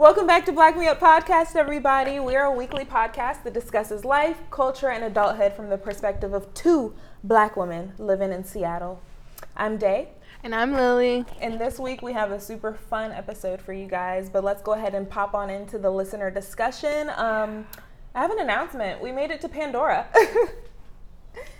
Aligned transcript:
Welcome 0.00 0.26
back 0.26 0.46
to 0.46 0.52
Black 0.52 0.78
Me 0.78 0.88
Up 0.88 0.98
Podcast, 0.98 1.56
everybody. 1.56 2.20
We 2.20 2.34
are 2.34 2.46
a 2.46 2.56
weekly 2.56 2.86
podcast 2.86 3.42
that 3.42 3.52
discusses 3.52 4.02
life, 4.02 4.38
culture, 4.50 4.88
and 4.88 5.04
adulthood 5.04 5.52
from 5.52 5.68
the 5.68 5.76
perspective 5.76 6.32
of 6.32 6.54
two 6.54 6.94
black 7.22 7.54
women 7.54 7.92
living 7.98 8.32
in 8.32 8.42
Seattle. 8.42 9.02
I'm 9.58 9.76
Day. 9.76 10.08
And 10.42 10.54
I'm 10.54 10.72
Lily. 10.72 11.26
And 11.42 11.60
this 11.60 11.78
week 11.78 12.00
we 12.00 12.14
have 12.14 12.30
a 12.30 12.40
super 12.40 12.72
fun 12.72 13.12
episode 13.12 13.60
for 13.60 13.74
you 13.74 13.86
guys, 13.86 14.30
but 14.30 14.42
let's 14.42 14.62
go 14.62 14.72
ahead 14.72 14.94
and 14.94 15.06
pop 15.06 15.34
on 15.34 15.50
into 15.50 15.78
the 15.78 15.90
listener 15.90 16.30
discussion. 16.30 17.10
Um, 17.16 17.66
I 18.14 18.22
have 18.22 18.30
an 18.30 18.40
announcement. 18.40 19.02
We 19.02 19.12
made 19.12 19.30
it 19.30 19.42
to 19.42 19.50
Pandora. 19.50 20.06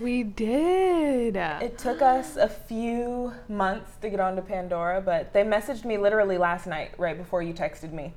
We 0.01 0.23
did. 0.23 1.37
It 1.37 1.79
took 1.79 2.01
us 2.01 2.37
a 2.37 2.49
few 2.49 3.35
months 3.49 3.93
to 4.01 4.09
get 4.09 4.19
onto 4.19 4.41
Pandora, 4.41 5.01
but 5.01 5.33
they 5.33 5.45
messaged 5.45 5.85
me 5.85 5.99
literally 5.99 6.39
last 6.39 6.67
night, 6.67 6.93
right 6.99 7.17
before 7.17 7.43
you 7.43 7.53
texted 7.53 7.93
me. 7.93 8.15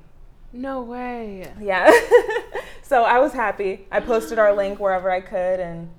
No 0.54 0.82
way. 0.82 1.52
Yeah. 1.60 1.90
so 2.82 3.02
I 3.02 3.18
was 3.18 3.32
happy. 3.32 3.88
I 3.90 3.98
posted 3.98 4.38
our 4.38 4.54
link 4.54 4.78
wherever 4.78 5.10
I 5.10 5.20
could, 5.20 5.58
and 5.58 5.90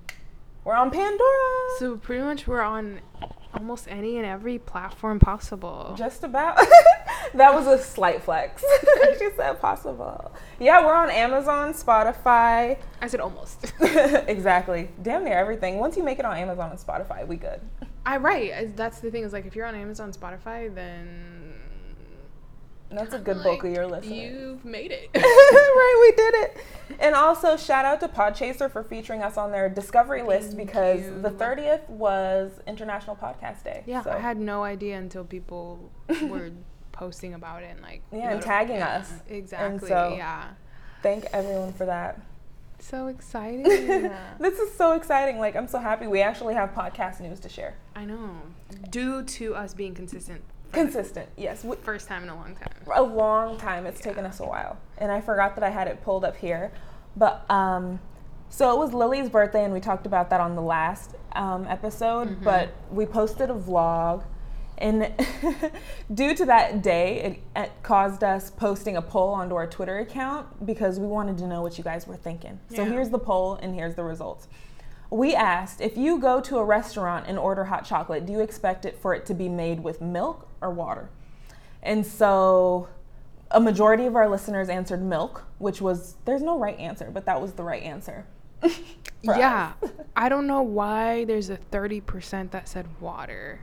we're 0.64 0.76
on 0.76 0.92
Pandora. 0.92 1.78
So 1.78 1.98
pretty 2.02 2.24
much 2.24 2.48
we're 2.48 2.62
on 2.62 3.02
almost 3.54 3.88
any 3.90 4.16
and 4.16 4.26
every 4.26 4.58
platform 4.58 5.20
possible. 5.20 5.94
Just 5.98 6.24
about. 6.24 6.56
that 7.34 7.54
was 7.54 7.68
a 7.68 7.78
slight 7.78 8.24
flex. 8.24 8.64
she 9.20 9.28
said 9.36 9.60
possible. 9.60 10.34
Yeah, 10.58 10.86
we're 10.86 10.96
on 10.96 11.10
Amazon, 11.10 11.74
Spotify. 11.74 12.78
I 13.02 13.08
said 13.08 13.20
almost. 13.20 13.74
exactly. 13.82 14.88
Damn 15.02 15.26
near 15.26 15.38
everything. 15.38 15.80
Once 15.80 15.98
you 15.98 16.04
make 16.04 16.18
it 16.18 16.24
on 16.24 16.38
Amazon 16.38 16.72
and 16.72 16.80
Spotify, 16.80 17.28
we 17.28 17.36
good. 17.36 17.60
I 18.06 18.18
right. 18.18 18.74
That's 18.78 19.02
the 19.02 19.12
thing 19.12 19.24
is 19.24 19.34
like 19.34 19.46
if 19.46 19.54
you're 19.54 19.66
on 19.66 19.76
Amazon, 19.76 20.14
Spotify, 20.14 20.74
then 20.74 21.45
that's 22.92 23.14
a 23.14 23.20
good 23.20 23.42
bulk 23.44 23.64
of 23.64 23.72
your 23.74 23.88
listeners. 23.88 24.12
You've 24.18 24.64
made 24.66 24.92
it. 24.92 25.10
right, 25.16 25.98
we 26.02 26.16
did 26.16 26.36
it. 26.36 26.58
And 27.00 27.16
also, 27.16 27.58
shout 27.58 27.84
out 27.86 28.00
to 28.02 28.08
Podchaser 28.08 28.70
for 28.72 28.84
featuring 28.84 29.22
us 29.22 29.38
on 29.38 29.52
their 29.52 29.68
discovery 29.70 30.22
list 30.22 30.54
Thank 30.54 30.68
because 30.68 31.02
you. 31.02 31.22
the 31.22 31.32
30th 31.32 31.90
was 31.90 32.52
International 32.68 33.16
Podcast 33.16 33.64
Day. 33.64 33.84
Yeah, 33.86 34.04
so- 34.04 34.12
I 34.12 34.20
had 34.20 34.38
no 34.38 34.64
idea 34.64 34.98
until 34.98 35.24
people 35.26 35.92
were 36.24 36.52
posting 36.92 37.34
about 37.34 37.64
it 37.64 37.72
and 37.72 37.82
like 37.82 38.02
Yeah, 38.14 38.32
and 38.32 38.42
tagging 38.42 38.78
yeah, 38.78 38.98
us. 39.00 39.12
Exactly. 39.28 39.90
so- 39.90 40.14
yeah. 40.16 40.50
Thank 41.04 41.26
everyone 41.34 41.74
for 41.74 41.86
that. 41.86 42.20
So 42.80 43.08
exciting. 43.08 43.64
This 44.40 44.60
is 44.60 44.74
so 44.76 44.94
exciting. 44.94 45.40
Like, 45.40 45.56
I'm 45.56 45.68
so 45.68 45.80
happy 45.80 46.08
we 46.08 46.22
actually 46.22 46.54
have 46.56 46.72
podcast 46.74 47.20
news 47.20 47.40
to 47.42 47.50
share. 47.50 47.76
I 47.96 48.06
know. 48.06 48.32
Due 48.90 49.24
to 49.24 49.56
us 49.56 49.74
being 49.74 49.94
consistent. 49.96 50.42
The 50.72 50.78
Consistent, 50.78 51.30
yes. 51.38 51.64
We, 51.64 51.76
First 51.78 52.08
time 52.08 52.24
in 52.24 52.30
a 52.30 52.36
long 52.36 52.56
time. 52.56 52.74
a 52.94 53.02
long 53.02 53.58
time. 53.58 53.86
It's 53.86 54.02
taken 54.02 54.26
us 54.26 54.40
a 54.40 54.46
while. 54.46 54.78
And 54.98 55.12
I 55.12 55.22
forgot 55.22 55.56
that 55.56 55.64
I 55.64 55.70
had 55.70 55.88
it 55.88 56.04
pulled 56.04 56.24
up 56.26 56.36
here. 56.38 56.72
But 57.16 57.50
um 57.50 58.00
so 58.50 58.72
it 58.74 58.78
was 58.78 58.94
Lily's 58.94 59.30
birthday 59.30 59.64
and 59.64 59.74
we 59.74 59.80
talked 59.80 60.06
about 60.06 60.30
that 60.30 60.40
on 60.40 60.56
the 60.56 60.62
last 60.62 61.16
um, 61.34 61.66
episode, 61.68 62.30
Mm-hmm. 62.30 62.44
but 62.44 62.70
we 62.92 63.06
posted 63.06 63.50
a 63.50 63.54
vlog 63.54 64.24
and 64.78 65.12
due 66.14 66.36
to 66.36 66.46
that 66.46 66.82
day, 66.82 67.22
it, 67.22 67.40
it 67.64 67.72
caused 67.82 68.24
us 68.24 68.52
posting 68.52 68.98
a 68.98 69.02
poll 69.02 69.30
onto 69.34 69.56
our 69.56 69.68
Twitter 69.68 70.00
account 70.00 70.66
because 70.66 71.00
we 71.00 71.08
wanted 71.08 71.38
to 71.40 71.48
know 71.48 71.62
what 71.62 71.78
you 71.78 71.84
guys 71.84 72.06
were 72.08 72.18
thinking. 72.18 72.60
So 72.76 72.84
here's 72.84 73.10
the 73.10 73.20
poll 73.20 73.56
and 73.56 73.74
here's 73.74 73.96
the 73.96 74.04
results. 74.04 74.48
We 75.10 75.36
asked 75.36 75.82
if 75.82 75.98
you 75.98 76.20
go 76.20 76.42
to 76.42 76.58
a 76.58 76.64
restaurant 76.66 77.26
and 77.28 77.38
order 77.38 77.66
hot 77.66 77.86
chocolate, 77.86 78.26
do 78.26 78.34
you 78.34 78.40
expect 78.40 78.86
it 78.86 78.98
for 79.00 79.14
it 79.14 79.26
to 79.28 79.34
be 79.34 79.48
made 79.50 79.84
with 79.84 80.02
milk 80.02 80.48
or 80.62 80.72
water? 80.72 81.10
And 81.84 82.06
so 82.06 82.90
a 83.52 83.60
majority 83.60 84.06
of 84.06 84.16
our 84.16 84.28
listeners 84.28 84.70
answered 84.70 85.02
milk, 85.02 85.44
which 85.60 85.82
was 85.82 86.16
there's 86.26 86.42
no 86.42 86.58
right 86.58 86.78
answer, 86.80 87.10
but 87.14 87.26
that 87.26 87.40
was 87.42 87.54
the 87.54 87.64
right 87.64 87.84
answer. 87.84 88.26
yeah. 89.22 89.74
I 90.16 90.30
don't 90.30 90.48
know 90.48 90.62
why 90.62 91.26
there's 91.26 91.50
a 91.50 91.58
30% 91.72 92.52
that 92.52 92.68
said 92.68 92.88
water. 93.00 93.60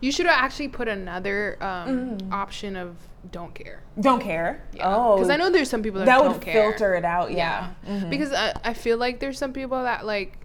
You 0.00 0.10
should 0.10 0.24
have 0.24 0.42
actually 0.42 0.68
put 0.68 0.88
another 0.88 1.62
um, 1.62 2.16
option 2.32 2.76
of 2.76 2.96
don't 3.30 3.54
care. 3.54 3.82
Don't 4.00 4.22
care. 4.22 4.64
Yeah. 4.72 4.94
Oh, 4.96 5.16
Because 5.16 5.28
I 5.28 5.36
know 5.36 5.50
there's 5.50 5.68
some 5.68 5.82
people 5.82 6.00
that, 6.00 6.06
that 6.06 6.18
don't 6.18 6.32
would 6.32 6.40
care. 6.40 6.70
filter 6.70 6.94
it 6.94 7.04
out. 7.04 7.30
Yeah. 7.30 7.70
Yeah. 7.86 8.04
Because 8.06 8.32
I, 8.32 8.54
I 8.64 8.72
feel 8.72 8.96
like 8.96 9.20
there's 9.20 9.38
some 9.38 9.52
people 9.52 9.82
that 9.82 10.06
like. 10.06 10.39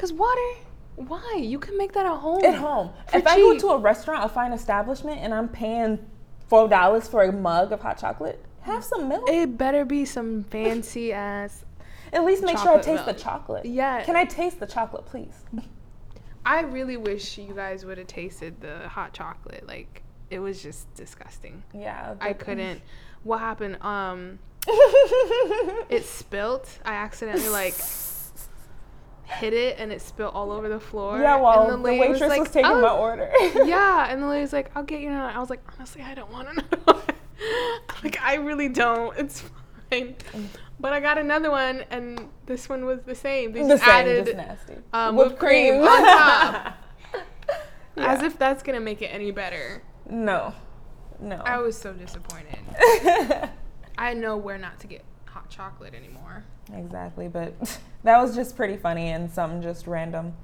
Because 0.00 0.14
water, 0.14 0.40
why? 0.96 1.34
You 1.42 1.58
can 1.58 1.76
make 1.76 1.92
that 1.92 2.06
at 2.06 2.16
home. 2.16 2.42
At 2.42 2.54
home. 2.54 2.90
For 3.10 3.18
if 3.18 3.26
I 3.26 3.36
go 3.36 3.58
to 3.58 3.66
a 3.72 3.78
restaurant, 3.78 4.24
a 4.24 4.30
fine 4.30 4.54
establishment, 4.54 5.20
and 5.20 5.34
I'm 5.34 5.46
paying 5.46 5.98
four 6.48 6.68
dollars 6.68 7.06
for 7.06 7.22
a 7.22 7.30
mug 7.30 7.70
of 7.70 7.82
hot 7.82 7.98
chocolate, 7.98 8.42
have 8.62 8.82
some 8.82 9.10
milk. 9.10 9.28
It 9.28 9.58
better 9.58 9.84
be 9.84 10.06
some 10.06 10.44
fancy 10.44 11.12
ass. 11.12 11.66
At 12.14 12.24
least 12.24 12.42
make 12.42 12.56
sure 12.56 12.70
I 12.70 12.76
taste 12.76 13.04
milk. 13.04 13.14
the 13.14 13.22
chocolate. 13.22 13.66
Yeah. 13.66 14.02
Can 14.02 14.16
I 14.16 14.24
taste 14.24 14.58
the 14.58 14.66
chocolate, 14.66 15.04
please? 15.04 15.44
I 16.46 16.62
really 16.62 16.96
wish 16.96 17.36
you 17.36 17.52
guys 17.52 17.84
would 17.84 17.98
have 17.98 18.06
tasted 18.06 18.58
the 18.62 18.88
hot 18.88 19.12
chocolate. 19.12 19.66
Like, 19.68 20.02
it 20.30 20.38
was 20.38 20.62
just 20.62 20.92
disgusting. 20.94 21.62
Yeah. 21.74 22.14
I 22.22 22.32
couldn't. 22.32 22.80
What 23.22 23.40
happened? 23.40 23.82
Um, 23.82 24.38
it 24.66 26.06
spilt. 26.06 26.78
I 26.86 26.94
accidentally 26.94 27.50
like 27.50 27.74
hit 29.30 29.52
it 29.52 29.78
and 29.78 29.92
it 29.92 30.00
spilled 30.02 30.34
all 30.34 30.52
over 30.52 30.68
the 30.68 30.80
floor. 30.80 31.18
yeah, 31.20 31.36
well, 31.36 31.62
and 31.62 31.72
the, 31.72 31.76
lady 31.76 32.00
waitress 32.00 32.20
was, 32.20 32.30
like, 32.30 32.52
taking 32.52 32.80
my 32.80 32.90
"Oh." 32.90 32.98
order. 32.98 33.30
yeah, 33.64 34.06
and 34.10 34.22
the 34.22 34.26
lady 34.26 34.42
was 34.42 34.52
like, 34.52 34.70
"I'll 34.74 34.82
get 34.82 35.00
you 35.00 35.08
another." 35.08 35.32
I 35.34 35.38
was 35.38 35.50
like, 35.50 35.62
honestly, 35.74 36.02
I 36.02 36.14
don't 36.14 36.30
want 36.32 36.48
another 36.48 36.76
one. 36.84 37.00
like, 38.02 38.20
I 38.20 38.34
really 38.34 38.68
don't. 38.68 39.16
It's 39.18 39.44
fine. 39.90 40.16
But 40.78 40.92
I 40.92 41.00
got 41.00 41.18
another 41.18 41.50
one, 41.50 41.84
and 41.90 42.28
this 42.46 42.68
one 42.68 42.84
was 42.86 43.00
the 43.02 43.14
same. 43.14 43.52
They 43.52 43.62
the 43.62 43.68
just 43.70 43.84
same, 43.84 43.92
added 43.92 44.36
nasty. 44.36 44.74
um, 44.92 45.16
whipped 45.16 45.38
cream 45.38 45.74
on 45.82 45.86
top. 46.04 46.74
as 47.96 48.22
if 48.22 48.38
that's 48.38 48.62
gonna 48.62 48.80
make 48.80 49.02
it 49.02 49.06
any 49.08 49.30
better. 49.30 49.82
No. 50.08 50.54
No. 51.20 51.36
I 51.44 51.58
was 51.58 51.76
so 51.76 51.92
disappointed. 51.92 52.58
I 53.98 54.14
know 54.14 54.38
where 54.38 54.56
not 54.56 54.80
to 54.80 54.86
get 54.86 55.04
chocolate 55.50 55.94
anymore. 55.94 56.44
Exactly, 56.72 57.28
but 57.28 57.78
that 58.04 58.20
was 58.20 58.34
just 58.34 58.56
pretty 58.56 58.76
funny 58.76 59.08
and 59.08 59.30
some 59.30 59.60
just 59.62 59.86
random. 59.86 60.34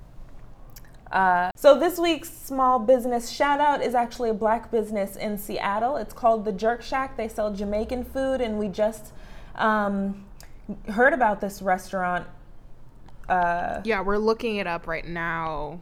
Uh, 1.10 1.50
so 1.54 1.78
this 1.78 1.98
week's 1.98 2.28
small 2.28 2.80
business 2.80 3.30
shout 3.30 3.60
out 3.60 3.80
is 3.80 3.94
actually 3.94 4.28
a 4.28 4.34
black 4.34 4.70
business 4.72 5.14
in 5.14 5.38
Seattle. 5.38 5.96
It's 5.96 6.12
called 6.12 6.44
the 6.44 6.52
Jerk 6.52 6.82
Shack. 6.82 7.16
They 7.16 7.28
sell 7.28 7.52
Jamaican 7.52 8.04
food, 8.04 8.40
and 8.40 8.58
we 8.58 8.66
just 8.68 9.12
um, 9.54 10.24
heard 10.88 11.12
about 11.12 11.40
this 11.40 11.62
restaurant. 11.62 12.26
Uh, 13.28 13.80
Yeah, 13.84 14.00
we're 14.02 14.18
looking 14.18 14.56
it 14.56 14.66
up 14.66 14.86
right 14.88 15.06
now. 15.06 15.78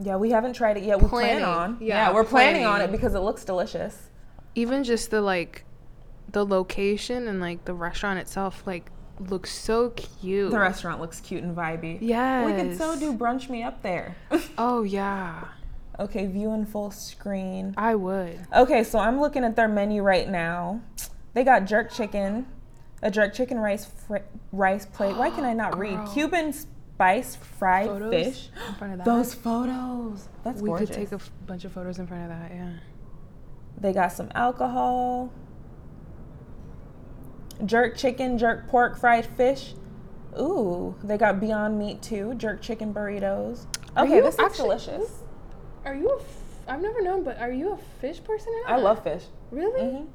yeah, 0.00 0.16
we 0.16 0.30
haven't 0.30 0.54
tried 0.54 0.78
it 0.78 0.84
yet. 0.84 1.02
We 1.02 1.08
plan 1.08 1.40
Planning. 1.40 1.44
on. 1.44 1.76
Yeah, 1.80 2.12
we're 2.12 2.24
planning 2.24 2.64
on 2.64 2.80
it 2.80 2.90
because 2.90 3.14
it 3.14 3.20
looks 3.20 3.44
delicious. 3.44 4.08
Even 4.54 4.84
just 4.84 5.10
the 5.10 5.20
like, 5.20 5.64
the 6.30 6.44
location 6.44 7.28
and 7.28 7.40
like 7.40 7.64
the 7.64 7.74
restaurant 7.74 8.18
itself, 8.18 8.62
like 8.66 8.90
looks 9.18 9.52
so 9.52 9.90
cute. 9.90 10.50
The 10.50 10.58
restaurant 10.58 11.00
looks 11.00 11.20
cute 11.20 11.42
and 11.42 11.56
vibey. 11.56 11.98
Yes. 12.00 12.46
We 12.46 12.52
could 12.62 12.78
so 12.78 12.98
do 12.98 13.12
brunch 13.12 13.48
me 13.48 13.62
up 13.62 13.82
there. 13.82 14.16
Oh 14.58 14.82
yeah, 14.82 15.44
okay, 16.00 16.26
view 16.26 16.52
in 16.52 16.66
full 16.66 16.90
screen. 16.90 17.74
I 17.76 17.94
would. 17.94 18.38
Okay, 18.54 18.82
so 18.84 18.98
I'm 18.98 19.20
looking 19.20 19.44
at 19.44 19.56
their 19.56 19.68
menu 19.68 20.02
right 20.02 20.28
now. 20.28 20.80
They 21.34 21.44
got 21.44 21.64
jerk 21.66 21.92
chicken, 21.92 22.46
a 23.02 23.10
jerk 23.10 23.34
chicken 23.34 23.58
rice 23.58 23.84
fr- 23.86 24.18
rice 24.52 24.84
plate. 24.86 25.16
Why 25.16 25.30
can 25.30 25.44
I 25.44 25.52
not 25.52 25.78
read? 25.84 25.96
Girl. 25.96 26.12
Cuban 26.12 26.52
spice 26.52 27.36
fried 27.36 27.86
Photos 27.86 28.10
fish. 28.12 28.48
in 28.68 28.74
front 28.74 28.92
of 28.94 28.98
that. 28.98 29.04
Those 29.04 29.34
photos. 29.34 30.28
That's 30.44 30.60
we 30.60 30.68
gorgeous. 30.70 30.88
could 30.90 30.96
take 30.96 31.12
a 31.12 31.16
f- 31.16 31.30
bunch 31.46 31.64
of 31.64 31.72
photos 31.72 31.98
in 32.00 32.06
front 32.08 32.24
of 32.24 32.28
that. 32.30 32.50
Yeah. 32.52 32.70
they 33.80 33.92
got 33.92 34.10
some 34.12 34.30
alcohol. 34.34 35.32
Jerk 37.64 37.96
chicken, 37.96 38.38
jerk 38.38 38.68
pork, 38.68 38.98
fried 38.98 39.26
fish. 39.26 39.74
Ooh, 40.38 40.94
they 41.02 41.18
got 41.18 41.40
Beyond 41.40 41.78
Meat 41.78 42.02
too. 42.02 42.34
Jerk 42.34 42.60
chicken 42.62 42.94
burritos. 42.94 43.66
Okay, 43.96 44.20
this 44.20 44.38
is 44.38 44.56
delicious. 44.56 45.22
Are 45.84 45.94
you 45.94 46.08
a? 46.10 46.16
F- 46.20 46.44
I've 46.68 46.82
never 46.82 47.00
known, 47.02 47.24
but 47.24 47.38
are 47.38 47.50
you 47.50 47.72
a 47.72 47.76
fish 48.00 48.22
person 48.22 48.52
or 48.52 48.62
not? 48.70 48.78
I 48.78 48.82
love 48.82 49.02
fish. 49.02 49.24
Really? 49.50 49.80
Mhm. 49.80 50.06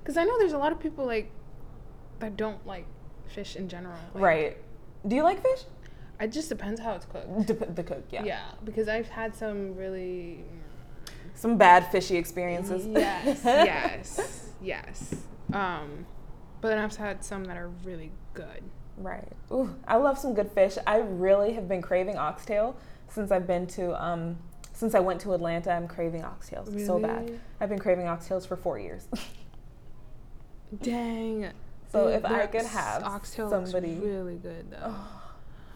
Because 0.00 0.16
I 0.16 0.24
know 0.24 0.38
there's 0.38 0.54
a 0.54 0.58
lot 0.58 0.72
of 0.72 0.80
people 0.80 1.04
like 1.04 1.30
that 2.18 2.36
don't 2.36 2.66
like 2.66 2.86
fish 3.26 3.54
in 3.56 3.68
general. 3.68 3.98
Like, 4.14 4.22
Right. 4.22 4.56
Do 5.06 5.14
you 5.14 5.22
like 5.22 5.42
fish? 5.42 5.64
It 6.18 6.32
just 6.32 6.48
depends 6.48 6.80
how 6.80 6.94
it's 6.94 7.04
cooked. 7.06 7.46
Dep- 7.46 7.76
the 7.76 7.84
cook, 7.84 8.04
yeah. 8.10 8.24
Yeah, 8.24 8.40
because 8.64 8.88
I've 8.88 9.08
had 9.08 9.36
some 9.36 9.76
really. 9.76 10.44
Some 11.34 11.56
bad 11.56 11.86
fishy 11.92 12.16
experiences. 12.16 12.84
Yes, 12.86 13.42
yes, 13.44 14.50
yes. 14.60 15.14
Um, 15.52 16.06
but 16.60 16.68
then 16.68 16.78
I've 16.78 16.96
had 16.96 17.24
some 17.24 17.44
that 17.44 17.56
are 17.56 17.70
really 17.84 18.12
good. 18.34 18.62
Right. 18.96 19.32
Ooh, 19.52 19.74
I 19.86 19.96
love 19.96 20.18
some 20.18 20.34
good 20.34 20.50
fish. 20.50 20.76
I 20.86 20.98
really 20.98 21.52
have 21.52 21.68
been 21.68 21.82
craving 21.82 22.16
oxtail 22.18 22.76
since 23.08 23.30
I've 23.30 23.46
been 23.46 23.66
to 23.68 24.04
um, 24.04 24.38
since 24.78 24.94
I 24.94 25.00
went 25.00 25.20
to 25.22 25.32
Atlanta, 25.32 25.72
I'm 25.72 25.88
craving 25.88 26.22
oxtails 26.22 26.86
so 26.86 27.00
bad. 27.00 27.40
I've 27.60 27.68
been 27.68 27.80
craving 27.80 28.06
oxtails 28.06 28.46
for 28.46 28.56
four 28.56 28.78
years. 28.78 29.08
Dang. 30.82 31.50
So 31.90 32.08
if 32.08 32.24
I 32.24 32.46
could 32.46 32.66
have 32.66 33.02
oxtail 33.02 33.50
somebody- 33.50 33.94
really 33.96 34.36
good 34.36 34.70
though. 34.70 34.94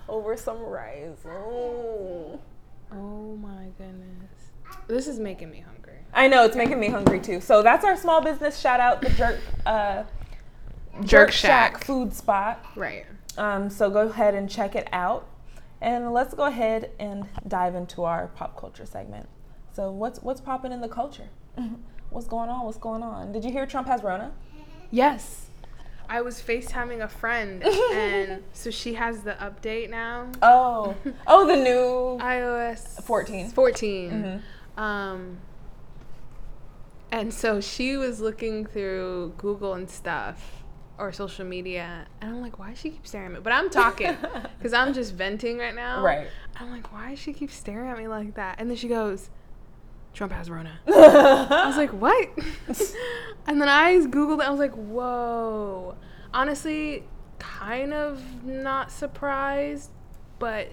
over 0.08 0.37
some 0.37 0.61
rice. 0.61 1.19
Mm. 1.25 2.38
Oh 2.93 3.37
my 3.37 3.67
goodness. 3.78 4.31
This 4.87 5.08
is 5.08 5.19
making 5.19 5.50
me 5.50 5.61
hungry. 5.61 5.99
I 6.14 6.28
know 6.28 6.44
it's 6.44 6.56
making 6.56 6.78
me 6.78 6.88
hungry 6.88 7.19
too. 7.19 7.40
So 7.40 7.62
that's 7.62 7.85
our 7.85 7.96
small 7.96 8.20
business 8.20 8.58
shout 8.61 8.78
out, 8.78 9.00
the 9.00 9.11
jerk 9.11 9.40
uh, 9.67 10.05
Jerk 11.04 11.32
Shack. 11.32 11.84
food 11.84 12.14
spot. 12.14 12.64
Right. 12.76 13.06
Um, 13.38 13.70
so 13.70 13.88
go 13.90 14.08
ahead 14.08 14.34
and 14.34 14.48
check 14.48 14.74
it 14.74 14.88
out, 14.92 15.26
and 15.80 16.12
let's 16.12 16.34
go 16.34 16.44
ahead 16.44 16.90
and 16.98 17.26
dive 17.48 17.74
into 17.74 18.04
our 18.04 18.28
pop 18.28 18.58
culture 18.58 18.86
segment. 18.86 19.28
So 19.72 19.90
what's 19.90 20.20
what's 20.20 20.40
popping 20.40 20.72
in 20.72 20.80
the 20.80 20.88
culture? 20.88 21.28
what's 22.10 22.26
going 22.26 22.50
on? 22.50 22.66
What's 22.66 22.78
going 22.78 23.02
on? 23.02 23.32
Did 23.32 23.44
you 23.44 23.50
hear 23.50 23.66
Trump 23.66 23.88
has 23.88 24.02
Rona? 24.02 24.32
Yes. 24.90 25.48
I 26.08 26.20
was 26.20 26.42
FaceTiming 26.42 27.02
a 27.02 27.08
friend 27.08 27.64
and 27.92 28.42
so 28.52 28.70
she 28.70 28.94
has 28.94 29.22
the 29.22 29.32
update 29.32 29.88
now. 29.88 30.30
Oh, 30.42 30.94
oh, 31.26 31.46
the 31.46 31.56
new 31.56 32.22
iOS 32.22 33.02
14. 33.02 33.48
14. 33.50 34.42
Um 34.76 35.38
and 37.10 37.32
so 37.32 37.60
she 37.60 37.96
was 37.96 38.20
looking 38.20 38.66
through 38.66 39.34
Google 39.38 39.74
and 39.74 39.88
stuff 39.88 40.62
or 40.98 41.12
social 41.12 41.44
media 41.44 42.06
and 42.20 42.30
I'm 42.30 42.40
like, 42.42 42.58
why 42.58 42.70
does 42.70 42.78
she 42.78 42.90
keep 42.90 43.06
staring 43.06 43.26
at 43.28 43.32
me? 43.32 43.40
But 43.42 43.52
I'm 43.52 43.70
talking 43.70 44.16
because 44.58 44.72
I'm 44.72 44.92
just 44.92 45.14
venting 45.14 45.58
right 45.58 45.74
now. 45.74 46.02
Right. 46.02 46.28
I'm 46.56 46.70
like, 46.70 46.92
why 46.92 47.10
does 47.10 47.18
she 47.18 47.32
keep 47.32 47.50
staring 47.50 47.90
at 47.90 47.98
me 47.98 48.08
like 48.08 48.34
that? 48.34 48.56
And 48.58 48.68
then 48.68 48.76
she 48.76 48.88
goes, 48.88 49.30
Trump 50.14 50.32
has 50.32 50.50
Rona. 50.50 50.78
I 50.86 51.66
was 51.66 51.76
like, 51.76 51.90
what? 51.90 52.28
and 53.46 53.60
then 53.60 53.68
I 53.68 53.94
Googled 53.96 54.40
it. 54.40 54.46
I 54.46 54.50
was 54.50 54.58
like, 54.60 54.74
whoa. 54.74 55.96
Honestly, 56.34 57.04
kind 57.38 57.94
of 57.94 58.44
not 58.44 58.90
surprised, 58.92 59.90
but 60.38 60.68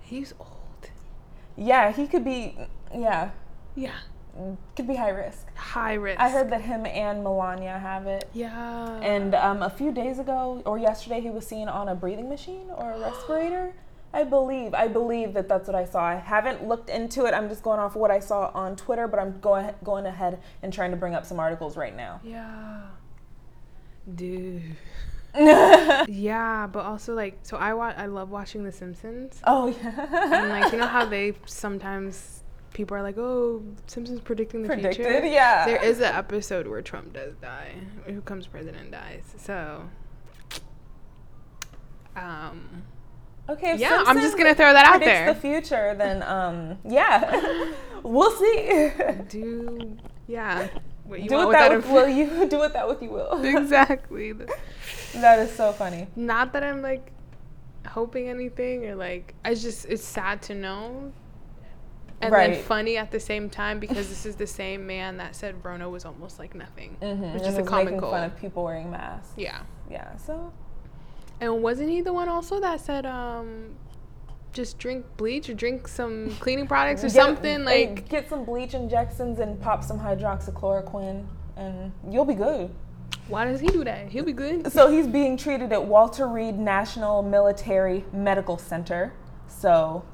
he's 0.00 0.32
old. 0.40 0.90
yeah, 1.56 1.92
he 1.92 2.06
could 2.06 2.24
be. 2.24 2.56
Yeah, 2.94 3.30
Yeah. 3.74 3.92
Could 4.76 4.86
be 4.88 4.96
high 4.96 5.10
risk. 5.10 5.46
High 5.56 5.94
risk. 5.94 6.20
I 6.20 6.28
heard 6.28 6.50
that 6.50 6.60
him 6.62 6.86
and 6.86 7.22
Melania 7.22 7.78
have 7.78 8.06
it. 8.06 8.28
Yeah. 8.32 8.98
And 9.00 9.34
um, 9.34 9.62
a 9.62 9.70
few 9.70 9.92
days 9.92 10.18
ago 10.18 10.62
or 10.66 10.78
yesterday, 10.78 11.20
he 11.20 11.30
was 11.30 11.46
seen 11.46 11.68
on 11.68 11.88
a 11.88 11.94
breathing 11.94 12.28
machine 12.28 12.66
or 12.76 12.92
a 12.92 12.98
respirator. 13.00 13.74
I 14.12 14.22
believe. 14.22 14.74
I 14.74 14.86
believe 14.86 15.34
that 15.34 15.48
that's 15.48 15.66
what 15.66 15.74
I 15.74 15.84
saw. 15.84 16.00
I 16.04 16.14
haven't 16.14 16.66
looked 16.68 16.88
into 16.88 17.24
it. 17.26 17.34
I'm 17.34 17.48
just 17.48 17.62
going 17.64 17.80
off 17.80 17.96
what 17.96 18.12
I 18.12 18.20
saw 18.20 18.50
on 18.54 18.76
Twitter, 18.76 19.08
but 19.08 19.18
I'm 19.18 19.40
going 19.40 19.72
going 19.82 20.06
ahead 20.06 20.40
and 20.62 20.72
trying 20.72 20.92
to 20.92 20.96
bring 20.96 21.14
up 21.16 21.26
some 21.26 21.40
articles 21.40 21.76
right 21.76 21.96
now. 21.96 22.20
yeah. 22.24 22.82
Dude. 24.14 24.76
Yeah, 26.08 26.68
but 26.70 26.84
also 26.84 27.12
like, 27.14 27.40
so 27.42 27.56
I 27.56 27.74
wa- 27.74 27.94
I 27.96 28.06
love 28.06 28.30
watching 28.30 28.62
The 28.62 28.70
Simpsons. 28.70 29.40
oh 29.44 29.66
yeah. 29.66 30.32
and 30.32 30.48
like, 30.48 30.72
you 30.72 30.78
know 30.78 30.86
how 30.86 31.04
they 31.16 31.34
sometimes 31.46 32.43
people 32.74 32.94
are 32.96 33.02
like, 33.02 33.16
oh, 33.16 33.62
Simpsons 33.86 34.20
predicting 34.20 34.62
the 34.62 34.68
predicted? 34.68 35.06
future. 35.06 35.26
Yeah. 35.26 35.64
There 35.64 35.82
is 35.82 36.00
an 36.00 36.14
episode 36.14 36.66
where 36.66 36.82
Trump 36.82 37.14
does 37.14 37.34
die. 37.36 37.72
Who 38.06 38.20
comes 38.20 38.46
president 38.46 38.90
dies. 38.90 39.22
So, 39.38 39.88
um, 42.14 42.84
Okay. 43.48 43.76
Yeah, 43.76 44.02
I'm 44.06 44.20
just 44.20 44.38
gonna 44.38 44.54
throw 44.54 44.72
that 44.72 44.86
out 44.86 45.00
there. 45.00 45.32
The 45.34 45.38
future, 45.40 45.94
then 45.96 46.22
um, 46.22 46.78
yeah, 46.88 47.72
we'll 48.02 48.30
see. 48.30 48.90
do 49.28 49.96
yeah. 50.26 50.68
What 51.04 51.20
you 51.20 51.28
do 51.28 51.34
want 51.34 51.48
with 51.48 51.56
that 51.58 51.76
with 51.76 51.86
will 51.86 52.08
you 52.20 52.48
do 52.48 52.58
with 52.58 52.72
that 52.72 52.88
with 52.88 53.02
you 53.02 53.10
will. 53.10 53.44
exactly. 53.56 54.32
that 54.32 55.38
is 55.40 55.52
so 55.54 55.72
funny. 55.72 56.06
Not 56.16 56.54
that 56.54 56.64
I'm 56.64 56.80
like 56.80 57.12
hoping 57.86 58.30
anything 58.30 58.86
or 58.86 58.94
like 58.94 59.34
i 59.44 59.52
just 59.52 59.84
it's 59.84 60.02
sad 60.02 60.40
to 60.42 60.54
know. 60.54 61.12
And 62.24 62.32
Right. 62.32 62.52
then 62.54 62.62
funny 62.62 62.96
at 62.96 63.10
the 63.10 63.20
same 63.20 63.48
time 63.50 63.78
because 63.78 64.08
this 64.08 64.24
is 64.26 64.36
the 64.36 64.46
same 64.46 64.86
man 64.86 65.16
that 65.18 65.34
said 65.36 65.54
Rona 65.64 65.88
was 65.88 66.04
almost 66.04 66.38
like 66.38 66.54
nothing, 66.54 66.96
Mm-hmm. 67.02 67.22
which 67.34 67.42
and 67.42 67.52
is 67.52 67.58
a 67.58 67.62
was 67.62 67.70
making 67.70 68.00
fun 68.00 68.24
of 68.24 68.36
people 68.36 68.64
wearing 68.64 68.90
masks. 68.90 69.32
Yeah, 69.36 69.60
Yeah. 69.90 70.16
So 70.16 70.52
and 71.40 71.62
wasn't 71.62 71.90
he 71.90 72.00
the 72.00 72.12
one 72.12 72.28
also 72.28 72.60
that 72.60 72.80
said 72.80 73.04
um, 73.06 73.74
just 74.52 74.78
drink 74.78 75.04
bleach 75.16 75.48
or 75.50 75.54
drink 75.54 75.88
some 75.88 76.30
cleaning 76.40 76.66
products 76.66 77.02
or 77.02 77.08
Get- 77.08 77.12
something 77.16 77.64
like 77.64 78.08
get 78.08 78.28
some 78.28 78.44
bleach 78.44 78.72
injections 78.74 79.38
and 79.40 79.60
pop 79.60 79.82
some 79.82 79.98
hydroxychloroquine, 79.98 81.24
and 81.56 81.92
you'll 82.08 82.24
be 82.24 82.34
good. 82.34 82.70
why 83.28 83.44
does 83.44 83.60
he 83.60 83.66
do 83.68 83.82
that? 83.84 84.08
He'll 84.08 84.24
be 84.24 84.32
good. 84.32 84.70
So 84.72 84.90
he's 84.90 85.06
being 85.06 85.36
treated 85.36 85.72
at 85.72 85.84
Walter 85.84 86.26
Reed 86.28 86.58
National 86.58 87.22
Military 87.22 88.04
Medical 88.12 88.58
Center. 88.58 89.12
So 89.48 90.04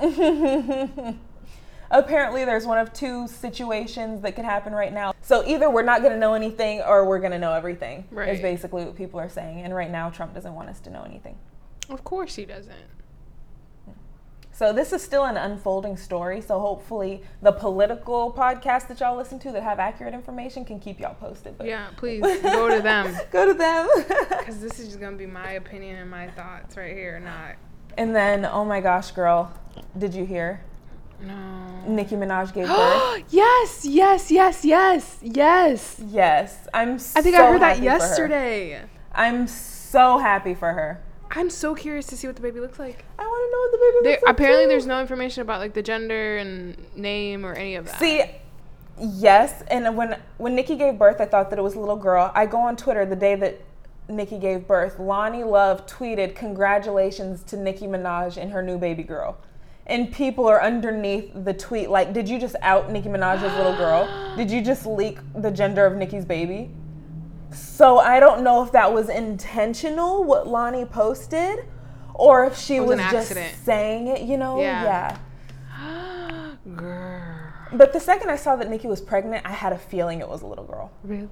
apparently 1.90 2.44
there's 2.44 2.66
one 2.66 2.78
of 2.78 2.92
two 2.92 3.26
situations 3.28 4.22
that 4.22 4.36
could 4.36 4.44
happen 4.44 4.72
right 4.72 4.92
now. 4.92 5.14
So 5.20 5.44
either 5.46 5.70
we're 5.70 5.82
not 5.82 6.00
going 6.00 6.12
to 6.12 6.18
know 6.18 6.34
anything 6.34 6.80
or 6.82 7.04
we're 7.04 7.18
going 7.18 7.32
to 7.32 7.38
know 7.38 7.52
everything. 7.52 8.04
Is 8.34 8.40
basically 8.40 8.84
what 8.84 8.96
people 8.96 9.18
are 9.20 9.28
saying. 9.28 9.60
And 9.62 9.74
right 9.74 9.90
now 9.90 10.10
Trump 10.10 10.34
doesn't 10.34 10.54
want 10.54 10.68
us 10.68 10.80
to 10.80 10.90
know 10.90 11.02
anything. 11.02 11.36
Of 11.88 12.04
course 12.04 12.36
he 12.36 12.44
doesn't. 12.44 12.74
So 14.52 14.72
this 14.72 14.92
is 14.92 15.00
still 15.02 15.24
an 15.24 15.36
unfolding 15.36 15.96
story. 15.96 16.40
So 16.40 16.58
hopefully 16.58 17.22
the 17.42 17.52
political 17.52 18.32
podcasts 18.32 18.88
that 18.88 18.98
y'all 18.98 19.16
listen 19.16 19.38
to 19.40 19.52
that 19.52 19.62
have 19.62 19.78
accurate 19.78 20.14
information 20.14 20.64
can 20.64 20.80
keep 20.80 20.98
y'all 20.98 21.14
posted. 21.14 21.56
But 21.56 21.68
Yeah, 21.68 21.88
please 21.96 22.22
go 22.42 22.68
to 22.68 22.82
them 22.82 23.16
Go 23.30 23.46
to 23.46 23.54
them. 23.54 23.88
because 24.30 24.60
this 24.60 24.80
is 24.80 24.88
just 24.88 25.00
gonna 25.00 25.16
be 25.16 25.26
my 25.26 25.52
opinion 25.52 25.96
and 25.96 26.10
my 26.10 26.28
thoughts 26.30 26.76
right 26.76 26.92
here, 26.92 27.20
not 27.20 27.54
and 27.98 28.14
then, 28.14 28.46
oh 28.46 28.64
my 28.64 28.80
gosh, 28.80 29.10
girl, 29.10 29.52
did 29.96 30.14
you 30.14 30.24
hear? 30.24 30.60
no. 31.20 31.34
Nicki 31.88 32.14
Minaj 32.16 32.52
gave 32.54 32.66
birth. 32.68 33.24
yes, 33.30 33.84
yes, 33.84 34.30
yes, 34.30 34.64
yes, 34.64 35.18
yes. 35.22 36.00
yes, 36.06 36.68
I'm. 36.74 36.94
I 36.94 37.22
think 37.22 37.34
so 37.36 37.44
I 37.44 37.52
heard 37.52 37.60
that 37.62 37.76
happy 37.76 37.78
for 37.78 37.82
her. 37.82 37.98
yesterday. 37.98 38.82
I'm 39.12 39.46
so 39.46 40.18
happy 40.18 40.54
for 40.54 40.72
her. 40.72 41.00
I'm 41.30 41.50
so 41.50 41.74
curious 41.74 42.06
to 42.06 42.16
see 42.16 42.26
what 42.26 42.36
the 42.36 42.42
baby 42.42 42.60
looks 42.60 42.78
like. 42.78 43.04
I 43.18 43.22
want 43.26 43.42
to 43.46 43.50
know 43.52 43.60
what 43.60 43.72
the 43.72 43.78
baby 43.78 43.98
There, 44.04 44.12
looks 44.12 44.22
like. 44.24 44.32
apparently, 44.34 44.64
too. 44.64 44.68
there's 44.68 44.86
no 44.86 45.00
information 45.00 45.42
about 45.42 45.60
like 45.60 45.74
the 45.74 45.82
gender 45.82 46.36
and 46.38 46.76
name 46.96 47.44
or 47.44 47.52
any 47.54 47.74
of 47.76 47.86
that. 47.86 47.98
See, 47.98 48.22
yes, 49.00 49.62
and 49.68 49.96
when 49.96 50.18
when 50.38 50.54
Nicki 50.54 50.76
gave 50.76 50.98
birth, 50.98 51.20
I 51.20 51.24
thought 51.26 51.50
that 51.50 51.58
it 51.58 51.62
was 51.62 51.74
a 51.74 51.80
little 51.80 51.96
girl. 51.96 52.30
I 52.34 52.46
go 52.46 52.58
on 52.58 52.76
Twitter 52.76 53.04
the 53.06 53.16
day 53.16 53.34
that 53.34 53.60
Nicki 54.08 54.38
gave 54.38 54.66
birth. 54.66 54.98
Loni 54.98 55.44
Love 55.48 55.86
tweeted, 55.86 56.34
"Congratulations 56.34 57.42
to 57.44 57.56
Nicki 57.56 57.86
Minaj 57.86 58.36
and 58.36 58.52
her 58.52 58.62
new 58.62 58.78
baby 58.78 59.02
girl." 59.02 59.36
And 59.88 60.12
people 60.12 60.46
are 60.46 60.62
underneath 60.62 61.30
the 61.34 61.54
tweet 61.54 61.88
like, 61.88 62.12
"Did 62.12 62.28
you 62.28 62.38
just 62.38 62.56
out 62.60 62.90
Nicki 62.90 63.08
Minaj's 63.08 63.42
little 63.56 63.74
girl? 63.76 64.06
Did 64.36 64.50
you 64.50 64.60
just 64.62 64.84
leak 64.86 65.18
the 65.34 65.50
gender 65.50 65.86
of 65.86 65.96
Nicki's 65.96 66.24
baby?" 66.26 66.70
So 67.50 67.98
I 67.98 68.20
don't 68.20 68.42
know 68.42 68.62
if 68.62 68.72
that 68.72 68.92
was 68.92 69.08
intentional 69.08 70.22
what 70.24 70.44
Loni 70.46 70.88
posted, 70.90 71.64
or 72.12 72.44
if 72.44 72.58
she 72.58 72.76
It 72.76 72.80
was 72.80 72.98
was, 72.98 73.10
just 73.10 73.30
accident. 73.30 73.56
saying 73.64 74.08
it. 74.08 74.20
You 74.22 74.36
know? 74.36 74.60
Yeah. 74.60 75.16
yeah. 75.70 76.50
Girl, 76.76 77.32
But 77.72 77.94
the 77.94 78.00
second 78.00 78.28
I 78.30 78.36
saw 78.36 78.56
that 78.56 78.68
Nicki 78.68 78.88
was 78.88 79.00
pregnant, 79.00 79.46
I 79.46 79.52
had 79.52 79.72
a 79.72 79.78
feeling 79.78 80.20
it 80.20 80.28
was 80.28 80.42
a 80.42 80.46
little 80.46 80.64
girl. 80.64 80.90
really? 81.02 81.28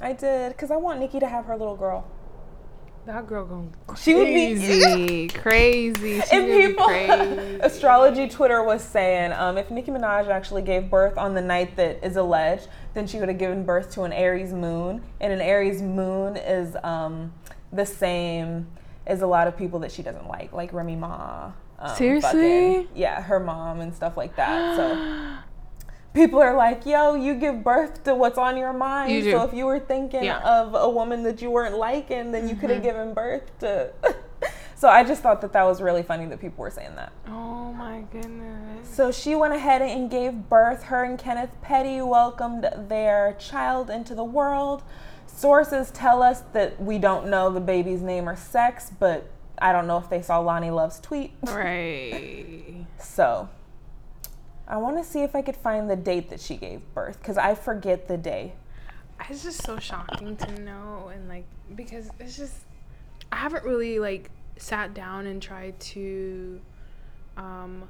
I 0.00 0.12
did, 0.12 0.52
because 0.52 0.70
I 0.72 0.76
want 0.76 0.98
Nicki 1.00 1.18
to 1.20 1.28
have 1.28 1.44
her 1.46 1.56
little 1.56 1.76
girl. 1.76 2.04
That 3.08 3.26
girl 3.26 3.46
going 3.46 3.74
She 3.96 4.14
would 4.14 4.26
be- 4.26 5.28
crazy, 5.28 5.28
crazy. 5.28 6.20
And 6.30 6.44
people, 6.46 6.84
crazy. 6.84 7.58
astrology 7.62 8.28
Twitter 8.28 8.62
was 8.62 8.84
saying, 8.84 9.32
um, 9.32 9.56
if 9.56 9.70
Nicki 9.70 9.90
Minaj 9.90 10.28
actually 10.28 10.60
gave 10.60 10.90
birth 10.90 11.16
on 11.16 11.32
the 11.32 11.40
night 11.40 11.74
that 11.76 12.04
is 12.04 12.16
alleged, 12.16 12.68
then 12.92 13.06
she 13.06 13.18
would 13.18 13.30
have 13.30 13.38
given 13.38 13.64
birth 13.64 13.90
to 13.92 14.02
an 14.02 14.12
Aries 14.12 14.52
moon, 14.52 15.00
and 15.22 15.32
an 15.32 15.40
Aries 15.40 15.80
moon 15.80 16.36
is 16.36 16.76
um, 16.84 17.32
the 17.72 17.86
same 17.86 18.66
as 19.06 19.22
a 19.22 19.26
lot 19.26 19.48
of 19.48 19.56
people 19.56 19.78
that 19.78 19.90
she 19.90 20.02
doesn't 20.02 20.28
like, 20.28 20.52
like 20.52 20.74
Remy 20.74 20.96
Ma. 20.96 21.52
Um, 21.78 21.96
Seriously? 21.96 22.28
fucking- 22.74 22.88
yeah, 22.94 23.22
her 23.22 23.40
mom 23.40 23.80
and 23.80 23.94
stuff 23.94 24.18
like 24.18 24.36
that. 24.36 24.76
So 24.76 25.38
people 26.14 26.40
are 26.40 26.56
like, 26.56 26.86
yo, 26.86 27.14
you 27.14 27.34
give 27.34 27.62
birth 27.62 28.04
to 28.04 28.14
what's 28.14 28.38
on 28.38 28.56
your 28.56 28.72
mind. 28.72 29.24
You. 29.24 29.32
So 29.32 29.42
if 29.42 29.54
you 29.54 29.66
were 29.66 29.78
thinking 29.80 30.24
Yeah. 30.24 30.40
of 30.40 30.74
a 30.74 30.88
woman 30.88 31.22
that 31.24 31.40
you 31.42 31.50
weren't 31.50 31.76
liking, 31.76 32.32
then 32.32 32.48
you 32.48 32.56
could 32.56 32.70
have 32.70 32.82
mm-hmm. 32.82 32.88
given 32.88 33.14
birth 33.14 33.58
to. 33.60 33.92
so 34.74 34.88
I 34.88 35.04
just 35.04 35.22
thought 35.22 35.40
that 35.42 35.52
that 35.52 35.64
was 35.64 35.80
really 35.80 36.02
funny 36.02 36.26
that 36.26 36.40
people 36.40 36.62
were 36.62 36.70
saying 36.70 36.94
that. 36.96 37.12
Oh 37.28 37.72
my 37.72 38.02
goodness. 38.12 38.88
So 38.88 39.12
she 39.12 39.34
went 39.34 39.54
ahead 39.54 39.82
and 39.82 40.10
gave 40.10 40.48
birth. 40.48 40.84
Her 40.84 41.04
and 41.04 41.18
Kenneth 41.18 41.54
Petty 41.62 42.00
welcomed 42.00 42.68
their 42.88 43.36
child 43.38 43.90
into 43.90 44.14
the 44.14 44.24
world. 44.24 44.82
Sources 45.26 45.90
tell 45.92 46.22
us 46.22 46.40
that 46.52 46.82
we 46.82 46.98
don't 46.98 47.28
know 47.28 47.50
the 47.50 47.60
baby's 47.60 48.02
name 48.02 48.28
or 48.28 48.34
sex, 48.34 48.90
but 48.98 49.30
I 49.60 49.72
don't 49.72 49.86
know 49.86 49.98
if 49.98 50.08
they 50.08 50.22
saw 50.22 50.42
Loni 50.42 50.74
Love's 50.74 51.00
tweet. 51.00 51.32
Right. 51.42 52.74
So, 53.00 53.48
I 54.68 54.76
want 54.76 54.98
to 54.98 55.04
see 55.04 55.22
if 55.22 55.34
I 55.34 55.40
could 55.40 55.56
find 55.56 55.88
the 55.88 55.96
date 55.96 56.28
that 56.28 56.40
she 56.40 56.56
gave 56.56 56.82
birth 56.94 57.18
because 57.18 57.38
I 57.38 57.54
forget 57.54 58.06
the 58.06 58.18
day. 58.18 58.52
It's 59.28 59.42
just 59.42 59.64
so 59.64 59.78
shocking 59.78 60.36
to 60.36 60.60
know, 60.60 61.10
and 61.12 61.26
like 61.28 61.44
because 61.74 62.10
it's 62.20 62.36
just 62.36 62.54
I 63.32 63.36
haven't 63.36 63.64
really 63.64 63.98
like 63.98 64.30
sat 64.58 64.92
down 64.92 65.26
and 65.26 65.40
tried 65.40 65.78
to 65.80 66.60
um 67.36 67.88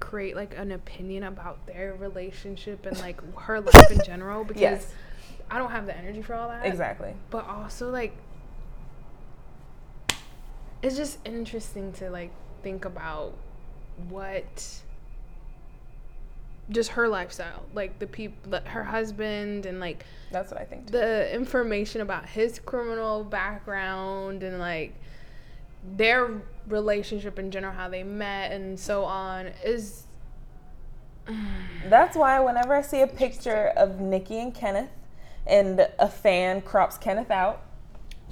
create 0.00 0.36
like 0.36 0.56
an 0.56 0.72
opinion 0.72 1.24
about 1.24 1.66
their 1.66 1.94
relationship 1.94 2.86
and 2.86 2.98
like 3.00 3.20
her 3.38 3.60
life 3.60 3.90
in 3.90 4.00
general 4.04 4.44
because 4.44 4.60
Yes. 4.60 4.92
I 5.50 5.58
don't 5.58 5.70
have 5.70 5.86
the 5.86 5.96
energy 5.96 6.22
for 6.22 6.34
all 6.34 6.48
that. 6.48 6.64
Exactly. 6.64 7.14
But 7.30 7.46
also 7.46 7.90
like 7.90 8.16
it's 10.82 10.96
just 10.96 11.18
interesting 11.24 11.92
to 11.94 12.10
like 12.10 12.30
think 12.62 12.84
about 12.84 13.34
what 14.08 14.82
just 16.70 16.90
her 16.90 17.08
lifestyle, 17.08 17.64
like 17.74 17.98
the 17.98 18.06
people, 18.06 18.58
her 18.64 18.84
husband, 18.84 19.66
and 19.66 19.80
like 19.80 20.04
That's 20.30 20.50
what 20.50 20.60
I 20.60 20.64
think. 20.64 20.86
Too. 20.86 20.92
the 20.92 21.34
information 21.34 22.00
about 22.00 22.26
his 22.26 22.58
criminal 22.58 23.24
background 23.24 24.42
and 24.42 24.58
like 24.58 24.94
their 25.96 26.42
relationship 26.68 27.38
in 27.38 27.50
general, 27.50 27.74
how 27.74 27.88
they 27.88 28.02
met 28.02 28.52
and 28.52 28.78
so 28.78 29.04
on, 29.04 29.50
is 29.64 30.06
That's 31.88 32.16
why 32.16 32.40
whenever 32.40 32.74
I 32.74 32.82
see 32.82 33.02
a 33.02 33.06
picture 33.06 33.72
of 33.76 34.00
Nicki 34.00 34.38
and 34.38 34.54
Kenneth 34.54 34.90
and 35.46 35.88
a 35.98 36.08
fan 36.08 36.62
crops 36.62 36.98
Kenneth 36.98 37.30
out, 37.30 37.62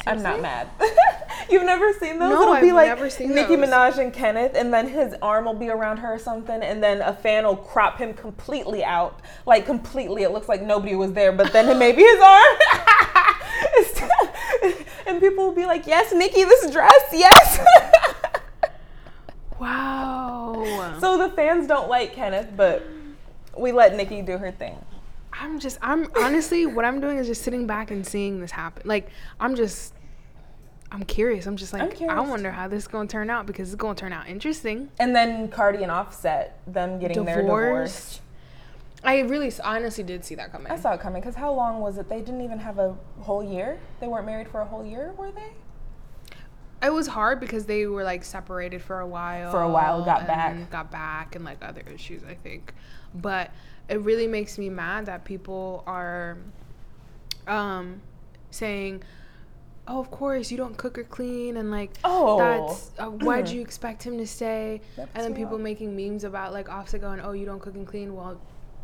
I'm 0.06 0.22
not 0.22 0.40
mad. 0.42 0.68
You've 1.50 1.64
never 1.64 1.92
seen 1.94 2.18
those? 2.18 2.30
No, 2.30 2.42
It'll 2.42 2.54
be 2.60 2.68
I've 2.70 2.74
like 2.74 2.88
never 2.88 3.10
seen 3.10 3.34
Nicki 3.34 3.56
those. 3.56 3.68
Minaj 3.68 3.98
and 3.98 4.12
Kenneth, 4.12 4.52
and 4.54 4.72
then 4.72 4.88
his 4.88 5.14
arm 5.22 5.44
will 5.44 5.54
be 5.54 5.68
around 5.68 5.98
her 5.98 6.14
or 6.14 6.18
something, 6.18 6.62
and 6.62 6.82
then 6.82 7.02
a 7.02 7.12
fan 7.12 7.44
will 7.44 7.56
crop 7.56 7.98
him 7.98 8.14
completely 8.14 8.82
out. 8.82 9.20
Like 9.46 9.66
completely. 9.66 10.22
It 10.22 10.30
looks 10.30 10.48
like 10.48 10.62
nobody 10.62 10.94
was 10.96 11.12
there, 11.12 11.30
but 11.32 11.52
then 11.52 11.78
maybe 11.78 12.02
his 12.02 12.20
arm. 12.24 12.56
And 15.06 15.20
people 15.20 15.44
will 15.46 15.54
be 15.54 15.66
like, 15.66 15.86
Yes, 15.86 16.12
Nicki, 16.14 16.44
this 16.44 16.70
dress, 16.70 17.02
yes. 17.12 17.60
wow. 19.60 20.96
so 21.00 21.18
the 21.18 21.28
fans 21.34 21.66
don't 21.66 21.88
like 21.88 22.14
Kenneth, 22.14 22.48
but 22.56 22.86
we 23.56 23.72
let 23.72 23.94
Nicki 23.96 24.22
do 24.22 24.38
her 24.38 24.50
thing. 24.52 24.78
I'm 25.32 25.58
just, 25.58 25.78
I'm 25.82 26.10
honestly, 26.16 26.66
what 26.66 26.84
I'm 26.84 27.00
doing 27.00 27.18
is 27.18 27.26
just 27.26 27.42
sitting 27.42 27.66
back 27.66 27.90
and 27.90 28.06
seeing 28.06 28.40
this 28.40 28.50
happen. 28.50 28.82
Like, 28.84 29.10
I'm 29.40 29.54
just, 29.54 29.94
I'm 30.90 31.04
curious. 31.04 31.46
I'm 31.46 31.56
just 31.56 31.72
like, 31.72 32.00
I'm 32.00 32.10
I 32.10 32.20
wonder 32.20 32.50
how 32.50 32.68
this 32.68 32.82
is 32.82 32.88
going 32.88 33.08
to 33.08 33.12
turn 33.12 33.30
out 33.30 33.46
because 33.46 33.72
it's 33.72 33.80
going 33.80 33.96
to 33.96 34.00
turn 34.00 34.12
out 34.12 34.28
interesting. 34.28 34.90
And 34.98 35.16
then 35.16 35.48
Cardi 35.48 35.82
and 35.82 35.90
Offset, 35.90 36.60
them 36.66 36.98
getting 36.98 37.24
their 37.24 37.40
divorce. 37.42 37.62
Divorced. 37.62 38.20
I 39.04 39.20
really, 39.20 39.52
honestly 39.64 40.04
did 40.04 40.24
see 40.24 40.34
that 40.36 40.52
coming. 40.52 40.70
I 40.70 40.78
saw 40.78 40.92
it 40.92 41.00
coming 41.00 41.20
because 41.20 41.34
how 41.34 41.52
long 41.52 41.80
was 41.80 41.98
it? 41.98 42.08
They 42.08 42.20
didn't 42.20 42.42
even 42.42 42.58
have 42.58 42.78
a 42.78 42.94
whole 43.20 43.42
year. 43.42 43.80
They 44.00 44.06
weren't 44.06 44.26
married 44.26 44.48
for 44.48 44.60
a 44.60 44.64
whole 44.64 44.84
year, 44.84 45.12
were 45.16 45.32
they? 45.32 45.50
It 46.82 46.92
was 46.92 47.06
hard 47.06 47.38
because 47.40 47.66
they 47.66 47.86
were 47.86 48.02
like 48.04 48.24
separated 48.24 48.82
for 48.82 49.00
a 49.00 49.06
while. 49.06 49.50
For 49.50 49.62
a 49.62 49.68
while, 49.68 50.04
got 50.04 50.20
and 50.20 50.26
back. 50.26 50.70
Got 50.70 50.90
back, 50.90 51.36
and 51.36 51.44
like 51.44 51.58
other 51.62 51.82
issues, 51.92 52.22
I 52.24 52.34
think. 52.34 52.74
But 53.14 53.50
it 53.88 54.00
really 54.00 54.26
makes 54.26 54.58
me 54.58 54.68
mad 54.68 55.06
that 55.06 55.24
people 55.24 55.84
are 55.86 56.38
um, 57.46 58.00
saying, 58.50 59.02
"Oh, 59.86 60.00
of 60.00 60.10
course 60.10 60.50
you 60.50 60.56
don't 60.56 60.76
cook 60.76 60.98
or 60.98 61.04
clean," 61.04 61.56
and 61.56 61.70
like, 61.70 61.90
Oh. 62.04 62.38
that's 62.38 62.90
uh, 62.98 63.06
why'd 63.06 63.48
you 63.48 63.60
expect 63.68 64.02
him 64.02 64.18
to 64.18 64.26
stay? 64.26 64.80
That 64.96 65.08
and 65.14 65.24
then 65.24 65.34
people 65.34 65.58
making 65.58 65.94
memes 65.96 66.24
about 66.24 66.52
like 66.52 66.68
Offset 66.68 67.00
going, 67.00 67.20
"Oh, 67.20 67.32
you 67.32 67.46
don't 67.46 67.60
cook 67.60 67.74
and 67.74 67.86
clean." 67.86 68.14
Well, 68.16 68.40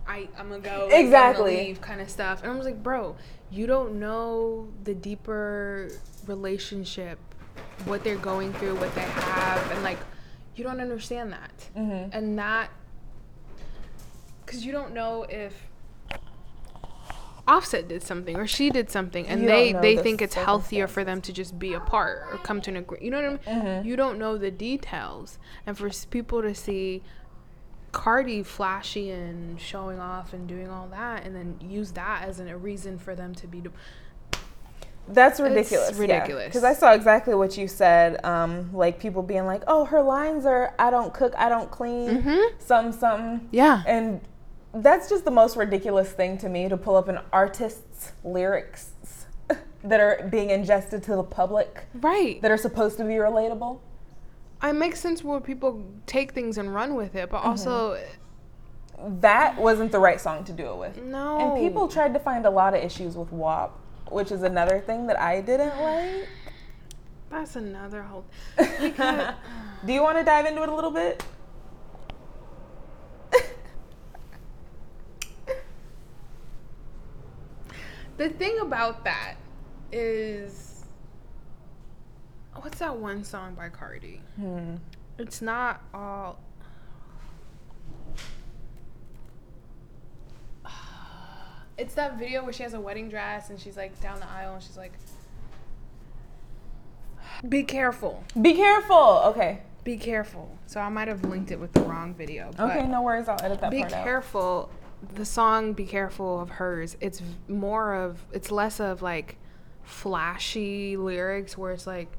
I 0.07 0.28
I'm 0.38 0.49
gonna 0.49 0.61
go 0.61 0.88
Exactly. 0.93 1.76
kind 1.81 2.00
of 2.00 2.09
stuff, 2.11 2.43
and 2.43 2.52
I 2.52 2.55
was 2.55 2.64
like, 2.67 2.83
"Bro, 2.83 3.17
you 3.50 3.67
don't 3.67 3.99
know 3.99 4.69
the 4.85 4.95
deeper 4.95 5.88
relationship, 6.26 7.19
what 7.87 8.04
they're 8.04 8.16
going 8.16 8.52
through, 8.54 8.75
what 8.76 8.94
they 8.94 9.00
have, 9.02 9.70
and 9.73 9.82
like, 9.82 9.99
you 10.56 10.64
don't 10.64 10.80
understand 10.80 11.32
that, 11.32 11.68
Mm-hmm. 11.76 12.11
and 12.12 12.38
that, 12.38 12.70
because 14.44 14.64
you 14.64 14.73
don't 14.73 14.92
know 14.94 15.25
if." 15.28 15.54
Offset 17.47 17.88
did 17.88 18.02
something 18.02 18.37
or 18.37 18.47
she 18.47 18.68
did 18.68 18.90
something, 18.90 19.26
and 19.26 19.40
You 19.40 19.49
they 19.49 19.73
they 19.73 19.97
the 19.97 20.02
think 20.02 20.20
it's 20.20 20.35
healthier 20.35 20.87
for 20.87 21.02
them 21.02 21.23
to 21.23 21.32
just 21.32 21.58
be 21.58 21.73
apart 21.73 22.26
or 22.30 22.37
come 22.38 22.61
to 22.61 22.70
an 22.70 22.76
agreement. 22.76 23.02
You 23.06 23.11
know 23.11 23.23
what 23.23 23.49
I 23.49 23.54
mean? 23.54 23.64
Mhm. 23.64 23.85
You 23.87 23.97
don't 23.97 24.18
know 24.18 24.37
the 24.37 24.50
details, 24.50 25.38
and 25.66 25.76
for 25.78 25.88
people 26.11 26.42
to 26.42 26.54
see 26.54 27.02
Cardi 27.90 28.42
flashy 28.42 29.11
and 29.11 29.58
showing 29.58 29.99
off 29.99 30.35
and 30.35 30.47
doing 30.47 30.68
all 30.68 30.88
that, 30.88 31.25
and 31.25 31.35
then 31.35 31.58
use 31.66 31.92
that 31.92 32.25
as 32.28 32.38
an, 32.38 32.49
a 32.49 32.58
reason 32.58 32.99
for 32.99 33.14
them 33.14 33.35
to 33.37 33.47
be. 33.47 33.62
De- 33.62 33.70
That's 35.11 35.41
ridiculous. 35.41 35.95
ridiculous. 35.97 36.47
Because 36.47 36.65
I 36.65 36.73
saw 36.75 36.93
exactly 36.93 37.35
what 37.35 37.57
you 37.57 37.67
said. 37.69 38.25
Um, 38.25 38.71
like 38.75 38.99
people 38.99 39.23
being 39.23 39.47
like, 39.47 39.62
"Oh, 39.67 39.85
her 39.87 40.03
lines 40.03 40.45
are 40.47 40.75
I 40.79 40.91
don't 40.91 41.12
cook, 41.15 41.35
I 41.37 41.49
don't 41.49 41.71
clean, 41.71 42.23
Mhm. 42.23 42.50
some 42.59 42.93
something," 42.93 43.49
yeah, 43.50 43.83
and 43.87 44.21
that's 44.75 45.09
just 45.09 45.25
the 45.25 45.31
most 45.31 45.57
ridiculous 45.57 46.11
thing 46.11 46.37
to 46.38 46.49
me 46.49 46.69
to 46.69 46.77
pull 46.77 46.95
up 46.97 47.09
an 47.09 47.19
artist's 47.33 48.12
lyrics 48.23 48.91
that 49.83 49.99
are 50.00 50.29
being 50.31 50.50
ingested 50.50 51.03
to 51.05 51.17
the 51.17 51.23
public 51.25 51.87
right. 52.00 52.41
that 52.43 52.50
are 52.50 52.59
supposed 52.59 52.99
to 52.99 53.05
be 53.05 53.15
relatable. 53.15 53.79
It 54.62 54.75
makes 54.75 55.00
sense 55.00 55.25
where 55.25 55.41
people 55.41 55.83
take 56.07 56.33
things 56.33 56.59
and 56.59 56.75
run 56.75 56.95
with 56.97 57.15
it, 57.15 57.31
but 57.31 57.45
also 57.45 57.97
That 59.21 59.57
wasn't 59.57 59.93
the 59.93 60.00
right 60.00 60.21
song 60.21 60.43
to 60.45 60.53
do 60.53 60.71
it 60.73 60.77
with. 60.77 61.03
no. 61.03 61.38
And 61.38 61.59
people 61.61 61.87
tried 61.88 62.12
to 62.15 62.19
find 62.21 62.45
a 62.45 62.50
lot 62.50 62.75
of 62.75 62.83
issues 62.83 63.17
with 63.17 63.33
WAP, 63.33 63.71
which 64.11 64.33
is 64.33 64.43
another 64.43 64.81
thing 64.81 65.07
that 65.07 65.19
I 65.21 65.41
didn't 65.41 65.81
like. 65.81 66.29
That's 67.31 67.57
another 67.57 68.03
whole. 68.03 68.25
Do 68.57 69.93
you 69.93 70.03
want 70.03 70.19
to 70.19 70.25
dive 70.25 70.47
into 70.47 70.62
it 70.62 70.69
a 70.69 70.75
little 70.75 70.91
bit? 70.91 71.23
The 78.19 78.29
thing 78.31 78.59
about 78.59 79.05
that 79.05 79.37
is, 79.93 80.85
what's 82.57 82.81
that 82.81 82.97
one 82.97 83.23
song 83.23 83.55
by 83.55 83.69
Cardi? 83.69 84.21
Hmm. 84.35 84.75
It's 85.19 85.41
not 85.41 85.83
all. 85.95 86.41
It's 91.78 91.94
that 91.94 92.18
video 92.18 92.42
where 92.42 92.52
she 92.52 92.64
has 92.64 92.75
a 92.75 92.80
wedding 92.80 93.08
dress 93.08 93.50
and 93.50 93.58
she's 93.61 93.76
like 93.76 93.99
down 94.02 94.18
the 94.20 94.28
aisle 94.28 94.54
and 94.54 94.62
she's 94.62 94.76
like, 94.76 94.92
"Be 97.49 97.62
careful, 97.62 98.25
Be 98.40 98.54
careful. 98.54 99.23
Okay. 99.26 99.62
be 99.85 99.97
careful." 99.97 100.56
So 100.66 100.80
I 100.80 100.88
might 100.88 101.08
have 101.08 101.25
linked 101.25 101.50
it 101.52 101.61
with 101.61 101.73
the 101.73 101.80
wrong 101.82 102.14
video. 102.14 102.50
But 102.56 102.70
Okay, 102.76 102.87
no 102.87 103.02
worries. 103.02 103.28
I'll 103.28 103.40
edit 103.42 103.61
that 103.61 103.70
be 103.70 103.80
part 103.80 103.92
out. 103.92 104.04
careful. 104.04 104.70
The 105.14 105.25
song 105.25 105.73
"Be 105.75 105.85
Careful" 105.87 106.40
of 106.40 106.50
hers. 106.50 106.97
It's 107.00 107.23
more 107.47 107.94
of. 107.94 108.26
It's 108.32 108.50
less 108.50 108.80
of 108.80 109.00
like 109.00 109.37
flashy 109.85 110.97
lyrics 110.97 111.56
where 111.56 111.73
it's 111.73 111.87
like. 111.87 112.11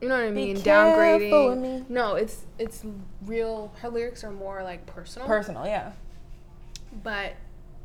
You 0.00 0.08
know 0.08 0.14
what 0.14 0.24
I 0.24 0.30
mean? 0.30 0.56
careful 0.60 1.50
with 1.50 1.58
Downgrading. 1.58 1.60
me. 1.80 1.84
No, 1.90 2.14
it's 2.14 2.46
it's 2.58 2.84
real. 3.26 3.72
Her 3.82 3.90
lyrics 3.90 4.24
are 4.24 4.30
more 4.30 4.62
like 4.62 4.86
personal. 4.86 5.26
Personal, 5.28 5.66
yeah. 5.66 5.92
But 7.02 7.34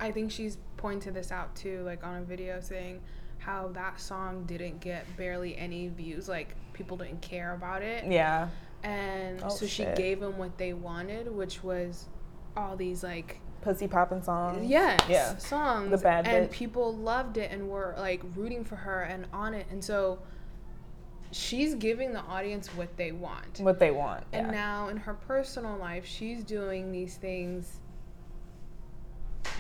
I 0.04 0.12
think 0.12 0.32
she's 0.32 0.58
pointed 0.78 1.14
this 1.14 1.32
out 1.32 1.56
too, 1.56 1.82
like 1.86 2.04
on 2.04 2.18
a 2.18 2.24
video 2.24 2.60
saying 2.60 3.02
how 3.38 3.70
that 3.74 4.00
song 4.00 4.44
didn't 4.46 4.80
get 4.82 5.06
barely 5.18 5.58
any 5.58 5.88
views. 5.88 6.28
Like 6.28 6.56
people 6.74 6.98
didn't 6.98 7.22
care 7.22 7.54
about 7.54 7.82
it. 7.82 8.04
Yeah. 8.10 8.50
And 8.84 9.42
Oh, 9.44 9.50
so 9.50 9.66
she 9.66 9.84
shit. 9.84 9.96
gave 9.96 10.20
them 10.20 10.38
what 10.38 10.58
they 10.58 10.74
wanted, 10.74 11.34
which 11.34 11.64
was 11.64 12.08
all 12.58 12.76
these 12.76 13.04
like 13.04 13.40
Pussy 13.62 13.88
popping 13.88 14.22
songs. 14.22 14.70
yes 14.70 15.00
Yeah. 15.08 15.38
songs. 15.38 15.90
The 15.92 15.98
bad 15.98 16.28
and 16.28 16.50
bitch. 16.50 16.52
people 16.52 16.94
loved 16.98 17.38
it 17.38 17.50
and 17.52 17.70
were 17.70 17.96
like 17.98 18.22
rooting 18.36 18.66
for 18.66 18.76
her 18.76 19.04
and 19.04 19.26
on 19.32 19.54
it. 19.54 19.68
And 19.72 19.82
so 19.82 20.20
she's 21.32 21.74
giving 21.76 22.12
the 22.12 22.20
audience 22.22 22.68
what 22.76 22.96
they 22.98 23.12
want. 23.14 23.60
What 23.60 23.80
they 23.80 23.92
want. 23.92 24.26
And 24.34 24.48
yeah. 24.48 24.52
now 24.54 24.88
in 24.90 24.98
her 24.98 25.14
personal 25.14 25.78
life, 25.78 26.06
she's 26.06 26.44
doing 26.44 26.92
these 26.92 27.16
things 27.16 27.80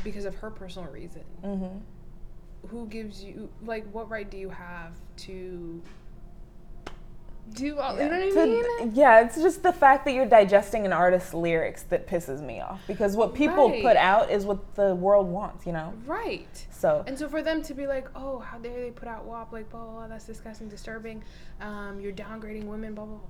because 0.03 0.25
of 0.25 0.35
her 0.35 0.49
personal 0.49 0.89
reason. 0.91 1.23
mm-hmm. 1.43 1.77
Who 2.69 2.87
gives 2.87 3.23
you 3.23 3.49
like 3.65 3.85
what 3.91 4.09
right 4.09 4.29
do 4.29 4.37
you 4.37 4.49
have 4.49 4.93
to 5.17 5.81
do 7.53 7.77
all, 7.77 7.97
Yeah. 7.97 8.05
you 8.05 8.09
know 8.09 8.17
what 8.19 8.25
I 8.25 8.45
To- 8.45 8.79
mean? 8.85 8.91
yeah, 8.95 9.19
it's 9.21 9.35
just 9.35 9.63
the 9.63 9.73
fact 9.73 10.05
that 10.05 10.13
you're 10.13 10.25
digesting 10.25 10.85
an 10.85 10.93
artist's 10.93 11.33
lyrics 11.33 11.83
that 11.83 12.07
pisses 12.07 12.41
me 12.41 12.61
off 12.61 12.81
because 12.87 13.17
what 13.17 13.33
people 13.33 13.69
Right. 13.69 13.83
put 13.83 13.97
out 13.97 14.31
is 14.31 14.45
what 14.45 14.75
the 14.75 14.95
world 14.95 15.27
wants, 15.27 15.65
you 15.65 15.73
know. 15.73 15.93
Right. 16.05 16.67
So 16.71 17.03
And 17.05 17.19
so 17.19 17.27
for 17.27 17.41
them 17.41 17.61
to 17.63 17.73
be 17.73 17.85
like, 17.85 18.07
oh, 18.15 18.39
how 18.39 18.57
dare 18.59 18.79
they 18.81 18.91
put 18.91 19.09
out 19.09 19.25
WAP, 19.25 19.51
like, 19.51 19.69
blah, 19.69 19.83
blah, 19.83 19.91
blah, 19.91 20.07
that's 20.07 20.25
disgusting, 20.25 20.69
disturbing. 20.69 21.21
Um, 21.59 21.99
you're 21.99 22.13
downgrading 22.13 22.63
women, 22.65 22.93
blah, 22.95 23.05
blah, 23.05 23.17
blah. 23.17 23.27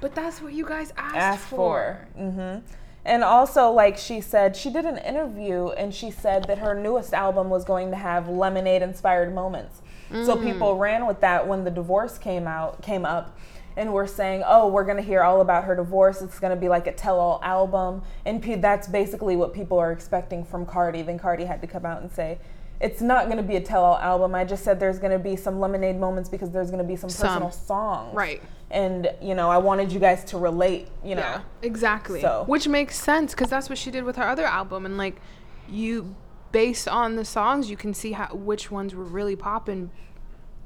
But 0.00 0.14
that's 0.14 0.40
what 0.40 0.54
you 0.54 0.64
guys 0.64 0.92
asked, 0.96 1.16
asked 1.16 1.46
for. 1.48 2.06
for. 2.16 2.20
hmm 2.20 2.58
And 3.04 3.24
also, 3.24 3.70
like 3.70 3.96
she 3.96 4.20
said, 4.20 4.56
she 4.56 4.70
did 4.70 4.84
an 4.84 4.98
interview 4.98 5.68
and 5.70 5.94
she 5.94 6.10
said 6.10 6.44
that 6.44 6.58
her 6.58 6.74
newest 6.74 7.14
album 7.14 7.48
was 7.48 7.64
going 7.64 7.90
to 7.90 7.96
have 7.96 8.28
lemonade 8.28 8.82
inspired 8.82 9.34
moments. 9.34 9.80
So 10.24 10.36
Mm. 10.36 10.42
people 10.42 10.76
ran 10.76 11.06
with 11.06 11.20
that 11.20 11.46
when 11.46 11.64
the 11.64 11.70
divorce 11.70 12.18
came 12.18 12.46
out, 12.46 12.82
came 12.82 13.04
up, 13.06 13.36
and 13.76 13.92
were 13.92 14.08
saying, 14.08 14.42
"Oh, 14.44 14.66
we're 14.66 14.84
going 14.84 14.96
to 14.96 15.02
hear 15.02 15.22
all 15.22 15.40
about 15.40 15.64
her 15.64 15.76
divorce. 15.76 16.20
It's 16.20 16.40
going 16.40 16.50
to 16.52 16.60
be 16.60 16.68
like 16.68 16.88
a 16.88 16.92
tell-all 16.92 17.40
album." 17.44 18.02
And 18.26 18.42
pe- 18.42 18.56
that's 18.56 18.88
basically 18.88 19.36
what 19.36 19.54
people 19.54 19.78
are 19.78 19.92
expecting 19.92 20.44
from 20.44 20.66
Cardi. 20.66 21.02
Then 21.02 21.18
Cardi 21.18 21.44
had 21.44 21.60
to 21.62 21.68
come 21.68 21.86
out 21.86 22.02
and 22.02 22.10
say. 22.10 22.38
It's 22.80 23.02
not 23.02 23.26
going 23.26 23.36
to 23.36 23.42
be 23.42 23.56
a 23.56 23.60
tell-all 23.60 23.98
album. 23.98 24.34
I 24.34 24.44
just 24.44 24.64
said 24.64 24.80
there's 24.80 24.98
going 24.98 25.12
to 25.12 25.18
be 25.18 25.36
some 25.36 25.60
lemonade 25.60 26.00
moments 26.00 26.30
because 26.30 26.50
there's 26.50 26.70
going 26.70 26.78
to 26.82 26.88
be 26.88 26.96
some 26.96 27.10
Some. 27.10 27.28
personal 27.28 27.50
songs. 27.50 28.14
Right. 28.14 28.40
And 28.70 29.10
you 29.20 29.34
know, 29.34 29.50
I 29.50 29.58
wanted 29.58 29.90
you 29.92 29.98
guys 29.98 30.22
to 30.26 30.38
relate. 30.38 30.88
You 31.04 31.16
know. 31.16 31.22
Yeah, 31.22 31.40
exactly. 31.62 32.20
So- 32.20 32.44
Which 32.46 32.68
makes 32.68 32.96
sense 32.98 33.32
because 33.34 33.50
that's 33.50 33.68
what 33.68 33.78
she 33.78 33.90
did 33.90 34.04
with 34.04 34.16
her 34.16 34.24
other 34.24 34.44
album, 34.44 34.86
and 34.86 34.96
like, 34.96 35.20
you, 35.68 36.14
based 36.52 36.86
on 36.88 37.16
the 37.16 37.24
songs, 37.24 37.68
you 37.70 37.76
can 37.76 37.94
see 37.94 38.12
how 38.12 38.26
which 38.34 38.70
ones 38.70 38.94
were 38.94 39.04
really 39.04 39.36
popping. 39.36 39.90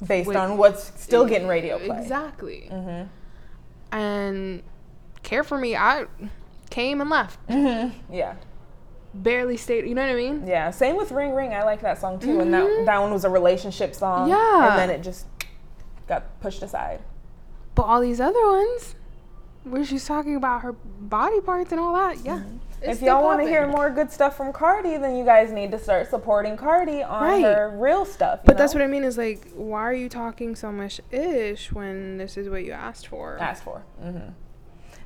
based 0.07 0.29
Wait. 0.29 0.37
on 0.37 0.59
what's 0.59 1.01
still 1.01 1.25
getting 1.25 1.49
radio 1.49 1.79
play. 1.79 1.99
Exactly. 1.99 2.67
hmm 2.71 3.03
And 3.93 4.63
care 5.23 5.45
for 5.45 5.57
me, 5.59 5.77
I 5.77 6.07
came 6.71 7.01
and 7.01 7.09
left, 7.09 7.39
Yeah, 7.49 8.35
barely 9.15 9.57
stayed. 9.57 9.87
You 9.87 9.95
know 9.95 10.03
what 10.03 10.11
I 10.13 10.17
mean? 10.17 10.47
yeah. 10.47 10.71
Same 10.71 10.97
with 10.97 11.13
Ring 11.13 11.33
Ring. 11.35 11.55
I 11.55 11.63
like 11.63 11.81
that 11.83 11.99
song 12.01 12.19
too, 12.19 12.41
and 12.41 12.53
that 12.53 12.85
that 12.87 12.99
one 13.01 13.13
was 13.13 13.25
a 13.25 13.31
relationship 13.31 13.95
song. 13.95 14.29
Mm-hmm. 14.29 14.31
Yeah. 14.39 14.71
and 14.71 14.79
then 14.79 14.91
it 14.91 15.03
just 15.03 15.27
got 16.07 16.41
pushed 16.41 16.63
aside. 16.63 17.01
But 17.75 17.83
all 17.83 18.01
these 18.01 18.21
other 18.21 18.45
ones, 18.47 18.95
where 19.65 19.85
she's 19.85 20.07
talking 20.07 20.37
about 20.37 20.63
her 20.63 20.73
body 20.73 21.41
parts 21.41 21.73
and 21.73 21.81
all 21.81 21.95
that, 21.95 22.25
yeah. 22.25 22.39
Mm-hmm. 22.39 22.57
if 22.91 23.01
y'all 23.03 23.25
want 23.25 23.41
to 23.41 23.47
hear 23.49 23.67
more 23.67 23.91
good 23.91 24.11
stuff 24.13 24.37
from 24.37 24.53
Cardi, 24.53 24.97
then 24.99 25.17
you 25.17 25.25
guys 25.25 25.51
need 25.53 25.71
to 25.73 25.79
start 25.79 26.09
supporting 26.11 26.57
Cardi 26.57 27.03
on 27.03 27.23
Right. 27.23 27.43
her 27.45 27.71
real 27.77 28.05
stuff. 28.05 28.41
But 28.45 28.57
that's 28.59 28.75
what 28.75 28.83
I 28.83 28.87
mean 28.87 29.05
is 29.05 29.17
like, 29.19 29.51
why 29.55 29.81
are 29.83 29.95
you 29.95 30.09
talking 30.09 30.55
so 30.55 30.71
much 30.71 31.01
ish 31.11 31.73
when 31.73 32.19
this 32.19 32.37
is 32.37 32.49
what 32.49 32.65
you 32.65 32.73
asked 32.73 33.07
for? 33.09 33.39
asked 33.41 33.65
for. 33.65 33.85
Mm-hmm. 34.03 34.29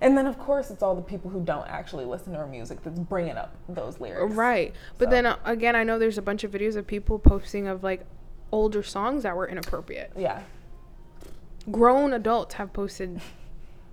And 0.01 0.17
then 0.17 0.27
of 0.27 0.39
course 0.39 0.71
it's 0.71 0.83
all 0.83 0.95
the 0.95 1.03
people 1.03 1.31
who 1.31 1.41
don't 1.43 1.67
actually 1.69 2.05
listen 2.05 2.33
to 2.33 2.39
her 2.39 2.47
music 2.47 2.83
that's 2.85 2.99
bringing 3.01 3.37
up 3.37 3.55
those 3.69 3.99
lyrics. 4.01 4.35
Right. 4.35 4.73
But 4.99 5.07
So. 5.07 5.11
then 5.11 5.27
uh, 5.27 5.37
again, 5.45 5.75
I 5.75 5.85
know 5.85 5.99
there's 5.99 6.19
a 6.19 6.23
bunch 6.23 6.45
of 6.45 6.51
videos 6.53 6.77
of 6.77 6.87
people 6.87 7.19
posting 7.19 7.67
of 7.67 7.83
like 7.83 8.05
older 8.53 8.83
songs 8.83 9.23
that 9.25 9.37
were 9.37 9.49
inappropriate. 9.49 10.13
Yeah. 10.17 10.41
Grown 11.71 12.13
adults 12.13 12.55
have 12.55 12.73
posted 12.73 13.21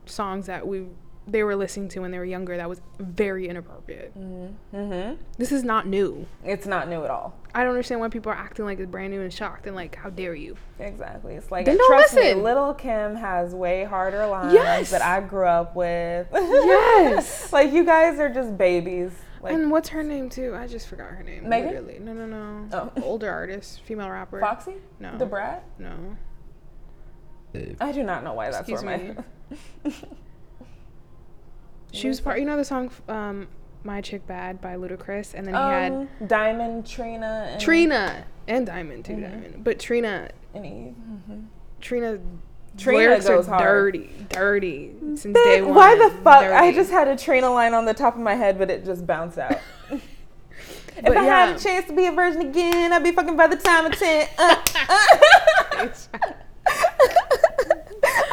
songs 0.06 0.46
that 0.48 0.68
we 0.68 0.86
they 1.28 1.42
were 1.42 1.56
listening 1.56 1.90
to 1.90 2.02
when 2.02 2.12
they 2.12 2.20
were 2.20 2.26
younger 2.26 2.56
that 2.56 2.70
was 2.70 2.82
very 3.00 3.48
inappropriate. 3.50 4.12
hmm 4.14 5.14
This 5.40 5.52
is 5.52 5.64
not 5.64 5.88
new. 5.88 6.28
It's 6.44 6.68
not 6.68 6.88
new 6.88 7.04
at 7.04 7.10
all. 7.10 7.36
I 7.56 7.62
don't 7.64 7.70
understand 7.72 8.00
why 8.00 8.10
people 8.10 8.32
are 8.32 8.36
acting 8.36 8.66
like 8.66 8.78
it's 8.80 8.92
brand 8.92 9.12
new 9.12 9.22
and 9.22 9.34
shocked 9.34 9.66
and 9.66 9.76
like 9.76 9.96
how 9.96 10.12
dare 10.12 10.36
you? 10.36 10.56
Exactly. 10.78 11.34
It's 11.34 11.50
like 11.52 11.66
Then 11.66 11.80
trust 11.88 12.14
listen. 12.14 12.38
me, 12.38 12.44
Lil' 12.44 12.76
Kim 12.76 13.16
has 13.16 13.56
way 13.56 13.86
harder 13.86 14.28
lines 14.28 14.54
Yes. 14.54 14.92
that 14.92 15.02
I 15.02 15.20
grew 15.22 15.48
up 15.48 15.76
with. 15.76 16.28
Yes. 16.32 17.52
like 17.54 17.74
you 17.74 17.84
guys 17.84 18.20
are 18.20 18.30
just 18.30 18.56
babies. 18.56 19.12
Like 19.42 19.54
and 19.56 19.72
what's 19.72 19.90
her 19.90 20.04
name 20.04 20.30
too? 20.30 20.56
I 20.56 20.68
just 20.68 20.88
forgot 20.88 21.10
her 21.10 21.24
name. 21.24 21.50
Megan? 21.50 21.70
Literally. 21.88 22.00
No, 22.00 22.14
no, 22.14 22.26
no. 22.28 22.68
Oh. 22.96 23.02
Older 23.04 23.32
artist, 23.32 23.82
female 23.82 24.10
rapper. 24.12 24.40
Foxy? 24.40 24.76
No. 25.00 25.18
The 25.18 25.26
Brat? 25.26 25.64
No. 25.80 25.92
I 27.82 27.92
do 27.92 28.04
not 28.04 28.24
know 28.24 28.34
why 28.34 28.46
that's 28.52 28.68
Excuse 28.70 28.84
where 28.84 28.98
my 29.84 29.92
She 31.92 32.08
was 32.08 32.20
part. 32.20 32.40
You 32.40 32.46
know 32.46 32.58
the 32.58 32.66
song 32.66 32.92
um, 33.08 33.48
"My 33.84 34.02
Chick 34.02 34.28
Bad" 34.28 34.60
by 34.62 34.76
Ludacris, 34.76 35.34
and 35.34 35.46
then 35.48 35.54
he 35.54 35.60
had 35.60 35.92
um, 35.94 36.10
Diamond, 36.28 36.86
Trina, 36.86 37.48
and 37.52 37.62
Trina 37.62 38.26
and 38.48 38.66
Diamond 38.66 39.06
too. 39.06 39.14
Mhm. 39.14 39.22
Diamond, 39.22 39.64
but 39.64 39.80
Trina, 39.80 40.30
and 40.54 40.66
Eve. 40.66 40.96
Mhm. 41.30 41.46
Trina, 41.80 42.20
Trina 42.78 42.98
lyrics 42.98 43.28
goes 43.28 43.48
are 43.48 43.60
hard. 43.60 43.94
dirty, 43.94 44.10
dirty 44.30 44.92
since 45.16 45.34
day 45.46 45.62
one. 45.62 45.74
Why 45.76 45.96
the 45.96 46.10
fuck? 46.22 46.44
I 46.44 46.74
just 46.74 46.92
had 46.92 47.08
a 47.08 47.16
Trina 47.16 47.50
line 47.52 47.74
on 47.74 47.86
the 47.86 47.94
top 47.94 48.16
of 48.16 48.22
my 48.22 48.36
head, 48.36 48.58
but 48.58 48.70
it 48.70 48.84
just 48.84 49.08
bounced 49.08 49.38
out. 49.38 49.60
if 49.92 50.02
But 51.02 51.16
I 51.16 51.26
yeah. 51.26 51.46
had 51.46 51.56
a 51.56 51.60
chance 51.60 51.86
to 51.88 51.94
be 51.94 52.08
a 52.08 52.12
virgin 52.12 52.42
again, 52.42 52.92
I'd 52.92 53.04
be 53.04 53.12
fucking 53.12 53.38
by 53.38 53.48
the 53.48 53.56
time 53.58 53.86
of 53.86 53.98
10. 53.98 54.28
Uh, 54.38 54.56
uh. 54.90 55.88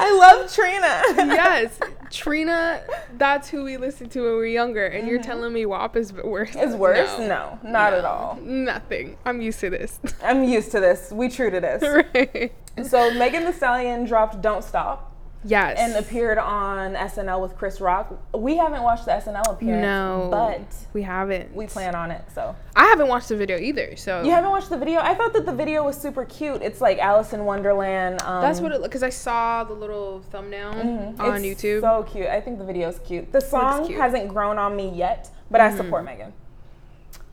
I 0.02 0.18
love 0.18 0.52
Trina. 0.52 1.02
yes, 1.34 1.78
Trina. 2.10 2.82
That's 3.16 3.48
who 3.48 3.64
we 3.64 3.76
listened 3.76 4.10
to 4.12 4.22
when 4.22 4.30
we 4.30 4.36
were 4.36 4.46
younger, 4.46 4.86
and 4.86 5.06
you're 5.06 5.22
telling 5.22 5.52
me 5.52 5.64
WAP 5.66 5.96
is 5.96 6.12
worse. 6.12 6.50
Mm-hmm. 6.50 6.58
It's 6.58 6.74
worse? 6.74 7.18
No, 7.18 7.58
not 7.62 7.92
at 7.92 8.04
all. 8.04 8.38
Nothing. 8.42 9.16
I'm 9.24 9.40
used 9.40 9.60
to 9.60 9.70
this. 9.70 10.00
I'm 10.22 10.44
used 10.44 10.72
to 10.72 10.80
this. 10.80 11.10
We 11.12 11.28
true 11.28 11.50
to 11.50 11.60
this. 11.60 11.82
right. 12.14 12.52
So 12.84 13.12
Megan 13.14 13.44
Thee 13.44 13.52
Stallion 13.52 14.04
dropped 14.04 14.40
Don't 14.40 14.64
Stop 14.64 15.11
Yes. 15.44 15.76
and 15.78 15.94
appeared 15.96 16.38
on 16.38 16.94
SNL 16.94 17.40
with 17.42 17.56
Chris 17.56 17.80
Rock. 17.80 18.16
We 18.34 18.56
haven't 18.56 18.82
watched 18.82 19.06
the 19.06 19.12
SNL 19.12 19.52
appearance, 19.52 19.82
no, 19.82 20.28
but 20.30 20.60
we 20.92 21.02
haven't. 21.02 21.54
we 21.54 21.66
plan 21.66 21.94
on 21.94 22.10
it. 22.10 22.22
So 22.34 22.54
I 22.76 22.84
haven't 22.84 23.08
watched 23.08 23.28
the 23.28 23.36
video 23.36 23.58
either. 23.58 23.96
So 23.96 24.22
you 24.22 24.30
haven't 24.30 24.50
watched 24.50 24.70
the 24.70 24.78
video? 24.78 25.00
I 25.00 25.14
thought 25.14 25.32
that 25.32 25.44
the 25.46 25.52
video 25.52 25.84
was 25.84 26.00
super 26.00 26.24
cute. 26.24 26.62
It's 26.62 26.80
like 26.80 26.98
Alice 26.98 27.32
in 27.32 27.44
Wonderland. 27.44 28.22
Um, 28.22 28.40
That's 28.42 28.60
what 28.60 28.72
it 28.72 28.82
because 28.82 29.02
I 29.02 29.10
saw 29.10 29.64
the 29.64 29.74
little 29.74 30.20
thumbnail 30.30 30.72
mhm. 30.74 31.18
on 31.20 31.44
It's 31.44 31.62
YouTube. 31.62 31.80
So 31.80 32.02
cute. 32.04 32.26
I 32.26 32.40
think 32.40 32.58
the 32.58 32.64
video's 32.64 32.98
cute. 33.00 33.32
The 33.32 33.40
song 33.40 33.90
hasn't 33.92 34.28
grown 34.28 34.58
on 34.58 34.76
me 34.76 34.90
yet, 34.90 35.30
but 35.50 35.60
I 35.60 35.68
Mm-hmm. 35.68 35.76
support 35.78 36.04
Megan. 36.04 36.32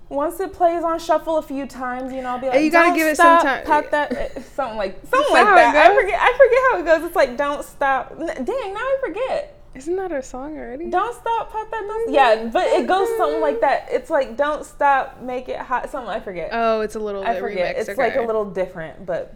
Once 0.10 0.40
it 0.40 0.52
plays 0.52 0.84
on 0.84 0.98
shuffle 1.00 1.38
a 1.38 1.42
few 1.42 1.68
times, 1.68 2.12
you 2.12 2.22
know, 2.22 2.30
I'll 2.30 2.40
be 2.40 2.48
like, 2.48 2.56
Hey, 2.58 2.66
you 2.66 2.72
gotta 2.72 2.88
"Don't 2.90 2.98
give 2.98 3.08
it 3.08 3.16
some 3.18 3.40
stop, 3.40 3.64
time." 3.64 3.66
Pat 3.84 3.92
that, 3.92 4.12
eh, 4.12 4.42
something 4.56 4.78
like 4.78 5.00
something 5.10 5.32
like 5.34 5.46
that 5.46 5.74
that. 5.74 5.76
how 5.76 5.92
it 5.92 5.94
I 5.94 6.02
forget. 6.02 6.20
I 6.20 6.32
forget 6.38 6.60
how 6.72 6.80
it 6.80 6.86
goes. 7.00 7.08
It's 7.08 7.16
like, 7.16 7.38
don't 7.38 7.64
stop. 7.64 8.18
Dang, 8.18 8.74
now 8.74 8.80
I 8.80 8.98
forget. 9.06 9.56
Isn't 9.76 9.96
that 9.98 10.12
a 10.12 10.24
song 10.24 10.58
already? 10.58 10.90
Don't 10.90 11.14
stop, 11.16 11.52
pat 11.52 11.70
that. 11.70 11.82
Don't. 11.88 12.12
Yeah, 12.12 12.50
but 12.52 12.66
it 12.70 12.88
goes 12.88 13.08
something 13.18 13.40
like 13.40 13.62
that. 13.62 13.88
It's 13.92 14.10
like, 14.10 14.36
don't 14.36 14.66
stop, 14.66 15.22
make 15.22 15.48
it 15.48 15.60
hot. 15.60 15.92
Something 15.92 16.10
I 16.10 16.20
forget. 16.20 16.50
Oh, 16.52 16.82
it's 16.82 16.96
a 16.96 17.00
little. 17.00 17.24
I 17.24 17.40
forget. 17.40 17.76
remixed, 17.78 17.90
It's 17.90 17.98
like 18.00 18.16
a 18.16 18.22
little 18.22 18.46
different, 18.50 19.06
but 19.06 19.36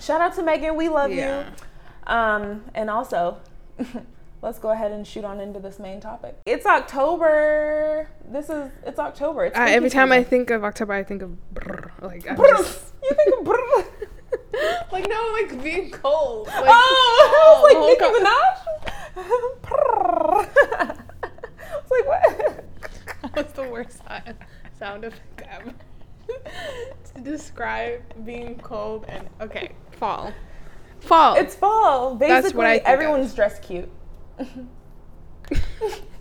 shout 0.00 0.20
out 0.20 0.34
to 0.34 0.42
Megan. 0.42 0.74
We 0.74 0.88
love 0.88 1.12
Yeah. 1.12 1.44
you. 1.46 2.12
Um, 2.12 2.64
and 2.74 2.90
also, 2.90 3.38
let's 4.44 4.58
go 4.58 4.70
ahead 4.70 4.92
and 4.92 5.06
shoot 5.06 5.24
on 5.24 5.40
into 5.40 5.58
this 5.58 5.78
main 5.78 6.00
topic. 6.00 6.38
It's 6.44 6.66
October. 6.66 8.08
This 8.28 8.50
is 8.50 8.70
it's 8.86 8.98
October. 8.98 9.46
It's 9.46 9.58
Uh, 9.58 9.66
every 9.68 9.90
time 9.90 10.12
I 10.12 10.22
think 10.22 10.50
of 10.50 10.62
October, 10.64 10.92
I 10.92 11.02
think 11.02 11.22
of 11.22 11.54
brr, 11.54 11.90
like 12.02 12.24
Brr. 12.36 12.46
just, 12.48 12.92
you 13.02 13.10
think 13.10 13.38
of 13.38 13.44
brr. 13.44 13.86
like 14.92 15.08
no, 15.08 15.30
like 15.32 15.62
being 15.64 15.90
cold. 15.90 16.46
Like, 16.54 16.64
oh, 16.68 17.32
oh, 17.36 17.62
like 17.64 17.76
hold 17.76 18.12
Nicki. 18.12 18.20
Minaj. 18.20 18.58
Brr. 19.62 20.40
it's 21.80 21.90
like 21.90 22.06
what? 22.06 22.60
That 23.34 23.46
was 23.46 23.52
the 23.54 23.68
worst 23.68 24.02
sound, 24.78 25.04
effect 25.04 25.42
ever. 25.50 25.72
to 27.14 27.20
describe 27.22 28.02
being 28.24 28.58
cold 28.58 29.06
and 29.08 29.28
okay, 29.40 29.72
fall, 29.92 30.32
fall. 31.00 31.34
It's 31.36 31.54
fall. 31.54 32.14
Basically, 32.14 32.66
I 32.66 32.72
think 32.74 32.82
of. 32.82 32.88
everyone's 32.92 33.34
dressed 33.34 33.62
cute. 33.62 33.90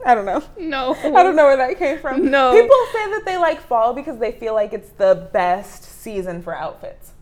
I 0.06 0.16
don't 0.16 0.26
know. 0.26 0.44
no. 0.60 0.96
I 0.96 1.24
don't 1.24 1.36
know 1.36 1.46
where 1.46 1.58
that 1.58 1.78
came 1.78 1.98
from. 2.00 2.30
No. 2.30 2.52
People 2.52 2.78
say 2.92 3.12
that 3.12 3.24
they 3.26 3.38
like 3.38 3.62
fall 3.62 3.94
because 3.94 4.20
they 4.20 4.32
feel 4.32 4.54
like 4.54 4.74
it's 4.74 4.90
the 4.92 5.30
best 5.34 5.84
season 5.84 6.42
for 6.42 6.56
outfits. 6.56 7.14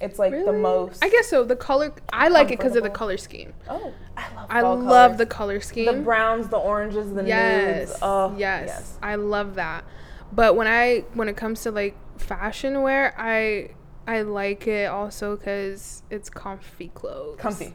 It's 0.00 0.18
like 0.18 0.32
the 0.32 0.52
most. 0.52 1.02
I 1.02 1.08
guess 1.08 1.28
so. 1.28 1.44
The 1.44 1.56
color, 1.56 1.94
I 2.12 2.28
like 2.28 2.50
it 2.50 2.58
because 2.58 2.76
of 2.76 2.82
the 2.82 2.90
color 2.90 3.16
scheme. 3.16 3.54
Oh, 3.68 3.94
I 4.16 4.34
love. 4.34 4.46
I 4.50 4.60
love 4.60 4.86
colors. 4.86 5.18
the 5.18 5.26
color 5.26 5.60
scheme. 5.60 5.86
the 5.86 6.02
browns, 6.02 6.48
the 6.48 6.58
oranges, 6.58 7.14
the 7.14 7.24
yes, 7.24 7.88
nudes. 7.88 7.98
Oh, 8.02 8.34
yes, 8.36 8.98
I 9.02 9.14
love 9.14 9.54
that. 9.54 9.84
But 10.32 10.56
when 10.56 10.66
I 10.66 11.04
when 11.14 11.28
it 11.28 11.36
comes 11.36 11.62
to 11.62 11.70
like 11.70 11.96
fashion 12.18 12.82
wear, 12.82 13.14
I 13.16 13.70
I 14.06 14.22
like 14.22 14.66
it 14.66 14.90
also 14.90 15.36
because 15.36 16.02
it's 16.10 16.28
comfy 16.28 16.88
clothes. 16.88 17.38
comfy. 17.38 17.72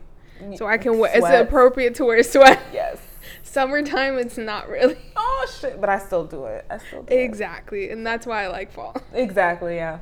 So 0.56 0.66
I 0.66 0.78
can 0.78 0.98
wear. 0.98 1.12
It's 1.12 1.20
Sweats. 1.20 1.48
appropriate 1.48 1.96
to 1.96 2.06
wear 2.06 2.24
sweat. 2.24 2.60
Yes. 2.74 2.98
Summertime, 3.44 4.18
it's 4.18 4.38
not 4.38 4.68
really. 4.70 4.98
Oh 5.24 5.48
shit! 5.60 5.82
But 5.82 5.90
I 5.90 5.98
still 5.98 6.26
do 6.26 6.46
it. 6.46 6.66
I 6.70 6.78
still 6.78 7.02
do 7.04 7.14
it. 7.14 7.18
Exactly, 7.18 7.90
and 7.90 8.06
that's 8.06 8.28
why 8.28 8.44
I 8.44 8.48
like 8.48 8.72
fall. 8.72 8.96
Exactly. 9.14 9.76
Yeah. 9.76 10.00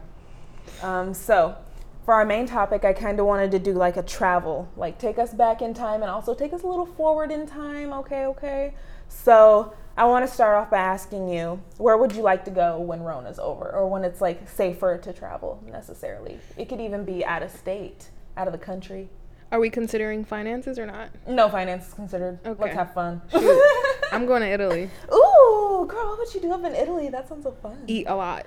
Um. 0.82 1.14
So, 1.14 1.56
for 2.04 2.14
our 2.14 2.26
main 2.26 2.46
topic, 2.46 2.84
I 2.84 2.92
kind 2.94 3.20
of 3.20 3.26
wanted 3.26 3.52
to 3.52 3.60
do 3.60 3.74
like 3.74 3.96
a 3.96 4.04
travel, 4.04 4.68
like 4.76 4.98
take 4.98 5.18
us 5.18 5.34
back 5.34 5.62
in 5.62 5.74
time 5.74 6.02
and 6.02 6.12
also 6.12 6.34
take 6.34 6.52
us 6.52 6.64
a 6.64 6.68
little 6.68 6.86
forward 6.86 7.32
in 7.32 7.46
time. 7.48 7.94
Okay, 7.94 8.26
okay. 8.26 8.74
So 9.08 9.74
I 9.98 10.06
want 10.06 10.26
to 10.28 10.34
start 10.34 10.56
off 10.56 10.70
by 10.70 10.78
asking 10.80 11.30
you, 11.30 11.62
where 11.78 11.98
would 11.98 12.14
you 12.14 12.22
like 12.22 12.46
to 12.46 12.52
go 12.52 12.80
when 12.80 13.02
Rona's 13.02 13.40
over, 13.40 13.70
or 13.70 13.88
when 13.88 14.04
it's 14.04 14.22
like 14.22 14.48
safer 14.50 14.98
to 14.98 15.14
travel 15.14 15.62
necessarily? 15.70 16.40
It 16.58 16.70
could 16.70 16.82
even 16.82 17.04
be 17.06 17.26
out 17.26 17.44
of 17.44 17.52
state, 17.52 18.10
out 18.38 18.48
of 18.48 18.54
the 18.54 18.60
country. 18.60 19.10
Are 19.52 19.60
we 19.60 19.70
considering 19.70 20.24
finances 20.26 20.78
or 20.78 20.86
not? 20.86 21.10
No 21.28 21.50
finances 21.50 21.94
considered. 21.94 22.40
Okay. 22.46 22.62
Let's 22.64 22.76
have 22.76 22.94
fun. 22.94 23.22
Shoot. 23.32 23.62
I'm 24.12 24.26
going 24.26 24.42
to 24.42 24.48
Italy. 24.48 24.90
Ooh, 25.12 25.86
girl, 25.90 26.10
what 26.10 26.20
would 26.20 26.34
you 26.34 26.42
do 26.42 26.52
up 26.52 26.64
in 26.64 26.76
Italy? 26.76 27.10
That 27.10 27.28
sounds 27.28 27.44
so 27.44 27.52
fun. 27.52 27.84
Eat 27.88 28.06
a 28.08 28.16
lot 28.16 28.46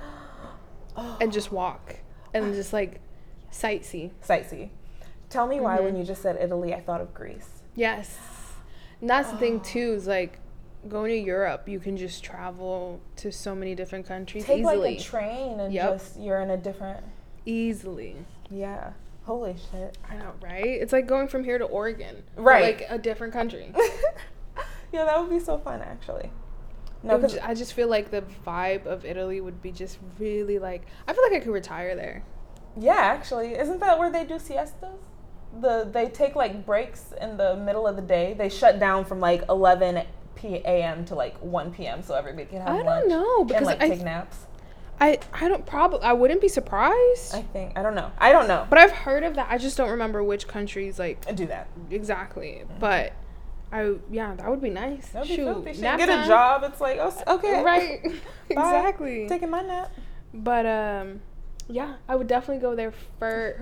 and 1.21 1.33
just 1.33 1.51
walk 1.51 1.97
and 2.35 2.55
just 2.55 2.73
like 2.73 3.01
sightsee. 3.53 4.11
Sightsee. 4.27 4.71
Tell 5.29 5.47
me 5.47 5.59
why 5.61 5.77
Mm-hmm. 5.77 5.85
when 5.87 5.97
you 5.97 6.05
just 6.05 6.23
said 6.23 6.37
Italy, 6.41 6.73
I 6.75 6.81
thought 6.81 7.01
of 7.01 7.13
Greece. 7.15 7.63
Yes. 7.75 8.17
And 9.01 9.09
that's 9.11 9.31
the 9.31 9.39
thing 9.39 9.61
too 9.73 9.95
is 9.95 10.07
like 10.07 10.39
going 10.89 11.11
to 11.11 11.17
Europe, 11.19 11.69
you 11.69 11.79
can 11.81 11.97
just 11.97 12.23
travel 12.25 13.01
to 13.17 13.31
so 13.33 13.55
many 13.55 13.75
different 13.75 14.07
countries 14.07 14.45
Take 14.45 14.61
easily. 14.61 14.77
like 14.77 14.99
a 15.01 15.03
train 15.03 15.61
and 15.61 15.73
Yep. 15.73 15.93
just 15.95 16.21
you're 16.21 16.41
in 16.41 16.51
a 16.51 16.57
different. 16.57 17.05
easily. 17.47 18.17
Yeah. 18.51 18.93
Holy 19.25 19.55
shit. 19.71 19.97
I 20.11 20.17
know, 20.17 20.33
right? 20.43 20.65
It's 20.67 20.93
like 20.93 21.07
going 21.07 21.29
from 21.29 21.45
here 21.45 21.59
to 21.59 21.65
Oregon. 21.65 22.23
Right. 22.37 22.79
like 22.81 22.87
a 22.91 22.99
different 22.99 23.33
country. 23.33 23.73
yeah, 24.93 25.05
that 25.05 25.21
would 25.21 25.31
be 25.31 25.39
so 25.39 25.59
fun 25.59 25.81
actually. 25.81 26.31
No, 27.03 27.15
It 27.15 27.15
would 27.15 27.21
because 27.23 27.35
ju- 27.35 27.41
I 27.45 27.55
just 27.55 27.73
feel 27.75 27.89
like 27.89 28.11
the 28.11 28.23
vibe 28.47 28.87
of 28.87 29.05
Italy 29.05 29.41
would 29.41 29.63
be 29.63 29.73
just 29.73 29.99
really 30.19 30.59
like 30.59 30.83
I 31.09 31.13
feel 31.13 31.23
like 31.25 31.33
I 31.35 31.41
could 31.41 31.53
retire 31.53 31.95
there. 31.97 32.25
yeah, 32.79 32.97
actually, 32.99 33.55
isn't 33.55 33.81
that 33.81 33.99
where 33.99 34.11
they 34.11 34.25
do 34.25 34.39
siestas? 34.39 34.99
The 35.61 35.89
they 35.91 36.07
take 36.09 36.35
like 36.35 36.65
breaks 36.65 37.13
in 37.21 37.37
the 37.37 37.57
middle 37.57 37.87
of 37.87 37.97
the 37.97 38.03
day. 38.03 38.35
They 38.35 38.49
shut 38.49 38.79
down 38.81 39.05
from 39.05 39.21
like 39.21 39.45
11 39.49 40.05
p.m. 40.35 41.05
to 41.05 41.15
like 41.15 41.37
1 41.39 41.73
p.m. 41.73 42.03
so 42.03 42.15
everybody 42.15 42.47
can 42.47 42.59
have 42.63 42.69
I 42.71 42.77
don't 42.79 42.87
lunch 42.87 43.09
know, 43.09 43.39
and 43.41 43.49
because 43.49 43.67
like 43.67 43.83
I- 43.83 43.89
take 43.89 44.01
naps. 44.03 44.47
I 45.03 45.19
I 45.33 45.49
don't 45.49 45.67
probably 45.67 46.01
I 46.03 46.13
wouldn't 46.13 46.41
be 46.41 46.47
surprised. 46.47 47.35
I 47.35 47.43
think 47.43 47.77
I 47.77 47.83
don't 47.83 47.97
know. 47.97 48.13
I 48.19 48.31
don't 48.31 48.47
know. 48.47 48.69
but 48.71 48.79
I've 48.79 48.93
heard 48.93 49.25
of 49.25 49.35
that. 49.35 49.49
I 49.51 49.59
just 49.59 49.77
don't 49.77 49.91
remember 49.91 50.23
which 50.23 50.47
countries 50.47 51.01
like 51.01 51.35
do 51.35 51.47
that. 51.47 51.69
exactly. 51.91 52.63
But 52.79 53.13
I 53.73 53.97
yeah, 54.13 54.37
that 54.37 54.49
would 54.49 54.63
be 54.63 54.71
nice. 54.71 55.09
That'd 55.09 55.29
be 55.29 55.35
Shoot, 55.35 55.81
nap 55.81 55.99
Get 55.99 56.09
a 56.09 56.27
job. 56.29 56.63
It's 56.63 56.81
like 56.81 56.99
oh, 57.01 57.13
okay, 57.35 57.65
Right. 57.65 58.01
exactly. 58.49 59.27
Taking 59.29 59.51
my 59.51 59.63
nap. 59.63 59.91
But 60.33 60.67
um, 60.67 61.21
yeah, 61.69 61.97
I 62.09 62.15
would 62.15 62.29
definitely 62.29 62.63
go 62.63 62.77
there 62.77 62.93
first. 63.19 63.61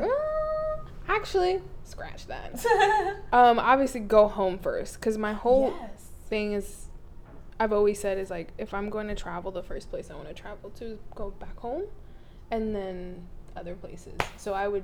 actually, 1.08 1.62
scratch 1.84 2.26
that. 2.26 2.64
Um, 3.32 3.58
obviously 3.58 4.00
go 4.00 4.26
home 4.28 4.58
first, 4.58 5.00
cause 5.00 5.16
my 5.16 5.32
whole 5.32 5.72
yes. 5.80 6.10
thing 6.28 6.52
is, 6.52 6.86
I've 7.60 7.72
always 7.74 8.00
said 8.00 8.16
is 8.18 8.30
like 8.30 8.52
if 8.58 8.72
I'm 8.72 8.88
going 8.88 9.06
to 9.08 9.14
travel, 9.14 9.52
the 9.52 9.62
first 9.62 9.90
place 9.90 10.10
I 10.10 10.14
want 10.14 10.28
to 10.28 10.34
travel 10.34 10.70
to 10.70 10.84
is 10.86 10.98
go 11.14 11.30
back 11.30 11.56
home, 11.58 11.84
and 12.50 12.74
then 12.74 13.26
other 13.54 13.74
places. 13.74 14.14
So 14.38 14.54
I 14.54 14.66
would 14.66 14.82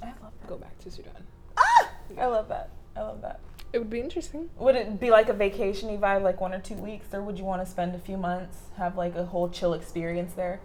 I 0.00 0.06
love 0.22 0.32
that. 0.40 0.46
go 0.48 0.56
back 0.56 0.78
to 0.78 0.90
Sudan. 0.90 1.26
Ah! 1.58 1.90
I 2.16 2.26
love 2.26 2.48
that. 2.48 2.70
I 2.96 3.00
love 3.00 3.20
that. 3.22 3.40
It 3.72 3.78
would 3.80 3.90
be 3.90 4.00
interesting. 4.00 4.48
Would 4.58 4.76
it 4.76 4.98
be 5.00 5.10
like 5.10 5.28
a 5.28 5.32
vacation 5.34 5.88
vibe, 5.98 6.22
like 6.22 6.40
one 6.40 6.54
or 6.54 6.60
two 6.60 6.76
weeks, 6.76 7.12
or 7.12 7.20
would 7.22 7.36
you 7.38 7.44
want 7.44 7.62
to 7.64 7.70
spend 7.70 7.94
a 7.94 7.98
few 7.98 8.16
months, 8.16 8.58
have 8.76 8.96
like 8.96 9.16
a 9.16 9.24
whole 9.26 9.48
chill 9.48 9.74
experience 9.74 10.32
there? 10.34 10.60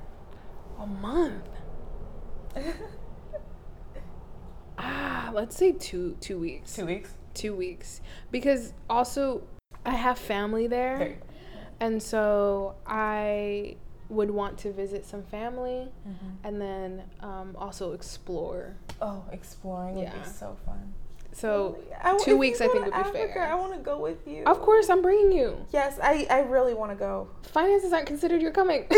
A 0.79 0.85
month. 0.85 1.49
Ah, 4.77 5.29
let's 5.33 5.55
say 5.55 5.71
two 5.71 6.17
two 6.19 6.39
weeks. 6.39 6.73
two 6.75 6.85
weeks. 6.85 7.11
Two 7.35 7.55
weeks, 7.55 8.01
because 8.31 8.73
also 8.89 9.43
I 9.85 9.91
have 9.91 10.17
family 10.17 10.67
there. 10.67 11.17
And 11.83 12.01
so 12.01 12.75
I 12.87 13.75
would 14.07 14.31
want 14.31 14.57
to 14.59 14.71
visit 14.71 15.05
some 15.05 15.21
family 15.23 15.89
and 16.45 16.61
then 16.61 17.03
um, 17.19 17.55
also 17.57 17.91
explore. 17.91 18.77
Oh, 19.01 19.25
exploring 19.33 19.95
would 19.95 20.03
Yeah. 20.03 20.17
be 20.17 20.29
so 20.29 20.55
fun. 20.65 20.93
So 21.33 21.77
I 22.01 22.17
two 22.23 22.37
weeks 22.37 22.61
I 22.61 22.67
think 22.67 22.85
would 22.85 22.93
be 22.93 22.99
Africa, 22.99 23.33
fair. 23.33 23.51
I 23.51 23.55
want 23.55 23.73
to 23.73 23.79
go 23.79 23.97
with 23.97 24.25
you. 24.27 24.43
Of 24.45 24.61
course, 24.61 24.87
I'm 24.89 25.01
bringing 25.01 25.31
you. 25.31 25.57
Yes, 25.71 25.99
I, 26.01 26.25
I 26.29 26.39
really 26.41 26.73
want 26.73 26.91
to 26.91 26.95
go. 26.95 27.27
Finances 27.41 27.91
aren't 27.91 28.05
considered. 28.05 28.41
You're 28.41 28.51
coming. 28.51 28.85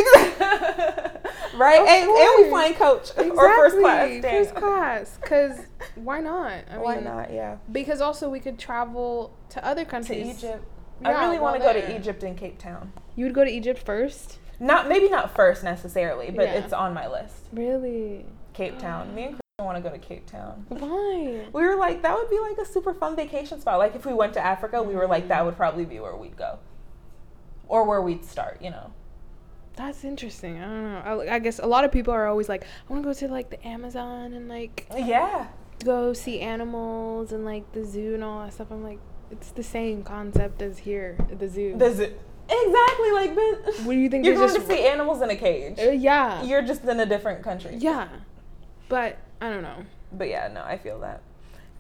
right? 1.56 1.80
And, 1.80 2.10
and 2.10 2.44
we 2.44 2.50
flying 2.50 2.74
coach 2.76 3.12
or 3.18 3.56
first 3.56 3.80
class. 3.80 4.10
Exactly, 4.10 4.22
Dang. 4.22 4.44
First 4.44 4.56
class. 4.56 5.18
Because 5.22 5.60
why 5.96 6.20
not? 6.20 6.54
I 6.70 6.78
Why 6.78 6.96
mean, 6.96 7.06
not? 7.06 7.32
Yeah. 7.34 7.58
Because 7.72 8.02
also 8.02 8.30
we 8.30 8.42
could 8.42 8.60
travel 8.60 9.34
to 9.52 9.66
other 9.66 9.86
countries. 9.86 10.20
To 10.20 10.24
countries. 10.26 10.44
Egypt. 10.44 10.66
Yeah, 11.02 11.10
I 11.10 11.26
really 11.26 11.40
want 11.40 11.58
to 11.60 11.64
while 11.66 11.74
go 11.74 11.82
to. 11.82 11.96
Egypt 11.96 12.24
and 12.24 12.38
Cape 12.38 12.58
Town. 12.58 12.92
You 13.16 13.26
would 13.26 13.34
go 13.34 13.44
to 13.44 13.50
Egypt 13.52 13.80
first? 13.86 14.40
Not 14.60 14.88
maybe 14.88 15.10
not 15.10 15.36
first 15.36 15.64
necessarily, 15.64 16.32
but 16.32 16.46
Yeah. 16.48 16.54
it's 16.56 16.74
on 16.74 16.94
my 16.94 17.08
list. 17.08 17.36
Really? 17.52 18.26
Cape 18.54 18.80
Town. 18.80 19.14
Me 19.14 19.24
and 19.24 19.32
Christian 19.58 19.66
want 19.66 19.78
to 19.78 19.82
go 19.82 19.90
to 19.94 20.00
Cape 20.00 20.26
Town. 20.26 20.66
Why? 20.70 21.46
We 21.52 21.62
were 21.66 21.76
like, 21.76 22.02
that 22.04 22.16
would 22.16 22.30
be 22.30 22.40
like 22.40 22.58
a 22.58 22.66
super 22.66 22.94
fun 22.94 23.16
vacation 23.16 23.60
spot. 23.60 23.80
Like 23.80 23.96
if 23.96 24.06
we 24.06 24.14
went 24.14 24.34
to 24.36 24.40
Africa, 24.46 24.82
we 24.82 24.96
were 24.96 25.08
like, 25.08 25.28
that 25.28 25.44
would 25.46 25.58
probably 25.58 25.84
be 25.86 26.00
where 26.00 26.16
we'd 26.16 26.38
go, 26.38 26.60
or 27.68 27.84
where 27.84 28.02
we'd 28.02 28.24
start. 28.24 28.62
You 28.62 28.70
know. 28.72 28.92
That's 29.76 30.06
interesting. 30.06 30.58
I 30.62 30.66
don't 30.66 30.84
know. 30.94 31.00
I, 31.30 31.36
I 31.36 31.40
guess 31.40 31.60
a 31.60 31.66
lot 31.68 31.84
of 31.84 31.92
people 31.92 32.14
are 32.14 32.28
always 32.28 32.48
like, 32.48 32.64
I 32.64 32.94
want 32.94 33.04
to 33.04 33.10
go 33.10 33.14
to 33.14 33.28
like 33.28 33.50
the 33.50 33.68
Amazon 33.68 34.32
and 34.32 34.48
like 34.48 34.88
Yeah. 34.96 35.48
go 35.84 36.14
see 36.14 36.40
animals 36.40 37.34
and 37.34 37.44
like 37.44 37.70
the 37.74 37.84
zoo 37.84 38.14
and 38.14 38.24
all 38.24 38.46
that 38.46 38.54
stuff. 38.54 38.68
I'm 38.72 38.84
like, 38.86 39.00
it's 39.32 39.52
the 39.52 39.64
same 39.64 40.04
concept 40.04 40.62
as 40.62 40.80
here 40.80 41.18
at 41.32 41.40
the 41.40 41.48
zoo. 41.48 41.76
Does 41.78 42.00
it 42.00 42.20
exactly 42.50 43.12
like? 43.12 43.36
What 43.86 43.94
do 43.94 44.00
you 44.00 44.10
think? 44.10 44.26
you're 44.26 44.36
going 44.36 44.48
just 44.48 44.68
to 44.68 44.74
see 44.74 44.86
animals 44.86 45.22
in 45.22 45.30
a 45.30 45.36
cage. 45.36 45.80
Uh, 45.80 45.92
yeah, 45.92 46.44
You're 46.44 46.62
just 46.62 46.84
in 46.84 47.00
a 47.00 47.06
different 47.06 47.44
country. 47.44 47.76
yeah, 47.78 48.08
but 48.90 49.18
I 49.42 49.50
don't 49.50 49.64
know. 49.64 49.86
But 50.12 50.30
yeah, 50.30 50.48
no, 50.54 50.64
I 50.64 50.78
feel 50.78 51.00
that. 51.00 51.22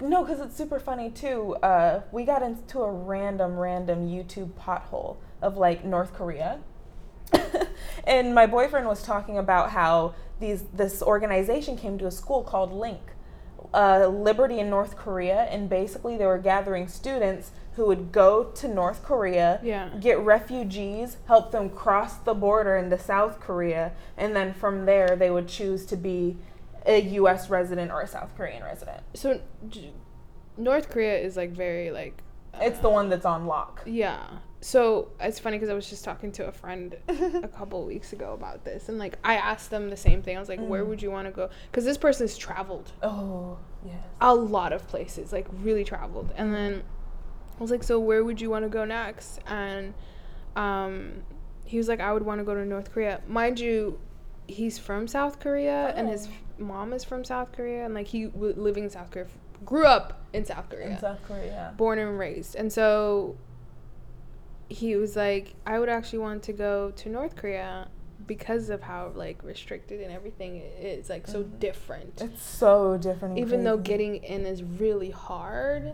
No, 0.01 0.23
because 0.25 0.41
it's 0.41 0.55
super 0.57 0.79
funny 0.79 1.09
too. 1.09 1.55
Uh, 1.55 2.01
we 2.11 2.25
got 2.25 2.43
into 2.43 2.79
a 2.81 2.91
random, 2.91 3.57
random 3.57 4.07
YouTube 4.07 4.51
pothole 4.59 5.17
of 5.41 5.55
like 5.55 5.85
North 5.85 6.13
Korea, 6.13 6.59
and 8.03 8.35
my 8.35 8.45
boyfriend 8.45 8.87
was 8.87 9.01
talking 9.03 9.37
about 9.37 9.69
how 9.71 10.13
these 10.39 10.63
this 10.73 11.01
organization 11.01 11.77
came 11.77 11.97
to 11.99 12.07
a 12.07 12.11
school 12.11 12.43
called 12.43 12.73
Link, 12.73 12.99
uh, 13.73 14.07
Liberty 14.07 14.59
in 14.59 14.69
North 14.69 14.95
Korea, 14.97 15.43
and 15.51 15.69
basically 15.69 16.17
they 16.17 16.25
were 16.25 16.37
gathering 16.37 16.87
students 16.87 17.51
who 17.75 17.85
would 17.87 18.11
go 18.11 18.45
to 18.45 18.67
North 18.67 19.03
Korea, 19.03 19.59
Yeah. 19.63 19.89
get 19.99 20.17
refugees, 20.19 21.17
help 21.27 21.51
them 21.51 21.69
cross 21.69 22.15
the 22.17 22.33
border 22.33 22.77
into 22.77 22.97
South 22.97 23.39
Korea, 23.41 23.91
and 24.17 24.35
then 24.35 24.53
from 24.53 24.85
there 24.85 25.15
they 25.17 25.29
would 25.29 25.47
choose 25.49 25.85
to 25.87 25.97
be 25.97 26.37
a 26.85 27.01
U.S. 27.01 27.49
resident 27.49 27.91
or 27.91 28.01
a 28.01 28.07
South 28.07 28.35
Korean 28.37 28.63
resident. 28.63 29.01
So 29.13 29.41
North 30.57 30.89
Korea 30.89 31.17
is 31.17 31.35
like 31.35 31.51
very 31.51 31.91
like 31.91 32.21
It's 32.61 32.79
the 32.79 32.89
one 32.89 33.09
that's 33.09 33.25
on 33.25 33.45
lock. 33.45 33.81
yeah. 33.85 34.25
So 34.65 35.09
it's 35.19 35.37
funny 35.37 35.57
because 35.57 35.69
I 35.69 35.75
was 35.75 35.87
just 35.87 36.03
talking 36.03 36.31
to 36.33 36.47
a 36.47 36.51
friend 36.51 36.95
a 37.07 37.47
couple 37.47 37.81
of 37.81 37.85
weeks 37.85 38.13
ago 38.13 38.33
about 38.33 38.65
this, 38.65 38.89
and 38.89 38.97
like 38.97 39.19
I 39.23 39.35
asked 39.35 39.69
them 39.69 39.91
the 39.91 39.95
same 39.97 40.23
thing. 40.23 40.35
I 40.37 40.39
was 40.39 40.49
like, 40.49 40.59
"Where 40.59 40.83
Mm. 40.83 40.87
would 40.87 41.01
you 41.03 41.11
want 41.11 41.27
to 41.27 41.31
go?" 41.31 41.49
Because 41.69 41.85
this 41.85 41.99
person's 41.99 42.35
traveled 42.35 42.91
Oh, 43.03 43.59
yes. 43.85 43.93
a 44.19 44.33
lot 44.33 44.73
of 44.73 44.87
places, 44.87 45.31
like 45.31 45.45
really 45.61 45.83
traveled. 45.83 46.33
And 46.35 46.51
then 46.51 46.81
I 47.59 47.61
was 47.61 47.69
like, 47.69 47.83
"So 47.83 47.99
where 47.99 48.23
would 48.23 48.41
you 48.41 48.49
want 48.49 48.63
to 48.65 48.69
go 48.69 48.85
next?" 48.85 49.39
And 49.45 49.93
um, 50.55 51.23
he 51.63 51.77
was 51.77 51.87
like, 51.87 51.99
"I 51.99 52.11
would 52.11 52.23
want 52.23 52.39
to 52.39 52.43
go 52.43 52.55
to 52.55 52.65
North 52.65 52.91
Korea." 52.91 53.21
Mind 53.27 53.59
you, 53.59 53.99
he's 54.47 54.79
from 54.79 55.07
South 55.07 55.39
Korea, 55.39 55.93
and 55.95 56.09
his 56.09 56.27
Oh. 56.27 56.63
mom 56.63 56.91
is 56.91 57.03
from 57.03 57.23
South 57.23 57.51
Korea, 57.51 57.85
and 57.85 57.93
like 57.93 58.07
he 58.07 58.25
w- 58.25 58.55
living 58.57 58.85
in 58.85 58.89
South 58.89 59.11
Korea, 59.11 59.27
grew 59.63 59.85
up 59.85 60.23
in 60.33 60.43
South 60.43 60.69
Korea 60.69 60.87
In 60.93 60.97
South 60.97 61.19
Korea. 61.27 61.71
born 61.77 61.99
and 61.99 62.17
raised. 62.17 62.55
And 62.55 62.73
so 62.73 63.35
he 64.69 64.95
was 64.95 65.15
like, 65.15 65.53
I 65.65 65.79
would 65.79 65.89
actually 65.89 66.19
want 66.19 66.43
to 66.43 66.53
go 66.53 66.91
to 66.91 67.09
North 67.09 67.35
Korea 67.35 67.87
because 68.27 68.69
of 68.69 68.81
how 68.81 69.11
like 69.13 69.43
restricted 69.43 70.01
and 70.01 70.11
everything 70.11 70.57
is 70.79 71.09
like 71.09 71.27
so 71.27 71.43
Mhm. 71.43 71.59
different. 71.59 72.21
It's 72.21 72.41
so 72.41 72.97
different. 72.97 73.37
Even 73.37 73.63
though 73.63 73.77
getting 73.77 74.15
in 74.23 74.45
is 74.45 74.63
really 74.63 75.11
hard. 75.11 75.93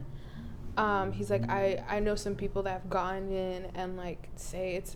Um, 0.78 1.12
he's 1.12 1.30
like, 1.30 1.50
I, 1.50 1.84
I 1.90 2.00
know 2.00 2.16
some 2.16 2.36
people 2.36 2.64
that 2.64 2.72
have 2.72 2.90
gotten 2.90 3.30
in 3.34 3.66
and 3.76 3.98
like 3.98 4.30
say 4.38 4.76
it's 4.76 4.96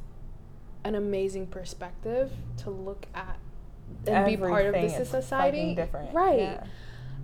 an 0.85 0.95
amazing 0.95 1.47
perspective 1.47 2.31
to 2.57 2.69
look 2.69 3.07
at 3.13 3.37
and 4.07 4.25
be 4.25 4.37
part 4.37 4.67
of 4.67 4.73
this 4.73 5.09
society. 5.09 5.75
different. 5.75 6.13
Right 6.13 6.39
Yeah. 6.39 6.63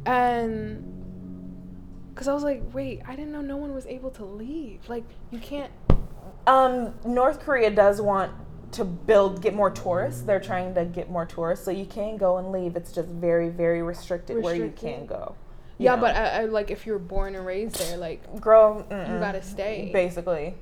and 0.06 0.98
because 2.14 2.28
I 2.28 2.34
was 2.34 2.44
like, 2.44 2.62
wait, 2.74 3.02
I 3.08 3.16
didn't 3.16 3.32
know 3.32 3.42
no 3.42 3.56
one 3.56 3.74
was 3.74 3.86
able 3.86 4.12
to 4.12 4.26
leave. 4.26 4.90
Like, 4.90 5.06
you 5.32 5.40
can't. 5.40 5.72
Um, 6.48 6.94
North 7.06 7.40
Korea 7.42 7.70
does 7.72 8.02
want 8.02 8.32
to 8.74 8.86
build 8.86 9.42
get 9.42 9.54
more 9.54 9.70
tourists. 9.70 10.22
They're 10.22 10.40
trying 10.40 10.74
to 10.76 10.86
get 10.86 11.10
more 11.10 11.26
tourists, 11.26 11.66
so 11.66 11.72
you 11.72 11.86
can 11.86 12.18
go 12.18 12.38
and 12.38 12.52
leave. 12.52 12.76
It's 12.76 12.92
just 12.92 13.10
very 13.10 13.50
very 13.50 13.82
restricted, 13.82 14.42
where 14.42 14.56
you 14.56 14.74
can 14.76 15.06
go. 15.06 15.36
you 15.78 15.86
Yeah, 15.86 15.96
know. 15.96 16.02
but 16.02 16.16
I, 16.16 16.42
I, 16.42 16.46
like 16.46 16.72
if 16.72 16.86
you're 16.86 17.00
born 17.00 17.36
and 17.36 17.46
raised 17.46 17.76
there, 17.78 17.98
like 17.98 18.40
grow. 18.42 18.80
you 18.90 19.20
gotta 19.20 19.44
stay. 19.44 19.90
Basically, 19.92 20.56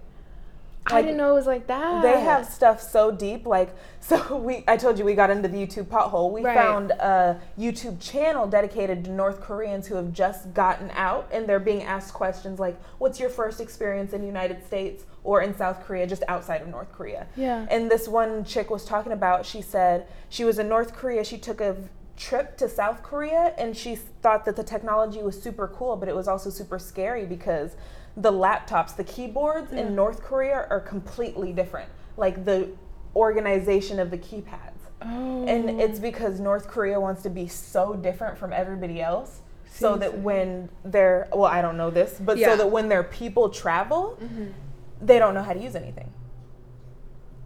I 0.88 1.04
didn't 1.04 1.18
know 1.18 1.30
it 1.32 1.34
was 1.36 1.46
like 1.46 1.68
that. 1.68 2.02
they 2.02 2.20
have 2.22 2.48
stuff 2.48 2.82
so 2.82 3.12
deep. 3.12 3.46
Like 3.46 3.70
so, 4.00 4.38
we 4.38 4.64
I 4.68 4.76
told 4.76 4.98
you 4.98 5.06
we 5.06 5.14
got 5.14 5.30
into 5.30 5.48
the 5.48 5.58
YouTube 5.58 5.86
pothole. 5.86 6.32
We 6.32 6.42
Right. 6.42 6.56
found 6.58 6.90
a 6.92 7.40
YouTube 7.60 8.02
channel 8.02 8.48
dedicated 8.48 9.06
to 9.06 9.12
North 9.12 9.40
Koreans 9.40 9.86
who 9.86 9.96
have 9.96 10.12
just 10.14 10.52
gotten 10.56 10.90
out, 10.96 11.30
and 11.32 11.46
they're 11.48 11.60
being 11.60 11.84
asked 11.84 12.14
questions 12.16 12.60
like, 12.60 12.76
"What's 12.98 13.20
your 13.20 13.30
first 13.30 13.62
experience 13.62 14.14
in 14.14 14.22
the 14.22 14.28
United 14.28 14.66
States 14.66 15.04
or 15.30 15.42
in 15.42 15.56
South 15.56 15.80
Korea, 15.86 16.06
just 16.08 16.24
outside 16.28 16.62
of 16.62 16.68
North 16.68 16.92
Korea?" 16.98 17.28
Yeah. 17.36 17.66
And 17.70 17.82
this 17.94 18.08
one 18.08 18.44
chick 18.44 18.68
was 18.72 18.84
talking 18.94 19.12
about, 19.12 19.46
she 19.46 19.62
said 19.62 20.08
she 20.30 20.44
was 20.50 20.58
in 20.58 20.68
North 20.68 20.92
Korea. 21.00 21.24
She 21.24 21.38
took 21.38 21.60
a 21.62 21.76
trip 22.18 22.58
to 22.58 22.68
South 22.68 23.02
Korea 23.04 23.54
and 23.58 23.78
she 23.78 23.96
thought 23.96 24.44
that 24.46 24.56
the 24.56 24.64
technology 24.64 25.22
was 25.22 25.42
super 25.42 25.68
cool, 25.68 25.96
but 25.96 26.10
it 26.10 26.16
was 26.16 26.28
also 26.28 26.50
super 26.50 26.80
scary 26.80 27.26
because 27.26 27.76
the 28.18 28.32
laptops, 28.32 28.96
the 28.96 29.04
keyboards 29.04 29.72
in 29.72 29.96
North 29.96 30.20
Korea 30.24 30.66
are 30.70 30.82
completely 30.82 31.54
different. 31.54 31.90
Like 32.18 32.44
the 32.44 32.70
organization 33.16 34.00
of 34.00 34.10
the 34.12 34.18
keypads. 34.18 34.82
oh. 35.02 35.46
And 35.48 35.80
it's 35.80 36.00
because 36.00 36.40
North 36.40 36.68
Korea 36.68 37.00
wants 37.00 37.22
to 37.24 37.30
be 37.30 37.48
so 37.48 37.94
different 38.08 38.38
from 38.38 38.52
everybody 38.52 39.00
else. 39.02 39.42
So 39.72 39.96
that 39.96 40.14
when 40.20 40.68
they're, 40.84 41.30
well, 41.32 41.46
I 41.58 41.62
don't 41.62 41.78
know 41.78 41.90
this, 41.90 42.12
but 42.20 42.38
Yeah. 42.38 42.50
so 42.50 42.58
that 42.58 42.70
when 42.70 42.90
their 42.90 43.04
people 43.04 43.50
travel, 43.50 44.18
Mhm. 44.22 44.52
They 45.02 45.20
don't 45.20 45.34
know 45.34 45.44
how 45.44 45.54
to 45.54 45.60
use 45.60 45.76
anything. 45.76 46.12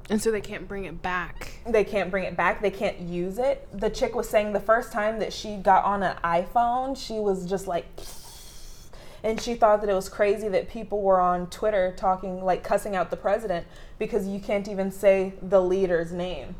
and 0.09 0.21
so 0.21 0.31
they 0.31 0.41
can't 0.41 0.67
bring 0.67 0.85
it 0.85 1.01
back. 1.01 1.59
they 1.65 1.83
can't 1.83 2.11
bring 2.11 2.23
it 2.23 2.35
back 2.35 2.61
they 2.61 2.71
can't 2.71 2.99
use 2.99 3.37
it 3.39 3.67
the 3.73 3.89
chick 3.89 4.15
was 4.15 4.29
saying 4.29 4.53
the 4.53 4.59
first 4.59 4.91
time 4.91 5.19
that 5.19 5.31
she 5.31 5.55
got 5.57 5.83
on 5.85 6.03
an 6.03 6.15
iphone 6.23 6.97
she 6.97 7.13
was 7.13 7.45
just 7.45 7.67
like 7.67 7.85
and 9.23 9.39
she 9.39 9.55
thought 9.55 9.79
that 9.81 9.89
it 9.89 9.93
was 9.93 10.09
crazy 10.09 10.49
that 10.49 10.69
people 10.69 11.01
were 11.01 11.21
on 11.21 11.47
twitter 11.49 11.93
talking 11.97 12.43
like 12.43 12.63
cussing 12.63 12.95
out 12.95 13.09
the 13.09 13.17
president 13.17 13.65
because 13.97 14.27
you 14.27 14.39
can't 14.39 14.67
even 14.67 14.91
say 14.91 15.33
the 15.41 15.61
leader's 15.61 16.11
name 16.11 16.55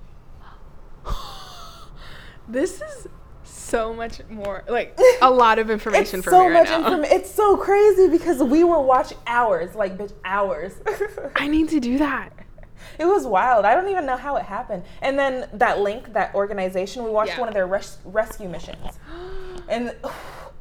This 2.48 2.82
is 2.82 3.08
so 3.74 3.92
much 3.94 4.22
more 4.30 4.64
like 4.68 4.98
a 5.24 5.30
lot 5.32 5.58
of 5.58 5.72
information 5.72 6.22
for 6.22 6.30
so 6.30 6.40
me 6.42 6.46
right 6.54 6.54
much 6.54 6.70
now. 6.70 6.78
inform- 6.78 7.06
it's 7.06 7.32
so 7.32 7.58
crazy 7.58 8.08
because 8.08 8.44
we 8.44 8.64
were 8.64 8.80
watching 8.82 9.18
hours 9.26 9.74
like 9.74 9.98
bitch 9.98 10.14
hours 10.24 10.74
I 11.36 11.48
need 11.48 11.70
to 11.70 11.80
do 11.80 11.98
that. 11.98 12.32
It 13.00 13.06
was 13.06 13.26
wild. 13.26 13.66
I 13.66 13.74
don't 13.74 13.88
even 13.90 14.06
know 14.06 14.18
how 14.18 14.36
it 14.36 14.44
happened. 14.44 14.84
And 15.02 15.18
then 15.18 15.50
that 15.54 15.80
link, 15.80 16.14
that 16.14 16.36
organization, 16.36 17.04
we 17.04 17.10
watched 17.10 17.32
Yeah. 17.32 17.40
one 17.40 17.48
of 17.48 17.56
their 17.56 17.66
res- 17.66 17.98
rescue 18.06 18.48
missions. 18.48 19.00
And 19.68 19.96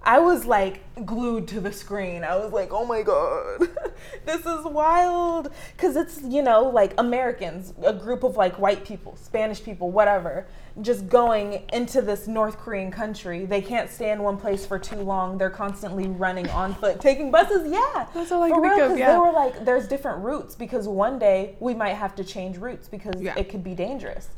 I 0.02 0.18
was 0.18 0.46
like 0.46 0.80
glued 1.04 1.46
to 1.48 1.60
the 1.60 1.72
screen. 1.72 2.24
I 2.24 2.36
was 2.36 2.52
like, 2.52 2.72
oh 2.72 2.86
my 2.86 3.02
God, 3.02 3.68
this 4.24 4.46
is 4.46 4.64
wild. 4.64 5.50
Because 5.76 5.94
it's, 5.96 6.22
you 6.22 6.42
know, 6.42 6.62
like 6.70 6.94
Americans, 6.96 7.74
a 7.84 7.92
group 7.92 8.22
of 8.22 8.36
like 8.36 8.58
white 8.58 8.84
people, 8.86 9.16
Spanish 9.16 9.62
people, 9.62 9.90
whatever, 9.90 10.46
just 10.80 11.08
going 11.08 11.64
into 11.72 12.00
this 12.00 12.26
North 12.26 12.56
Korean 12.58 12.90
country. 12.90 13.44
They 13.44 13.60
can't 13.60 13.90
stay 13.90 14.10
in 14.10 14.22
one 14.22 14.38
place 14.38 14.64
for 14.64 14.78
too 14.78 14.96
long. 14.96 15.36
They're 15.36 15.50
constantly 15.50 16.06
running 16.08 16.48
on 16.48 16.74
foot, 16.74 17.00
taking 17.00 17.30
buses. 17.30 17.70
Yeah. 17.70 18.06
That's 18.14 18.32
all 18.32 18.42
I 18.42 18.48
For 18.48 18.54
can 18.54 18.62
think 18.62 18.74
real, 18.76 18.84
of, 18.84 18.90
'cause 18.92 18.98
yeah. 18.98 19.12
They 19.12 19.18
were 19.18 19.32
like, 19.32 19.64
there's 19.66 19.86
different 19.86 20.24
routes 20.24 20.54
because 20.54 20.88
one 20.88 21.18
day 21.18 21.56
we 21.60 21.74
might 21.74 21.94
have 21.94 22.14
to 22.16 22.24
change 22.24 22.56
routes 22.56 22.88
because 22.88 23.20
Yeah. 23.20 23.34
it 23.36 23.50
could 23.50 23.62
be 23.62 23.74
dangerous. 23.74 24.28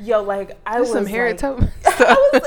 Yo, 0.00 0.22
like 0.22 0.56
I 0.66 0.74
There's 0.76 0.88
was 0.88 0.92
some 0.96 1.04
like, 1.04 1.12
Harriet 1.12 1.38
Tubman 1.38 1.70
I 1.86 2.30
was. 2.32 2.42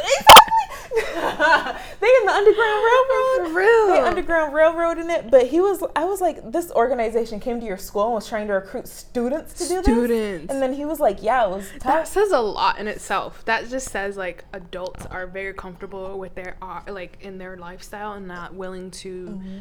they 0.95 2.08
in 2.17 2.25
the 2.25 2.32
underground 2.34 2.84
railroad. 2.86 3.47
For 3.51 3.54
real. 3.58 3.88
They 3.88 3.99
underground 3.99 4.54
railroad 4.54 4.97
in 4.97 5.10
it. 5.10 5.32
But 5.32 5.47
he 5.47 5.60
was. 5.62 5.84
I 5.95 6.06
was 6.06 6.21
like, 6.21 6.51
this 6.51 6.71
organization 6.71 7.39
came 7.39 7.60
to 7.60 7.65
your 7.65 7.77
school 7.77 8.06
and 8.06 8.13
was 8.15 8.27
trying 8.27 8.47
to 8.47 8.54
recruit 8.54 8.88
students 8.88 9.54
to 9.54 9.67
do 9.67 9.75
this. 9.75 9.84
Students. 9.86 10.54
And 10.54 10.62
then 10.62 10.73
he 10.73 10.86
was 10.86 10.99
like, 10.99 11.21
yeah, 11.23 11.45
it 11.45 11.49
was 11.49 11.69
tough. 11.80 11.84
That 11.84 12.08
says 12.08 12.32
a 12.32 12.39
lot 12.39 12.77
in 12.80 12.88
itself. 12.88 13.43
That 13.45 13.69
just 13.69 13.89
says 13.89 14.17
like 14.17 14.45
adults 14.54 15.06
are 15.08 15.27
very 15.27 15.54
comfortable 15.54 16.17
with 16.19 16.36
their 16.36 16.56
uh, 16.62 16.82
like 16.88 17.17
in 17.21 17.38
their 17.38 17.58
lifestyle 17.58 18.13
and 18.13 18.27
not 18.27 18.54
willing 18.54 18.91
to 18.91 19.12
Mm-hmm. 19.12 19.60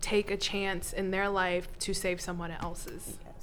take 0.00 0.30
a 0.30 0.36
chance 0.36 0.92
in 0.92 1.10
their 1.10 1.28
life 1.28 1.68
to 1.80 1.92
save 1.94 2.20
someone 2.20 2.50
else's. 2.50 3.18
Yes. 3.24 3.34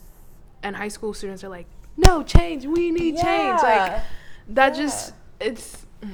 And 0.64 0.76
high 0.76 0.88
school 0.90 1.14
students 1.14 1.44
are 1.44 1.50
like, 1.50 1.68
"No 1.96 2.24
change. 2.24 2.66
We 2.66 2.92
need 2.92 3.16
change." 3.16 3.62
Like 3.62 3.92
Yeah. 3.92 4.04
that 4.50 4.76
just 4.76 5.14
it's 5.40 5.86
They 6.02 6.08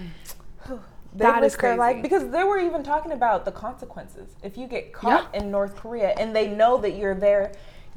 That 1.18 1.44
is 1.44 1.56
their 1.56 1.76
life 1.78 1.94
crazy. 1.94 2.02
because 2.02 2.30
they 2.30 2.44
were 2.44 2.60
even 2.60 2.84
talking 2.84 3.12
about 3.12 3.46
the 3.46 3.52
consequences. 3.52 4.36
If 4.44 4.58
you 4.58 4.68
get 4.68 4.94
caught 4.94 5.34
in 5.34 5.52
North 5.52 5.76
Korea 5.76 6.14
and 6.18 6.36
they 6.36 6.48
know 6.48 6.78
that 6.78 6.98
you're 6.98 7.16
there 7.16 7.54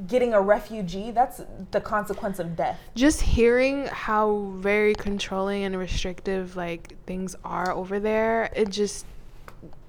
getting 0.06 0.32
a 0.32 0.40
refugee, 0.40 1.10
that's 1.10 1.42
the 1.72 1.80
consequence 1.80 2.38
of 2.38 2.54
death. 2.56 2.78
just 2.94 3.20
hearing 3.20 3.86
how 3.86 4.52
very 4.56 4.94
controlling 4.94 5.64
and 5.64 5.76
restrictive 5.76 6.56
like 6.56 6.94
things 7.06 7.34
are 7.44 7.72
over 7.72 7.98
there. 7.98 8.50
It 8.54 8.68
just 8.70 9.04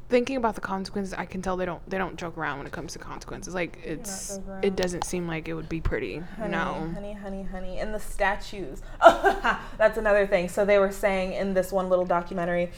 thinking 0.10 0.36
about 0.38 0.56
the 0.56 0.62
consequences, 0.62 1.14
I 1.14 1.26
can 1.26 1.42
tell 1.42 1.56
they 1.56 1.66
don't 1.66 1.88
they 1.90 1.98
don't 1.98 2.18
joke 2.18 2.38
around 2.38 2.58
when 2.58 2.68
it 2.68 2.74
comes 2.74 2.94
to 2.94 3.00
consequences. 3.00 3.54
Like 3.54 3.80
it's 3.84 4.40
it 4.62 4.76
doesn't 4.76 5.04
seem 5.04 5.28
like 5.28 5.48
it 5.48 5.54
would 5.54 5.70
be 5.70 5.80
pretty. 5.80 6.18
Honey, 6.18 6.52
no. 6.52 6.92
honey, 6.94 7.14
honey, 7.14 7.44
honey. 7.44 7.80
And 7.80 7.94
the 7.94 8.00
statues. 8.00 8.82
That's 9.02 9.98
another 9.98 10.26
thing. 10.26 10.50
So 10.50 10.66
they 10.66 10.80
were 10.80 10.92
saying 10.92 11.34
in 11.34 11.54
this 11.54 11.72
one 11.72 11.90
little 11.90 12.06
documentary, 12.06 12.72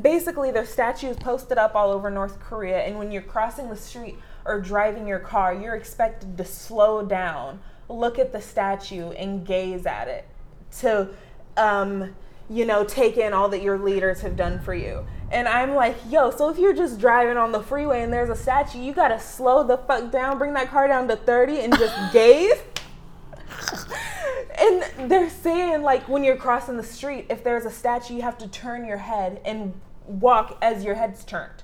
basically 0.00 0.50
there's 0.50 0.68
statues 0.68 1.16
posted 1.16 1.58
up 1.58 1.74
all 1.74 1.90
over 1.90 2.10
North 2.10 2.40
Korea, 2.40 2.78
and 2.78 2.98
when 2.98 3.10
you're 3.10 3.22
crossing 3.22 3.68
the 3.68 3.76
street 3.76 4.18
or 4.44 4.60
driving 4.60 5.06
your 5.06 5.18
car, 5.18 5.54
you're 5.54 5.74
expected 5.74 6.36
to 6.38 6.44
slow 6.44 7.04
down, 7.04 7.60
look 7.88 8.18
at 8.18 8.32
the 8.32 8.40
statue, 8.40 9.10
and 9.10 9.46
gaze 9.46 9.86
at 9.86 10.08
it 10.08 10.26
to, 10.80 11.08
um, 11.56 12.14
you 12.48 12.64
know, 12.64 12.84
take 12.84 13.16
in 13.16 13.32
all 13.32 13.48
that 13.48 13.62
your 13.62 13.78
leaders 13.78 14.20
have 14.20 14.36
done 14.36 14.60
for 14.60 14.74
you. 14.74 15.06
And 15.30 15.48
I'm 15.48 15.74
like, 15.74 15.96
yo, 16.10 16.30
so 16.30 16.50
if 16.50 16.58
you're 16.58 16.74
just 16.74 16.98
driving 16.98 17.36
on 17.36 17.52
the 17.52 17.62
freeway 17.62 18.02
and 18.02 18.12
there's 18.12 18.28
a 18.28 18.36
statue, 18.36 18.78
you 18.78 18.92
gotta 18.92 19.18
slow 19.18 19.64
the 19.66 19.78
fuck 19.78 20.10
down, 20.10 20.38
bring 20.38 20.52
that 20.54 20.68
car 20.68 20.88
down 20.88 21.08
to 21.08 21.16
30 21.16 21.60
and 21.60 21.78
just 21.78 21.94
gaze? 22.12 22.58
and 24.60 25.10
they're 25.10 25.30
saying 25.30 25.82
like 25.82 26.08
when 26.08 26.24
you're 26.24 26.36
crossing 26.36 26.76
the 26.76 26.82
street, 26.82 27.26
if 27.30 27.44
there's 27.44 27.64
a 27.64 27.70
statue, 27.70 28.14
you 28.14 28.22
have 28.22 28.38
to 28.38 28.48
turn 28.48 28.84
your 28.84 28.98
head 28.98 29.40
and 29.44 29.74
walk 30.06 30.58
as 30.62 30.84
your 30.84 30.94
head's 30.94 31.24
turned. 31.24 31.62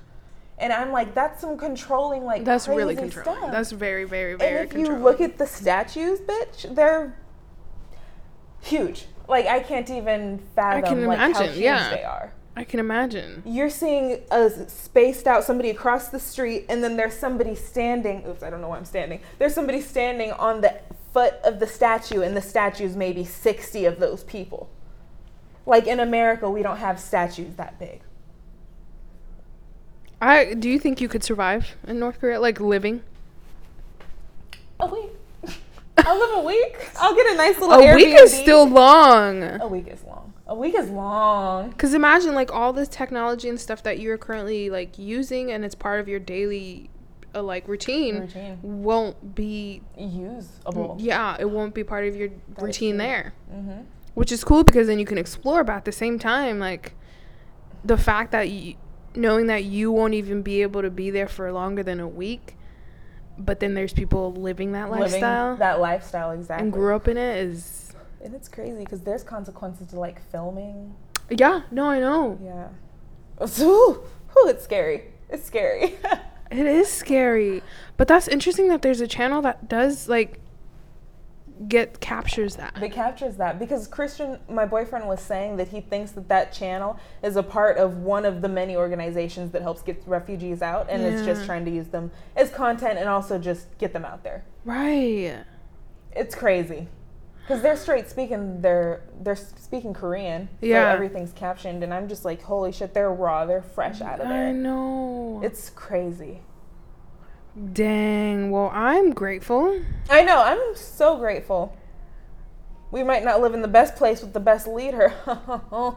And 0.57 0.73
I'm 0.73 0.91
like, 0.91 1.15
that's 1.15 1.39
some 1.39 1.57
controlling 1.57 2.25
like 2.25 2.43
That's 2.43 2.67
really 2.67 2.95
controlling. 2.95 3.39
stuff. 3.39 3.51
That's 3.51 3.71
very 3.71 4.03
very 4.03 4.35
very 4.35 4.61
and 4.61 4.71
if 4.71 4.77
you 4.77 4.93
look 4.95 5.21
at 5.21 5.37
the 5.37 5.47
statues, 5.47 6.19
bitch, 6.19 6.75
they're 6.75 7.15
huge. 8.61 9.05
Like 9.27 9.45
I 9.45 9.59
can't 9.59 9.89
even 9.89 10.39
fathom 10.55 10.83
I 10.83 10.87
can 10.87 11.05
like 11.05 11.19
how 11.19 11.29
imagine, 11.29 11.53
huge 11.53 11.63
yeah. 11.63 11.89
they 11.95 12.03
are. 12.03 12.33
I 12.55 12.65
can 12.65 12.81
imagine. 12.81 13.41
You're 13.45 13.69
seeing 13.69 14.19
a 14.31 14.49
spaced 14.67 15.27
out 15.27 15.45
somebody 15.45 15.69
across 15.69 16.09
the 16.09 16.19
street, 16.19 16.65
and 16.67 16.83
then 16.83 16.97
there's 16.97 17.13
somebody 17.13 17.55
standing. 17.55 18.25
Oops, 18.27 18.43
I 18.43 18.49
don't 18.49 18.59
know 18.59 18.67
why 18.67 18.75
I'm 18.75 18.83
standing. 18.83 19.21
There's 19.37 19.53
somebody 19.53 19.79
standing 19.79 20.33
on 20.33 20.59
the 20.59 20.77
foot 21.13 21.35
of 21.43 21.59
the 21.59 21.67
statue, 21.67 22.21
and 22.21 22.35
the 22.35 22.41
statue's 22.41 22.95
maybe 22.95 23.25
60 23.25 23.85
of 23.85 23.99
those 23.99 24.23
people. 24.23 24.69
Like 25.65 25.87
in 25.87 25.99
America, 25.99 26.49
we 26.49 26.63
don't 26.63 26.77
have 26.77 26.99
statues 26.99 27.55
that 27.55 27.79
big. 27.79 28.01
I 30.21 30.53
do 30.53 30.69
you 30.69 30.79
think 30.79 30.99
you 30.99 31.07
could 31.07 31.23
survive 31.23 31.75
in 31.87 31.99
North 31.99 32.19
Korea 32.19 32.39
like 32.39 32.59
living? 32.59 33.03
A 34.79 34.85
week. 34.87 35.11
I'll 35.97 36.19
live 36.19 36.43
a 36.43 36.47
week. 36.47 36.89
I'll 36.97 37.15
get 37.15 37.33
a 37.33 37.37
nice 37.37 37.59
little 37.59 37.75
A 37.75 37.95
week 37.95 38.15
is 38.19 38.33
still 38.33 38.67
long. 38.67 39.43
A 39.43 39.67
week 39.67 39.87
is 39.87 40.03
long. 40.03 40.33
A 40.47 40.55
week 40.55 40.75
is 40.75 40.89
long. 40.89 41.71
Cause 41.73 41.93
imagine 41.93 42.33
like 42.33 42.51
all 42.51 42.73
this 42.73 42.89
technology 42.89 43.47
and 43.47 43.59
stuff 43.59 43.83
that 43.83 43.99
you're 43.99 44.17
currently 44.17 44.69
like 44.69 44.97
using 44.97 45.51
and 45.51 45.63
it's 45.63 45.75
part 45.75 45.99
of 45.99 46.07
your 46.07 46.19
daily 46.19 46.89
uh, 47.35 47.43
like 47.43 47.67
routine, 47.67 48.21
Routine. 48.21 48.59
won't 48.61 49.35
be 49.35 49.81
Usable. 49.97 50.95
yeah 50.99 51.35
it 51.39 51.49
won't 51.49 51.73
be 51.75 51.83
part 51.83 52.05
of 52.07 52.15
your 52.15 52.29
routine 52.57 52.93
true. 52.95 52.97
there, 52.97 53.33
Mm-hmm. 53.53 53.81
which 54.15 54.31
is 54.31 54.43
cool 54.43 54.63
because 54.63 54.87
then 54.87 54.99
you 54.99 55.05
can 55.05 55.17
explore. 55.17 55.63
But 55.63 55.73
at 55.77 55.85
the 55.85 55.91
same 55.91 56.17
time, 56.19 56.59
like 56.59 56.93
the 57.85 57.97
fact 57.97 58.31
that 58.31 58.49
you 58.49 58.75
knowing 59.15 59.47
that 59.47 59.63
you 59.63 59.91
won't 59.91 60.13
even 60.13 60.41
be 60.41 60.61
able 60.61 60.81
to 60.81 60.89
be 60.89 61.09
there 61.09 61.27
for 61.27 61.51
longer 61.51 61.81
than 61.83 61.99
a 61.99 62.07
week, 62.07 62.55
but 63.37 63.59
then 63.59 63.73
there's 63.73 63.93
people 63.93 64.31
living 64.33 64.71
that 64.73 64.89
lifestyle 64.91 65.45
Living 65.51 65.59
that 65.59 65.79
lifestyle 65.79 66.31
exactly. 66.31 66.63
and 66.65 66.73
grew 66.73 66.95
up 66.95 67.07
in 67.07 67.17
it 67.17 67.37
is 67.37 67.93
and 68.23 68.33
it's 68.35 68.47
crazy 68.49 68.79
because 68.79 69.01
there's 69.01 69.23
consequences 69.23 69.87
to 69.87 69.99
like 69.99 70.19
filming. 70.31 70.93
yeah 71.29 71.61
no 71.71 71.85
I 71.85 71.99
know 71.99 72.37
Yeah. 72.43 72.67
So, 73.47 74.03
whew, 74.33 74.49
it's 74.49 74.63
scary. 74.65 75.05
It's 75.29 75.45
scary. 75.45 75.95
It 76.51 76.65
is 76.65 76.91
scary. 76.91 77.61
But 77.97 78.07
that's 78.07 78.27
interesting 78.27 78.69
that 78.69 78.81
there's 78.81 79.01
a 79.01 79.07
channel 79.07 79.41
that 79.43 79.69
does 79.69 80.09
like 80.09 80.39
get 81.67 81.99
captures 81.99 82.55
that. 82.55 82.81
It 82.81 82.93
captures 82.93 83.35
that 83.35 83.59
because 83.59 83.87
Christian, 83.87 84.39
my 84.49 84.65
boyfriend 84.65 85.07
was 85.07 85.19
saying 85.19 85.57
that 85.57 85.67
he 85.67 85.81
thinks 85.81 86.11
that 86.11 86.29
that 86.29 86.53
channel 86.53 86.97
is 87.21 87.35
a 87.35 87.43
part 87.43 87.77
of 87.77 87.97
one 87.97 88.25
of 88.25 88.41
the 88.41 88.49
many 88.49 88.75
organizations 88.75 89.51
that 89.51 89.61
helps 89.61 89.81
get 89.81 90.01
refugees 90.05 90.61
out, 90.61 90.87
and 90.89 91.01
it's 91.03 91.25
just 91.25 91.45
trying 91.45 91.65
to 91.65 91.71
use 91.71 91.87
them 91.87 92.11
as 92.35 92.49
content 92.49 92.97
and 92.97 93.09
also 93.09 93.37
just 93.37 93.77
get 93.77 93.91
them 93.93 94.05
out 94.05 94.23
there. 94.23 94.43
Right. 94.63 95.43
It's 96.13 96.33
crazy 96.33 96.87
because 97.49 97.63
they're 97.63 97.75
straight 97.75 98.07
speaking. 98.07 98.61
They're 98.61 99.01
they're 99.21 99.35
speaking 99.35 99.91
Korean. 99.91 100.49
So 100.59 100.67
Yeah. 100.67 100.91
everything's 100.91 101.33
captioned, 101.33 101.83
and 101.83 101.91
I'm 101.91 102.07
just 102.07 102.23
like, 102.23 102.43
holy 102.43 102.71
shit, 102.71 102.93
they're 102.93 103.11
raw. 103.11 103.47
They're 103.47 103.63
fresh 103.63 104.01
out 104.01 104.19
of 104.19 104.29
there 104.29 104.49
I 104.49 104.51
know. 104.51 105.41
It's 105.43 105.71
crazy. 105.71 106.41
Dang. 107.73 108.51
Well, 108.51 108.69
I'm 108.71 109.13
grateful. 109.13 109.81
I 110.11 110.23
know. 110.23 110.43
I'm 110.43 110.75
so 110.75 111.17
grateful. 111.17 111.75
We 112.91 113.01
might 113.01 113.25
not 113.25 113.41
live 113.41 113.55
in 113.55 113.63
the 113.63 113.67
best 113.67 113.95
place 113.95 114.21
with 114.21 114.33
the 114.33 114.39
best 114.39 114.67
leader, 114.67 115.11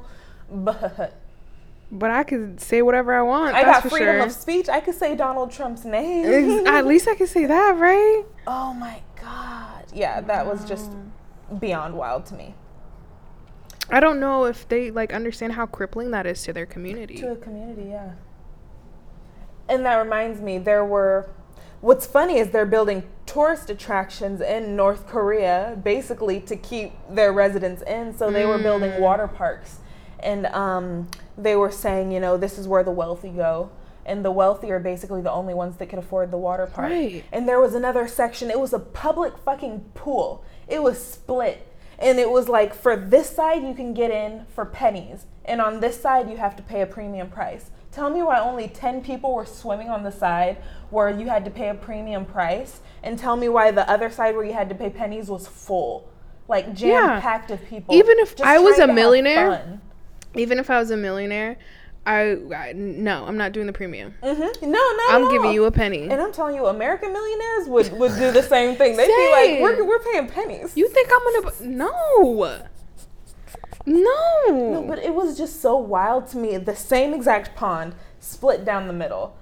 but 0.50 1.18
But 1.90 2.10
I 2.10 2.22
could 2.22 2.62
say 2.62 2.80
whatever 2.80 3.12
I 3.12 3.20
want. 3.20 3.54
I 3.54 3.62
got 3.64 3.82
freedom 3.82 4.16
sure. 4.16 4.24
of 4.24 4.32
speech. 4.32 4.70
I 4.70 4.80
could 4.80 4.94
say 4.94 5.14
Donald 5.14 5.50
Trump's 5.50 5.84
name. 5.84 6.66
At 6.66 6.86
least 6.86 7.08
I 7.08 7.14
can 7.14 7.26
say 7.26 7.44
that, 7.44 7.76
right? 7.76 8.24
oh 8.46 8.72
my 8.72 9.02
god. 9.20 9.84
Yeah, 9.92 10.22
that 10.22 10.46
was 10.46 10.66
just 10.66 10.90
beyond 11.58 11.94
wild 11.96 12.26
to 12.26 12.34
me. 12.34 12.54
I 13.90 14.00
don't 14.00 14.20
know 14.20 14.44
if 14.44 14.66
they 14.68 14.90
like 14.90 15.12
understand 15.12 15.52
how 15.54 15.66
crippling 15.66 16.10
that 16.12 16.26
is 16.26 16.42
to 16.44 16.52
their 16.52 16.66
community. 16.66 17.16
To 17.16 17.32
a 17.32 17.36
community, 17.36 17.90
yeah. 17.90 18.12
And 19.68 19.84
that 19.84 19.96
reminds 19.96 20.40
me, 20.40 20.58
there 20.58 20.84
were. 20.84 21.28
What's 21.80 22.06
funny 22.06 22.38
is 22.38 22.50
they're 22.50 22.64
building 22.64 23.02
tourist 23.26 23.68
attractions 23.68 24.40
in 24.40 24.76
North 24.76 25.08
Korea, 25.08 25.76
basically 25.82 26.38
to 26.42 26.54
keep 26.54 26.92
their 27.10 27.32
residents 27.32 27.82
in. 27.82 28.16
So 28.16 28.30
they 28.30 28.46
were 28.46 28.58
building 28.58 28.92
Mm. 28.92 29.00
water 29.00 29.26
parks, 29.26 29.80
and 30.20 30.46
um, 30.46 31.08
they 31.36 31.56
were 31.56 31.72
saying, 31.72 32.12
you 32.12 32.20
know, 32.20 32.36
this 32.36 32.56
is 32.56 32.68
where 32.68 32.84
the 32.84 32.92
wealthy 32.92 33.30
go, 33.30 33.70
and 34.04 34.24
the 34.24 34.30
wealthy 34.30 34.70
are 34.70 34.80
basically 34.80 35.22
the 35.22 35.30
only 35.30 35.54
ones 35.54 35.76
that 35.76 35.88
could 35.88 35.98
afford 35.98 36.30
the 36.30 36.38
water 36.38 36.66
park. 36.66 36.90
Right. 36.90 37.24
And 37.32 37.48
there 37.48 37.60
was 37.60 37.74
another 37.74 38.08
section. 38.08 38.50
It 38.50 38.60
was 38.60 38.72
a 38.72 38.78
public 38.78 39.38
fucking 39.38 39.80
pool. 39.94 40.44
It 40.68 40.82
was 40.82 41.02
split. 41.02 41.68
And 41.98 42.18
it 42.18 42.30
was 42.30 42.48
like 42.48 42.74
for 42.74 42.96
this 42.96 43.30
side 43.30 43.62
you 43.62 43.74
can 43.74 43.94
get 43.94 44.10
in 44.10 44.46
for 44.54 44.64
pennies, 44.64 45.26
and 45.44 45.60
on 45.60 45.78
this 45.80 46.00
side 46.00 46.28
you 46.28 46.36
have 46.36 46.56
to 46.56 46.62
pay 46.62 46.80
a 46.80 46.86
premium 46.86 47.30
price. 47.30 47.70
Tell 47.92 48.10
me 48.10 48.22
why 48.22 48.40
only 48.40 48.68
10 48.68 49.02
people 49.02 49.34
were 49.34 49.46
swimming 49.46 49.88
on 49.88 50.02
the 50.02 50.10
side 50.10 50.56
where 50.90 51.10
you 51.10 51.28
had 51.28 51.44
to 51.44 51.50
pay 51.50 51.68
a 51.68 51.74
premium 51.74 52.24
price, 52.24 52.80
and 53.04 53.18
tell 53.18 53.36
me 53.36 53.48
why 53.48 53.70
the 53.70 53.88
other 53.88 54.10
side 54.10 54.34
where 54.34 54.44
you 54.44 54.52
had 54.52 54.68
to 54.70 54.74
pay 54.74 54.90
pennies 54.90 55.28
was 55.28 55.46
full. 55.46 56.08
Like 56.48 56.74
jam 56.74 57.20
packed 57.20 57.52
of 57.52 57.64
people. 57.66 57.94
Even 57.94 58.18
if 58.18 58.40
I 58.40 58.58
was 58.58 58.80
a 58.80 58.86
millionaire. 58.86 59.80
Even 60.34 60.58
if 60.58 60.70
I 60.70 60.78
was 60.80 60.90
a 60.90 60.96
millionaire, 60.96 61.56
I, 62.04 62.36
I 62.54 62.72
no, 62.74 63.24
I'm 63.26 63.36
not 63.36 63.52
doing 63.52 63.66
the 63.66 63.72
premium. 63.72 64.14
Mhm. 64.22 64.62
No, 64.62 64.68
no. 64.70 65.04
I'm 65.10 65.30
giving 65.30 65.52
you 65.52 65.64
a 65.66 65.70
penny. 65.70 66.08
And 66.08 66.20
I'm 66.20 66.32
telling 66.32 66.56
you, 66.56 66.66
American 66.66 67.12
millionaires 67.12 67.68
would, 67.68 67.92
would 67.92 68.14
do 68.18 68.32
the 68.32 68.42
same 68.42 68.76
thing. 68.76 68.96
They'd 68.96 69.06
be 69.06 69.30
like, 69.32 69.60
we're, 69.60 69.84
we're 69.84 70.00
paying 70.00 70.26
pennies. 70.28 70.76
You 70.76 70.88
think 70.88 71.08
I'm 71.12 71.42
gonna? 71.42 71.54
No. 71.76 72.62
No. 73.86 74.44
No, 74.46 74.84
but 74.86 74.98
it 74.98 75.14
was 75.14 75.36
just 75.36 75.60
so 75.60 75.76
wild 75.76 76.26
to 76.28 76.38
me. 76.38 76.56
The 76.56 76.76
same 76.76 77.14
exact 77.14 77.54
pond 77.56 77.94
split 78.20 78.64
down 78.64 78.86
the 78.86 78.92
middle. 78.92 79.36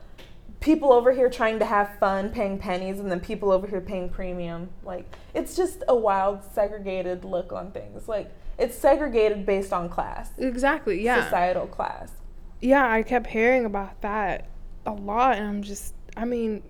People 0.61 0.93
over 0.93 1.13
here 1.13 1.31
trying 1.31 1.59
to 1.59 1.65
have 1.65 1.99
fun, 1.99 2.29
paying 2.31 2.59
pennies, 2.59 3.01
and 3.01 3.11
then 3.11 3.21
people 3.21 3.51
over 3.51 3.67
here 3.67 3.81
paying 3.81 4.11
premium. 4.11 4.69
Like, 4.83 5.07
it's 5.35 5.57
just 5.57 5.83
a 5.89 5.97
wild, 5.97 6.41
segregated 6.45 7.25
look 7.25 7.53
on 7.53 7.71
things. 7.73 8.09
Like, 8.09 8.31
it's 8.59 8.77
segregated 8.77 9.47
based 9.47 9.73
on 9.73 9.89
class, 9.89 10.31
exactly. 10.37 11.03
Yeah. 11.03 11.25
societal 11.25 11.67
class. 11.67 12.13
Yeah. 12.61 12.89
I 12.91 13.03
kept 13.03 13.27
hearing 13.29 13.65
about 13.65 14.01
that 14.03 14.49
a 14.87 14.93
lot, 14.93 15.37
and 15.39 15.47
I'm 15.47 15.63
just. 15.63 15.95
I 16.17 16.25
mean, 16.25 16.63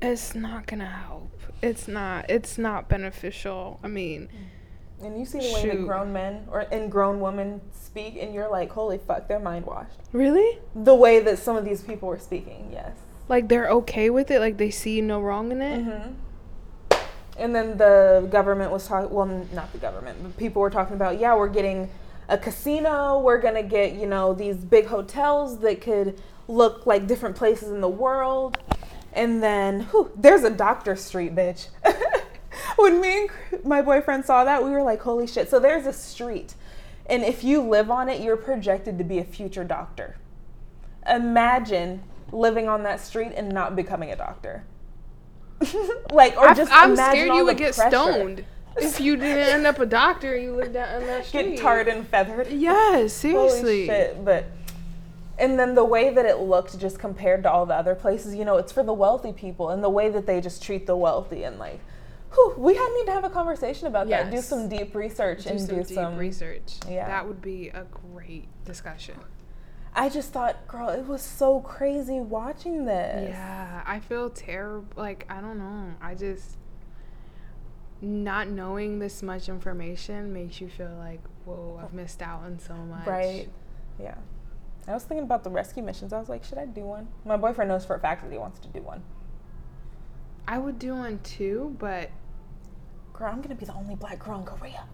it's 0.00 0.34
not 0.34 0.66
gonna 0.66 0.86
help. 0.86 1.30
It's 1.62 1.88
not. 1.88 2.28
It's 2.30 2.56
not 2.58 2.88
beneficial. 2.88 3.80
I 3.82 3.88
mean, 3.88 4.28
And 5.02 5.18
you 5.18 5.24
see 5.26 5.40
the 5.40 5.52
way 5.54 5.68
that 5.76 5.86
grown 5.86 6.12
men 6.12 6.46
or 6.50 6.60
and 6.60 6.90
grown 6.90 7.20
women 7.20 7.60
speak, 7.72 8.16
and 8.20 8.32
you're 8.32 8.48
like, 8.50 8.70
holy 8.70 8.98
fuck, 8.98 9.26
they're 9.28 9.40
mind 9.40 9.66
washed. 9.66 9.98
really? 10.12 10.58
The 10.74 10.94
way 10.94 11.20
that 11.20 11.38
some 11.38 11.56
of 11.56 11.64
these 11.64 11.82
people 11.82 12.08
were 12.08 12.18
speaking, 12.18 12.70
yes. 12.72 12.92
Like 13.28 13.48
they're 13.48 13.68
okay 13.70 14.08
with 14.10 14.30
it? 14.30 14.40
Like 14.40 14.56
they 14.56 14.70
see 14.70 15.00
no 15.00 15.20
wrong 15.20 15.50
in 15.52 15.60
it? 15.60 15.82
hmm 15.82 16.12
And 17.38 17.54
then 17.54 17.76
the 17.76 18.26
government 18.30 18.70
was 18.70 18.86
talking, 18.86 19.10
well, 19.14 19.28
n- 19.28 19.48
not 19.52 19.72
the 19.72 19.78
government, 19.78 20.18
but 20.22 20.36
people 20.36 20.62
were 20.62 20.70
talking 20.70 20.94
about, 20.94 21.18
yeah, 21.18 21.34
we're 21.36 21.48
getting 21.48 21.90
a 22.28 22.38
casino. 22.38 23.18
We're 23.20 23.40
going 23.40 23.54
to 23.54 23.62
get, 23.62 23.94
you 23.94 24.06
know, 24.06 24.34
these 24.34 24.56
big 24.56 24.86
hotels 24.86 25.58
that 25.60 25.80
could 25.80 26.20
look 26.46 26.86
like 26.86 27.06
different 27.06 27.36
places 27.36 27.70
in 27.70 27.80
the 27.80 27.88
world. 27.88 28.58
And 29.12 29.42
then, 29.42 29.82
whew, 29.84 30.10
there's 30.16 30.44
a 30.44 30.50
Doctor 30.50 30.94
Street, 30.96 31.34
bitch. 31.34 31.68
when 32.76 33.00
me 33.00 33.28
and 33.50 33.64
my 33.64 33.82
boyfriend 33.82 34.24
saw 34.24 34.44
that, 34.44 34.62
we 34.62 34.70
were 34.70 34.82
like, 34.82 35.00
holy 35.00 35.26
shit. 35.26 35.50
So 35.50 35.58
there's 35.58 35.86
a 35.86 35.92
street. 35.92 36.54
And 37.06 37.22
if 37.22 37.42
you 37.42 37.62
live 37.62 37.90
on 37.90 38.08
it, 38.08 38.20
you're 38.20 38.36
projected 38.36 38.98
to 38.98 39.04
be 39.04 39.18
a 39.18 39.24
future 39.24 39.64
doctor. 39.64 40.16
Imagine 41.08 42.02
living 42.30 42.68
on 42.68 42.82
that 42.82 43.00
street 43.00 43.32
and 43.34 43.48
not 43.48 43.74
becoming 43.74 44.10
a 44.10 44.16
doctor. 44.16 44.64
like, 46.12 46.36
or 46.36 46.48
I, 46.48 46.54
just 46.54 46.70
am 46.70 46.92
imagine 46.92 47.12
scared 47.12 47.30
all 47.30 47.36
you 47.38 47.44
would 47.46 47.56
the 47.56 47.60
get 47.60 47.74
pressure. 47.74 47.90
stoned. 47.90 48.44
If 48.80 49.00
you 49.00 49.16
didn't 49.16 49.48
end 49.54 49.66
up 49.66 49.78
a 49.78 49.86
doctor, 49.86 50.36
you 50.36 50.54
lived 50.54 50.74
down 50.74 51.02
on 51.02 51.06
that 51.06 51.26
street. 51.26 51.50
Get 51.56 51.58
tarred 51.60 51.88
and 51.88 52.06
feathered. 52.06 52.48
Yes, 52.48 53.22
Holy 53.22 53.48
seriously. 53.48 53.86
shit. 53.86 54.24
But 54.24 54.46
and 55.38 55.58
then 55.58 55.74
the 55.74 55.84
way 55.84 56.12
that 56.12 56.24
it 56.26 56.38
looked 56.38 56.78
just 56.78 56.98
compared 56.98 57.42
to 57.44 57.50
all 57.50 57.64
the 57.66 57.74
other 57.74 57.94
places, 57.94 58.34
you 58.34 58.44
know, 58.44 58.56
it's 58.56 58.72
for 58.72 58.82
the 58.82 58.92
wealthy 58.92 59.32
people 59.32 59.70
and 59.70 59.82
the 59.84 59.88
way 59.90 60.08
that 60.10 60.26
they 60.26 60.40
just 60.40 60.62
treat 60.62 60.86
the 60.86 60.96
wealthy 60.96 61.44
and 61.44 61.58
like 61.58 61.80
whew, 62.34 62.54
we 62.58 62.74
had 62.74 62.88
need 62.96 63.06
to 63.06 63.12
have 63.12 63.24
a 63.24 63.30
conversation 63.30 63.86
about 63.86 64.08
that. 64.08 64.30
Do 64.30 64.40
some 64.42 64.68
deep 64.68 64.94
research 64.94 65.44
Do 65.44 65.50
and 65.50 65.60
some 65.60 65.68
do 65.68 65.76
deep 65.84 65.94
some 65.94 66.16
research. 66.16 66.74
yeah. 66.88 67.06
That 67.06 67.26
would 67.26 67.40
be 67.40 67.68
a 67.68 67.84
great 68.12 68.48
discussion. 68.64 69.14
I 69.94 70.08
just 70.10 70.32
thought, 70.32 70.68
girl, 70.68 70.90
it 70.90 71.06
was 71.06 71.22
so 71.22 71.60
crazy 71.60 72.20
watching 72.20 72.84
this. 72.84 73.30
Yeah, 73.30 73.82
I 73.86 73.98
feel 74.00 74.30
terrible. 74.30 74.86
Like, 74.96 75.26
I 75.28 75.40
don't 75.40 75.58
know. 75.58 75.94
I 76.00 76.14
just. 76.14 76.57
Not 78.00 78.48
knowing 78.48 78.98
this 78.98 79.22
much 79.22 79.48
information 79.48 80.32
makes 80.32 80.60
you 80.60 80.68
feel 80.68 80.94
like, 80.98 81.20
whoa, 81.44 81.80
I've 81.82 81.92
missed 81.92 82.22
out 82.22 82.42
on 82.44 82.58
so 82.58 82.74
much. 82.74 83.06
Right. 83.06 83.48
Yeah. 84.00 84.14
I 84.86 84.94
was 84.94 85.04
thinking 85.04 85.24
about 85.24 85.44
the 85.44 85.50
rescue 85.50 85.82
missions. 85.82 86.12
I 86.12 86.18
was 86.18 86.28
like, 86.28 86.44
should 86.44 86.58
I 86.58 86.66
do 86.66 86.82
one? 86.82 87.08
My 87.24 87.36
boyfriend 87.36 87.68
knows 87.68 87.84
for 87.84 87.96
a 87.96 88.00
fact 88.00 88.22
that 88.22 88.30
he 88.32 88.38
wants 88.38 88.58
to 88.60 88.68
do 88.68 88.80
one. 88.80 89.02
I 90.46 90.58
would 90.58 90.78
do 90.78 90.94
one 90.94 91.18
too, 91.22 91.76
but 91.78 92.10
Girl, 93.12 93.32
I'm 93.32 93.40
gonna 93.42 93.56
be 93.56 93.64
the 93.66 93.74
only 93.74 93.96
black 93.96 94.20
girl 94.20 94.38
in 94.38 94.44
Korea. 94.44 94.84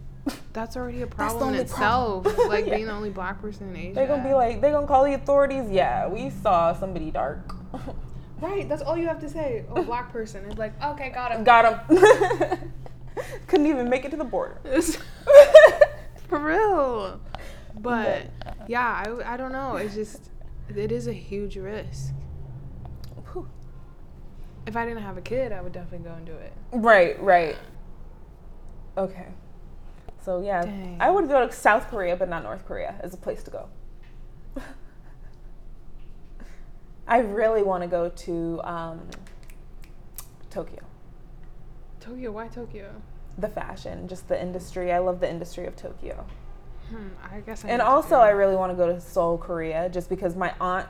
that's 0.52 0.76
already 0.76 1.02
a 1.02 1.06
problem 1.06 1.54
in 1.54 1.60
itself. 1.60 2.24
problem. 2.24 2.48
like 2.48 2.66
Yeah. 2.66 2.74
being 2.74 2.86
the 2.86 2.92
only 2.92 3.10
black 3.10 3.40
person 3.40 3.68
in 3.68 3.76
Asia. 3.76 3.94
They're 3.94 4.08
gonna 4.08 4.24
be 4.24 4.34
like, 4.34 4.60
they're 4.60 4.72
gonna 4.72 4.86
call 4.88 5.04
the 5.04 5.14
authorities. 5.14 5.70
Yeah, 5.70 6.08
we 6.08 6.28
saw 6.30 6.72
somebody 6.72 7.12
dark. 7.12 7.54
right, 8.40 8.68
that's 8.68 8.82
all 8.82 8.96
you 8.96 9.06
have 9.06 9.20
to 9.20 9.28
say. 9.28 9.64
Oh, 9.70 9.82
black 9.82 10.12
person. 10.12 10.44
is 10.44 10.58
like, 10.58 10.80
okay, 10.82 11.10
got 11.10 11.32
him. 11.32 11.44
Got 11.44 11.90
him. 11.90 12.72
Couldn't 13.46 13.66
even 13.66 13.88
make 13.88 14.04
it 14.04 14.10
to 14.10 14.16
the 14.16 14.24
border. 14.24 14.58
For 16.28 16.38
real. 16.38 17.20
But 17.80 18.30
yeah, 18.66 19.04
I, 19.06 19.34
I 19.34 19.36
don't 19.36 19.52
know. 19.52 19.76
It's 19.76 19.94
just, 19.94 20.30
it 20.68 20.92
is 20.92 21.06
a 21.06 21.12
huge 21.12 21.56
risk. 21.56 22.12
Whew. 23.32 23.48
If 24.66 24.76
I 24.76 24.84
didn't 24.84 25.02
have 25.02 25.16
a 25.16 25.22
kid, 25.22 25.52
I 25.52 25.60
would 25.60 25.72
definitely 25.72 26.08
go 26.08 26.14
and 26.14 26.26
do 26.26 26.34
it. 26.34 26.52
Right, 26.72 27.20
right. 27.22 27.56
Okay. 28.96 29.26
So 30.20 30.42
yeah, 30.42 30.62
Dang. 30.62 30.98
I 31.00 31.10
would 31.10 31.28
go 31.28 31.46
to 31.46 31.52
South 31.52 31.88
Korea, 31.88 32.16
but 32.16 32.28
not 32.28 32.42
North 32.42 32.66
Korea 32.66 32.96
as 33.00 33.14
a 33.14 33.16
place 33.16 33.42
to 33.44 33.50
go. 33.50 33.68
I 37.08 37.18
really 37.18 37.62
want 37.62 37.82
to 37.82 37.88
go 37.88 38.10
to 38.10 38.60
um, 38.64 39.00
Tokyo. 40.50 40.80
Tokyo, 42.00 42.30
why 42.30 42.48
Tokyo? 42.48 42.90
The 43.38 43.48
fashion, 43.48 44.08
just 44.08 44.28
the 44.28 44.40
industry. 44.40 44.92
I 44.92 44.98
love 44.98 45.20
the 45.20 45.28
industry 45.30 45.66
of 45.66 45.74
Tokyo. 45.76 46.26
Hmm, 46.90 47.08
I 47.32 47.40
guess 47.40 47.64
I 47.64 47.68
And 47.68 47.82
also. 47.82 48.16
I 48.16 48.30
really 48.30 48.56
want 48.56 48.72
to 48.72 48.76
go 48.76 48.86
to 48.92 49.00
Seoul, 49.00 49.38
Korea, 49.38 49.88
just 49.88 50.08
because 50.08 50.36
my 50.36 50.54
aunt 50.60 50.86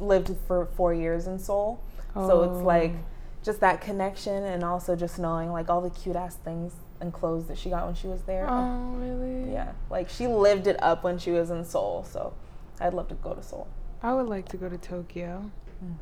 lived 0.00 0.34
for 0.46 0.66
four 0.76 0.94
years 0.94 1.26
in 1.26 1.38
Seoul. 1.38 1.82
Oh. 2.16 2.28
So 2.28 2.42
it's 2.44 2.62
like 2.62 2.92
Oh. 2.92 3.04
just 3.42 3.60
that 3.60 3.80
connection, 3.80 4.44
and 4.44 4.64
also 4.64 4.96
just 4.96 5.18
knowing 5.18 5.52
like 5.52 5.68
all 5.68 5.80
the 5.80 5.90
cute 5.90 6.16
ass 6.16 6.36
things 6.36 6.72
and 7.00 7.12
clothes 7.12 7.46
that 7.46 7.58
she 7.58 7.70
got 7.70 7.84
when 7.86 7.94
she 7.94 8.06
was 8.08 8.22
there. 8.22 8.46
Oh, 8.48 8.94
really? 8.96 9.52
Yeah, 9.52 9.72
like 9.90 10.08
she 10.08 10.26
lived 10.26 10.66
it 10.66 10.82
up 10.82 11.04
when 11.04 11.18
she 11.18 11.30
was 11.30 11.50
in 11.50 11.64
Seoul. 11.64 12.04
So 12.04 12.32
I'd 12.80 12.94
love 12.94 13.08
to 13.08 13.14
go 13.14 13.34
to 13.34 13.42
Seoul. 13.42 13.68
I 14.02 14.14
would 14.14 14.26
like 14.26 14.48
to 14.50 14.56
go 14.56 14.68
to 14.68 14.78
Tokyo. 14.78 15.50
Mm. 15.84 15.94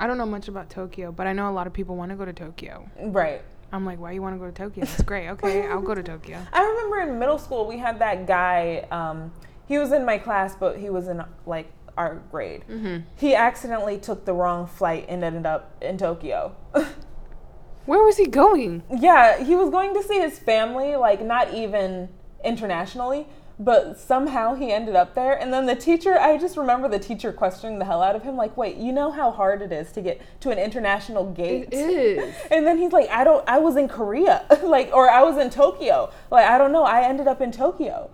I 0.00 0.06
don't 0.06 0.18
know 0.18 0.26
much 0.26 0.48
about 0.48 0.70
Tokyo, 0.70 1.12
but 1.12 1.26
I 1.26 1.32
know 1.32 1.48
a 1.48 1.52
lot 1.52 1.66
of 1.66 1.72
people 1.72 1.96
want 1.96 2.10
to 2.10 2.16
go 2.16 2.24
to 2.24 2.32
Tokyo. 2.32 2.88
Right. 3.00 3.42
I'm 3.72 3.84
like, 3.84 3.98
why 3.98 4.12
you 4.12 4.22
want 4.22 4.34
to 4.34 4.38
go 4.38 4.46
to 4.46 4.52
Tokyo? 4.52 4.84
That's 4.84 5.02
great. 5.02 5.28
Okay, 5.30 5.66
I'll 5.66 5.80
go 5.80 5.94
to 5.94 6.02
Tokyo. 6.02 6.40
I 6.52 6.64
remember 6.64 7.00
in 7.00 7.18
middle 7.18 7.38
school 7.38 7.66
we 7.66 7.78
had 7.78 7.98
that 8.00 8.26
guy. 8.26 8.86
Um, 8.90 9.32
he 9.66 9.78
was 9.78 9.92
in 9.92 10.04
my 10.04 10.18
class, 10.18 10.54
but 10.54 10.78
he 10.78 10.90
was 10.90 11.08
in 11.08 11.22
like 11.46 11.72
our 11.96 12.22
grade. 12.30 12.64
Mm-hmm. 12.68 13.08
He 13.16 13.34
accidentally 13.34 13.98
took 13.98 14.24
the 14.24 14.32
wrong 14.32 14.66
flight 14.66 15.06
and 15.08 15.24
ended 15.24 15.46
up 15.46 15.76
in 15.82 15.96
Tokyo. 15.96 16.54
Where 17.86 18.02
was 18.02 18.16
he 18.16 18.26
going? 18.26 18.82
yeah, 18.90 19.42
he 19.42 19.54
was 19.54 19.70
going 19.70 19.94
to 19.94 20.02
see 20.02 20.18
his 20.18 20.38
family, 20.38 20.96
like 20.96 21.22
not 21.22 21.52
even 21.52 22.08
internationally, 22.44 23.26
but 23.58 23.98
somehow 23.98 24.54
he 24.54 24.72
ended 24.72 24.96
up 24.96 25.14
there. 25.14 25.32
And 25.40 25.52
then 25.52 25.66
the 25.66 25.76
teacher, 25.76 26.18
I 26.18 26.36
just 26.38 26.56
remember 26.56 26.88
the 26.88 26.98
teacher 26.98 27.32
questioning 27.32 27.78
the 27.78 27.84
hell 27.84 28.02
out 28.02 28.16
of 28.16 28.22
him, 28.22 28.36
like, 28.36 28.56
"Wait, 28.56 28.76
you 28.76 28.92
know 28.92 29.10
how 29.12 29.30
hard 29.30 29.62
it 29.62 29.70
is 29.72 29.92
to 29.92 30.02
get 30.02 30.20
to 30.40 30.50
an 30.50 30.58
international 30.58 31.30
gate?" 31.32 31.68
It 31.70 31.76
is. 31.76 32.34
And 32.50 32.66
then 32.66 32.78
he's 32.78 32.92
like, 32.92 33.08
I 33.10 33.22
don't, 33.24 33.46
I 33.48 33.58
was 33.58 33.76
in 33.76 33.88
Korea, 33.88 34.44
like, 34.62 34.90
or 34.92 35.08
I 35.10 35.22
was 35.22 35.36
in 35.38 35.50
Tokyo. 35.50 36.10
Like, 36.30 36.46
I 36.48 36.58
don't 36.58 36.72
know. 36.72 36.84
I 36.84 37.02
ended 37.02 37.28
up 37.28 37.40
in 37.40 37.52
Tokyo. 37.52 38.10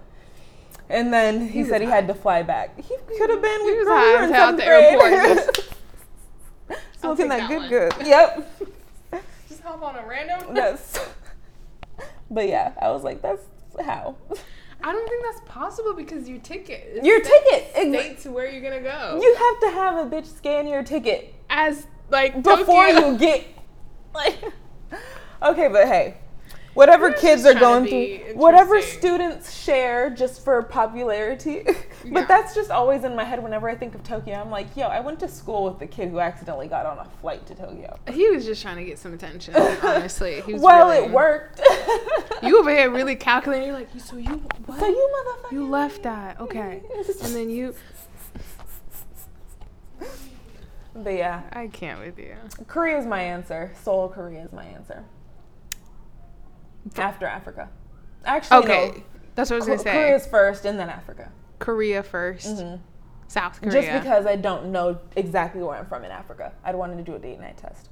And 0.88 1.12
then 1.12 1.41
he, 1.47 1.61
He 1.61 1.64
said 1.64 1.80
was 1.80 1.88
he 1.88 1.95
had 1.95 2.09
to 2.09 2.14
fly 2.14 2.43
back. 2.43 2.76
He 2.78 2.97
could 3.16 3.30
have 3.30 3.41
been. 3.41 3.61
He 3.62 3.72
was 3.78 3.86
girl, 3.86 3.97
we 3.97 4.03
high 4.03 4.16
were 4.16 4.22
in 4.24 4.30
as 4.30 4.36
hell 4.36 4.49
at 4.49 4.57
the 4.57 4.64
grade. 4.64 5.38
airport, 5.38 5.76
Smoking 7.01 7.28
that, 7.28 7.49
that 7.49 7.49
good, 7.49 7.61
one. 7.61 7.68
good. 7.70 8.07
Yep. 8.07 8.70
Just 9.49 9.62
hop 9.62 9.82
on 9.82 9.97
a 9.97 10.07
random. 10.07 10.55
That's. 10.55 10.99
But 12.30 12.49
yeah, 12.49 12.72
I 12.80 12.91
was 12.91 13.03
like, 13.05 13.22
that's 13.22 13.43
how. 13.84 14.16
I 14.82 14.92
don't 14.92 15.08
think 15.08 15.24
that's 15.24 15.40
possible 15.50 15.94
because 15.94 16.28
your 16.28 16.38
ticket. 16.38 16.88
is 16.96 17.04
Your 17.06 17.20
ticket. 17.20 17.70
states 17.74 18.26
where 18.26 18.50
you're 18.50 18.62
gonna 18.62 18.80
go. 18.82 19.18
You 19.22 19.34
have 19.34 19.60
to 19.60 19.70
have 19.78 20.06
a 20.06 20.10
bitch 20.16 20.26
scan 20.26 20.66
your 20.66 20.82
ticket 20.82 21.34
as 21.50 21.86
like 22.10 22.42
before 22.42 22.86
Tokyo. 22.88 23.10
you 23.10 23.18
get. 23.18 23.46
Like, 24.14 24.38
okay, 25.42 25.68
but 25.68 25.86
hey, 25.86 26.16
whatever 26.74 27.12
kids 27.12 27.44
are 27.44 27.54
going 27.54 27.86
through, 27.86 28.34
whatever 28.34 28.80
students 28.80 29.54
share 29.62 30.10
just 30.10 30.44
for 30.44 30.62
popularity. 30.62 31.64
Yeah. 32.02 32.12
but 32.12 32.28
that's 32.28 32.54
just 32.54 32.70
always 32.70 33.04
in 33.04 33.14
my 33.14 33.24
head 33.24 33.42
whenever 33.42 33.68
I 33.68 33.74
think 33.74 33.94
of 33.94 34.02
Tokyo. 34.02 34.40
I'm 34.40 34.50
like, 34.50 34.74
yo, 34.74 34.86
I 34.86 35.00
went 35.00 35.20
to 35.20 35.28
school 35.28 35.64
with 35.64 35.78
the 35.78 35.86
kid 35.86 36.08
who 36.08 36.18
accidentally 36.18 36.66
got 36.66 36.86
on 36.86 36.98
a 36.98 37.04
flight 37.20 37.44
to 37.48 37.54
Tokyo. 37.54 37.98
He 38.10 38.30
was 38.30 38.46
just 38.46 38.62
trying 38.62 38.78
to 38.78 38.84
get 38.84 38.98
some 38.98 39.12
attention. 39.12 39.54
Honestly, 39.54 40.40
he 40.40 40.54
was 40.54 40.62
well, 40.62 40.88
really, 40.88 41.04
it 41.04 41.10
worked. 41.10 41.60
You 42.42 42.58
over 42.58 42.70
here 42.74 42.88
really 42.88 43.16
calculating. 43.16 43.68
You're 43.68 43.76
like, 43.76 43.90
so 43.98 44.16
you 44.16 44.42
what? 44.64 44.80
so 44.80 44.86
you 44.86 45.10
motherfucker. 45.26 45.52
You 45.52 45.68
left 45.68 46.02
that, 46.04 46.40
okay? 46.40 46.80
And 47.22 47.34
then 47.34 47.50
you. 47.50 47.74
But 50.94 51.14
yeah, 51.14 51.42
I 51.52 51.66
can't 51.66 52.00
with 52.00 52.18
you. 52.18 52.34
Korea 52.66 52.98
is 52.98 53.04
my 53.04 53.20
answer. 53.20 53.72
Seoul, 53.82 54.08
Korea 54.08 54.42
is 54.42 54.52
my 54.52 54.64
answer. 54.64 55.04
After 56.96 57.26
Africa. 57.26 57.68
Actually, 58.24 58.58
Okay, 58.64 58.90
no. 58.96 59.02
that's 59.34 59.50
what 59.50 59.56
I 59.56 59.58
was 59.58 59.66
gonna 59.66 59.78
say. 59.78 59.92
Korea's 59.92 60.26
first 60.26 60.64
and 60.64 60.78
then 60.78 60.88
Africa. 60.90 61.30
Korea 61.58 62.02
1st 62.02 62.56
Mhm. 62.58 62.80
South 63.28 63.60
Korea. 63.60 63.72
Just 63.82 64.02
because 64.04 64.26
I 64.26 64.36
don't 64.36 64.72
know 64.72 64.98
exactly 65.16 65.62
where 65.62 65.76
I'm 65.76 65.86
from 65.86 66.04
in 66.04 66.10
Africa. 66.10 66.52
I'd 66.64 66.74
wanted 66.74 66.96
to 66.96 67.02
do 67.02 67.14
a 67.14 67.18
date 67.18 67.38
night 67.40 67.56
test. 67.56 67.88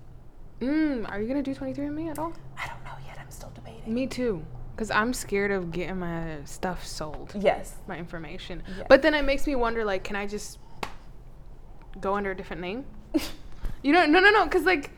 Mm, 0.61 1.09
are 1.11 1.21
you 1.21 1.29
gonna 1.29 1.43
do 1.43 1.55
23andMe 1.55 2.11
at 2.11 2.19
all? 2.19 2.33
I 2.57 2.67
don't 2.67 2.83
know 2.85 2.93
yet. 3.07 3.19
I'm 3.21 3.31
still 3.31 3.51
debating. 3.55 3.93
Me 3.93 4.07
too. 4.07 4.45
Cause 4.77 4.91
I'm 4.91 5.13
scared 5.13 5.51
of 5.51 5.71
getting 5.73 5.99
my 5.99 6.39
stuff 6.45 6.85
sold, 6.87 7.33
Yes. 7.35 7.75
my 7.89 7.97
information. 7.97 8.63
Yeah. 8.77 8.85
But 8.89 9.03
then 9.03 9.13
it 9.15 9.23
makes 9.23 9.47
me 9.47 9.55
wonder, 9.57 9.85
like, 9.85 10.05
can 10.05 10.15
I 10.17 10.27
just 10.27 10.59
go 12.01 12.15
under 12.15 12.31
a 12.31 12.37
different 12.37 12.63
name? 12.63 12.85
You 13.81 13.93
know, 13.93 14.05
no, 14.07 14.19
no, 14.19 14.31
no. 14.31 14.47
Cause 14.49 14.65
like, 14.65 14.91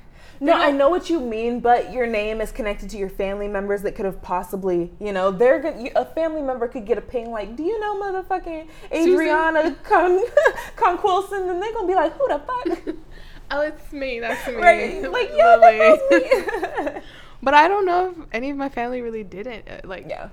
No, 0.42 0.54
I 0.54 0.70
know 0.70 0.88
what 0.88 1.10
you 1.10 1.20
mean, 1.20 1.60
but 1.60 1.92
your 1.92 2.06
name 2.06 2.40
is 2.40 2.50
connected 2.50 2.88
to 2.90 2.96
your 2.96 3.10
family 3.10 3.46
members 3.46 3.82
that 3.82 3.94
could 3.94 4.06
have 4.06 4.22
possibly, 4.22 4.90
you 4.98 5.12
know, 5.12 5.30
they're 5.30 5.60
gonna, 5.60 5.90
a 5.94 6.04
family 6.06 6.40
member 6.40 6.66
could 6.66 6.86
get 6.86 6.96
a 6.96 7.02
ping 7.02 7.30
like, 7.30 7.56
"Do 7.56 7.62
you 7.62 7.78
know 7.78 8.00
motherfucking 8.00 8.66
Adriana 8.90 9.74
Con 9.84 10.18
Conquilson?" 10.76 11.50
And 11.50 11.62
they're 11.62 11.72
gonna 11.74 11.86
be 11.86 11.94
like, 11.94 12.12
"Who 12.16 12.26
the 12.28 12.38
fuck?" 12.40 12.94
oh, 13.50 13.60
it's 13.60 13.92
me. 13.92 14.18
That's 14.20 14.46
me. 14.48 14.54
right? 14.54 15.02
Like, 15.12 15.28
yo, 15.30 15.60
that 15.60 15.78
was 15.78 16.94
me. 16.94 17.00
But 17.42 17.54
I 17.54 17.68
don't 17.68 17.86
know 17.86 18.10
if 18.10 18.16
any 18.32 18.50
of 18.50 18.56
my 18.56 18.68
family 18.68 19.00
really 19.02 19.24
did 19.24 19.46
it. 19.46 19.66
uh, 19.66 19.86
Like, 19.88 20.06
yeah, 20.08 20.28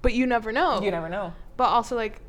but 0.00 0.12
you 0.14 0.26
never 0.26 0.50
know. 0.52 0.80
you 0.82 0.90
never 0.90 1.08
know. 1.08 1.32
But 1.56 1.64
also, 1.64 1.94
like, 1.96 2.20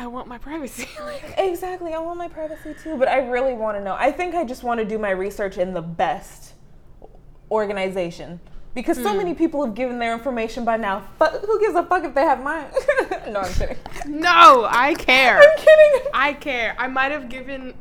I 0.00 0.06
want 0.06 0.28
my 0.28 0.38
privacy. 0.38 0.88
Exactly. 1.36 1.92
I 1.92 1.98
want 1.98 2.16
my 2.16 2.28
privacy 2.28 2.74
too, 2.82 2.96
but 2.96 3.06
I 3.06 3.18
really 3.18 3.52
want 3.52 3.76
to 3.76 3.84
know. 3.84 3.96
I 3.98 4.10
think 4.10 4.34
I 4.34 4.44
just 4.44 4.62
want 4.62 4.80
to 4.80 4.86
do 4.86 4.98
my 4.98 5.10
research 5.10 5.58
in 5.58 5.74
the 5.74 5.82
best 5.82 6.54
organization 7.50 8.40
because 8.74 8.96
so 8.96 9.14
many 9.14 9.34
people 9.34 9.64
have 9.64 9.74
given 9.74 9.98
their 9.98 10.14
information 10.14 10.64
by 10.64 10.76
now. 10.78 11.04
But 11.18 11.44
who 11.44 11.60
gives 11.60 11.74
a 11.74 11.82
fuck 11.82 12.04
if 12.04 12.14
they 12.14 12.22
have 12.22 12.42
mine? 12.42 12.66
no, 13.28 13.40
I'm 13.40 13.52
kidding. 13.52 13.76
no, 14.06 14.66
I 14.70 14.94
care. 14.94 15.38
I'm 15.38 15.58
kidding. 15.58 16.10
I 16.14 16.32
care. 16.32 16.74
I 16.78 16.86
might 16.88 17.12
have 17.12 17.28
given 17.28 17.74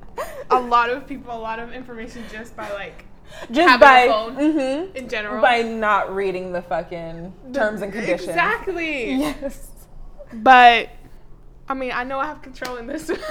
a 0.49 0.59
lot 0.59 0.89
of 0.89 1.07
people 1.07 1.33
a 1.33 1.39
lot 1.39 1.59
of 1.59 1.71
information 1.71 2.23
just 2.31 2.55
by 2.57 2.69
like 2.73 3.05
just 3.51 3.79
by 3.79 3.99
a 4.01 4.09
phone 4.09 4.35
mhm, 4.35 4.95
in 4.95 5.07
general. 5.07 5.41
by 5.41 5.61
not 5.61 6.13
reading 6.13 6.51
the 6.51 6.63
fucking 6.63 7.33
terms 7.53 7.81
and 7.81 7.93
conditions. 7.93 8.29
Exactly. 8.29 9.13
Yes. 9.13 9.67
But 10.33 10.89
I 11.69 11.75
mean, 11.75 11.91
I 11.93 12.03
know 12.03 12.19
I 12.19 12.25
have 12.25 12.41
control 12.41 12.77
in 12.77 12.87
this. 12.87 13.09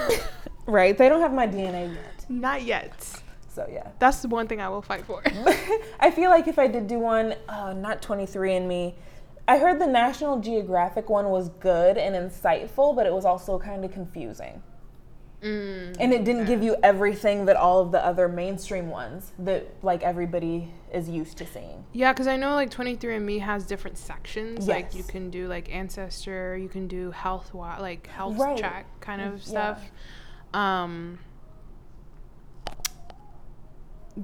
Right. 0.69 0.99
They 0.99 1.09
don't 1.09 1.23
have 1.23 1.33
my 1.33 1.47
DNA 1.47 1.95
yet. 1.95 2.27
Not 2.29 2.63
yet. 2.63 2.93
So 3.49 3.67
yeah. 3.73 3.89
That's 3.99 4.21
the 4.21 4.29
one 4.29 4.47
thing 4.47 4.61
I 4.61 4.69
will 4.69 4.83
fight 4.83 5.07
for. 5.07 5.23
I 5.99 6.11
feel 6.11 6.29
like 6.29 6.47
if 6.47 6.59
I 6.59 6.67
did 6.67 6.87
do 6.87 6.99
one, 6.99 7.35
uh, 7.49 7.73
not 7.73 8.03
23andMe, 8.03 8.93
I 9.49 9.57
heard 9.57 9.81
the 9.81 9.87
National 9.87 10.39
Geographic 10.41 11.09
one 11.09 11.31
was 11.31 11.49
good 11.49 11.97
and 11.97 12.15
insightful, 12.15 12.95
but 12.95 13.07
it 13.07 13.15
was 13.15 13.25
also 13.25 13.59
kind 13.59 13.83
of 13.83 13.93
confusing. 13.93 14.63
Mm. 15.43 15.97
And 16.01 16.13
it 16.13 16.25
didn't 16.25 16.47
give 16.47 16.63
you 16.63 16.77
everything 16.83 17.45
that 17.47 17.57
all 17.57 17.81
of 17.81 17.93
the 17.93 18.05
other 18.05 18.29
mainstream 18.29 18.89
ones 18.91 19.33
that 19.39 19.67
like 19.83 20.03
everybody 20.03 20.73
is 20.93 21.09
used 21.09 21.39
to 21.39 21.47
seeing. 21.47 21.85
Yeah, 21.93 22.13
because 22.13 22.27
I 22.27 22.37
know 22.37 22.55
like 22.55 22.71
23andMe 22.71 23.41
has 23.41 23.65
different 23.65 23.99
sections. 23.99 24.67
Like 24.67 24.95
you 24.95 25.05
can 25.05 25.31
do 25.31 25.47
like 25.47 25.73
ancestor, 25.73 26.57
you 26.57 26.69
can 26.69 26.89
do 26.89 27.11
health, 27.13 27.55
like 27.55 28.07
health 28.09 28.37
Right. 28.39 28.59
track 28.59 28.87
kind 29.01 29.21
of 29.23 29.35
Yeah. 29.35 29.45
stuff. 29.45 29.91
Um, 30.55 31.19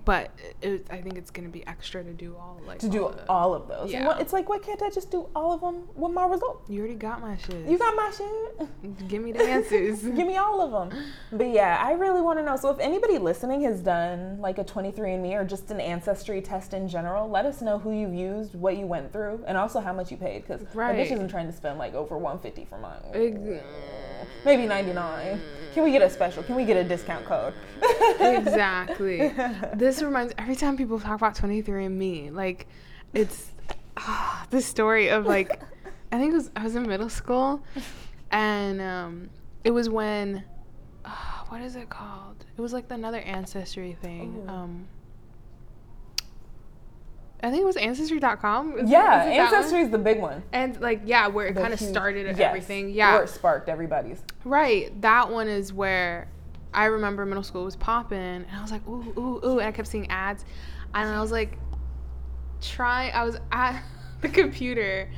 but 0.05 0.31
it, 0.61 0.87
I 0.91 1.01
think 1.01 1.17
it's 1.17 1.31
gonna 1.31 1.49
be 1.49 1.65
extra 1.67 2.03
to 2.03 2.13
do 2.13 2.35
all 2.37 2.61
like 2.67 2.81
To 2.81 2.89
do 2.89 3.05
all 3.05 3.15
all 3.29 3.55
of 3.55 3.69
those. 3.69 3.93
Yeah. 3.93 4.07
What- 4.07 4.21
It's 4.21 4.33
like, 4.33 4.49
why 4.49 4.59
can't 4.59 4.83
I 4.83 4.91
just 4.91 5.11
do 5.11 5.29
all 5.37 5.53
of 5.53 5.61
them 5.61 5.85
with 5.95 6.13
my 6.13 6.27
result? 6.27 6.65
You 6.69 6.81
already 6.81 6.95
got 6.97 7.21
my 7.21 7.37
shit. 7.37 7.67
You 7.69 7.79
got 7.79 7.95
my 7.95 8.11
shit. 8.11 9.09
Give 9.09 9.23
me 9.23 9.33
the 9.33 9.43
answers. 9.45 10.03
Give 10.03 10.27
me 10.27 10.37
all 10.37 10.61
of 10.61 10.91
them. 10.91 10.99
But 11.33 11.49
yeah, 11.51 11.81
I 11.81 11.93
really 11.93 12.21
want 12.21 12.39
to 12.41 12.45
know. 12.45 12.57
So 12.57 12.71
if 12.71 12.79
anybody 12.81 13.19
listening 13.19 13.63
has 13.63 13.81
done 13.81 14.41
like 14.41 14.59
a 14.59 14.65
23andMe 14.65 15.35
or 15.35 15.45
just 15.45 15.71
an 15.71 15.81
ancestry 15.81 16.41
test 16.41 16.75
in 16.75 16.89
general, 16.89 17.29
let 17.29 17.47
us 17.47 17.63
know 17.63 17.79
who 17.79 17.93
you've 17.93 18.15
used, 18.15 18.55
what 18.55 18.77
you 18.77 18.87
went 18.87 19.13
through, 19.13 19.45
and 19.47 19.57
also 19.57 19.81
how 19.81 19.93
much 19.93 20.11
you 20.11 20.17
paid. 20.17 20.43
Because 20.47 20.63
my 20.75 20.91
Right. 20.91 20.97
bitch 20.99 21.13
isn't 21.13 21.29
trying 21.29 21.47
to 21.47 21.53
spend 21.53 21.79
like 21.79 21.95
over 21.95 22.17
150 22.19 22.65
for 22.65 22.79
mine. 22.79 23.01
Maybe 24.45 24.67
99. 24.67 25.41
Can 25.75 25.83
we 25.83 25.91
get 25.91 26.03
a 26.03 26.11
special? 26.11 26.43
Can 26.43 26.55
we 26.55 26.65
get 26.65 26.77
a 26.77 26.85
discount 26.85 27.25
code? 27.25 27.53
exactly. 28.21 29.33
This 29.75 30.03
reminds 30.03 30.33
every 30.39 30.57
time 30.57 30.77
people 30.77 31.01
talk 31.01 31.17
about 31.17 31.35
23andMe, 31.35 32.33
like 32.33 32.69
it's 33.13 33.51
ah, 33.97 34.47
this 34.51 34.67
story 34.67 35.09
of 35.09 35.27
like 35.27 35.61
I 36.13 36.19
think 36.19 36.33
it 36.33 36.37
was 36.37 36.51
I 36.55 36.63
was 36.63 36.77
in 36.77 36.87
middle 36.87 37.09
school 37.09 37.63
and 38.31 38.81
um 38.81 39.31
it 39.65 39.73
was 39.73 39.89
when 39.89 40.45
ah, 41.05 41.45
what 41.49 41.61
is 41.61 41.75
it 41.75 41.91
called? 41.91 42.45
It 42.57 42.61
was 42.61 42.73
like 42.73 42.85
another 42.91 43.19
ancestry 43.21 43.97
thing. 44.01 44.45
Ooh. 44.47 44.51
Um 44.51 44.87
I 47.45 47.51
think 47.51 47.61
it 47.61 47.67
was 47.67 47.77
ancestry.com. 47.77 48.79
Is 48.79 48.91
yeah, 48.91 49.27
it 49.27 49.39
ancestry 49.39 49.81
is 49.81 49.91
the 49.91 49.99
big 49.99 50.19
one. 50.19 50.43
And 50.53 50.81
like 50.81 51.03
yeah, 51.05 51.27
where 51.27 51.47
it 51.47 51.55
kind 51.55 51.75
of 51.75 51.79
started 51.79 52.27
yes, 52.27 52.41
everything. 52.41 52.89
Yeah. 52.89 53.13
Where 53.13 53.25
it 53.25 53.29
sparked 53.29 53.69
everybody's. 53.69 54.23
Right. 54.47 54.99
That 55.03 55.31
one 55.31 55.49
is 55.49 55.71
where 55.71 56.29
I 56.73 56.87
remember 56.87 57.27
middle 57.27 57.43
school 57.43 57.67
was 57.67 57.77
popping, 57.77 58.19
and 58.19 58.47
I 58.51 58.63
was 58.63 58.71
like, 58.71 58.87
ooh, 58.89 59.13
ooh, 59.19 59.41
ooh, 59.45 59.59
and 59.59 59.69
I 59.69 59.73
kept 59.73 59.89
seeing 59.89 60.11
ads, 60.11 60.47
and 60.95 61.09
I 61.09 61.21
was 61.21 61.31
like, 61.31 61.59
try. 62.63 63.11
I 63.11 63.25
was 63.25 63.37
at 63.53 63.83
the 64.23 64.31
computer 64.31 65.11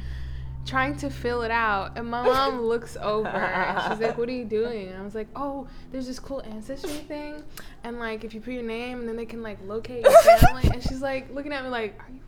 trying 0.67 0.97
to 0.99 1.09
fill 1.11 1.43
it 1.43 1.51
out, 1.51 1.97
and 1.97 2.11
my 2.11 2.23
mom 2.23 2.61
looks 2.73 2.97
over, 3.01 3.29
and 3.29 3.81
she's 3.93 4.01
like, 4.07 4.19
"What 4.19 4.29
are 4.29 4.33
you 4.33 4.45
doing?" 4.59 4.89
And 4.89 4.99
I 4.99 5.03
was 5.03 5.14
like, 5.14 5.29
"Oh, 5.37 5.67
there's 5.93 6.07
this 6.07 6.19
cool 6.19 6.43
ancestry 6.43 6.91
thing, 6.91 7.43
and 7.85 7.99
like 7.99 8.25
if 8.25 8.35
you 8.35 8.41
put 8.41 8.53
your 8.53 8.62
name, 8.62 9.01
and 9.01 9.09
then 9.09 9.17
they 9.17 9.27
can 9.27 9.43
like 9.43 9.59
locate 9.67 10.03
your 10.05 10.12
family." 10.41 10.69
and 10.73 10.83
she's 10.83 11.01
like 11.01 11.33
looking 11.33 11.53
at 11.53 11.64
me 11.64 11.71
like, 11.71 11.99
"Are 12.01 12.11
you 12.12 12.21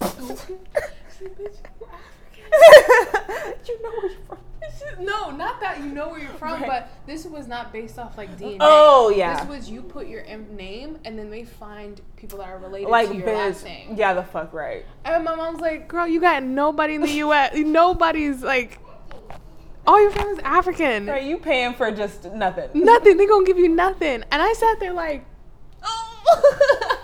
fucking 0.00 0.36
stupid?" 0.36 0.82
She's 1.10 1.22
like, 1.22 1.38
"Bitch, 1.38 1.56
you're 1.80 1.88
African." 1.88 3.54
you 3.66 3.82
know 3.82 3.90
where 3.90 4.10
you're 4.10 4.20
from. 4.28 4.38
No, 5.00 5.30
not 5.30 5.60
that. 5.60 5.78
you 5.80 5.86
know 5.86 6.08
where 6.08 6.18
you're 6.20 6.28
from, 6.34 6.60
Right. 6.62 6.66
but 6.68 6.88
this 7.06 7.24
was 7.26 7.46
not 7.46 7.72
based 7.72 7.98
off 7.98 8.16
like 8.16 8.36
DNA. 8.38 8.58
Oh, 8.60 9.10
yeah. 9.10 9.40
This 9.40 9.48
was 9.48 9.70
you 9.70 9.82
put 9.82 10.06
your 10.06 10.24
name 10.50 10.98
and 11.04 11.18
then 11.18 11.30
they 11.30 11.44
find 11.44 12.00
people 12.16 12.38
that 12.38 12.48
are 12.48 12.58
related 12.58 12.88
like 12.88 13.08
to 13.08 13.14
your 13.16 13.24
biz. 13.26 13.34
last 13.36 13.64
name. 13.64 13.94
Yeah, 13.96 14.14
the 14.14 14.22
fuck 14.22 14.52
right. 14.52 14.84
And 15.04 15.24
my 15.24 15.34
mom's 15.34 15.60
like, 15.60 15.88
"Girl, 15.88 16.06
you 16.06 16.20
got 16.20 16.42
nobody 16.42 16.94
in 16.94 17.02
the 17.02 17.10
U.S. 17.12 17.52
Nobody's 17.56 18.42
like, 18.42 18.78
all 19.86 20.00
your 20.00 20.10
family's 20.10 20.38
African. 20.40 21.06
Right, 21.06 21.24
you 21.24 21.36
paying 21.38 21.74
for 21.74 21.90
just 21.92 22.24
nothing. 22.32 22.70
Nothing. 22.74 23.16
They 23.18 23.26
gonna 23.26 23.44
give 23.46 23.58
you 23.58 23.68
nothing." 23.68 24.24
And 24.30 24.42
I 24.42 24.52
sat 24.54 24.80
there 24.80 24.92
like, 24.92 25.24
oh, 25.84 26.98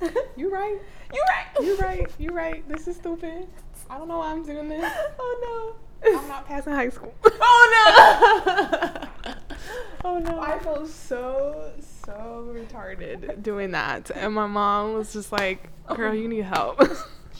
"You 0.36 0.50
right. 0.50 0.78
You 1.12 1.24
right. 1.28 1.46
You 1.66 1.76
right. 1.78 2.10
You 2.18 2.30
right. 2.30 2.68
This 2.68 2.86
is 2.88 2.96
stupid. 2.96 3.46
I 3.90 3.96
don't 3.96 4.08
know 4.08 4.18
why 4.18 4.32
I'm 4.32 4.44
doing 4.44 4.68
this. 4.68 4.92
Oh 5.18 5.76
I'm 6.04 6.28
not 6.28 6.46
passing 6.46 6.72
high 6.72 6.90
school." 6.90 7.14
Oh 7.50 9.04
no. 9.24 9.34
oh 10.04 10.18
no. 10.18 10.40
I 10.40 10.58
felt 10.58 10.88
so 10.88 11.72
so 12.06 12.46
retarded 12.54 13.42
doing 13.42 13.72
that, 13.72 14.10
and 14.14 14.34
my 14.34 14.46
mom 14.46 14.94
was 14.94 15.12
just 15.12 15.32
like, 15.32 15.68
"Girl, 15.94 16.14
you 16.14 16.28
need 16.28 16.44
help." 16.44 16.80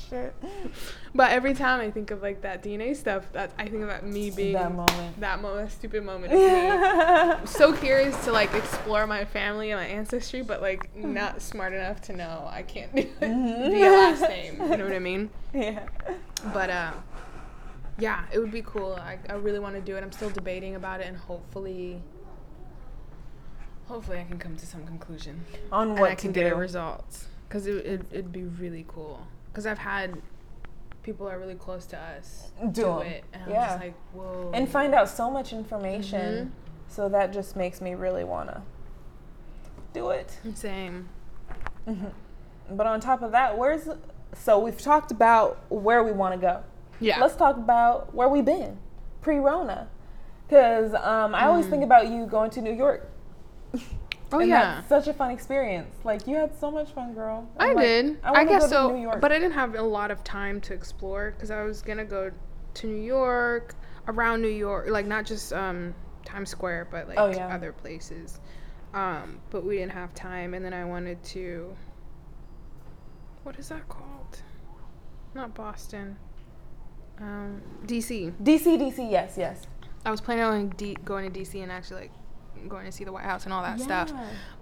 Shit. 0.08 0.34
but 1.14 1.30
every 1.32 1.52
time 1.52 1.80
I 1.80 1.90
think 1.90 2.10
of 2.10 2.22
like 2.22 2.40
that 2.42 2.62
DNA 2.62 2.96
stuff, 2.96 3.30
that 3.32 3.50
I 3.58 3.66
think 3.66 3.82
about 3.84 4.06
me 4.06 4.30
being 4.30 4.54
That 4.54 4.72
moment. 4.72 5.20
that 5.20 5.42
moment, 5.42 5.70
stupid 5.70 6.02
moment. 6.04 6.32
I'm 6.32 7.46
So 7.46 7.74
curious 7.74 8.16
to 8.24 8.32
like 8.32 8.52
explore 8.54 9.06
my 9.06 9.24
family 9.26 9.70
and 9.70 9.80
my 9.80 9.86
ancestry, 9.86 10.40
but 10.42 10.62
like 10.62 10.94
not 10.96 11.42
smart 11.42 11.74
enough 11.74 12.00
to 12.02 12.16
know 12.16 12.48
I 12.50 12.62
can't 12.62 12.94
do 12.94 13.02
it 13.02 13.20
Mhm. 13.20 13.70
via 13.70 13.90
last 13.90 14.22
name. 14.22 14.62
You 14.70 14.76
know 14.78 14.84
what 14.84 14.94
I 14.94 14.98
mean? 14.98 15.28
yeah. 15.52 15.80
But 16.54 16.70
uh, 16.70 16.92
yeah, 17.98 18.24
it 18.32 18.38
would 18.38 18.52
be 18.52 18.62
cool. 18.62 18.94
I, 18.94 19.18
I 19.28 19.34
really 19.34 19.58
want 19.58 19.74
to 19.74 19.80
do 19.80 19.96
it. 19.96 20.02
I'm 20.02 20.12
still 20.12 20.30
debating 20.30 20.74
about 20.76 21.00
it, 21.00 21.06
and 21.06 21.16
hopefully, 21.16 22.00
hopefully 23.86 24.18
I 24.20 24.24
can 24.24 24.38
come 24.38 24.56
to 24.56 24.66
some 24.66 24.84
conclusion 24.86 25.44
On 25.72 25.90
what 25.94 25.96
and 25.98 26.12
I 26.12 26.14
can 26.14 26.32
to 26.32 26.40
get 26.40 26.52
a 26.52 26.56
result. 26.56 27.26
Cause 27.48 27.66
it, 27.66 27.84
it 27.86 28.02
it'd 28.10 28.32
be 28.32 28.42
really 28.44 28.84
cool. 28.88 29.26
Cause 29.54 29.64
I've 29.66 29.78
had 29.78 30.20
people 31.02 31.26
that 31.26 31.34
are 31.34 31.38
really 31.38 31.54
close 31.54 31.86
to 31.86 31.98
us 31.98 32.50
Do 32.72 32.82
do, 32.82 32.98
it, 33.00 33.24
and 33.32 33.44
I'm 33.44 33.50
Yeah. 33.50 33.66
just 33.68 33.80
like, 33.80 33.94
whoa. 34.12 34.50
and 34.52 34.68
find 34.68 34.94
out 34.94 35.08
so 35.08 35.30
much 35.30 35.52
information. 35.54 36.46
Mhm. 36.46 36.50
So 36.92 37.08
that 37.08 37.32
just 37.32 37.56
makes 37.56 37.80
me 37.80 37.94
really 37.94 38.24
wanna 38.24 38.62
do 39.94 40.10
it. 40.10 40.38
Same. 40.54 41.08
But 42.70 42.86
on 42.86 43.00
top 43.00 43.22
of 43.22 43.32
that, 43.32 43.56
where's 43.56 43.88
so 44.34 44.58
we've 44.58 44.78
talked 44.80 45.10
about 45.10 45.58
where 45.70 46.04
we 46.04 46.12
want 46.12 46.34
to 46.34 46.38
go. 46.40 46.62
Yeah. 47.00 47.20
Let's 47.20 47.36
talk 47.36 47.56
about 47.56 48.14
where 48.14 48.28
we've 48.28 48.44
been 48.44 48.78
pre-Rona, 49.20 49.88
because 50.46 50.94
um, 50.94 51.34
I 51.34 51.46
always 51.46 51.66
think 51.66 51.82
about 51.84 52.08
you 52.08 52.26
going 52.26 52.50
to 52.52 52.62
New 52.62 52.74
York. 52.74 53.10
Mm. 53.74 53.82
oh 54.32 54.40
and 54.40 54.48
yeah. 54.48 54.82
such 54.84 55.06
a 55.08 55.14
fun 55.14 55.30
experience. 55.30 55.94
Like 56.04 56.26
you 56.26 56.36
had 56.36 56.58
so 56.58 56.70
much 56.70 56.92
fun, 56.92 57.14
girl. 57.14 57.48
I 57.58 57.70
I'm 57.70 57.76
like, 57.76 57.84
did. 57.84 58.18
I, 58.22 58.32
wanna 58.32 58.46
guess 58.46 58.68
so. 58.68 58.92
New 58.92 59.02
York. 59.02 59.20
But 59.20 59.32
I 59.32 59.38
didn't 59.38 59.52
have 59.52 59.74
a 59.74 59.82
lot 59.82 60.10
of 60.10 60.22
time 60.24 60.60
to 60.62 60.74
explore 60.74 61.32
because 61.32 61.50
I 61.50 61.62
was 61.62 61.82
gonna 61.82 62.04
go 62.04 62.30
to 62.74 62.86
New 62.86 63.02
York, 63.02 63.74
around 64.08 64.42
New 64.42 64.48
York, 64.48 64.88
like 64.88 65.06
not 65.06 65.26
just 65.26 65.52
um, 65.52 65.94
Times 66.24 66.50
Square, 66.50 66.88
but 66.90 67.08
like 67.08 67.18
Oh, 67.18 67.30
yeah. 67.30 67.54
other 67.54 67.72
places. 67.72 68.40
Um, 68.94 69.40
but 69.50 69.64
we 69.64 69.76
didn't 69.76 69.92
have 69.92 70.14
time, 70.14 70.54
and 70.54 70.64
then 70.64 70.72
I 70.72 70.84
wanted 70.84 71.22
to. 71.24 71.76
What 73.42 73.58
is 73.58 73.68
that 73.68 73.88
called? 73.88 74.42
Not 75.34 75.54
Boston. 75.54 76.16
Um, 77.20 77.60
DC. 77.86 78.32
DC, 78.42 78.78
DC, 78.78 79.10
yes, 79.10 79.34
yes. 79.36 79.62
I 80.04 80.10
was 80.10 80.20
planning 80.20 80.44
on 80.44 80.68
D- 80.70 80.96
going 81.04 81.30
to 81.30 81.40
DC 81.40 81.60
and 81.62 81.70
actually 81.72 82.02
like 82.02 82.68
going 82.68 82.86
to 82.86 82.92
see 82.92 83.04
the 83.04 83.12
White 83.12 83.24
House 83.24 83.44
and 83.44 83.52
all 83.52 83.62
that 83.62 83.80
stuff. 83.80 84.12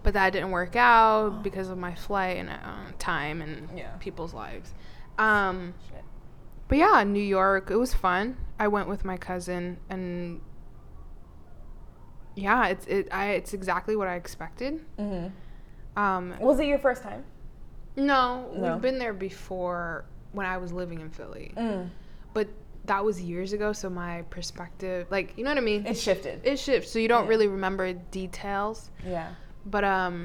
But 0.03 0.15
that 0.15 0.33
didn't 0.33 0.51
work 0.51 0.77
out 0.77 1.43
because 1.43 1.69
of 1.69 1.79
my 1.79 1.95
flight 1.95 2.37
and 2.39 2.49
uh, 2.51 2.93
time 2.99 3.43
and 3.43 3.69
Yeah. 3.77 3.91
people's 4.01 4.33
lives. 4.35 4.75
Um, 5.19 5.75
but 6.69 6.79
yeah, 6.79 7.03
New 7.05 7.23
York, 7.23 7.71
it 7.71 7.77
was 7.77 7.95
fun. 7.95 8.37
I 8.59 8.69
went 8.69 8.89
with 8.89 9.05
my 9.05 9.17
cousin, 9.17 9.79
and 9.89 10.41
yeah, 12.35 12.67
it's 12.69 12.87
it. 12.87 13.09
I 13.13 13.31
it's 13.31 13.55
exactly 13.55 13.97
what 13.97 14.09
I 14.09 14.15
expected. 14.17 14.81
hmm 14.99 15.27
Um, 15.97 16.35
Was 16.41 16.59
it 16.61 16.67
your 16.67 16.79
first 16.79 17.03
time? 17.03 17.25
no, 17.97 18.51
No. 18.55 18.73
we've 18.75 18.83
been 18.83 18.99
there 18.99 19.15
before 19.15 20.05
when 20.33 20.45
I 20.45 20.59
was 20.59 20.71
living 20.73 21.01
in 21.01 21.09
Philly, 21.11 21.53
Mm. 21.57 21.89
But 22.37 22.49
that 22.85 23.03
was 23.05 23.21
years 23.21 23.53
ago. 23.53 23.73
So 23.73 23.89
my 23.91 24.23
perspective, 24.37 25.07
like 25.11 25.29
you 25.37 25.43
know 25.45 25.51
what 25.51 25.59
I 25.59 25.63
mean, 25.73 25.87
It 25.87 25.97
shifted. 25.97 26.37
it 26.45 26.59
shifts. 26.59 26.91
So 26.93 26.99
you 26.99 27.09
don't 27.09 27.25
Yeah. 27.25 27.31
really 27.35 27.49
remember 27.49 27.85
details. 28.21 28.91
yeah. 29.17 29.29
but 29.75 29.83
um 29.85 30.17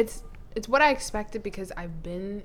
it's 0.00 0.14
it's 0.56 0.66
what 0.72 0.80
i 0.80 0.90
expected 0.96 1.42
because 1.42 1.70
i've 1.76 1.96
been 2.02 2.42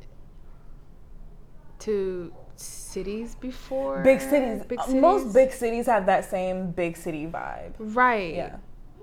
to 1.79 2.33
cities 2.57 3.35
before 3.35 4.01
Big 4.03 4.19
cities. 4.19 4.63
big 4.67 4.79
uh, 4.79 4.87
Most 5.09 5.33
big 5.33 5.51
cities 5.53 5.85
have 5.85 6.05
that 6.07 6.23
same 6.29 6.71
big 6.71 6.97
city 6.97 7.25
vibe. 7.27 7.73
right 7.79 8.35
Yeah. 8.35 8.57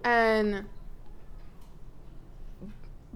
and 0.05 0.65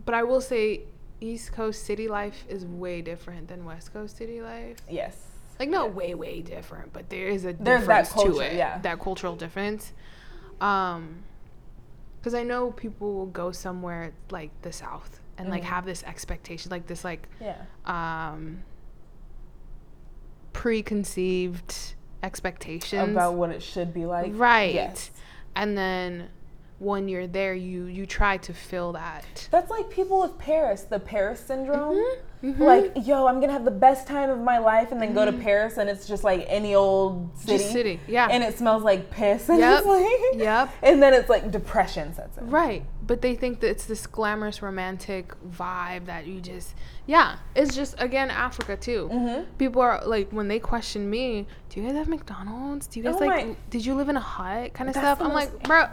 but 0.07 0.15
i 0.15 0.23
will 0.23 0.41
say 0.41 0.83
east 1.21 1.53
coast 1.53 1.85
city 1.85 2.09
life 2.09 2.45
is 2.49 2.65
way 2.65 3.03
different 3.03 3.49
than 3.49 3.65
west 3.65 3.93
coast 3.93 4.17
city 4.17 4.41
life 4.41 4.79
Yes. 4.89 5.17
Like 5.59 5.69
not 5.69 5.95
way 5.95 6.15
way 6.15 6.41
different 6.43 6.93
but 6.93 7.09
there 7.09 7.29
is 7.29 7.45
a 7.45 7.53
There's 7.55 7.87
that 7.87 8.05
difference 8.05 8.09
culture, 8.13 8.33
to 8.33 8.39
it 8.41 8.55
yeah. 8.57 8.79
that 8.83 9.01
cultural 9.01 9.37
difference 9.37 9.93
um 10.61 11.23
because 12.19 12.35
i 12.35 12.43
know 12.43 12.71
people 12.73 13.15
will 13.15 13.27
go 13.27 13.53
somewhere 13.53 14.13
like 14.31 14.51
the 14.63 14.73
south 14.73 15.21
and 15.39 15.49
like 15.51 15.63
Mhm. 15.63 15.67
have 15.67 15.85
this 15.87 16.03
expectation 16.05 16.71
like 16.71 16.87
this 16.87 17.05
like 17.05 17.29
Yeah. 17.41 17.57
um 17.85 18.63
preconceived 20.53 21.95
expectations 22.23 23.11
About 23.13 23.35
what 23.35 23.51
it 23.51 23.63
should 23.63 23.93
be 23.93 24.07
like. 24.07 24.33
right 24.35 24.75
Yes. 24.75 25.11
and 25.55 25.77
then 25.77 26.29
when 26.79 27.09
you're 27.09 27.27
there 27.27 27.55
you 27.55 27.85
you 27.87 28.05
try 28.05 28.37
to 28.37 28.53
fill 28.53 28.93
that 28.93 29.49
That's 29.51 29.71
like 29.71 29.89
people 29.91 30.21
with 30.21 30.37
Paris, 30.39 30.83
the 30.83 30.99
Paris 30.99 31.41
syndrome. 31.41 32.03
Mhm. 32.45 32.59
Like, 32.59 32.93
yo, 33.07 33.27
I'm 33.27 33.41
gonna 33.41 33.55
have 33.55 33.65
the 33.65 33.71
best 33.71 34.07
time 34.07 34.29
of 34.29 34.39
my 34.39 34.59
life, 34.59 34.93
and 34.93 35.01
then 35.01 35.15
go 35.15 35.25
to 35.25 35.33
Paris, 35.33 35.79
and 35.79 35.89
it's 35.89 36.07
just 36.07 36.23
like 36.23 36.45
any 36.49 36.75
old 36.75 37.31
city, 37.39 37.53
Mm-hmm. 37.53 37.59
just 37.59 37.73
city 37.73 38.01
yeah 38.07 38.29
and 38.31 38.45
it 38.45 38.59
smells 38.59 38.83
like 38.85 39.11
piss. 39.11 39.49
And, 39.49 39.59
Yep. 39.59 39.79
it's 39.79 39.87
like, 39.87 40.07
Yep. 40.45 40.71
and 40.83 41.03
then 41.03 41.15
it's 41.15 41.31
like 41.31 41.51
depression 41.51 42.13
sets 42.15 42.37
in. 42.37 42.51
Right. 42.51 42.85
But 43.07 43.23
they 43.23 43.35
think 43.37 43.61
that 43.61 43.71
it's 43.71 43.87
this 43.87 44.07
glamorous 44.07 44.61
romantic 44.63 45.33
vibe 45.49 46.05
that 46.07 46.27
you 46.27 46.41
just 46.41 46.75
yeah, 47.07 47.37
it's 47.55 47.75
just 47.75 47.95
again 47.99 48.31
Africa 48.31 48.77
too. 48.77 49.09
Mhm. 49.11 49.47
People 49.57 49.81
are 49.81 50.03
like 50.05 50.31
when 50.31 50.49
they 50.49 50.59
question 50.59 51.09
me, 51.09 51.47
do 51.71 51.81
you 51.81 51.87
guys 51.89 51.97
have 51.97 52.09
McDonald's? 52.09 52.87
Do 52.87 53.01
you 53.01 53.05
guys 53.05 53.15
Oh 53.17 53.25
like 53.25 53.47
my- 53.47 53.57
did 53.71 53.87
you 53.87 53.95
live 53.95 54.11
in 54.11 54.17
a 54.19 54.21
hut 54.21 54.75
kind 54.75 54.91
of 54.91 54.95
That's 54.95 55.07
stuff? 55.19 55.23
I'm 55.27 55.33
like, 55.33 55.63
bro, 55.63 55.87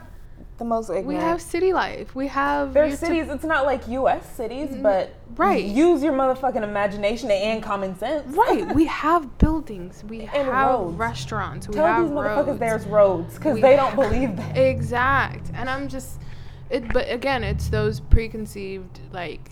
The 0.64 0.70
most 0.70 0.90
ignorant. 0.90 1.08
we 1.08 1.16
have 1.16 1.42
city 1.42 1.74
life. 1.74 2.16
We 2.16 2.28
have 2.28 2.74
There's 2.74 2.98
cities. 2.98 3.28
It's 3.30 3.44
not 3.44 3.66
like 3.66 3.86
U.S. 3.90 4.26
cities, 4.36 4.70
but 4.82 5.10
Mm-hmm. 5.10 5.42
Right. 5.42 5.66
Use 5.66 6.04
your 6.04 6.14
motherfucking 6.14 6.62
imagination 6.64 7.32
and 7.32 7.62
common 7.62 7.98
sense. 7.98 8.34
Right, 8.36 8.74
we 8.76 8.86
have 8.86 9.40
buildings, 9.40 10.04
we 10.08 10.22
And 10.22 10.30
have 10.48 10.70
roads. 10.80 10.96
restaurants, 10.96 11.68
we 11.68 11.74
Tell 11.74 11.88
have 11.88 12.04
these 12.04 12.12
motherfuckers 12.12 12.46
roads. 12.48 12.60
there's 12.60 12.86
roads 12.86 13.34
because 13.36 13.60
they 13.60 13.76
don't 13.76 13.96
believe 13.96 14.38
that. 14.38 14.56
Exact. 14.56 15.50
And 15.56 15.70
I'm 15.70 15.88
just 15.90 16.22
it 16.70 16.94
but 16.94 17.12
again, 17.12 17.44
it's 17.44 17.68
those 17.70 18.00
preconceived 18.00 19.00
like 19.12 19.50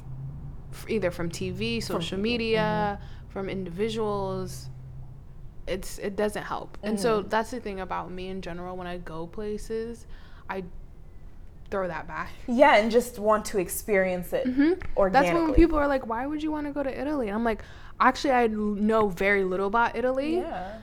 f- 0.71 0.85
either 0.87 1.09
from 1.11 1.29
TV, 1.29 1.81
social 1.83 2.17
people, 2.17 2.21
media, 2.21 2.99
from 3.29 3.49
individuals. 3.49 4.69
It's 5.67 5.97
it 5.97 6.15
doesn't 6.15 6.43
help. 6.43 6.77
And 6.83 6.95
Mm-hmm. 6.97 7.01
so 7.01 7.21
that's 7.23 7.49
the 7.51 7.59
thing 7.59 7.79
about 7.81 8.11
me 8.11 8.27
in 8.29 8.41
general 8.41 8.77
when 8.77 8.85
I 8.87 8.97
go 8.99 9.25
places, 9.27 10.05
I 10.47 10.63
throw 11.71 11.87
that 11.87 12.07
back. 12.07 12.29
Yeah, 12.47 12.75
and 12.77 12.91
just 12.91 13.17
want 13.17 13.45
to 13.45 13.57
experience 13.57 14.33
it 14.33 14.45
organically. 14.95 15.09
That's 15.09 15.31
when 15.33 15.53
people 15.55 15.77
are 15.79 15.87
like, 15.87 16.05
"Why 16.05 16.27
would 16.27 16.43
you 16.43 16.51
want 16.51 16.67
to 16.67 16.73
go 16.73 16.83
to 16.83 17.01
Italy?" 17.03 17.29
I'm 17.29 17.43
like, 17.43 17.63
"Actually, 17.99 18.33
I 18.33 18.47
know 18.47 19.07
very 19.07 19.43
little 19.43 19.67
about 19.67 19.95
Italy." 19.95 20.37
Yeah. 20.37 20.77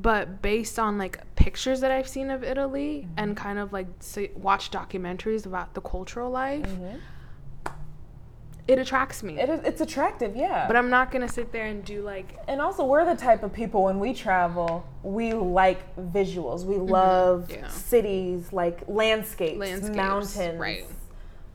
but 0.00 0.40
based 0.42 0.78
on 0.78 0.96
like 0.96 1.18
pictures 1.34 1.80
that 1.80 1.90
I've 1.90 2.06
seen 2.06 2.30
of 2.30 2.44
Italy 2.44 2.90
Mm-hmm. 3.02 3.18
and 3.20 3.36
kind 3.36 3.58
of 3.58 3.72
like 3.72 3.88
say, 3.98 4.30
watch 4.36 4.70
documentaries 4.70 5.44
about 5.44 5.74
the 5.74 5.80
cultural 5.80 6.30
life, 6.30 6.70
it 8.68 8.78
attracts 8.78 9.22
me. 9.22 9.40
It 9.40 9.48
is, 9.48 9.60
it's 9.64 9.80
attractive, 9.80 10.36
yeah. 10.36 10.66
but 10.66 10.76
I'm 10.76 10.90
not 10.90 11.10
gonna 11.10 11.28
sit 11.28 11.50
there 11.52 11.66
and 11.66 11.82
do 11.84 12.02
like 12.02 12.36
and 12.46 12.60
also, 12.60 12.84
we're 12.84 13.04
the 13.06 13.16
type 13.16 13.42
of 13.42 13.52
people 13.52 13.84
when 13.84 13.98
we 13.98 14.12
travel, 14.12 14.86
we 15.02 15.32
like 15.32 15.96
visuals. 15.96 16.64
We 16.64 16.76
love 16.76 17.48
Mm-hmm. 17.48 17.62
Yeah. 17.64 17.68
cities, 17.68 18.52
like 18.52 18.82
landscapes, 18.86 19.58
Landscapes, 19.58 19.96
mountains, 19.96 20.60
right. 20.60 20.84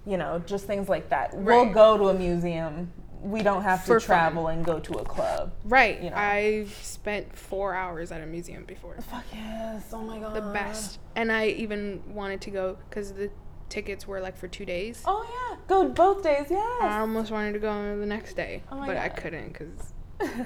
You 0.05 0.17
know, 0.17 0.41
just 0.45 0.65
things 0.65 0.89
like 0.89 1.09
that. 1.09 1.33
We'll 1.35 1.71
go 1.71 1.97
to 1.97 2.09
a 2.09 2.13
museum 2.13 2.91
we 3.23 3.41
don't 3.41 3.63
have 3.63 3.83
For 3.85 3.99
to 3.99 4.05
fun. 4.05 4.17
travel 4.17 4.47
and 4.47 4.65
go 4.65 4.79
to 4.81 4.93
a 4.95 5.05
club. 5.05 5.53
Right. 5.63 6.01
You 6.01 6.09
know. 6.09 6.15
I 6.17 6.65
spent 6.81 7.35
four 7.35 7.73
hours 7.73 8.11
at 8.11 8.21
a 8.21 8.25
museum 8.25 8.65
before. 8.65 8.97
Fuck 9.01 9.23
yes! 9.31 9.85
Oh 9.93 10.01
my 10.01 10.19
god. 10.19 10.35
The 10.35 10.41
best. 10.41 10.99
And 11.15 11.31
I 11.31 11.47
even 11.47 12.03
wanted 12.13 12.41
to 12.41 12.51
go 12.51 12.77
because 12.89 13.13
the 13.13 13.31
tickets 13.69 14.07
were 14.07 14.19
like 14.19 14.37
for 14.37 14.47
two 14.47 14.65
days. 14.65 15.01
Oh 15.05 15.25
yeah, 15.51 15.57
go 15.67 15.89
both 15.89 16.23
days. 16.23 16.47
Yes. 16.49 16.81
I 16.81 16.99
almost 16.99 17.31
wanted 17.31 17.53
to 17.53 17.59
go 17.59 17.97
the 17.99 18.05
next 18.05 18.35
day, 18.35 18.63
Oh 18.71 18.77
my 18.77 18.87
but 18.87 18.97
I 18.97 19.09
couldn't 19.09 19.53
because 19.53 19.93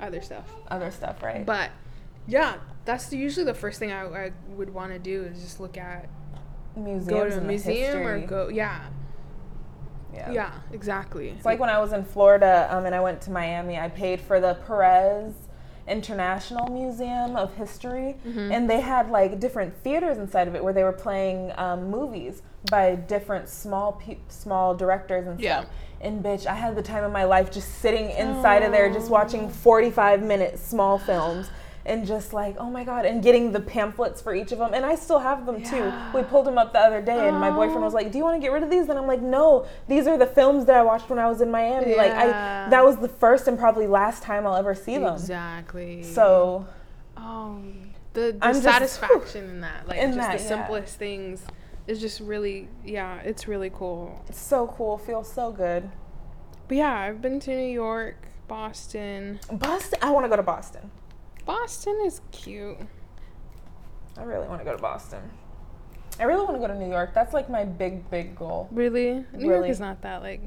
other 0.00 0.20
stuff. 0.22 0.50
Other 0.68 0.90
stuff, 0.90 1.22
right? 1.22 1.44
But 1.44 1.70
yeah, 2.26 2.56
that's 2.84 3.12
usually 3.12 3.44
the 3.44 3.54
first 3.54 3.78
thing 3.78 3.92
I, 3.92 4.06
I 4.26 4.32
would 4.48 4.72
want 4.72 4.92
to 4.92 4.98
do 4.98 5.24
is 5.24 5.42
just 5.42 5.60
look 5.60 5.76
at 5.76 6.08
museums 6.76 7.06
go 7.06 7.28
to 7.28 7.38
a 7.38 7.40
museum 7.40 7.98
or 7.98 8.26
go 8.26 8.48
yeah 8.48 8.86
Yeah. 10.12 10.30
yeah 10.32 10.52
exactly. 10.72 11.28
It's 11.30 11.44
like 11.44 11.60
when 11.60 11.70
I 11.70 11.78
was 11.78 11.92
in 11.92 12.04
Florida 12.04 12.68
um, 12.70 12.86
and 12.86 12.94
I 12.94 13.00
went 13.00 13.20
to 13.22 13.30
Miami, 13.30 13.78
I 13.78 13.88
paid 13.88 14.20
for 14.20 14.40
the 14.40 14.54
Perez 14.66 15.34
International 15.86 16.66
Museum 16.70 17.36
of 17.36 17.54
History, 17.54 18.16
Mm-hmm. 18.26 18.52
and 18.52 18.68
they 18.70 18.80
had 18.80 19.10
like 19.10 19.40
different 19.40 19.76
theaters 19.82 20.18
inside 20.18 20.48
of 20.48 20.54
it 20.54 20.62
where 20.64 20.72
they 20.72 20.82
were 20.84 20.92
playing 20.92 21.52
um, 21.56 21.90
movies 21.90 22.42
by 22.70 22.94
different 22.94 23.48
small 23.48 23.92
pe- 23.92 24.18
small 24.28 24.74
directors 24.74 25.26
and 25.26 25.40
Yeah. 25.40 25.60
stuff. 25.62 25.72
And 26.00 26.22
bitch, 26.22 26.46
I 26.46 26.54
had 26.54 26.76
the 26.76 26.82
time 26.82 27.04
of 27.04 27.12
my 27.12 27.24
life 27.24 27.50
just 27.50 27.76
sitting 27.80 28.10
inside 28.10 28.62
of 28.62 28.72
there, 28.72 28.92
just 28.92 29.10
watching 29.10 29.48
45 29.48 30.22
minute 30.22 30.58
small 30.58 30.98
films. 30.98 31.48
And 31.86 32.06
just 32.06 32.32
like, 32.32 32.56
oh 32.58 32.70
my 32.70 32.82
God, 32.82 33.04
and 33.04 33.22
getting 33.22 33.52
the 33.52 33.60
pamphlets 33.60 34.22
for 34.22 34.34
each 34.34 34.52
of 34.52 34.58
them. 34.58 34.72
And 34.72 34.86
I 34.86 34.94
still 34.94 35.18
have 35.18 35.44
them 35.44 35.62
too. 35.62 35.92
We 36.14 36.22
pulled 36.22 36.46
them 36.46 36.56
up 36.56 36.72
the 36.72 36.78
other 36.78 37.02
day, 37.02 37.28
and 37.28 37.38
my 37.38 37.50
boyfriend 37.50 37.82
was 37.82 37.92
like, 37.92 38.10
Do 38.10 38.16
you 38.16 38.24
want 38.24 38.36
to 38.36 38.40
get 38.40 38.52
rid 38.52 38.62
of 38.62 38.70
these? 38.70 38.88
And 38.88 38.98
I'm 38.98 39.06
like, 39.06 39.20
No, 39.20 39.66
these 39.86 40.06
are 40.06 40.16
the 40.16 40.26
films 40.26 40.64
that 40.64 40.76
I 40.76 40.82
watched 40.82 41.10
when 41.10 41.18
I 41.18 41.28
was 41.28 41.42
in 41.42 41.50
Miami. 41.50 41.94
Like, 41.94 42.12
I 42.12 42.26
that 42.70 42.82
was 42.84 42.96
the 42.96 43.08
first 43.08 43.48
and 43.48 43.58
probably 43.58 43.86
last 43.86 44.22
time 44.22 44.46
I'll 44.46 44.56
ever 44.56 44.74
see 44.74 44.96
them. 44.96 45.12
Exactly. 45.12 46.02
So, 46.02 46.66
oh, 47.18 47.60
the, 48.14 48.32
the 48.32 48.38
I'm 48.40 48.54
just- 48.54 48.62
satisfaction 48.64 49.50
in 49.50 49.60
that, 49.60 49.86
like 49.86 49.98
In 49.98 50.14
just 50.14 50.18
that, 50.18 50.38
the 50.38 50.42
yeah. 50.42 50.48
simplest 50.48 50.96
things, 50.98 51.42
is 51.86 52.00
just 52.00 52.20
really 52.20 52.68
yeah, 52.82 53.18
it's 53.20 53.46
really 53.46 53.70
cool. 53.70 54.24
it's 54.26 54.40
so 54.40 54.68
cool, 54.68 54.96
feels 54.96 55.30
so 55.30 55.52
good. 55.52 55.90
But 56.66 56.78
yeah, 56.78 56.98
I've 56.98 57.20
been 57.20 57.40
to 57.40 57.50
New 57.54 57.70
York, 57.70 58.26
Boston. 58.48 59.38
Boston, 59.52 59.98
I 60.00 60.10
want 60.12 60.24
to 60.24 60.30
go 60.30 60.36
to 60.36 60.42
Boston. 60.42 60.90
Boston 61.46 62.00
is 62.04 62.20
cute. 62.32 62.78
I 64.16 64.22
really 64.22 64.46
want 64.48 64.60
to 64.60 64.64
go 64.64 64.74
to 64.76 64.80
Boston. 64.82 65.22
I 66.20 66.24
really 66.24 66.44
want 66.44 66.56
to 66.56 66.60
go 66.60 66.68
to 66.68 66.78
New 66.78 66.88
York. 66.90 67.12
That's 67.14 67.34
like 67.34 67.50
my 67.50 67.64
big, 67.64 68.08
big 68.10 68.36
goal. 68.36 68.68
Really, 68.70 69.24
New 69.32 69.46
York 69.46 69.56
Really. 69.56 69.70
is 69.70 69.80
not 69.80 70.02
that 70.02 70.22
like. 70.22 70.40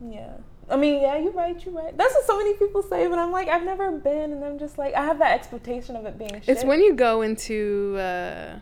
Yeah. 0.00 0.34
I 0.70 0.76
mean, 0.76 1.02
yeah, 1.02 1.16
you're 1.18 1.32
right, 1.32 1.62
you're 1.64 1.74
right. 1.74 1.96
That's 1.96 2.14
what 2.14 2.24
so 2.24 2.38
many 2.38 2.54
people 2.54 2.82
say, 2.82 3.08
but 3.08 3.18
I'm 3.18 3.32
like, 3.32 3.48
I've 3.48 3.64
never 3.64 3.90
been, 3.90 4.32
and 4.32 4.44
I'm 4.44 4.58
just 4.60 4.78
like, 4.78 4.94
I 4.94 5.04
have 5.04 5.18
that 5.18 5.32
expectation 5.32 5.96
of 5.96 6.06
it 6.06 6.16
being 6.16 6.30
shit. 6.40 6.48
It's 6.48 6.64
when 6.64 6.80
you 6.80 6.94
go 6.94 7.22
into 7.22 7.96
uh, 7.98 8.58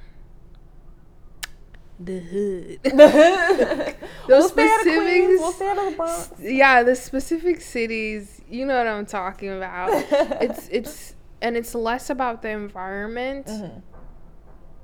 the 2.01 2.19
hood. 2.19 2.81
we'll 4.29 4.41
Those 4.41 4.53
stay 4.53 4.67
out 4.67 4.77
of 4.81 4.83
Queens, 4.85 5.41
specifics- 5.41 5.41
we'll 5.41 5.53
stay 5.53 5.69
out 5.69 5.79
of 5.79 5.91
the 5.91 5.97
Bronx. 5.97 6.31
yeah, 6.41 6.83
the 6.83 6.97
specific 6.97 7.61
cities. 7.61 8.41
You 8.49 8.65
know 8.65 8.79
what 8.79 8.87
I'm 8.87 9.05
talking 9.07 9.51
about. 9.51 9.91
it's 10.41 10.69
it's 10.69 11.15
and 11.43 11.57
it's 11.57 11.75
less 11.75 12.11
about 12.11 12.43
the 12.43 12.49
environment, 12.51 13.47
Mhm. 13.47 13.83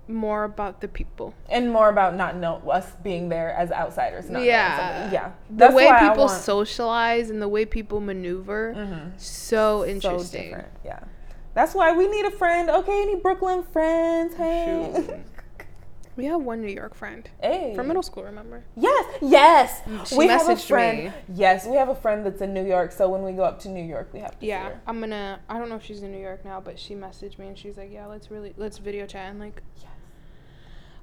more 0.09 0.45
about 0.45 0.81
the 0.81 0.89
people. 0.89 1.35
And 1.49 1.73
more 1.73 1.89
about 1.89 2.15
not 2.15 2.37
know 2.37 2.63
us 2.71 2.93
being 3.03 3.29
there 3.29 3.51
as 3.51 3.73
outsiders. 3.73 4.27
Not 4.27 4.35
knowing 4.35 4.47
Yeah. 4.47 4.77
somebody. 4.95 5.15
yeah. 5.15 5.31
The 5.69 5.75
way 5.75 5.87
why 5.87 6.01
people 6.09 6.27
want- 6.27 6.41
socialize 6.41 7.29
and 7.31 7.43
the 7.43 7.49
way 7.49 7.65
people 7.65 8.01
maneuver, 8.01 8.75
Mhm. 8.77 9.13
so 9.21 9.81
so 9.81 9.85
interesting. 9.85 10.45
different. 10.51 10.69
Yeah. 10.85 11.01
That's 11.55 11.75
why 11.75 11.93
we 11.93 12.07
need 12.09 12.25
a 12.27 12.31
friend. 12.31 12.69
Okay, 12.71 13.03
any 13.03 13.17
Brooklyn 13.17 13.63
friends? 13.63 14.35
Hey. 14.37 15.23
Shoot. 16.17 16.23
We 16.23 16.25
have 16.27 16.41
one 16.43 16.61
New 16.63 16.73
York 16.73 16.95
friend 16.95 17.29
hey. 17.43 17.75
from 17.75 17.89
middle 17.89 18.03
school. 18.03 18.25
Remember? 18.25 18.65
Yes, 18.77 19.05
yes. 19.23 19.83
She 20.09 20.17
we 20.17 20.27
have 20.29 20.49
a 20.49 20.57
friend. 20.57 21.05
me. 21.07 21.13
Yes, 21.35 21.67
we 21.67 21.77
have 21.77 21.89
a 21.89 21.95
friend 21.95 22.25
that's 22.25 22.41
in 22.41 22.55
New 22.55 22.65
York. 22.67 22.93
So 22.93 23.09
when 23.09 23.23
we 23.23 23.33
go 23.33 23.43
up 23.45 23.59
to 23.61 23.69
New 23.69 23.85
York, 23.85 24.09
we 24.13 24.21
have 24.21 24.33
to 24.33 24.41
see 24.41 24.49
Yeah, 24.49 24.71
her. 24.71 24.81
I'm 24.87 25.01
gonna. 25.01 25.41
I 25.49 25.59
don't 25.59 25.69
know 25.69 25.77
if 25.77 25.85
she's 25.85 26.03
in 26.03 26.13
New 26.13 26.21
York 26.21 26.45
now, 26.45 26.61
but 26.61 26.79
she 26.79 26.95
messaged 26.95 27.39
me 27.39 27.49
and 27.49 27.59
she's 27.59 27.77
like, 27.77 27.93
"Yeah, 27.93 28.07
let's 28.07 28.31
really 28.31 28.55
let's 28.57 28.79
video 28.79 29.07
chat 29.07 29.31
and 29.31 29.39
like 29.41 29.63
Yes. 29.77 29.91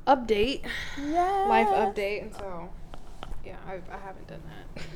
update, 0.08 0.64
Yes. 0.98 1.50
life 1.50 1.68
update." 1.68 2.22
And 2.24 2.36
so, 2.36 2.70
yeah, 3.46 3.58
I 3.68 3.74
I 3.94 3.98
haven't 4.00 4.28
done 4.28 4.42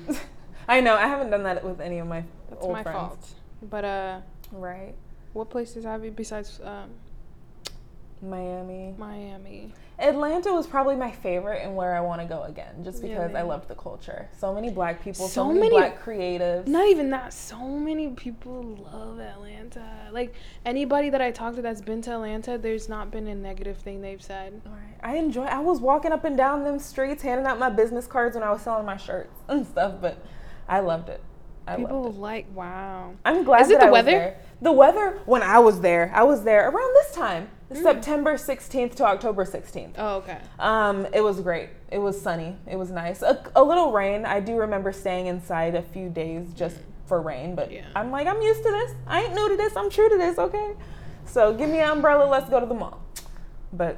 that. 0.09 0.22
I 0.68 0.82
know. 0.82 0.95
I 0.95 1.07
haven't 1.07 1.30
done 1.30 1.43
that 1.43 1.63
with 1.63 1.80
any 1.80 1.99
of 1.99 2.07
my 2.07 2.24
That's 2.49 2.63
old 2.63 2.74
my 2.74 2.84
friends. 2.84 2.97
fault. 2.97 3.30
But 3.61 3.86
uh, 3.86 4.20
Right. 4.51 4.95
what 5.34 5.49
places 5.49 5.86
have 5.86 6.03
you 6.03 6.11
besides 6.11 6.59
um, 6.63 6.89
Miami. 8.22 8.93
Miami? 8.97 9.74
Atlanta 9.99 10.51
was 10.53 10.68
probably 10.68 10.95
my 10.95 11.09
favorite 11.11 11.63
and 11.63 11.76
where 11.76 11.95
I 11.95 12.01
want 12.01 12.22
to 12.22 12.28
go 12.28 12.43
again, 12.43 12.84
just 12.84 13.01
because 13.01 13.34
I 13.34 13.41
loved 13.41 13.68
the 13.68 13.76
culture. 13.76 14.30
So 14.38 14.53
many 14.53 14.70
black 14.70 15.03
people, 15.03 15.28
so, 15.28 15.34
So 15.41 15.47
many, 15.47 15.59
many- 15.61 15.78
black 15.78 16.03
creatives. 16.03 16.68
Not 16.68 16.88
even 16.88 17.09
that. 17.11 17.34
So 17.34 17.57
many 17.68 18.09
people 18.09 18.61
love 18.91 19.20
Atlanta. 19.20 20.09
Like 20.11 20.36
anybody 20.65 21.09
that 21.09 21.22
I 21.22 21.32
talked 21.32 21.55
to 21.55 21.61
that's 21.63 21.82
been 21.82 22.01
to 22.03 22.11
Atlanta, 22.13 22.57
there's 22.57 22.88
not 22.89 23.09
been 23.11 23.28
a 23.28 23.36
negative 23.36 23.78
thing 23.78 24.01
they've 24.01 24.22
said. 24.22 24.61
Right. 24.65 24.74
I 25.03 25.15
enjoy. 25.18 25.45
I 25.45 25.59
was 25.59 25.80
walking 25.80 26.11
up 26.11 26.26
and 26.26 26.38
down 26.38 26.63
them 26.63 26.78
streets, 26.80 27.24
handing 27.24 27.47
out 27.47 27.57
my 27.57 27.70
business 27.70 28.05
cards 28.05 28.36
when 28.36 28.43
I 28.43 28.51
was 28.51 28.61
selling 28.61 28.86
my 28.86 28.97
shirts 28.97 29.34
and 29.47 29.65
stuff. 29.65 29.95
But 29.99 30.24
I 30.70 30.80
loved 30.82 31.09
it. 31.09 31.22
I 31.68 31.76
People 31.76 32.03
loved 32.03 32.18
it. 32.18 32.20
like 32.22 32.45
wow. 32.53 33.13
I'm 33.26 33.43
glad. 33.43 33.61
Is 33.61 33.70
it 33.72 33.80
that 33.80 33.80
the 33.82 33.88
I 33.88 33.89
was 33.89 33.93
weather? 34.05 34.11
there. 34.11 34.38
The 34.61 34.72
weather 34.72 35.20
when 35.26 35.41
I 35.43 35.59
was 35.59 35.82
there, 35.82 36.11
I 36.15 36.24
was 36.24 36.43
there 36.43 36.70
around 36.70 36.93
this 36.95 37.11
time, 37.13 37.49
Mm. 37.72 37.82
September 37.84 38.34
16th 38.36 38.95
to 38.95 39.05
October 39.05 39.43
16th. 39.43 39.93
Oh, 39.97 40.18
okay. 40.18 40.39
Um, 40.59 41.05
it 41.13 41.22
was 41.22 41.41
great. 41.41 41.70
It 41.91 41.99
was 41.99 42.20
sunny. 42.20 42.55
It 42.65 42.78
was 42.78 42.91
nice. 42.91 43.22
A, 43.22 43.43
a 43.55 43.63
little 43.63 43.91
rain. 43.91 44.26
I 44.26 44.39
do 44.39 44.55
remember 44.55 44.91
staying 44.93 45.28
inside 45.28 45.76
a 45.76 45.82
few 45.82 46.07
days 46.09 46.53
just 46.53 46.78
for 47.07 47.22
rain, 47.22 47.55
but 47.55 47.72
Yeah. 47.72 47.86
I'm 47.95 48.09
like, 48.11 48.28
I'm 48.28 48.41
used 48.41 48.63
to 48.63 48.72
this. 48.72 48.91
I 49.05 49.24
ain't 49.24 49.34
new 49.34 49.49
to 49.49 49.57
this. 49.57 49.76
I'm 49.76 49.89
true 49.89 50.09
to 50.09 50.18
this. 50.18 50.38
Okay. 50.38 50.74
So 51.26 51.53
give 51.53 51.70
me 51.70 51.80
an 51.80 51.89
umbrella. 51.89 52.30
Let's 52.30 52.49
go 52.49 52.59
to 52.59 52.65
the 52.65 52.74
mall. 52.74 53.01
But 53.74 53.97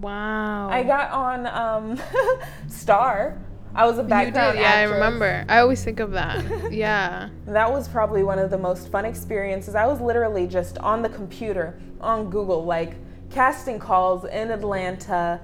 Wow. 0.00 0.68
I 0.70 0.82
got 0.82 1.10
on 1.12 1.46
um, 1.46 2.00
Star. 2.68 3.38
I 3.74 3.86
was 3.86 3.98
a 3.98 4.02
You 4.02 4.08
background 4.08 4.56
did, 4.56 4.62
yeah. 4.62 4.74
I 4.74 4.82
remember. 4.84 5.44
I 5.48 5.58
always 5.58 5.82
think 5.82 6.00
of 6.00 6.12
that. 6.12 6.44
yeah. 6.72 7.30
That 7.46 7.70
was 7.70 7.88
probably 7.88 8.22
one 8.22 8.38
of 8.38 8.50
the 8.50 8.58
most 8.58 8.88
fun 8.90 9.04
experiences. 9.04 9.74
I 9.74 9.86
was 9.86 10.00
literally 10.00 10.46
just 10.46 10.78
on 10.78 11.02
the 11.02 11.08
computer 11.08 11.78
on 12.00 12.30
Google, 12.30 12.64
like 12.64 12.94
casting 13.30 13.78
calls 13.78 14.24
in 14.24 14.50
Atlanta 14.50 15.40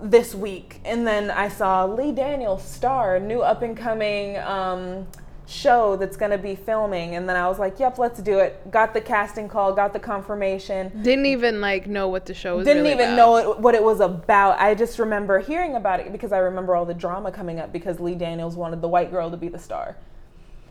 this 0.00 0.34
week. 0.34 0.80
And 0.84 1.06
then 1.06 1.30
I 1.30 1.48
saw 1.48 1.84
Lee 1.86 2.12
Daniels 2.12 2.62
star, 2.62 3.18
new 3.18 3.40
up 3.40 3.62
and 3.62 3.76
coming 3.76 4.36
um, 4.38 5.06
show 5.46 5.96
that's 5.96 6.16
going 6.16 6.30
to 6.30 6.38
be 6.38 6.54
filming. 6.54 7.16
And 7.16 7.28
then 7.28 7.36
I 7.36 7.48
was 7.48 7.58
like, 7.58 7.78
yep, 7.78 7.98
let's 7.98 8.20
do 8.20 8.38
it. 8.38 8.70
Got 8.70 8.94
the 8.94 9.00
casting 9.00 9.48
call, 9.48 9.72
got 9.72 9.92
the 9.92 9.98
confirmation. 9.98 11.02
Didn't 11.02 11.26
even 11.26 11.60
like 11.60 11.86
know 11.86 12.08
what 12.08 12.26
the 12.26 12.34
show 12.34 12.56
was. 12.56 12.66
Didn't 12.66 12.82
really 12.82 12.94
even 12.94 13.12
about. 13.12 13.16
know 13.16 13.52
it, 13.52 13.60
what 13.60 13.74
it 13.74 13.82
was 13.82 14.00
about. 14.00 14.58
I 14.58 14.74
just 14.74 14.98
remember 14.98 15.38
hearing 15.40 15.76
about 15.76 16.00
it 16.00 16.10
because 16.12 16.32
I 16.32 16.38
remember 16.38 16.74
all 16.74 16.84
the 16.84 16.94
drama 16.94 17.30
coming 17.30 17.60
up 17.60 17.72
because 17.72 18.00
Lee 18.00 18.14
Daniels 18.14 18.56
wanted 18.56 18.80
the 18.80 18.88
white 18.88 19.10
girl 19.10 19.30
to 19.30 19.36
be 19.36 19.48
the 19.48 19.58
star, 19.58 19.96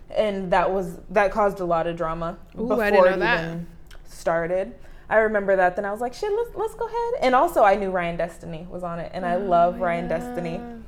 and 0.10 0.52
that 0.52 0.72
was 0.72 0.98
that 1.10 1.32
caused 1.32 1.60
a 1.60 1.66
lot 1.66 1.88
of 1.88 1.96
drama 1.96 2.38
Ooh, 2.56 2.68
before 2.68 2.84
I 2.84 2.92
didn't 2.92 3.06
know 3.06 3.14
it 3.14 3.20
that. 3.20 3.44
even 3.44 3.68
started. 4.06 4.74
I 5.10 5.18
remember 5.18 5.56
that. 5.56 5.76
Then 5.76 5.86
I 5.86 5.92
was 5.92 6.02
like, 6.02 6.14
shit, 6.14 6.32
let's 6.32 6.56
let's 6.56 6.76
go 6.76 6.88
ahead. 6.88 7.22
And 7.22 7.36
also, 7.36 7.64
I 7.64 7.76
knew 7.76 7.92
Ryan 7.92 8.18
Destiny 8.18 8.66
was 8.70 8.84
on 8.84 9.00
it, 9.00 9.12
and 9.14 9.26
I 9.26 9.36
oh, 9.36 9.40
love 9.40 9.80
Ryan 9.80 10.08
Destiny. 10.08 10.60
Oh, 10.60 10.82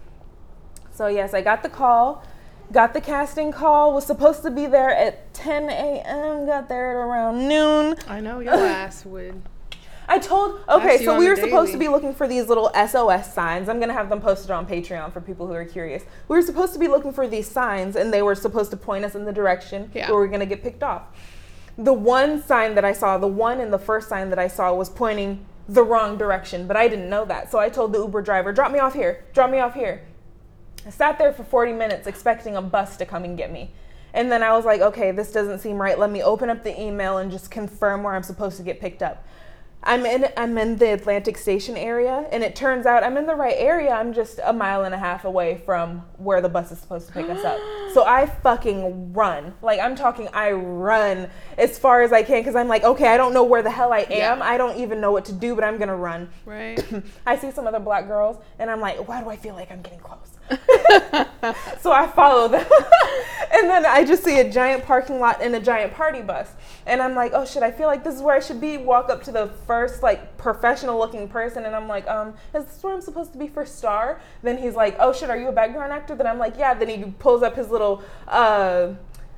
So 0.91 1.07
yes, 1.07 1.33
I 1.33 1.41
got 1.41 1.61
the 1.61 1.69
call, 1.69 2.23
got 2.71 2.93
the 2.93 3.01
casting 3.01 3.51
call. 3.51 3.93
Was 3.93 4.05
supposed 4.05 4.43
to 4.43 4.51
be 4.51 4.65
there 4.65 4.89
at 4.89 5.33
10 5.33 5.69
a.m. 5.69 6.45
Got 6.45 6.67
there 6.69 6.91
at 6.91 6.95
around 6.95 7.47
noon. 7.47 7.95
I 8.07 8.19
know 8.19 8.39
your 8.39 8.53
ass 8.55 9.05
would. 9.05 9.41
I 10.07 10.19
told 10.19 10.61
okay, 10.69 11.03
so 11.03 11.17
we 11.17 11.27
were 11.27 11.35
supposed 11.35 11.71
to 11.71 11.79
be 11.79 11.87
looking 11.87 12.13
for 12.13 12.27
these 12.27 12.47
little 12.47 12.69
SOS 12.87 13.33
signs. 13.33 13.67
I'm 13.67 13.79
gonna 13.79 13.93
have 13.93 14.07
them 14.09 14.21
posted 14.21 14.51
on 14.51 14.67
Patreon 14.67 15.11
for 15.11 15.19
people 15.19 15.47
who 15.47 15.53
are 15.53 15.65
curious. 15.65 16.03
We 16.27 16.35
were 16.35 16.43
supposed 16.43 16.73
to 16.73 16.79
be 16.79 16.87
looking 16.87 17.11
for 17.11 17.27
these 17.27 17.49
signs, 17.49 17.95
and 17.95 18.13
they 18.13 18.21
were 18.21 18.35
supposed 18.35 18.69
to 18.71 18.77
point 18.77 19.03
us 19.03 19.15
in 19.15 19.25
the 19.25 19.33
direction 19.33 19.89
Yeah. 19.95 20.11
where 20.11 20.19
we're 20.19 20.27
gonna 20.27 20.45
get 20.45 20.61
picked 20.61 20.83
off. 20.83 21.03
The 21.77 21.91
one 21.93 22.41
sign 22.43 22.75
that 22.75 22.85
I 22.85 22.93
saw, 22.93 23.17
the 23.17 23.27
one 23.27 23.59
and 23.59 23.73
the 23.73 23.79
first 23.79 24.07
sign 24.07 24.29
that 24.29 24.37
I 24.39 24.47
saw 24.47 24.71
was 24.75 24.89
pointing 24.89 25.43
the 25.67 25.83
wrong 25.83 26.17
direction, 26.19 26.67
but 26.67 26.77
I 26.77 26.87
didn't 26.87 27.09
know 27.09 27.25
that. 27.25 27.51
So 27.51 27.57
I 27.57 27.69
told 27.69 27.91
the 27.91 27.97
Uber 27.99 28.21
driver, 28.21 28.53
"Drop 28.53 28.71
me 28.71 28.77
off 28.77 28.93
here. 28.93 29.25
Drop 29.33 29.49
me 29.49 29.57
off 29.59 29.73
here." 29.73 30.01
I 30.85 30.89
sat 30.91 31.17
there 31.17 31.33
for 31.33 31.43
40 31.43 31.73
minutes 31.73 32.07
expecting 32.07 32.55
a 32.55 32.61
bus 32.61 32.97
to 32.97 33.05
come 33.05 33.23
and 33.23 33.37
get 33.37 33.51
me. 33.51 33.71
And 34.13 34.31
then 34.31 34.43
I 34.43 34.55
was 34.55 34.65
like, 34.65 34.81
okay, 34.81 35.11
this 35.11 35.31
doesn't 35.31 35.59
seem 35.59 35.77
right. 35.81 35.97
Let 35.97 36.11
me 36.11 36.21
open 36.23 36.49
up 36.49 36.63
the 36.63 36.79
email 36.79 37.17
and 37.17 37.31
just 37.31 37.51
confirm 37.51 38.03
where 38.03 38.15
I'm 38.15 38.23
supposed 38.23 38.57
to 38.57 38.63
get 38.63 38.79
picked 38.79 39.03
up. 39.03 39.25
I'm 39.83 40.03
in 40.05 40.27
I'm 40.35 40.57
in 40.57 40.77
the 40.77 40.93
Atlantic 40.93 41.37
Station 41.37 41.77
area, 41.77 42.27
and 42.31 42.43
it 42.43 42.55
turns 42.55 42.87
out 42.87 43.03
I'm 43.03 43.17
in 43.17 43.27
the 43.27 43.35
right 43.35 43.55
area. 43.55 43.91
I'm 43.91 44.13
just 44.13 44.39
a 44.43 44.51
mile 44.51 44.83
and 44.83 44.95
a 44.95 44.97
half 44.97 45.25
away 45.25 45.61
from 45.63 45.99
where 46.17 46.41
the 46.41 46.49
bus 46.49 46.71
is 46.71 46.79
supposed 46.79 47.07
to 47.07 47.13
pick 47.13 47.29
us 47.29 47.43
up. 47.43 47.59
So 47.95 48.03
I 48.03 48.25
fucking 48.25 49.13
run. 49.13 49.53
Like 49.61 49.79
I'm 49.79 49.95
talking, 49.95 50.27
I 50.33 50.51
run 50.51 51.29
as 51.57 51.79
far 51.79 52.01
as 52.01 52.11
I 52.11 52.23
can 52.23 52.41
because 52.41 52.53
I'm 52.53 52.67
like, 52.67 52.83
okay, 52.83 53.07
I 53.07 53.15
don't 53.15 53.33
know 53.33 53.45
where 53.45 53.61
the 53.61 53.71
hell 53.71 53.93
I 53.93 53.99
am. 53.99 54.39
Yeah. 54.39 54.39
I 54.41 54.57
don't 54.57 54.77
even 54.81 54.99
know 54.99 55.13
what 55.13 55.23
to 55.25 55.31
do, 55.31 55.55
but 55.55 55.63
I'm 55.63 55.77
gonna 55.77 55.95
run. 55.95 56.27
Right. 56.43 56.83
I 57.25 57.37
see 57.37 57.51
some 57.51 57.67
other 57.67 57.79
black 57.79 58.07
girls, 58.07 58.43
and 58.59 58.69
I'm 58.69 58.81
like, 58.81 59.07
why 59.07 59.23
do 59.23 59.29
I 59.29 59.37
feel 59.37 59.55
like 59.55 59.71
I'm 59.71 59.81
getting 59.81 59.99
close? 59.99 60.34
so 61.79 61.91
I 61.91 62.11
follow 62.15 62.47
them. 62.47 62.65
and 63.53 63.69
then 63.69 63.85
I 63.85 64.03
just 64.05 64.23
see 64.23 64.39
a 64.39 64.49
giant 64.49 64.85
parking 64.85 65.19
lot 65.19 65.41
and 65.41 65.55
a 65.55 65.59
giant 65.59 65.93
party 65.93 66.21
bus. 66.21 66.51
And 66.85 67.01
I'm 67.01 67.15
like, 67.15 67.31
oh 67.33 67.45
shit, 67.45 67.63
I 67.63 67.71
feel 67.71 67.87
like 67.87 68.03
this 68.03 68.15
is 68.15 68.21
where 68.21 68.35
I 68.35 68.39
should 68.39 68.61
be. 68.61 68.77
Walk 68.77 69.09
up 69.09 69.23
to 69.23 69.31
the 69.31 69.47
first 69.65 70.03
like 70.03 70.37
professional 70.37 70.99
looking 70.99 71.27
person 71.27 71.65
and 71.65 71.75
I'm 71.75 71.87
like, 71.87 72.07
um, 72.07 72.33
is 72.53 72.65
this 72.65 72.83
where 72.83 72.93
I'm 72.93 73.01
supposed 73.01 73.33
to 73.33 73.39
be 73.39 73.47
for 73.47 73.65
star? 73.65 74.21
Then 74.43 74.57
he's 74.57 74.75
like, 74.75 74.95
oh 74.99 75.13
shit, 75.13 75.29
are 75.29 75.37
you 75.37 75.47
a 75.47 75.53
background 75.53 75.91
actor? 75.91 76.15
Then 76.15 76.27
I'm 76.27 76.39
like, 76.39 76.57
yeah. 76.57 76.73
Then 76.73 76.89
he 76.89 77.11
pulls 77.19 77.43
up 77.43 77.55
his 77.55 77.69
little 77.69 78.03
uh 78.27 78.93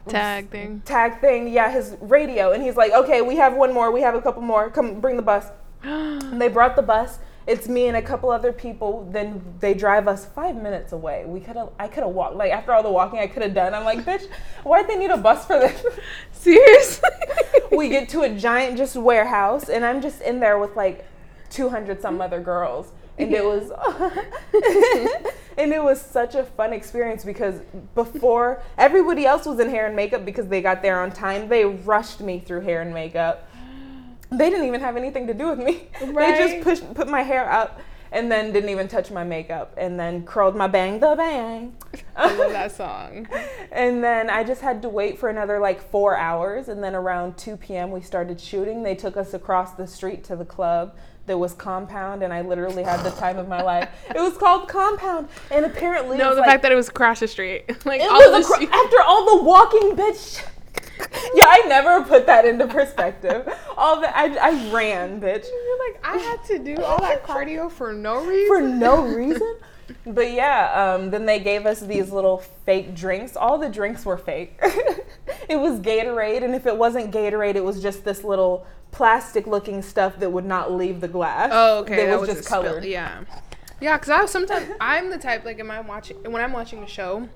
Tag 0.08 0.50
thing. 0.50 0.82
tag 0.86 1.20
thing, 1.20 1.50
yeah, 1.50 1.70
his 1.70 1.98
radio, 2.00 2.54
and 2.54 2.64
he's 2.64 2.78
like, 2.78 2.94
okay, 2.94 3.22
we 3.22 3.36
have 3.36 3.54
one 3.56 3.74
more, 3.74 3.92
we 3.92 4.02
have 4.02 4.16
a 4.16 4.22
couple 4.22 4.42
more. 4.42 4.70
Come 4.70 5.02
bring 5.02 5.18
the 5.18 5.22
bus. 5.22 5.48
And 5.84 6.42
they 6.42 6.48
brought 6.48 6.76
the 6.76 6.82
bus. 6.82 7.20
It's 7.48 7.70
me 7.70 7.88
and 7.88 7.96
a 7.96 8.02
couple 8.02 8.30
other 8.30 8.52
people. 8.52 9.10
Then 9.12 9.42
they 9.60 9.74
drive 9.74 10.08
us 10.08 10.26
five 10.26 10.56
minutes 10.58 10.92
away. 10.92 11.24
We 11.26 11.40
could 11.40 11.56
have, 11.56 11.70
I 11.80 11.88
could 11.88 12.04
have 12.04 12.14
walked. 12.14 12.36
Like 12.36 12.52
after 12.52 12.74
all 12.74 12.84
the 12.84 12.92
walking 12.92 13.20
I 13.20 13.28
could 13.28 13.42
have 13.42 13.54
done, 13.54 13.74
I'm 13.74 13.86
like, 13.86 14.04
bitch, 14.04 14.28
why'd 14.64 14.88
they 14.88 14.98
need 14.98 15.12
a 15.12 15.18
bus 15.18 15.46
for 15.46 15.58
this? 15.58 15.86
Seriously. 16.34 17.10
we 17.72 17.90
get 17.90 18.10
to 18.10 18.22
a 18.22 18.30
giant 18.30 18.78
just 18.78 18.96
warehouse, 18.96 19.70
and 19.70 19.86
I'm 19.86 20.02
just 20.02 20.22
in 20.22 20.40
there 20.40 20.60
with 20.60 20.76
like 20.76 21.06
200 21.50 22.02
some 22.02 22.20
other 22.22 22.42
girls, 22.42 22.92
and 23.18 23.34
it 23.34 23.44
was, 23.44 23.72
and 25.58 25.72
it 25.74 25.84
was 25.84 26.02
such 26.02 26.36
a 26.36 26.44
fun 26.44 26.74
experience 26.74 27.24
because 27.24 27.62
before 27.96 28.62
everybody 28.78 29.26
else 29.26 29.46
was 29.46 29.60
in 29.60 29.70
hair 29.70 29.88
and 29.88 29.96
makeup 29.96 30.26
because 30.26 30.48
they 30.48 30.62
got 30.62 30.82
there 30.82 31.00
on 31.02 31.12
time, 31.12 31.48
they 31.48 31.66
rushed 31.66 32.22
me 32.22 32.40
through 32.40 32.62
hair 32.62 32.82
and 32.82 32.94
makeup. 32.94 33.47
They 34.32 34.50
didn't 34.50 34.66
even 34.68 34.82
have 34.82 34.98
anything 34.98 35.28
to 35.28 35.34
do 35.34 35.48
with 35.50 35.60
me. 35.60 35.88
They 36.02 36.38
just 36.38 36.64
pushed, 36.64 36.94
put 36.94 37.08
my 37.08 37.22
hair 37.24 37.50
up. 37.50 37.80
And 38.10 38.32
then 38.32 38.54
didn't 38.54 38.70
even 38.70 38.88
touch 38.88 39.12
my 39.12 39.26
makeup, 39.26 39.74
and 39.76 40.00
then 40.00 40.26
curled 40.26 40.56
my 40.56 40.68
bang 40.68 40.98
the 41.02 41.14
bang. 41.18 41.76
I 42.16 42.34
love 42.38 42.54
that 42.54 42.72
song. 42.84 43.28
And 43.70 44.02
then 44.02 44.30
I 44.30 44.46
just 44.46 44.62
had 44.62 44.82
to 44.84 44.90
wait 44.90 45.20
for 45.20 45.28
another 45.28 45.60
like 45.60 45.82
four 45.92 46.16
hours. 46.16 46.70
And 46.70 46.82
then 46.82 46.96
around 46.96 47.38
2 47.38 47.58
p.m., 47.58 47.92
we 47.92 48.00
started 48.00 48.40
shooting. 48.40 48.82
They 48.82 48.96
took 48.96 49.18
us 49.18 49.34
across 49.34 49.74
the 49.74 49.86
street 49.86 50.24
to 50.26 50.38
the 50.38 50.46
club. 50.46 50.96
that 51.26 51.38
was 51.38 51.54
Compound, 51.54 52.24
and 52.24 52.32
I 52.32 52.44
literally 52.44 52.84
had 52.84 53.04
the 53.04 53.12
time 53.12 53.38
of 53.38 53.50
my 53.50 53.62
life. 53.62 53.90
It 54.16 54.22
was 54.22 54.38
called 54.38 54.70
Compound. 54.70 55.28
And 55.52 55.66
apparently, 55.66 56.18
No, 56.18 56.34
the 56.34 56.40
like, 56.40 56.50
fact 56.50 56.64
that 56.64 56.72
it 56.72 56.76
was 56.76 56.88
across 56.88 57.20
the 57.20 57.28
street. 57.28 57.66
Like 57.86 58.00
all 58.00 58.22
acro- 58.22 58.42
street- 58.56 58.70
after 58.72 59.02
all 59.02 59.38
the 59.38 59.44
walking, 59.44 59.98
bitch. 59.98 60.42
yeah, 61.34 61.46
I 61.46 61.64
never 61.68 62.04
put 62.04 62.26
that 62.26 62.46
into 62.46 62.68
perspective. 62.68 63.48
All 63.78 64.00
the 64.02 64.16
I, 64.18 64.26
I 64.42 64.72
ran, 64.72 65.20
bitch. 65.22 65.46
You're 65.46 65.94
like, 65.94 66.06
I 66.06 66.18
had 66.18 66.44
to 66.46 66.60
do 66.60 66.82
all 66.84 67.00
that 67.02 67.24
cardio 67.24 67.72
for 67.72 67.94
no 67.94 68.26
reason. 68.26 68.48
for 68.48 68.62
no 68.62 69.04
reason. 69.16 69.58
But 70.06 70.32
yeah, 70.34 70.96
um, 70.96 71.12
then 71.12 71.26
they 71.26 71.40
gave 71.40 71.66
us 71.66 71.80
these 71.80 72.12
little 72.12 72.40
fake 72.66 72.94
drinks. 72.94 73.38
All 73.38 73.58
the 73.58 73.70
drinks 73.70 74.06
were 74.06 74.18
fake. 74.18 74.60
it 75.48 75.56
was 75.58 75.80
Gatorade, 75.80 76.44
and 76.44 76.54
if 76.54 76.66
it 76.66 76.76
wasn't 76.76 77.12
Gatorade, 77.14 77.56
it 77.56 77.64
was 77.64 77.82
just 77.82 78.04
this 78.04 78.24
little 78.24 78.66
plastic-looking 78.92 79.82
stuff 79.82 80.18
that 80.20 80.30
would 80.32 80.44
not 80.46 80.74
leave 80.74 81.00
the 81.00 81.08
glass. 81.08 81.52
Oh, 81.54 81.80
okay. 81.80 81.96
That 81.98 82.06
That 82.08 82.20
was 82.20 82.28
was 82.28 82.38
just 82.38 82.42
a 82.42 82.44
spill. 82.52 82.64
colored. 82.64 82.84
Yeah, 82.84 83.24
yeah. 83.80 83.96
Because 83.98 84.10
I 84.10 84.26
sometimes 84.26 84.68
I'm 84.82 85.10
the 85.10 85.18
type 85.18 85.46
like, 85.46 85.60
am 85.60 85.72
I 85.72 85.80
watching 85.80 86.18
when 86.24 86.42
I'm 86.42 86.52
watching 86.52 86.84
a 86.84 86.88
show, 86.88 87.30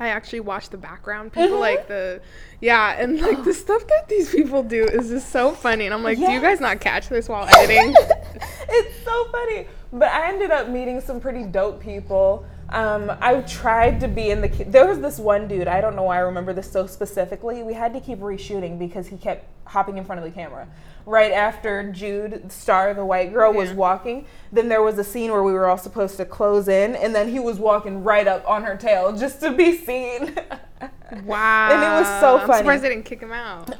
I 0.00 0.08
actually 0.08 0.40
watch 0.40 0.70
the 0.70 0.78
background 0.78 1.32
people, 1.32 1.58
Mhm. 1.58 1.60
like 1.60 1.86
the 1.86 2.20
yeah, 2.60 2.96
and 2.98 3.20
like 3.20 3.44
the 3.44 3.52
stuff 3.64 3.86
that 3.86 4.08
these 4.08 4.30
people 4.34 4.62
do 4.62 4.84
is 4.84 5.10
just 5.10 5.30
so 5.30 5.52
funny. 5.52 5.84
And 5.84 5.92
I'm 5.94 6.02
like, 6.02 6.18
do 6.18 6.30
you 6.32 6.40
guys 6.40 6.58
not 6.58 6.80
catch 6.80 7.08
this 7.10 7.28
while 7.28 7.46
editing? 7.48 7.94
it's 8.70 9.04
so 9.04 9.24
funny. 9.30 9.66
But 9.92 10.08
I 10.10 10.28
ended 10.28 10.50
up 10.50 10.68
meeting 10.68 11.00
some 11.00 11.20
pretty 11.20 11.42
dope 11.44 11.80
people. 11.80 12.46
Um, 12.70 13.10
I 13.20 13.40
tried 13.42 14.00
to 14.00 14.08
be 14.08 14.30
in 14.30 14.40
the. 14.40 14.48
There 14.48 14.86
was 14.86 15.00
this 15.00 15.18
one 15.18 15.48
dude. 15.48 15.68
I 15.68 15.80
don't 15.80 15.96
know 15.96 16.04
why 16.04 16.16
I 16.16 16.20
remember 16.20 16.52
this 16.52 16.70
so 16.70 16.86
specifically. 16.86 17.62
We 17.62 17.74
had 17.74 17.92
to 17.94 18.00
keep 18.00 18.20
reshooting 18.20 18.78
because 18.78 19.08
he 19.08 19.16
kept 19.16 19.44
hopping 19.64 19.98
in 19.98 20.04
front 20.04 20.20
of 20.20 20.24
the 20.24 20.30
camera. 20.30 20.66
Right 21.06 21.32
after 21.32 21.90
Jude, 21.90 22.52
Star, 22.52 22.90
of 22.90 22.96
the 22.96 23.04
white 23.04 23.32
girl, 23.32 23.52
was 23.52 23.70
Yeah. 23.70 23.76
walking, 23.76 24.26
then 24.52 24.68
there 24.68 24.82
was 24.82 24.98
a 24.98 25.04
scene 25.04 25.32
where 25.32 25.42
we 25.42 25.52
were 25.52 25.66
all 25.66 25.78
supposed 25.78 26.16
to 26.18 26.24
close 26.24 26.68
in, 26.68 26.94
and 26.94 27.14
then 27.14 27.28
he 27.28 27.40
was 27.40 27.58
walking 27.58 28.04
right 28.04 28.28
up 28.28 28.48
on 28.48 28.62
her 28.64 28.76
tail 28.76 29.12
just 29.12 29.40
to 29.40 29.50
be 29.50 29.76
seen. 29.76 30.36
wow. 31.24 31.68
And 31.72 31.82
it 31.82 32.00
was 32.00 32.20
so 32.20 32.38
I'm 32.38 32.46
funny. 32.46 32.58
surprised 32.58 32.82
they 32.84 32.88
didn't 32.90 33.04
kick 33.06 33.20
him 33.20 33.32
out. 33.32 33.74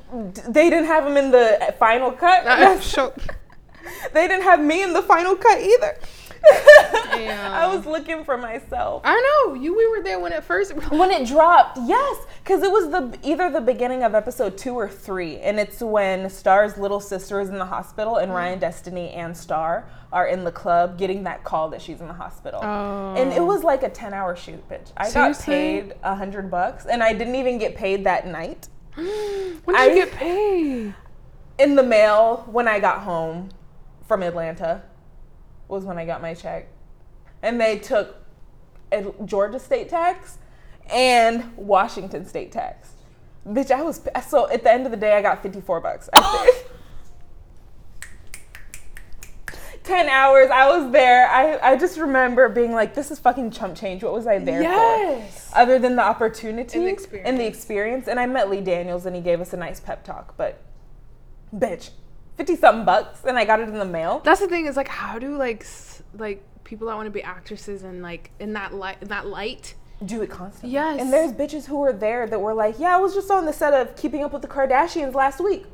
they 0.48 0.70
didn't 0.70 0.86
have 0.86 1.06
him 1.06 1.16
in 1.16 1.30
the 1.30 1.74
final 1.78 2.10
cut. 2.12 2.46
Uh, 2.46 2.80
show- 2.92 3.12
they 4.12 4.26
didn't 4.28 4.44
have 4.44 4.60
me 4.60 4.82
in 4.82 4.92
the 4.92 5.02
final 5.02 5.34
cut 5.36 5.60
either. 5.60 5.96
Damn. 7.12 7.52
I 7.52 7.66
was 7.66 7.84
looking 7.86 8.24
for 8.24 8.36
myself. 8.38 9.02
I 9.04 9.44
know 9.46 9.54
you. 9.54 9.76
We 9.76 9.86
were 9.88 10.02
there 10.02 10.18
when 10.20 10.32
it 10.32 10.42
first. 10.44 10.72
When 10.90 11.10
it 11.10 11.26
dropped, 11.26 11.78
yes, 11.86 12.26
because 12.42 12.62
it 12.62 12.70
was 12.70 12.90
the 12.90 13.18
either 13.22 13.50
the 13.50 13.60
beginning 13.60 14.02
of 14.02 14.14
episode 14.14 14.56
two 14.56 14.74
or 14.74 14.88
three, 14.88 15.38
and 15.38 15.58
it's 15.60 15.80
when 15.80 16.28
Star's 16.30 16.76
little 16.78 17.00
sister 17.00 17.40
is 17.40 17.48
in 17.48 17.58
the 17.58 17.64
hospital, 17.66 18.16
and 18.16 18.32
Ryan 18.32 18.50
Mm-hmm. 18.54 18.60
Destiny 18.60 19.10
and 19.10 19.36
Star 19.36 19.86
are 20.12 20.26
in 20.26 20.44
the 20.44 20.50
club 20.52 20.98
getting 20.98 21.22
that 21.24 21.44
call 21.44 21.68
that 21.70 21.80
she's 21.82 22.00
in 22.00 22.08
the 22.08 22.14
hospital. 22.14 22.60
Oh. 22.62 23.14
And 23.16 23.32
it 23.32 23.42
was 23.42 23.62
like 23.62 23.82
a 23.82 23.90
ten 23.90 24.12
hour 24.14 24.34
shoot, 24.34 24.66
bitch. 24.68 24.90
I 24.96 25.08
Seriously? 25.08 25.44
got 25.80 25.88
paid 25.88 25.94
a 26.02 26.14
hundred 26.14 26.50
bucks, 26.50 26.86
and 26.86 27.02
I 27.02 27.12
didn't 27.12 27.34
even 27.36 27.58
get 27.58 27.74
paid 27.76 28.04
that 28.04 28.26
night. 28.26 28.68
when 28.94 29.06
did 29.66 29.76
I- 29.76 29.86
you 29.86 29.94
get 29.94 30.12
paid? 30.12 30.94
In 31.58 31.76
the 31.76 31.82
mail 31.82 32.46
when 32.50 32.66
I 32.66 32.80
got 32.80 33.00
home 33.02 33.50
from 34.08 34.22
Atlanta 34.22 34.82
was 35.70 35.84
when 35.84 35.98
I 35.98 36.04
got 36.04 36.20
my 36.20 36.34
check, 36.34 36.68
and 37.42 37.60
they 37.60 37.78
took 37.78 38.16
a 38.92 39.12
Georgia 39.24 39.58
state 39.58 39.88
tax 39.88 40.38
and 40.92 41.56
Washington 41.56 42.26
state 42.26 42.52
tax. 42.52 42.92
Bitch, 43.46 43.70
I 43.70 43.82
was 43.82 44.02
so 44.28 44.50
at 44.50 44.62
the 44.62 44.72
end 44.72 44.84
of 44.84 44.90
the 44.90 44.98
day, 44.98 45.16
I 45.16 45.22
got 45.22 45.42
fifty 45.42 45.60
four 45.60 45.80
bucks. 45.80 46.08
I 46.12 46.18
oh. 46.22 46.44
think. 46.44 46.66
Ten 49.82 50.08
hours, 50.08 50.50
I 50.50 50.68
was 50.68 50.92
there. 50.92 51.26
I, 51.28 51.72
I 51.72 51.76
just 51.76 51.98
remember 51.98 52.48
being 52.50 52.72
like, 52.72 52.94
"This 52.94 53.10
is 53.10 53.18
fucking 53.18 53.50
chump 53.50 53.74
change." 53.74 54.04
What 54.04 54.12
was 54.12 54.26
I 54.26 54.38
there 54.38 54.62
Yes. 54.62 55.48
for? 55.50 55.58
Other 55.58 55.78
than 55.78 55.96
the 55.96 56.02
opportunity 56.02 56.78
And 56.78 56.86
the 56.86 57.26
and 57.26 57.40
the 57.40 57.46
experience, 57.46 58.06
and 58.06 58.20
I 58.20 58.26
met 58.26 58.50
Lee 58.50 58.60
Daniels, 58.60 59.06
and 59.06 59.16
he 59.16 59.22
gave 59.22 59.40
us 59.40 59.52
a 59.54 59.56
nice 59.56 59.80
pep 59.80 60.04
talk. 60.04 60.36
But, 60.36 60.60
bitch, 61.52 61.90
fifty 62.40 62.56
something 62.56 62.86
bucks, 62.86 63.20
and 63.26 63.38
I 63.38 63.44
got 63.44 63.60
it 63.60 63.68
in 63.68 63.78
the 63.78 63.84
mail. 63.84 64.20
That's 64.24 64.40
the 64.40 64.48
thing 64.48 64.64
is 64.66 64.76
like 64.76 64.88
how 64.88 65.18
do 65.18 65.36
like 65.36 65.60
s- 65.62 66.02
like 66.16 66.42
people 66.64 66.86
that 66.88 66.96
want 66.96 67.06
to 67.06 67.10
be 67.10 67.22
actresses 67.22 67.82
and 67.82 68.02
like 68.02 68.30
in 68.40 68.54
that 68.54 68.72
light 68.72 68.96
in 69.02 69.08
that 69.08 69.26
light 69.26 69.74
do 70.06 70.22
it 70.22 70.30
constantly. 70.30 70.70
Yes. 70.70 70.98
And 71.00 71.12
there's 71.12 71.32
bitches 71.32 71.66
who 71.66 71.76
were 71.80 71.92
there 71.92 72.26
that 72.26 72.40
were 72.40 72.54
like, 72.54 72.78
yeah, 72.78 72.96
I 72.96 72.98
was 72.98 73.12
just 73.12 73.30
on 73.30 73.44
the 73.44 73.52
set 73.52 73.74
of 73.74 73.94
Keeping 73.96 74.24
Up 74.24 74.32
with 74.32 74.40
the 74.40 74.48
Kardashians 74.48 75.14
last 75.14 75.40
week. 75.40 75.66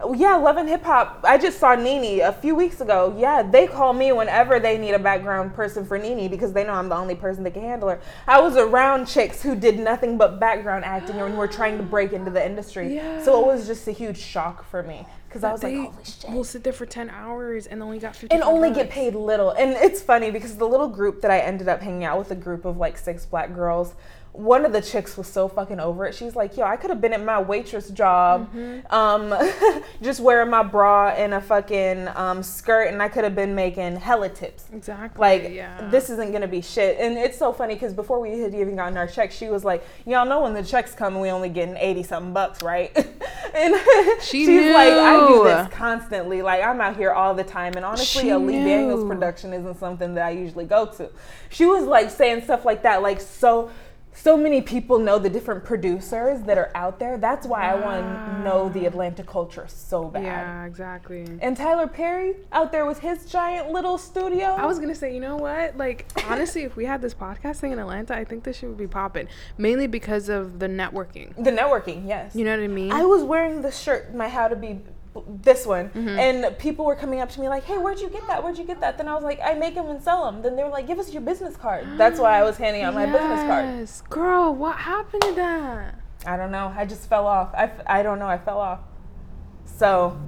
Oh, 0.00 0.14
Yeah, 0.14 0.36
Love 0.36 0.56
and 0.56 0.68
Hip 0.68 0.84
Hop. 0.84 1.24
I 1.24 1.36
just 1.36 1.58
saw 1.58 1.74
Nene 1.74 2.20
a 2.22 2.32
few 2.32 2.54
weeks 2.54 2.80
ago. 2.80 3.12
Yeah, 3.18 3.42
they 3.42 3.66
call 3.66 3.92
me 3.92 4.12
whenever 4.12 4.60
they 4.60 4.78
need 4.78 4.92
a 4.92 4.98
background 5.00 5.54
person 5.54 5.84
for 5.84 5.98
Nene 5.98 6.30
because 6.30 6.52
they 6.52 6.62
know 6.64 6.74
I'm 6.74 6.88
the 6.88 6.94
only 6.94 7.16
person 7.16 7.42
that 7.42 7.54
can 7.54 7.62
handle 7.62 7.88
her. 7.88 8.00
I 8.28 8.40
was 8.40 8.56
around 8.56 9.06
chicks 9.06 9.42
who 9.42 9.56
did 9.56 9.80
nothing 9.80 10.16
but 10.16 10.38
background 10.38 10.84
acting 10.84 11.16
and 11.20 11.36
were 11.36 11.48
trying 11.48 11.76
to 11.78 11.82
break 11.82 12.12
into 12.12 12.30
the 12.30 12.44
industry. 12.44 12.94
Yeah. 12.94 13.20
So 13.24 13.40
it 13.40 13.46
was 13.46 13.66
just 13.66 13.88
a 13.88 13.92
huge 13.92 14.18
shock 14.18 14.64
for 14.64 14.84
me 14.84 15.06
because 15.32 15.44
I 15.44 15.52
was 15.52 15.62
like, 15.62 15.74
holy 15.74 16.04
shit 16.04 16.30
We'll 16.30 16.44
sit 16.44 16.62
there 16.62 16.74
for 16.74 16.84
10 16.84 17.08
hours 17.08 17.66
and 17.66 17.82
only 17.82 17.98
got 17.98 18.14
50 18.14 18.34
and 18.34 18.44
only 18.44 18.70
get 18.70 18.90
paid 18.90 19.14
little. 19.14 19.50
And 19.50 19.70
it's 19.70 20.02
funny 20.02 20.30
because 20.30 20.56
the 20.56 20.68
little 20.68 20.88
group 20.88 21.22
that 21.22 21.30
I 21.30 21.38
ended 21.38 21.68
up 21.68 21.80
hanging 21.80 22.04
out 22.04 22.18
with, 22.18 22.30
a 22.30 22.34
group 22.34 22.66
of 22.66 22.76
like 22.76 22.98
six 22.98 23.24
black 23.24 23.54
girls, 23.54 23.94
one 24.32 24.64
of 24.64 24.72
the 24.72 24.80
chicks 24.80 25.18
was 25.18 25.26
so 25.26 25.46
fucking 25.46 25.78
over 25.78 26.06
it. 26.06 26.14
She's 26.14 26.34
like, 26.34 26.56
"Yo, 26.56 26.64
I 26.64 26.76
could 26.76 26.88
have 26.88 27.02
been 27.02 27.12
at 27.12 27.22
my 27.22 27.38
waitress 27.38 27.90
job, 27.90 28.48
um, 28.90 29.34
just 30.02 30.20
wearing 30.20 30.48
my 30.48 30.62
bra 30.62 31.08
and 31.08 31.34
a 31.34 31.40
fucking 31.40 32.08
um, 32.14 32.42
skirt, 32.42 32.84
and 32.84 33.02
I 33.02 33.08
could 33.08 33.24
have 33.24 33.34
been 33.34 33.54
making 33.54 33.96
hella 33.96 34.30
tips." 34.30 34.64
exactly 34.72 35.20
Like 35.20 35.50
yeah 35.52 35.88
this 35.90 36.08
isn't 36.08 36.32
gonna 36.32 36.48
be 36.48 36.62
shit, 36.62 36.98
and 36.98 37.18
it's 37.18 37.36
so 37.38 37.52
funny 37.52 37.74
because 37.74 37.92
before 37.92 38.20
we 38.20 38.38
had 38.38 38.54
even 38.54 38.76
gotten 38.76 38.96
our 38.96 39.06
check, 39.06 39.32
she 39.32 39.48
was 39.48 39.64
like, 39.64 39.84
"Y'all 40.06 40.24
know 40.24 40.40
when 40.40 40.54
the 40.54 40.62
checks 40.62 40.94
come, 40.94 41.20
we 41.20 41.28
only 41.28 41.50
getting 41.50 41.76
eighty 41.76 42.02
something 42.02 42.32
bucks, 42.32 42.62
right?" 42.62 42.90
and 43.54 43.74
She 44.22 44.46
she's 44.46 44.72
like, 44.72 44.92
"I 44.94 45.28
do 45.28 45.44
this 45.44 45.68
constantly. 45.72 46.40
Like 46.40 46.62
I'm 46.62 46.80
out 46.80 46.96
here 46.96 47.10
all 47.10 47.34
the 47.34 47.44
time, 47.44 47.74
and 47.76 47.84
honestly, 47.84 48.22
She 48.22 48.28
a 48.30 48.38
Lee 48.38 48.54
Daniels 48.54 49.04
production 49.06 49.52
isn't 49.52 49.78
something 49.78 50.14
that 50.14 50.26
I 50.26 50.30
usually 50.30 50.64
go 50.64 50.86
to." 50.86 51.10
She 51.50 51.66
was 51.66 51.84
like 51.84 52.08
saying 52.10 52.44
stuff 52.44 52.64
like 52.64 52.82
that, 52.84 53.02
like 53.02 53.20
so. 53.20 53.70
So 54.14 54.36
many 54.36 54.60
people 54.60 54.98
know 54.98 55.18
the 55.18 55.30
different 55.30 55.64
producers 55.64 56.42
that 56.42 56.58
are 56.58 56.70
out 56.74 56.98
there. 56.98 57.16
That's 57.16 57.46
why 57.46 57.70
I 57.70 57.74
want 57.74 58.04
to 58.04 58.44
know 58.44 58.68
the 58.68 58.84
ah. 58.84 58.88
Atlanta 58.88 59.22
culture 59.22 59.66
so 59.68 60.04
bad. 60.04 60.22
Yeah, 60.22 60.64
exactly. 60.64 61.26
And 61.40 61.56
Tyler 61.56 61.86
Perry 61.86 62.34
out 62.52 62.72
there 62.72 62.86
with 62.86 62.98
his 63.00 63.26
giant 63.26 63.70
little 63.70 63.98
studio. 63.98 64.46
I 64.46 64.66
was 64.66 64.78
gonna 64.78 64.94
say, 64.94 65.14
you 65.14 65.20
know 65.20 65.36
what? 65.36 65.76
Like, 65.76 66.06
honestly, 66.28 66.62
if 66.62 66.76
we 66.76 66.84
had 66.84 67.00
this 67.00 67.14
podcast 67.14 67.56
thing 67.56 67.72
in 67.72 67.78
Atlanta, 67.78 68.14
I 68.14 68.24
think 68.24 68.44
this 68.44 68.58
shit 68.58 68.68
would 68.68 68.78
be 68.78 68.86
popping. 68.86 69.28
Mainly 69.58 69.86
because 69.86 70.28
of 70.28 70.58
the 70.58 70.68
networking. 70.68 71.34
the 71.42 71.50
networking, 71.50 72.06
yes. 72.06 72.34
You 72.34 72.44
know 72.44 72.56
what 72.56 72.64
I 72.64 72.68
mean? 72.68 72.92
I 72.92 73.04
was 73.04 73.22
wearing 73.22 73.62
the 73.62 73.70
shirt, 73.70 74.14
my 74.14 74.28
How 74.28 74.48
to 74.48 74.56
Be, 74.56 74.80
this 75.42 75.66
one, 75.66 75.90
Mm-hmm. 75.90 76.08
and 76.18 76.58
people 76.58 76.84
were 76.86 76.96
coming 76.96 77.20
up 77.20 77.28
to 77.30 77.40
me 77.40 77.48
like, 77.48 77.64
"Hey, 77.64 77.76
where'd 77.78 78.00
you 78.00 78.08
get 78.08 78.26
that? 78.28 78.42
Where'd 78.42 78.56
you 78.56 78.64
get 78.64 78.80
that?" 78.80 78.96
Then 78.96 79.08
I 79.08 79.14
was 79.14 79.22
like, 79.24 79.40
"I 79.44 79.54
make 79.54 79.74
them 79.74 79.88
and 79.90 80.02
sell 80.02 80.24
them." 80.24 80.40
Then 80.42 80.56
they 80.56 80.62
were 80.64 80.70
like, 80.70 80.86
"Give 80.86 80.98
us 80.98 81.12
your 81.12 81.20
business 81.22 81.56
card." 81.56 81.86
That's 81.98 82.18
why 82.18 82.38
I 82.38 82.42
was 82.42 82.56
handing 82.56 82.82
out 82.82 82.94
my 82.94 83.04
business 83.06 83.40
card. 83.42 83.64
Yes, 83.66 84.02
girl. 84.08 84.54
What 84.54 84.76
happened 84.76 85.22
to 85.22 85.32
that? 85.34 85.98
I 86.24 86.36
don't 86.36 86.50
know. 86.50 86.72
I 86.76 86.86
just 86.86 87.08
fell 87.08 87.26
off. 87.26 87.50
I, 87.54 87.64
f- 87.64 87.80
I 87.86 88.02
don't 88.02 88.18
know. 88.18 88.26
I 88.28 88.38
fell 88.38 88.58
off. 88.58 88.80
So 89.64 90.18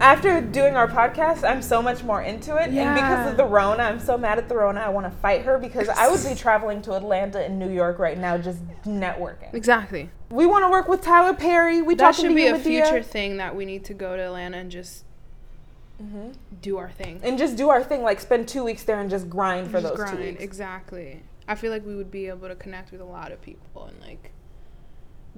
after 0.00 0.40
doing 0.40 0.74
our 0.76 0.88
podcast, 0.88 1.48
I'm 1.48 1.62
so 1.62 1.80
much 1.82 2.02
more 2.02 2.22
into 2.22 2.56
it. 2.56 2.70
And 2.70 2.94
because 2.94 3.30
of 3.30 3.36
the 3.36 3.44
Rona, 3.44 3.82
I'm 3.84 4.00
so 4.00 4.16
mad 4.18 4.38
at 4.38 4.48
the 4.48 4.56
Rona. 4.56 4.80
I 4.80 4.88
want 4.88 5.06
to 5.06 5.10
fight 5.18 5.42
her 5.42 5.58
because 5.58 5.88
I 5.88 6.08
would 6.10 6.22
be 6.28 6.34
traveling 6.34 6.82
to 6.82 6.94
Atlanta 6.94 7.40
and 7.44 7.58
New 7.58 7.70
York 7.70 7.98
right 7.98 8.18
now 8.18 8.36
just 8.38 8.58
networking. 8.84 9.52
Exactly. 9.54 10.10
We 10.30 10.46
want 10.46 10.64
to 10.64 10.70
work 10.70 10.88
with 10.88 11.02
Tyler 11.02 11.34
Perry. 11.34 11.82
We 11.82 11.94
That 11.94 12.14
should 12.14 12.34
be 12.34 12.46
a 12.46 12.58
future 12.58 13.02
thing 13.02 13.36
that 13.36 13.54
we 13.54 13.64
need 13.64 13.84
to 13.86 13.94
go 13.94 14.16
to 14.16 14.22
Atlanta 14.22 14.58
and 14.58 14.70
just 14.70 15.04
Mm-hmm. 16.02 16.30
do 16.60 16.78
our 16.78 16.90
thing. 16.90 17.20
and 17.22 17.38
just 17.38 17.56
do 17.56 17.68
our 17.68 17.80
thing. 17.84 18.02
Like 18.02 18.18
spend 18.18 18.48
two 18.48 18.64
weeks 18.64 18.82
there 18.82 19.00
and 19.00 19.08
just 19.08 19.30
grind 19.30 19.68
for 19.70 19.80
Just 19.80 19.84
those 19.96 20.10
two 20.10 20.16
grind. 20.16 20.30
weeks. 20.30 20.42
Exactly. 20.42 21.22
I 21.46 21.54
feel 21.54 21.70
like 21.70 21.86
we 21.86 21.94
would 21.94 22.10
be 22.10 22.26
able 22.26 22.48
to 22.48 22.56
connect 22.56 22.90
with 22.90 23.00
a 23.00 23.04
lot 23.04 23.30
of 23.30 23.40
people 23.40 23.84
and 23.84 24.00
like 24.00 24.32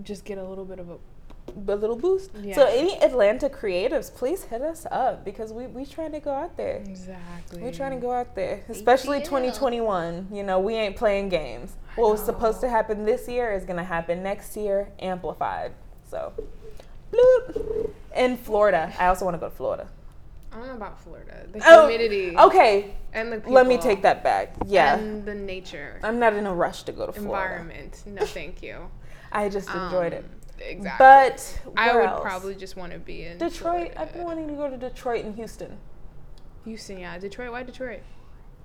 just 0.02 0.24
get 0.24 0.38
a 0.38 0.44
little 0.44 0.64
bit 0.64 0.78
of 0.78 0.88
a 0.88 0.96
A 1.68 1.74
little 1.76 1.96
boost. 1.96 2.30
Yeah. 2.42 2.54
So 2.56 2.66
any 2.66 3.00
Atlanta 3.00 3.48
creatives, 3.48 4.12
please 4.12 4.44
hit 4.44 4.60
us 4.62 4.86
up 4.90 5.24
because 5.24 5.52
we 5.52 5.66
we 5.66 5.84
trying 5.86 6.12
to 6.12 6.20
go 6.20 6.32
out 6.32 6.56
there. 6.56 6.76
exactly. 6.86 7.62
We're 7.62 7.72
trying 7.72 7.92
to 7.92 8.00
go 8.04 8.10
out 8.12 8.34
there, 8.34 8.64
especially 8.68 9.18
ATL. 9.20 9.24
2021. 9.24 10.28
You 10.32 10.42
know, 10.42 10.58
we 10.58 10.74
ain't 10.74 10.96
playing 10.96 11.28
games. 11.28 11.76
What 11.96 12.10
was 12.10 12.24
supposed 12.24 12.60
to 12.62 12.68
happen 12.68 13.04
this 13.04 13.28
year 13.28 13.52
is 13.52 13.64
going 13.64 13.76
to 13.76 13.84
happen 13.84 14.22
next 14.22 14.56
year, 14.56 14.88
amplified. 14.98 15.72
So, 16.10 16.32
bloop. 17.12 17.90
In 18.16 18.36
Florida. 18.36 18.92
I 18.98 19.06
also 19.06 19.24
want 19.24 19.34
to 19.34 19.38
go 19.38 19.48
to 19.48 19.54
Florida. 19.54 19.88
I 20.52 20.56
don't 20.58 20.66
know 20.68 20.74
about 20.74 21.00
Florida. 21.02 21.46
The 21.52 21.60
Oh, 21.66 21.88
humidity 21.88 22.36
Okay, 22.38 22.94
and 23.12 23.32
the 23.32 23.36
people. 23.36 23.52
let 23.52 23.66
me 23.66 23.76
take 23.76 24.02
that 24.02 24.22
back. 24.22 24.54
Yeah. 24.66 24.96
And 24.98 25.24
the 25.24 25.34
nature. 25.34 25.98
I'm 26.02 26.18
not 26.18 26.32
in 26.34 26.46
a 26.46 26.54
rush 26.54 26.84
to 26.84 26.92
go 26.92 27.06
to 27.06 27.12
Florida. 27.12 27.60
environment. 27.60 28.02
No, 28.06 28.24
thank 28.24 28.62
you. 28.62 28.88
I 29.32 29.48
just 29.48 29.68
enjoyed 29.68 30.12
it. 30.12 30.24
Um, 30.24 30.30
Exactly. 30.66 30.98
But 30.98 31.60
I 31.76 31.94
would 31.94 32.04
else? 32.04 32.22
probably 32.22 32.54
just 32.54 32.76
want 32.76 32.92
to 32.92 32.98
be 32.98 33.24
in 33.24 33.38
Detroit. 33.38 33.92
I've 33.96 34.12
been 34.12 34.24
wanting 34.24 34.48
to 34.48 34.54
go 34.54 34.68
to 34.68 34.76
Detroit 34.76 35.24
and 35.24 35.34
Houston. 35.36 35.78
Houston, 36.64 36.98
yeah. 36.98 37.18
Detroit. 37.18 37.52
Why 37.52 37.62
Detroit? 37.62 38.00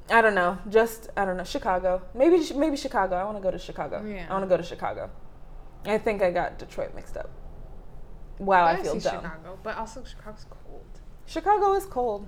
I 0.10 0.22
don't 0.22 0.36
know. 0.36 0.58
Just 0.70 1.10
I 1.16 1.26
don't 1.26 1.38
know. 1.38 1.44
Chicago. 1.44 2.02
Maybe 2.16 2.42
maybe 2.56 2.78
Chicago. 2.78 3.16
I 3.16 3.24
want 3.24 3.38
to 3.38 3.44
go 3.44 3.52
to 3.52 3.60
Chicago. 3.60 4.04
Yeah. 4.06 4.28
I 4.30 4.34
want 4.34 4.44
to 4.44 4.50
go 4.50 4.58
to 4.58 4.64
Chicago. 4.64 5.10
I 5.86 5.98
think 5.98 6.22
I 6.22 6.32
got 6.32 6.58
Detroit 6.58 6.96
mixed 6.96 7.18
up. 7.18 7.30
Wow, 8.40 8.66
I 8.66 8.72
I'd 8.72 8.82
feel 8.82 9.00
dumb. 9.00 9.22
Chicago, 9.22 9.60
but 9.64 9.78
also 9.78 10.04
Chicago's 10.04 10.46
cold. 10.50 10.86
Chicago 11.26 11.74
is 11.76 11.86
cold. 11.86 12.28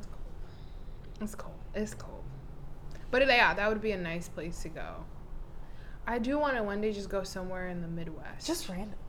It's 1.22 1.36
cold. 1.36 1.56
It's 1.74 1.94
cold. 1.94 2.24
But 3.10 3.26
yeah, 3.28 3.54
that 3.54 3.68
would 3.70 3.82
be 3.82 3.92
a 3.92 3.98
nice 3.98 4.28
place 4.28 4.62
to 4.64 4.70
go. 4.70 5.06
I 6.08 6.20
do 6.20 6.38
want 6.38 6.58
to 6.58 6.64
one 6.64 6.82
day 6.82 6.92
just 6.92 7.10
go 7.10 7.24
somewhere 7.24 7.68
in 7.68 7.82
the 7.82 7.88
Midwest. 7.88 8.48
Just 8.48 8.68
random. 8.70 9.00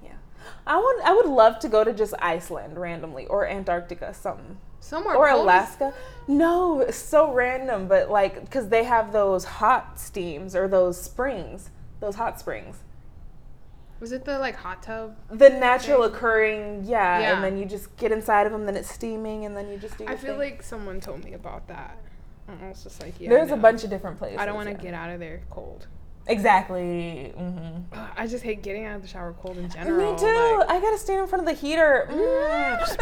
I 0.66 0.76
want. 0.76 1.05
I 1.07 1.14
would 1.14 1.26
love 1.26 1.59
to 1.61 1.68
go 1.68 1.84
to 1.84 1.93
just 1.93 2.14
Iceland 2.20 2.78
randomly 2.78 3.26
or 3.26 3.47
Antarctica, 3.47 4.14
something, 4.14 4.59
somewhere 4.80 5.16
or 5.16 5.28
as- 5.28 5.38
Alaska. 5.40 5.95
No, 6.28 6.80
it's 6.80 6.97
so 6.97 7.32
random, 7.32 7.88
but 7.88 8.11
like 8.11 8.40
because 8.45 8.68
they 8.68 8.84
have 8.84 9.12
those 9.12 9.45
hot 9.45 9.99
steams 9.99 10.55
or 10.55 10.68
those 10.68 11.01
springs, 11.01 11.70
those 12.01 12.16
hot 12.16 12.38
springs. 12.38 12.78
Was 14.01 14.11
it 14.11 14.24
the 14.24 14.38
like 14.38 14.57
hot 14.57 14.82
tub? 14.82 15.16
The 15.30 15.49
natural 15.49 16.03
occurring, 16.03 16.84
yeah, 16.84 17.20
Yeah. 17.20 17.34
and 17.34 17.45
then 17.45 17.57
you 17.57 17.64
just 17.64 17.97
get 17.97 18.11
inside 18.11 18.47
of 18.47 18.53
them, 18.53 18.66
then 18.66 18.76
it's 18.76 18.90
steaming, 18.90 19.45
and 19.45 19.57
then 19.57 19.70
you 19.70 19.78
just 19.78 19.97
do. 19.97 20.05
I 20.07 20.16
feel 20.16 20.32
thing. 20.32 20.51
like 20.51 20.62
someone 20.62 21.01
told 21.01 21.24
me 21.24 21.34
about 21.34 21.68
that. 21.68 21.97
And 22.49 22.59
I 22.64 22.68
was 22.68 22.82
just 22.82 23.01
like, 23.01 23.14
yeah. 23.20 23.28
there's 23.30 23.53
a 23.53 23.57
bunch 23.57 23.84
of 23.84 23.90
different 23.90 24.18
places. 24.18 24.40
I 24.40 24.47
don't 24.47 24.57
want 24.57 24.68
to 24.68 24.74
yeah. 24.74 24.82
get 24.82 24.95
out 24.95 25.11
of 25.11 25.20
there 25.20 25.43
cold. 25.51 25.86
Exactly. 26.26 27.32
hmm 27.36 27.58
Ugh, 27.92 28.08
I 28.16 28.26
just 28.26 28.42
hate 28.44 28.62
getting 28.62 28.84
out 28.86 28.96
of 28.96 29.02
the 29.02 29.08
shower 29.08 29.34
cold 29.40 29.58
in 29.58 29.68
general. 29.70 30.12
Me 30.12 30.18
too. 30.18 30.26
like- 30.58 30.70
I 30.70 30.80
gotta 30.80 30.98
stand 30.98 31.20
in 31.20 31.26
front 31.26 31.46
of 31.46 31.54
the 31.54 31.60
heater. 31.60 32.06
Mm. 32.10 32.96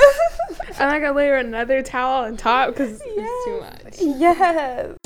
and 0.81 0.91
I 0.91 0.99
gotta 1.01 1.13
layer 1.15 1.37
another 1.37 1.83
towel 1.83 2.25
on 2.25 2.37
top 2.37 2.71
because 2.71 3.01
it's 3.05 3.45
too 3.45 3.61
much. 3.61 3.97
yes. 4.01 4.97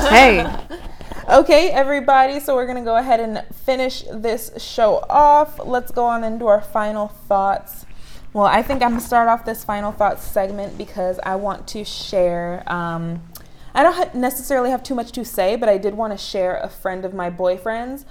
Hey, 0.00 0.44
Okay, 1.28 1.70
everybody. 1.70 2.40
So 2.40 2.56
we're 2.56 2.66
gonna 2.66 2.82
go 2.82 2.96
ahead 2.96 3.20
and 3.20 3.44
finish 3.64 4.02
this 4.12 4.50
show 4.58 5.04
off. 5.08 5.60
Let's 5.64 5.92
go 5.92 6.04
on 6.04 6.24
into 6.24 6.46
our 6.48 6.60
final 6.60 7.08
thoughts. 7.08 7.86
Well, 8.32 8.46
I 8.46 8.62
think 8.62 8.82
I'm 8.82 8.90
gonna 8.90 9.00
start 9.00 9.28
off 9.28 9.44
this 9.44 9.62
final 9.62 9.92
thoughts 9.92 10.24
segment 10.24 10.76
because 10.76 11.20
I 11.22 11.36
want 11.36 11.68
to 11.68 11.84
share. 11.84 12.64
Um, 12.66 13.22
I 13.74 13.82
don't 13.82 14.14
necessarily 14.14 14.70
have 14.70 14.82
too 14.82 14.94
much 14.94 15.12
to 15.12 15.24
say, 15.24 15.56
but 15.56 15.68
I 15.68 15.78
did 15.78 15.94
want 15.94 16.12
to 16.12 16.18
share 16.18 16.56
a 16.56 16.68
friend 16.68 17.04
of 17.04 17.14
my 17.14 17.30
boyfriend's 17.30 18.04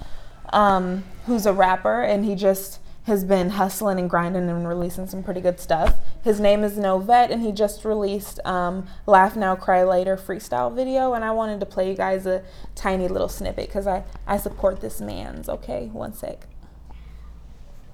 um, 0.52 1.04
who's 1.26 1.46
a 1.46 1.52
rapper, 1.52 2.02
and 2.02 2.24
he 2.24 2.34
just 2.34 2.80
has 3.04 3.24
been 3.24 3.50
hustling 3.50 3.98
and 3.98 4.08
grinding 4.08 4.48
and 4.48 4.68
releasing 4.68 5.08
some 5.08 5.22
pretty 5.24 5.40
good 5.40 5.58
stuff. 5.58 5.96
His 6.22 6.38
name 6.38 6.62
is 6.62 6.76
Novet, 6.78 7.30
and 7.30 7.42
he 7.42 7.50
just 7.50 7.84
released 7.84 8.38
um, 8.44 8.86
"Laugh 9.06 9.34
Now, 9.34 9.56
Cry 9.56 9.82
Later" 9.82 10.16
freestyle 10.16 10.74
video, 10.74 11.14
and 11.14 11.24
I 11.24 11.32
wanted 11.32 11.60
to 11.60 11.66
play 11.66 11.88
you 11.88 11.96
guys 11.96 12.26
a 12.26 12.42
tiny 12.74 13.08
little 13.08 13.28
snippet 13.28 13.66
because 13.66 13.86
I 13.86 14.04
I 14.26 14.36
support 14.36 14.80
this 14.80 15.00
man's. 15.00 15.48
Okay, 15.48 15.88
one 15.92 16.12
sec. 16.14 16.46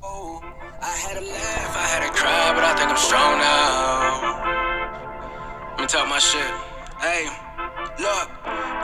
Oh, 0.03 0.41
I 0.81 0.97
had 0.97 1.17
a 1.17 1.27
laugh, 1.27 1.77
I 1.77 1.87
had 1.87 2.03
a 2.09 2.13
cry, 2.15 2.53
but 2.55 2.65
I 2.65 2.75
think 2.77 2.91
I'm 2.91 2.97
strong 2.97 3.39
now. 3.39 4.29
Let 5.73 5.81
me 5.81 5.87
talk 5.87 6.09
my 6.09 6.19
shit. 6.19 6.51
Hey, 7.01 7.29
look, 7.99 8.27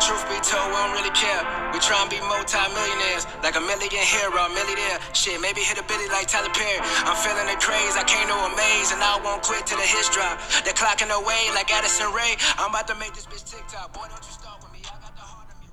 truth 0.03 0.23
be 0.27 0.39
told, 0.43 0.71
we 0.71 0.77
don't 0.79 0.95
really 0.95 1.15
care. 1.15 1.43
We 1.73 1.79
try 1.79 1.99
and 2.03 2.11
be 2.11 2.21
multi-millionaires, 2.21 3.27
like 3.43 3.57
a 3.57 3.65
million 3.65 3.91
hero, 3.91 4.37
a 4.37 4.51
millionaire. 4.51 4.99
Shit, 5.15 5.41
maybe 5.41 5.63
hit 5.63 5.79
a 5.79 5.87
billy 5.87 6.07
like 6.11 6.27
Tyler 6.27 6.51
Perry. 6.51 6.83
I'm 7.07 7.17
feeling 7.19 7.47
the 7.47 7.57
craze, 7.59 7.95
I 7.97 8.05
came 8.05 8.27
to 8.27 8.37
amaze, 8.51 8.91
and 8.93 9.01
I 9.03 9.19
won't 9.23 9.43
quit 9.43 9.67
till 9.67 9.79
the 9.79 9.87
hits 9.87 10.11
drop. 10.11 10.39
They're 10.63 10.77
clocking 10.77 11.11
away 11.11 11.51
like 11.55 11.71
Addison 11.71 12.13
Rae. 12.13 12.37
I'm 12.59 12.71
about 12.71 12.87
to 12.89 12.97
make 12.99 13.15
this 13.15 13.27
bitch 13.27 13.47
TikTok. 13.47 13.95
Boy, 13.95 14.07
don't 14.11 14.23
you 14.23 14.35
start 14.35 14.63
with 14.63 14.73
me. 14.75 14.83
I 14.85 14.99
got 15.01 15.15
the 15.15 15.23
heart 15.23 15.49
of 15.51 15.57
me. 15.63 15.67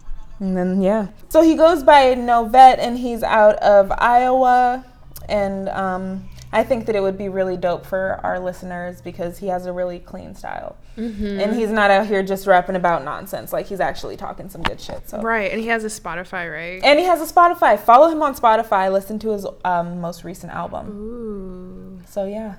And 0.45 0.57
then 0.57 0.81
yeah. 0.81 1.09
So 1.29 1.41
he 1.41 1.55
goes 1.55 1.83
by 1.83 2.15
Novet 2.15 2.77
and 2.79 2.97
he's 2.97 3.23
out 3.23 3.57
of 3.57 3.91
Iowa 3.97 4.85
and 5.29 5.69
um, 5.69 6.29
I 6.53 6.63
think 6.63 6.85
that 6.87 6.95
it 6.95 7.01
would 7.01 7.17
be 7.17 7.29
really 7.29 7.55
dope 7.55 7.85
for 7.85 8.19
our 8.23 8.39
listeners 8.39 9.01
because 9.01 9.37
he 9.37 9.47
has 9.47 9.65
a 9.65 9.71
really 9.71 9.99
clean 9.99 10.35
style. 10.35 10.75
And 10.97 11.55
he's 11.55 11.69
not 11.69 11.89
out 11.89 12.07
here 12.07 12.21
just 12.21 12.45
rapping 12.45 12.75
about 12.75 13.03
nonsense. 13.03 13.53
Like 13.53 13.67
he's 13.67 13.79
actually 13.79 14.17
talking 14.17 14.49
some 14.49 14.61
good 14.61 14.79
shit. 14.79 15.09
So 15.09 15.21
right, 15.21 15.51
and 15.51 15.59
he 15.59 15.67
has 15.67 15.83
a 15.83 15.87
Spotify, 15.87 16.51
right? 16.51 16.81
and 16.83 16.99
he 16.99 17.05
has 17.05 17.21
a 17.21 17.33
Spotify. 17.33 17.79
Follow 17.79 18.09
him 18.09 18.21
on 18.21 18.35
Spotify. 18.35 18.91
Listen 18.91 19.17
to 19.19 19.29
his 19.29 19.47
um, 19.63 20.01
most 20.01 20.23
recent 20.23 20.51
album. 20.51 20.89
Ooh. 20.89 22.01
So 22.05 22.25
yeah. 22.25 22.55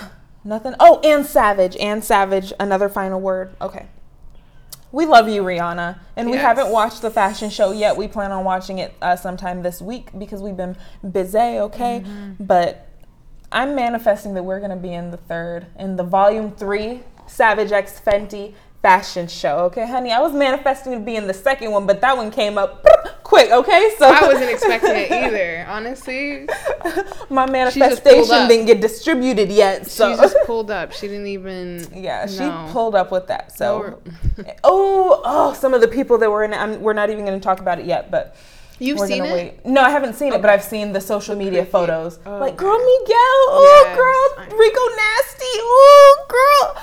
Nothing. 0.44 0.74
Oh, 0.78 1.00
and 1.04 1.26
Savage. 1.26 1.76
And 1.76 2.04
Savage. 2.04 2.52
Another 2.60 2.88
final 2.88 3.20
word. 3.20 3.54
Okay. 3.60 3.86
We 4.92 5.06
love 5.06 5.28
you, 5.28 5.42
Rihanna. 5.42 5.98
And 6.16 6.30
we 6.30 6.36
haven't 6.36 6.68
watched 6.68 7.00
the 7.00 7.10
fashion 7.10 7.48
show 7.48 7.72
yet. 7.72 7.96
We 7.96 8.08
plan 8.08 8.30
on 8.30 8.44
watching 8.44 8.78
it 8.78 8.94
uh, 9.00 9.16
sometime 9.16 9.62
this 9.62 9.80
week 9.80 10.10
because 10.18 10.42
we've 10.42 10.56
been 10.56 10.76
busy, 11.10 11.38
okay? 11.38 12.04
But 12.38 12.91
I'm 13.52 13.74
manifesting 13.74 14.34
that 14.34 14.42
we're 14.42 14.58
going 14.58 14.70
to 14.70 14.76
be 14.76 14.92
in 14.92 15.10
the 15.10 15.16
third, 15.18 15.66
in 15.78 15.96
the 15.96 16.02
volume 16.04 16.52
three 16.52 17.02
Savage 17.26 17.70
X 17.70 18.00
Fenty 18.04 18.54
fashion 18.82 19.28
show, 19.28 19.58
okay, 19.58 19.86
honey? 19.86 20.10
I 20.10 20.20
was 20.20 20.32
manifesting 20.32 20.92
to 20.92 20.98
be 20.98 21.14
in 21.14 21.28
the 21.28 21.34
second 21.34 21.70
one, 21.70 21.86
but 21.86 22.00
that 22.00 22.16
one 22.16 22.32
came 22.32 22.58
up 22.58 22.84
quick, 23.22 23.50
okay? 23.52 23.94
So 23.96 24.06
I 24.08 24.26
wasn't 24.26 24.50
expecting 24.50 24.90
it 24.96 25.10
either, 25.12 25.64
honestly. 25.68 26.48
My 27.30 27.48
manifestation 27.48 28.48
didn't 28.48 28.66
get 28.66 28.80
distributed 28.80 29.50
yet, 29.50 29.86
so 29.88 30.10
She 30.16 30.20
just 30.20 30.36
pulled 30.46 30.70
up. 30.72 30.92
She 30.92 31.06
didn't 31.06 31.28
even. 31.28 31.86
Yeah, 31.94 32.26
she 32.26 32.40
No. 32.40 32.68
pulled 32.72 32.96
up 32.96 33.12
with 33.12 33.28
that. 33.28 33.56
So, 33.56 34.00
No. 34.36 34.44
oh, 34.64 35.22
oh, 35.24 35.52
some 35.54 35.74
of 35.74 35.80
the 35.80 35.88
people 35.88 36.18
that 36.18 36.28
were 36.30 36.42
in 36.42 36.52
it, 36.52 36.56
I'm, 36.56 36.80
we're 36.82 36.92
not 36.92 37.08
even 37.08 37.24
going 37.24 37.38
to 37.38 37.44
talk 37.44 37.60
about 37.60 37.78
it 37.78 37.86
yet, 37.86 38.10
but 38.10 38.34
You've 38.82 38.98
we're 38.98 39.06
seen 39.06 39.24
it? 39.24 39.32
wait. 39.32 39.64
No, 39.64 39.80
I 39.80 39.90
haven't 39.90 40.14
seen 40.14 40.32
it, 40.32 40.42
but 40.42 40.50
I've 40.50 40.64
seen 40.64 40.92
the 40.92 41.00
social 41.00 41.36
media 41.36 41.64
photos. 41.64 42.18
Oh, 42.26 42.38
like, 42.38 42.56
girl, 42.56 42.76
Miguel, 42.76 43.16
oh, 43.16 43.84
Yes, 43.86 43.96
girl, 43.96 44.58
Rico 44.58 44.80
Nasty, 44.96 45.54
oh, 45.60 46.26
girl, 46.28 46.82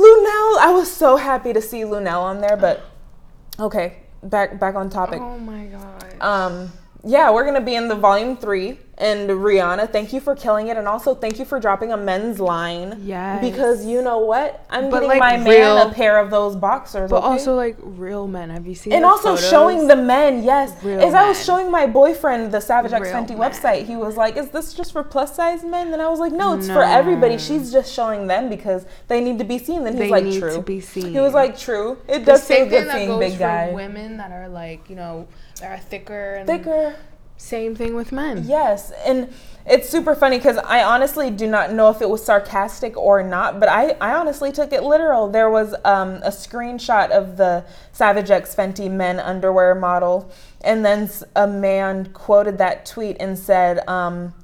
Lunell. 0.00 0.68
I 0.68 0.72
was 0.72 0.90
so 0.90 1.16
happy 1.16 1.52
to 1.52 1.60
see 1.60 1.84
Lunell 1.84 2.22
on 2.22 2.40
there, 2.40 2.56
but 2.56 2.82
okay, 3.58 3.96
back 4.22 4.60
back 4.60 4.76
on 4.76 4.88
topic. 4.90 5.20
Oh 5.20 5.38
my 5.38 5.66
god. 5.66 6.20
um, 6.20 6.72
yeah, 7.04 7.30
we're 7.32 7.44
gonna 7.44 7.60
be 7.60 7.74
in 7.74 7.88
the 7.88 7.96
volume 7.96 8.36
three. 8.36 8.78
And 9.00 9.30
Rihanna, 9.30 9.90
thank 9.90 10.12
you 10.12 10.20
for 10.20 10.36
killing 10.36 10.68
it, 10.68 10.76
and 10.76 10.86
also 10.86 11.14
thank 11.14 11.38
you 11.38 11.46
for 11.46 11.58
dropping 11.58 11.90
a 11.90 11.96
men's 11.96 12.38
line. 12.38 13.00
Yes. 13.02 13.40
Because 13.40 13.86
you 13.86 14.02
know 14.02 14.18
what, 14.18 14.62
I'm 14.68 14.90
But, 14.90 14.96
getting 15.00 15.08
like, 15.08 15.18
my 15.20 15.36
man 15.38 15.86
a 15.88 15.90
pair 15.90 16.18
of 16.18 16.30
those 16.30 16.54
boxers. 16.54 17.08
But 17.10 17.18
okay? 17.24 17.26
also 17.28 17.54
like 17.54 17.76
real 17.80 18.28
men. 18.28 18.50
Have 18.50 18.66
you 18.66 18.74
seen? 18.74 18.92
and 18.92 19.04
the 19.04 19.08
also 19.08 19.30
photos? 19.36 19.48
showing 19.48 19.86
the 19.88 19.96
men, 19.96 20.42
yes. 20.42 20.72
Real 20.84 21.00
As 21.00 21.14
I 21.14 21.26
was 21.26 21.42
showing 21.42 21.70
my 21.70 21.86
boyfriend 21.86 22.52
the 22.52 22.60
Savage 22.60 22.92
X 22.92 23.08
Fenty 23.08 23.30
men. 23.30 23.38
website, 23.50 23.86
he 23.86 23.96
was 23.96 24.18
like, 24.18 24.36
"Is 24.36 24.50
this 24.50 24.74
just 24.74 24.92
for 24.92 25.02
plus 25.02 25.34
size 25.34 25.64
men?" 25.64 25.94
And 25.94 26.02
I 26.02 26.08
was 26.10 26.20
like, 26.20 26.32
"No, 26.32 26.52
it's 26.52 26.66
for 26.68 26.82
everybody. 26.82 27.38
She's 27.38 27.72
just 27.72 27.90
showing 27.90 28.26
them 28.26 28.50
because 28.50 28.84
they 29.08 29.22
need 29.22 29.38
to 29.38 29.44
be 29.44 29.58
seen." 29.58 29.84
Then 29.84 29.94
he's 29.94 30.02
They 30.02 30.10
like, 30.10 30.24
need 30.24 30.40
"True." 30.40 30.56
to 30.56 30.60
be 30.62 30.80
seen. 30.80 31.10
He 31.12 31.20
was 31.20 31.32
like, 31.32 31.56
"True. 31.58 31.96
It 32.06 32.20
The 32.20 32.32
does 32.32 32.44
feel 32.44 32.56
same 32.58 32.68
good 32.68 32.78
thing 32.80 32.86
that 32.88 32.96
seeing 32.96 33.08
goes 33.08 33.18
big 33.20 33.32
for 33.32 33.38
guy, 33.38 33.70
women 33.72 34.18
that 34.18 34.30
are 34.30 34.48
like 34.48 34.90
you 34.90 34.96
know 34.96 35.26
that 35.60 35.70
are 35.72 35.78
thicker 35.82 36.34
and 36.34 36.46
thicker." 36.46 36.94
Same 37.40 37.74
thing 37.74 37.94
with 37.94 38.12
men. 38.12 38.44
Yes, 38.46 38.92
and 39.04 39.32
it's 39.66 39.88
super 39.88 40.14
funny 40.14 40.36
because 40.36 40.58
I 40.58 40.84
honestly 40.84 41.30
do 41.30 41.46
not 41.46 41.72
know 41.72 41.88
if 41.88 42.02
it 42.02 42.08
was 42.08 42.22
sarcastic 42.22 42.96
or 42.96 43.22
not, 43.22 43.58
but 43.58 43.68
I, 43.68 43.96
I 44.00 44.12
honestly 44.12 44.52
took 44.52 44.72
it 44.74 44.82
literal. 44.82 45.26
There 45.26 45.50
was 45.50 45.74
um, 45.84 46.16
a 46.16 46.28
screenshot 46.28 47.10
of 47.10 47.38
the 47.38 47.64
Savage 47.92 48.30
X 48.30 48.54
Fenty 48.54 48.90
men 48.90 49.18
underwear 49.18 49.74
model, 49.74 50.30
and 50.60 50.84
then 50.84 51.10
a 51.34 51.46
man 51.46 52.12
quoted 52.12 52.58
that 52.58 52.84
tweet 52.84 53.16
and 53.18 53.38
said, 53.38 53.88
um, 53.88 54.34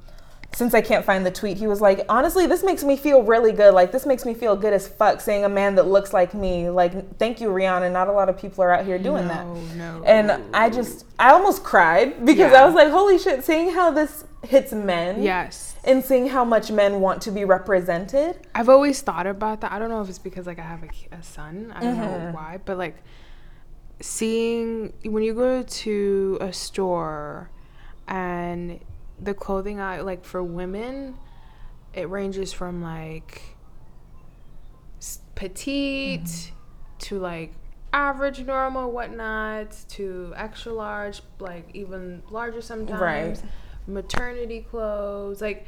since 0.57 0.73
I 0.73 0.81
can't 0.81 1.05
find 1.05 1.23
the 1.23 1.29
tweet, 1.29 1.57
he 1.57 1.67
was 1.67 1.81
like, 1.81 2.03
honestly, 2.09 2.47
this 2.47 2.63
makes 2.63 2.83
me 2.83 2.97
feel 2.97 3.21
really 3.21 3.51
good. 3.51 3.75
Like, 3.75 3.91
this 3.91 4.07
makes 4.07 4.25
me 4.25 4.33
feel 4.33 4.55
good 4.55 4.73
as 4.73 4.87
fuck 4.87 5.21
seeing 5.21 5.45
a 5.45 5.49
man 5.49 5.75
that 5.75 5.85
looks 5.85 6.13
like 6.13 6.33
me. 6.33 6.67
Like, 6.67 7.19
thank 7.19 7.39
you, 7.39 7.49
Rihanna. 7.49 7.91
Not 7.91 8.07
a 8.07 8.11
lot 8.11 8.27
of 8.27 8.39
people 8.39 8.63
are 8.63 8.71
out 8.71 8.83
here 8.83 8.97
doing 8.97 9.27
that. 9.27 9.45
No, 9.45 9.53
no. 9.75 10.03
And 10.03 10.31
I 10.55 10.71
just, 10.71 11.05
I 11.19 11.29
almost 11.29 11.63
cried 11.63 12.25
because 12.25 12.51
Yeah. 12.53 12.63
I 12.63 12.65
was 12.65 12.73
like, 12.73 12.89
holy 12.89 13.19
shit, 13.19 13.43
seeing 13.45 13.69
how 13.69 13.91
this 13.91 14.25
hits 14.43 14.71
men 14.73 15.21
yes. 15.21 15.75
and 15.83 16.03
seeing 16.03 16.27
how 16.29 16.43
much 16.43 16.71
men 16.71 17.01
want 17.01 17.21
to 17.21 17.31
be 17.31 17.45
represented. 17.45 18.39
I've 18.55 18.69
always 18.69 18.99
thought 19.01 19.27
about 19.27 19.61
that. 19.61 19.71
I 19.71 19.77
don't 19.77 19.89
know 19.89 20.01
if 20.01 20.09
it's 20.09 20.17
because 20.17 20.47
like 20.47 20.57
I 20.57 20.63
have 20.63 20.81
a, 20.81 20.89
a 21.15 21.21
son. 21.21 21.71
I 21.75 21.81
don't 21.81 21.97
Mm-hmm. 21.97 22.01
know 22.25 22.31
why, 22.31 22.59
but 22.65 22.79
like 22.79 22.95
seeing 23.99 24.91
when 25.03 25.21
you 25.21 25.35
go 25.35 25.61
to 25.61 26.37
a 26.41 26.51
store 26.51 27.51
and 28.07 28.79
the 29.19 29.33
clothing 29.33 29.79
I 29.79 30.01
like 30.01 30.23
for 30.25 30.43
women, 30.43 31.17
it 31.93 32.09
ranges 32.09 32.53
from 32.53 32.81
like 32.81 33.41
petite 35.35 36.21
Mm-hmm. 36.23 36.55
to 36.99 37.19
like 37.19 37.53
average, 37.93 38.39
normal, 38.41 38.91
whatnot, 38.91 39.71
to 39.89 40.33
extra 40.35 40.73
large, 40.73 41.21
like 41.39 41.69
even 41.73 42.23
larger 42.29 42.61
sometimes. 42.61 43.41
Right. 43.41 43.51
Maternity 43.87 44.65
clothes, 44.69 45.39
like 45.41 45.65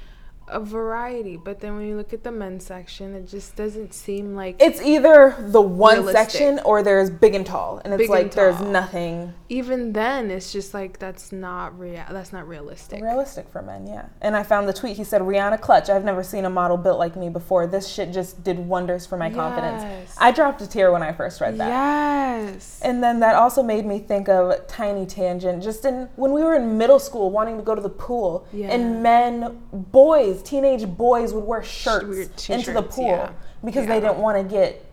a 0.50 0.60
variety. 0.60 1.38
But 1.38 1.60
then 1.60 1.76
when 1.76 1.86
you 1.88 1.96
look 1.96 2.14
at 2.14 2.24
the 2.24 2.32
men's 2.32 2.66
section, 2.66 3.14
it 3.16 3.28
just 3.28 3.56
doesn't 3.56 3.94
seem 3.94 4.36
like 4.36 4.56
It's 4.60 4.82
either 4.82 5.36
the 5.40 5.62
one 5.62 5.96
Realistic. 6.06 6.30
section 6.32 6.60
or 6.66 6.84
there's 6.84 7.10
big 7.10 7.36
and 7.36 7.46
tall, 7.46 7.82
and 7.84 7.94
it's 7.94 8.00
Big 8.02 8.10
and 8.10 8.20
like 8.26 8.34
there's 8.34 8.60
nothing 8.62 9.34
even 9.52 9.94
then 9.94 10.30
it's 10.30 10.52
just 10.52 10.76
like 10.76 11.00
that's 11.00 11.32
not 11.32 11.78
real 11.80 12.04
that's 12.12 12.32
not 12.32 12.48
realistic. 12.48 13.02
realistic 13.02 13.50
for 13.50 13.62
men. 13.64 13.88
Yeah. 13.88 14.06
And 14.22 14.36
I 14.36 14.44
found 14.44 14.68
the 14.70 14.74
tweet. 14.74 14.96
He 14.96 15.04
said, 15.04 15.22
"Rihanna 15.22 15.60
Clutch. 15.60 15.90
I've 15.90 16.04
never 16.06 16.22
seen 16.22 16.46
a 16.46 16.50
model 16.52 16.78
built 16.78 17.00
like 17.00 17.16
me 17.16 17.30
before. 17.30 17.66
This 17.66 17.88
shit 17.88 18.12
just 18.12 18.44
did 18.44 18.60
wonders 18.60 19.08
for 19.08 19.18
my 19.18 19.30
confidence." 19.32 20.14
I 20.20 20.32
dropped 20.32 20.62
a 20.62 20.68
tear 20.68 20.92
when 20.92 21.02
I 21.02 21.14
first 21.14 21.42
read 21.42 21.58
that. 21.58 21.68
Yes. 21.68 22.80
And 22.84 23.04
then 23.04 23.20
that 23.22 23.36
also 23.36 23.64
made 23.64 23.86
me 23.88 23.98
think 24.00 24.30
of 24.30 24.68
tiny 24.68 25.06
tangent. 25.08 25.64
Just 25.64 25.84
in 25.84 26.10
when 26.16 26.32
we 26.32 26.44
were 26.44 26.56
in 26.56 26.78
middle 26.78 27.00
school, 27.00 27.32
wanting 27.32 27.58
to 27.58 27.64
go 27.64 27.74
to 27.74 27.82
the 27.82 27.90
pool, 27.90 28.46
Yeah. 28.54 28.68
and 28.68 29.02
men, 29.02 29.60
boys, 29.74 30.39
teenage 30.44 30.88
boys 30.88 31.34
would 31.34 31.44
wear 31.44 31.64
shirts 31.64 32.50
into 32.50 32.72
the 32.74 32.82
pool 32.82 33.08
yeah. 33.08 33.32
because 33.64 33.86
Yeah. 33.88 33.96
they 33.96 34.00
didn't 34.00 34.18
want 34.20 34.38
to 34.38 34.44
get 34.44 34.86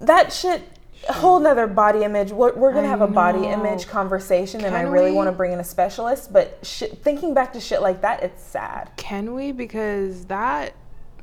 that 0.00 0.32
shit. 0.32 0.62
A 1.08 1.12
whole 1.14 1.40
nother 1.40 1.66
body 1.66 2.04
image. 2.04 2.30
We're, 2.30 2.52
we're 2.54 2.72
gonna 2.72 2.86
I 2.86 2.90
have 2.90 3.00
a 3.00 3.08
body 3.08 3.46
image 3.46 3.88
conversation, 3.88 4.64
and 4.64 4.76
I 4.76 4.82
really 4.82 5.10
want 5.10 5.26
to 5.26 5.32
bring 5.32 5.52
in 5.52 5.58
a 5.58 5.64
specialist. 5.64 6.32
But 6.32 6.60
shit, 6.62 7.02
thinking 7.02 7.34
back 7.34 7.52
to 7.54 7.60
shit 7.60 7.82
like 7.82 8.02
that, 8.02 8.22
it's 8.22 8.40
sad. 8.40 8.92
Can 8.96 9.34
we? 9.34 9.50
Because 9.50 10.26
that, 10.26 10.74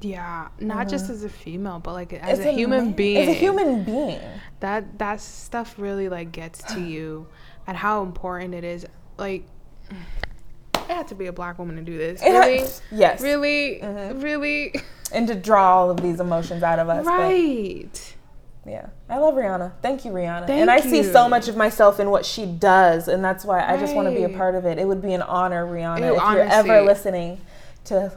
yeah, 0.02 0.50
not 0.60 0.90
just 0.90 1.06
mm-hmm. 1.06 1.14
as 1.14 1.24
a 1.24 1.30
female, 1.30 1.80
but 1.80 1.94
like 1.94 2.12
as 2.12 2.40
As 2.40 2.46
a, 2.46 2.52
human 2.52 2.88
man- 2.88 2.92
being, 2.94 3.18
as 3.18 3.30
a 3.30 3.34
human 3.40 3.86
being, 3.86 4.20
that 4.60 5.00
that 5.00 5.22
stuff 5.22 5.76
really 5.78 6.10
like 6.10 6.34
gets 6.34 6.62
to 6.74 6.82
you, 6.86 7.28
and 7.66 7.78
how 7.78 8.04
important 8.04 8.54
it 8.54 8.66
is. 8.66 8.86
Like, 9.18 9.46
it 10.90 10.96
had 10.96 11.08
to 11.10 11.16
be 11.16 11.28
a 11.28 11.34
black 11.34 11.60
woman 11.60 11.76
to 11.76 11.82
do 11.82 11.98
this. 11.98 12.22
Really, 12.22 12.64
yes, 12.92 13.22
really, 13.22 13.80
Mm-hmm. 13.82 14.20
really, 14.22 14.74
and 15.12 15.28
to 15.28 15.36
draw 15.36 15.76
all 15.78 15.90
of 15.92 16.02
these 16.02 16.20
emotions 16.20 16.64
out 16.64 16.80
of 16.80 16.90
us. 16.90 17.06
but- 17.06 17.12
right. 17.12 18.16
Yeah, 18.66 18.88
I 19.10 19.18
love 19.18 19.34
Rihanna. 19.36 19.72
Thank 19.82 20.04
you, 20.06 20.12
Rihanna. 20.12 20.46
Thank 20.46 20.62
and 20.62 20.70
I 20.70 20.80
see 20.82 21.02
so 21.02 21.28
much 21.30 21.48
of 21.48 21.56
myself 21.56 22.00
in 22.00 22.12
what 22.12 22.26
she 22.26 22.46
does, 22.46 23.08
and 23.08 23.24
that's 23.24 23.44
why 23.46 23.66
I 23.66 23.78
just 23.78 23.96
want 23.96 24.10
to 24.10 24.14
be 24.16 24.24
a 24.26 24.30
part 24.38 24.54
of 24.54 24.66
it. 24.66 24.78
It 24.78 24.88
would 24.88 25.02
be 25.02 25.14
an 25.14 25.22
honor, 25.24 25.66
Rihanna, 25.66 26.02
Ew, 26.02 26.16
if 26.18 26.22
you're 26.22 26.42
ever 26.42 26.82
listening, 26.82 27.40
to 27.86 28.12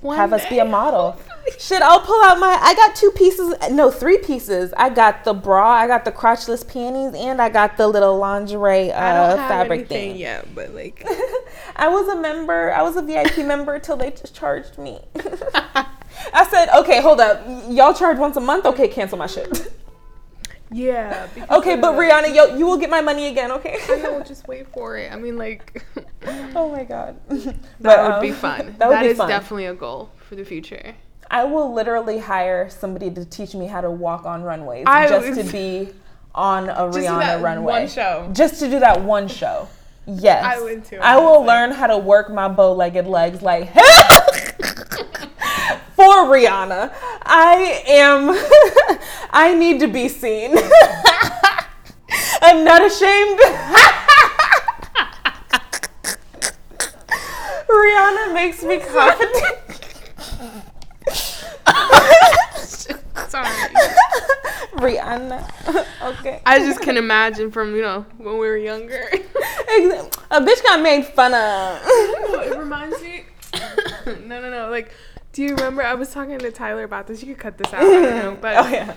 One 0.00 0.16
have 0.18 0.32
us 0.34 0.44
be 0.50 0.58
a 0.58 0.64
model. 0.66 1.16
Shit, 1.58 1.80
I'll 1.82 2.00
pull 2.00 2.22
out 2.24 2.38
my. 2.38 2.58
I 2.60 2.74
got 2.74 2.94
two 2.96 3.10
pieces, 3.12 3.54
no, 3.70 3.90
three 3.90 4.18
pieces. 4.18 4.74
I 4.76 4.90
got 4.90 5.24
the 5.24 5.32
bra, 5.32 5.64
I 5.70 5.86
got 5.86 6.04
the 6.04 6.12
crotchless 6.12 6.66
panties, 6.66 7.14
and 7.18 7.40
I 7.40 7.48
got 7.48 7.76
the 7.78 7.86
little 7.86 8.18
lingerie 8.18 8.90
uh, 8.92 9.00
I 9.00 9.12
don't 9.30 9.38
have 9.38 9.48
fabric 9.48 9.88
thing. 9.88 10.16
yet, 10.16 10.52
but 10.54 10.74
like, 10.74 11.06
I 11.74 11.88
was 11.88 12.08
a 12.08 12.16
member. 12.20 12.72
I 12.72 12.82
was 12.82 12.96
a 12.96 13.02
VIP 13.02 13.38
member 13.46 13.78
till 13.78 13.96
they 13.96 14.10
just 14.10 14.34
charged 14.34 14.78
me. 14.78 15.00
I 16.32 16.46
said, 16.50 16.68
okay, 16.78 17.00
hold 17.00 17.20
up. 17.20 17.44
Y'all 17.68 17.94
charge 17.94 18.18
once 18.18 18.36
a 18.36 18.40
month. 18.40 18.66
Okay, 18.66 18.88
cancel 18.88 19.18
my 19.18 19.26
shit. 19.26 19.72
yeah. 20.72 21.28
Okay, 21.50 21.76
but 21.76 21.94
Rihanna, 21.94 22.34
yo, 22.34 22.56
you 22.56 22.66
will 22.66 22.78
get 22.78 22.90
my 22.90 23.00
money 23.00 23.26
again, 23.28 23.52
okay? 23.52 23.78
I 23.88 23.96
know. 23.96 24.22
Just 24.22 24.48
wait 24.48 24.66
for 24.68 24.96
it. 24.96 25.12
I 25.12 25.16
mean, 25.16 25.36
like, 25.36 25.82
oh 26.54 26.70
my 26.70 26.84
god. 26.84 27.20
that 27.28 28.02
would 28.02 28.14
um, 28.14 28.22
be 28.22 28.32
fun. 28.32 28.74
That 28.78 28.88
would 28.88 28.96
that 28.96 29.02
be 29.02 29.08
is 29.08 29.18
fun. 29.18 29.28
definitely 29.28 29.66
a 29.66 29.74
goal 29.74 30.10
for 30.28 30.34
the 30.34 30.44
future. 30.44 30.94
I 31.30 31.44
will 31.44 31.72
literally 31.72 32.18
hire 32.18 32.70
somebody 32.70 33.10
to 33.10 33.24
teach 33.24 33.54
me 33.54 33.66
how 33.66 33.80
to 33.80 33.90
walk 33.90 34.24
on 34.24 34.42
runways 34.42 34.84
I 34.86 35.08
just 35.08 35.36
would- 35.36 35.46
to 35.46 35.52
be 35.52 35.92
on 36.34 36.68
a 36.68 36.82
Rihanna 36.82 37.42
runway. 37.42 37.80
one 37.80 37.88
show. 37.88 38.28
Just 38.32 38.60
to 38.60 38.70
do 38.70 38.78
that 38.80 39.00
one 39.00 39.26
show. 39.26 39.68
Yes. 40.06 40.44
I 40.44 40.60
would 40.62 40.84
too, 40.84 40.98
I 41.00 41.16
will 41.16 41.38
honestly. 41.38 41.46
learn 41.48 41.70
how 41.72 41.86
to 41.88 41.98
work 41.98 42.30
my 42.30 42.46
bow-legged 42.48 43.06
legs 43.06 43.42
like 43.42 43.72
for 43.74 43.82
Rihanna. 46.30 46.92
I 47.22 47.82
am 47.88 48.30
I 49.30 49.54
need 49.54 49.80
to 49.80 49.88
be 49.88 50.08
seen. 50.08 50.56
I'm 52.42 52.64
not 52.64 52.84
ashamed. 52.84 53.40
Rihanna 57.68 58.32
makes 58.34 58.62
me 58.62 58.78
confident. 58.78 59.58
Sorry. 63.28 63.50
Rihanna. 64.76 65.86
okay. 66.02 66.42
I 66.46 66.58
just 66.58 66.80
can 66.80 66.96
imagine 66.96 67.50
from 67.50 67.74
you 67.74 67.82
know 67.82 68.06
when 68.18 68.34
we 68.34 68.46
were 68.46 68.56
younger. 68.56 69.08
A 70.30 70.40
bitch 70.40 70.62
got 70.62 70.80
made 70.82 71.04
fun 71.06 71.34
of. 71.34 71.80
it 71.84 72.58
reminds 72.58 73.00
me. 73.02 73.24
no, 74.26 74.40
no, 74.40 74.50
no. 74.50 74.70
Like, 74.70 74.92
do 75.32 75.42
you 75.42 75.54
remember? 75.54 75.82
I 75.82 75.94
was 75.94 76.10
talking 76.10 76.38
to 76.38 76.50
Tyler 76.50 76.84
about 76.84 77.06
this. 77.06 77.22
You 77.22 77.34
could 77.34 77.42
cut 77.42 77.58
this 77.58 77.72
out. 77.72 77.80
I 77.80 77.84
don't 77.84 78.02
know, 78.02 78.30
oh, 78.30 78.38
but 78.40 78.56
oh 78.56 78.68
yeah. 78.68 78.94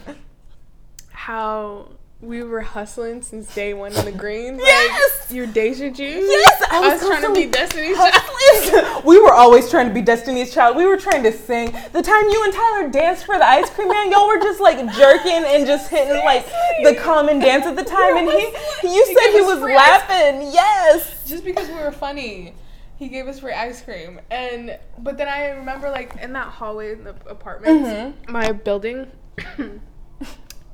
how 1.09 1.89
we 2.21 2.43
were 2.43 2.61
hustling 2.61 3.21
since 3.21 3.53
day 3.55 3.73
one 3.73 3.93
in 3.93 4.03
the 4.05 4.11
green. 4.11 4.59
Yes! 4.59 5.21
Like, 5.29 5.35
your 5.35 5.47
Deja 5.47 5.89
Juice. 5.89 6.25
Yes, 6.27 6.63
I 6.69 6.79
was 6.81 7.01
Us 7.01 7.07
trying 7.07 7.21
to 7.21 7.33
be 7.33 7.45
Destiny's 7.47 7.95
Child. 7.97 9.03
We 9.05 9.19
were 9.21 9.31
always 9.33 9.69
trying 9.69 9.87
to 9.87 9.93
be 9.93 10.01
Destiny's 10.01 10.53
Child. 10.53 10.75
We 10.75 10.85
were 10.85 10.97
trying 10.97 11.23
to 11.23 11.31
sing. 11.31 11.71
The 11.93 12.01
time 12.01 12.27
you 12.29 12.43
and 12.43 12.53
Tyler 12.53 12.89
danced 12.89 13.25
for 13.25 13.37
the 13.37 13.45
ice 13.45 13.69
cream 13.69 13.87
man, 13.87 14.11
y'all 14.11 14.27
were 14.27 14.39
just 14.39 14.59
like 14.59 14.77
jerking 14.95 15.43
and 15.45 15.65
just 15.65 15.89
hitting 15.89 16.17
like 16.25 16.45
the 16.83 16.95
common 16.95 17.39
dance 17.39 17.65
at 17.65 17.75
the 17.77 17.83
time. 17.85 18.17
And 18.17 18.29
he, 18.29 18.45
you 18.83 19.05
said 19.05 19.31
he 19.31 19.41
was 19.41 19.61
laughing. 19.61 20.41
Yes. 20.51 21.23
Just 21.27 21.45
because 21.45 21.67
we 21.69 21.75
were 21.75 21.91
funny. 21.91 22.53
He 22.97 23.07
gave 23.07 23.27
us 23.29 23.39
free 23.39 23.53
ice 23.53 23.81
cream, 23.81 24.19
and 24.29 24.77
but 24.97 25.17
then 25.17 25.29
I 25.29 25.51
remember 25.51 25.89
like 25.89 26.17
in 26.21 26.33
that 26.33 26.47
hallway 26.49 26.91
in 26.91 27.05
the 27.05 27.15
apartments, 27.29 27.87
Mm-hmm. 27.89 28.29
my 28.31 28.51
building, 28.51 29.07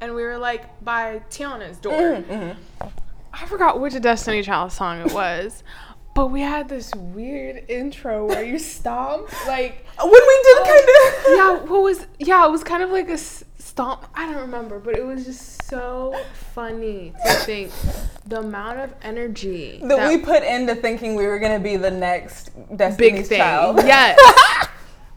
and 0.02 0.16
we 0.16 0.24
were 0.24 0.38
like 0.38 0.84
by 0.84 1.22
Tiana's 1.30 1.78
door. 1.78 1.94
Mm-hmm, 1.94 2.88
I 3.34 3.46
forgot 3.46 3.80
which 3.80 4.00
Destiny 4.02 4.42
Child 4.42 4.72
song 4.72 5.02
it 5.02 5.14
was, 5.14 5.64
but 6.16 6.28
we 6.28 6.42
had 6.42 6.70
this 6.70 6.94
weird 6.96 7.70
intro 7.70 8.26
where 8.26 8.44
you 8.44 8.58
stomp 8.76 9.30
like 9.48 9.86
When 10.02 10.12
we 10.12 10.44
did 10.44 10.64
kind 10.64 10.80
of. 10.80 11.24
yeah, 11.28 11.70
what 11.70 11.84
was 11.84 12.08
yeah, 12.20 12.46
it 12.46 12.52
was 12.52 12.64
kind 12.64 12.82
of 12.82 12.90
like 12.90 13.10
a 13.10 13.18
stomp. 13.18 14.06
I 14.16 14.26
don't 14.26 14.42
remember, 14.42 14.80
but 14.80 14.98
it 14.98 15.06
was 15.06 15.26
just 15.26 15.64
so 15.66 16.16
funny 16.54 17.14
to 17.26 17.34
think 17.34 17.72
the 18.26 18.40
amount 18.40 18.80
of 18.80 18.94
energy 19.02 19.80
that, 19.84 20.08
we 20.08 20.18
put 20.18 20.44
into 20.44 20.76
thinking 20.76 21.16
we 21.16 21.28
were 21.28 21.40
gonna 21.40 21.60
be 21.60 21.76
the 21.76 21.92
next 21.92 22.52
Destiny's 22.78 22.98
big 22.98 23.26
thing. 23.26 23.40
Child. 23.40 23.78
Yes. 23.86 24.18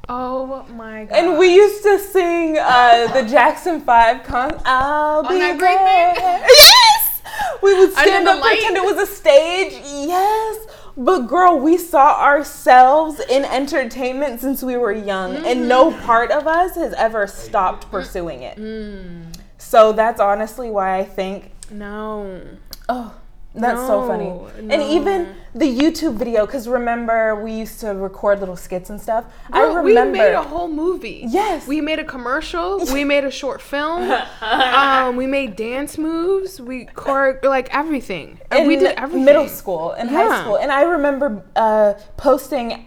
oh 0.08 0.64
my 0.74 1.04
god. 1.04 1.16
And 1.16 1.38
we 1.38 1.54
used 1.54 1.82
to 1.84 1.98
sing 1.98 2.56
uh, 2.58 3.12
the 3.12 3.22
Jackson 3.28 3.80
Five 3.80 4.24
con. 4.24 4.60
I'll 4.64 5.20
On 5.26 5.28
be 5.28 5.38
that 5.38 5.58
great 5.58 5.76
there. 5.78 6.14
Yes. 6.48 7.22
We 7.62 7.78
would 7.78 7.92
stand 7.92 8.26
up, 8.28 8.40
pretend 8.42 8.74
light? 8.74 8.82
it 8.82 8.84
was 8.96 9.08
a 9.08 9.12
stage. 9.12 9.72
Yes. 9.84 10.66
But 10.96 11.22
girl, 11.28 11.58
we 11.60 11.76
saw 11.78 12.20
ourselves 12.20 13.20
in 13.30 13.44
entertainment 13.44 14.40
since 14.40 14.62
we 14.62 14.76
were 14.76 14.92
young, 14.92 15.36
and 15.46 15.68
no 15.68 15.90
Mm-hmm. 15.90 16.04
part 16.04 16.30
of 16.32 16.46
us 16.48 16.74
has 16.74 16.92
ever 16.94 17.26
stopped 17.28 17.88
pursuing 17.90 18.42
it. 18.42 18.56
Mm. 18.58 19.26
So 19.58 19.92
that's 19.92 20.20
honestly 20.20 20.70
why 20.70 20.98
I 20.98 21.04
think 21.04 21.52
no. 21.70 22.40
Oh, 22.88 23.14
that's 23.54 23.80
so 23.86 24.06
funny. 24.06 24.26
No, 24.26 24.50
And 24.58 24.82
even 24.82 25.34
the 25.54 25.66
YouTube 25.66 26.16
video, 26.16 26.46
because 26.46 26.68
remember 26.68 27.42
we 27.42 27.52
used 27.52 27.80
to 27.80 27.94
record 27.94 28.40
little 28.40 28.56
skits 28.56 28.90
and 28.90 29.00
stuff. 29.00 29.24
I 29.50 29.62
remember. 29.62 30.12
we 30.12 30.18
made 30.18 30.34
a 30.34 30.42
whole 30.42 30.68
movie. 30.68 31.24
Yes. 31.26 31.66
We 31.66 31.80
made 31.80 31.98
a 31.98 32.04
commercial. 32.04 32.78
we 32.92 33.04
made 33.04 33.24
a 33.24 33.30
short 33.30 33.60
film. 33.60 34.10
um, 34.40 35.16
we 35.16 35.26
made 35.26 35.56
dance 35.56 35.98
moves. 35.98 36.60
We 36.60 36.88
chore 37.02 37.40
like 37.42 37.74
everything. 37.74 38.38
And 38.50 38.68
we 38.68 38.76
did 38.76 38.94
everything. 38.96 39.24
middle 39.24 39.48
school 39.48 39.92
and 39.92 40.10
high 40.10 40.42
school, 40.42 40.56
and 40.56 40.70
I 40.70 40.82
remember 40.82 41.44
uh, 41.56 41.94
posting 42.16 42.84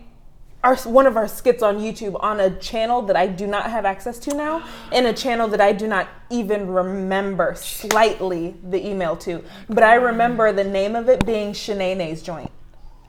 our 0.64 0.76
one 0.78 1.08
of 1.08 1.18
our 1.18 1.28
skits 1.28 1.64
on 1.64 1.80
YouTube 1.80 2.16
on 2.22 2.40
a 2.40 2.50
channel 2.60 3.02
that 3.04 3.16
I 3.16 3.28
do 3.28 3.48
not 3.48 3.70
have 3.70 3.86
access 3.86 4.20
to 4.20 4.36
now, 4.36 4.64
and 4.92 5.08
a 5.08 5.14
channel 5.14 5.48
that 5.50 5.62
I 5.62 5.72
do 5.72 5.88
not 5.88 6.08
even 6.30 6.68
remember 6.68 7.56
slightly 7.56 8.56
the 8.64 8.86
email 8.86 9.18
to. 9.18 9.44
But 9.68 9.84
I 9.84 9.96
remember 9.96 10.52
the 10.54 10.64
name 10.64 10.96
of 10.96 11.10
it 11.10 11.26
being 11.26 11.54
Shanae's 11.54 12.22
joint. 12.22 12.52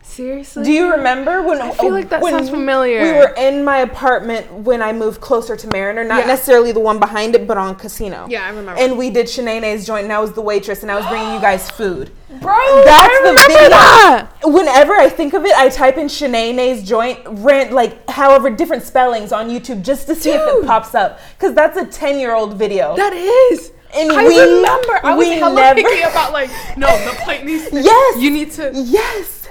Seriously. 0.04 0.64
Do 0.64 0.72
you 0.72 0.90
remember 0.90 1.42
when 1.42 1.62
I 1.62 1.70
feel 1.70 1.90
like 1.90 2.08
that 2.10 2.20
when 2.20 2.32
sounds 2.34 2.50
familiar. 2.50 3.00
We 3.02 3.12
were 3.12 3.32
in 3.38 3.64
my 3.64 3.78
apartment 3.78 4.52
when 4.52 4.82
I 4.82 4.92
moved 4.92 5.20
closer 5.20 5.56
to 5.56 5.66
Mariner, 5.68 6.04
not 6.04 6.20
Yeah. 6.20 6.26
necessarily 6.26 6.72
the 6.72 6.80
one 6.80 6.98
behind 6.98 7.34
it, 7.34 7.46
but 7.46 7.56
on 7.56 7.76
Casino. 7.76 8.26
Yeah, 8.28 8.44
I 8.44 8.48
remember. 8.50 8.74
And 8.78 8.98
we 8.98 9.10
did 9.10 9.26
Shanae's 9.28 9.86
joint, 9.86 10.04
and 10.04 10.12
I 10.12 10.18
was 10.18 10.32
the 10.32 10.42
waitress, 10.42 10.82
and 10.82 10.90
I 10.90 10.96
was 10.96 11.06
bringing 11.06 11.32
you 11.32 11.40
guys 11.40 11.70
food. 11.70 12.10
Bro, 12.40 12.52
That's 12.84 13.02
I 13.02 13.20
the 13.22 13.30
remember 13.30 13.42
video. 13.48 13.68
that. 13.70 14.28
Whenever 14.44 14.92
I 14.94 15.08
think 15.08 15.34
of 15.34 15.44
it, 15.46 15.56
I 15.56 15.68
type 15.68 15.96
in 15.96 16.08
Shanae's 16.08 16.82
joint, 16.82 17.20
rant 17.26 17.72
like 17.72 18.10
however 18.10 18.50
different 18.50 18.82
spellings 18.82 19.32
on 19.32 19.48
YouTube 19.48 19.82
just 19.82 20.06
to 20.08 20.14
see 20.14 20.30
if 20.30 20.40
it 20.46 20.66
pops 20.66 20.94
up, 20.94 21.20
because 21.38 21.54
that's 21.54 21.76
a 21.78 21.86
ten 21.86 22.18
year 22.18 22.34
old 22.34 22.54
video. 22.54 22.96
That 22.96 23.12
is. 23.14 23.70
And 23.94 24.10
I 24.10 24.26
we- 24.26 24.38
remember. 24.40 25.00
I 25.04 25.14
was 25.14 25.28
hella 25.28 25.54
never- 25.54 25.82
picky 25.82 26.00
about 26.02 26.32
like, 26.32 26.50
no, 26.76 26.88
the 27.04 27.12
plate 27.22 27.44
needs 27.44 27.70
to. 27.70 27.80
Yes. 27.82 28.16
You 28.18 28.30
need 28.30 28.50
to. 28.52 28.72
yes. 28.74 29.41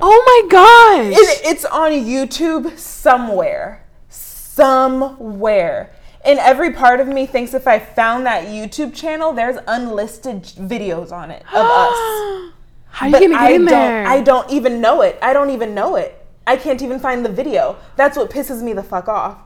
Oh 0.00 0.22
my 0.24 0.48
gosh. 0.50 1.12
It, 1.16 1.40
it's 1.44 1.64
on 1.64 1.92
YouTube 1.92 2.78
somewhere. 2.78 3.84
Somewhere. 4.08 5.94
And 6.24 6.38
every 6.38 6.72
part 6.72 7.00
of 7.00 7.08
me 7.08 7.26
thinks 7.26 7.54
if 7.54 7.66
I 7.66 7.78
found 7.78 8.26
that 8.26 8.46
YouTube 8.46 8.94
channel, 8.94 9.32
there's 9.32 9.56
unlisted 9.66 10.42
videos 10.42 11.10
on 11.12 11.30
it 11.30 11.42
of 11.52 11.66
us. 11.66 12.52
How 12.90 13.06
are 13.06 13.08
you 13.08 13.12
But 13.12 13.20
gonna 13.20 13.34
get 13.34 13.40
I 13.40 13.50
in 13.50 13.60
don't 13.62 13.66
there? 13.66 14.06
I 14.06 14.20
don't 14.20 14.50
even 14.50 14.80
know 14.80 15.02
it. 15.02 15.18
I 15.22 15.32
don't 15.32 15.50
even 15.50 15.74
know 15.74 15.96
it. 15.96 16.14
I 16.46 16.56
can't 16.56 16.80
even 16.82 16.98
find 16.98 17.24
the 17.24 17.28
video. 17.28 17.76
That's 17.96 18.16
what 18.16 18.30
pisses 18.30 18.62
me 18.62 18.72
the 18.72 18.82
fuck 18.82 19.08
off. 19.08 19.38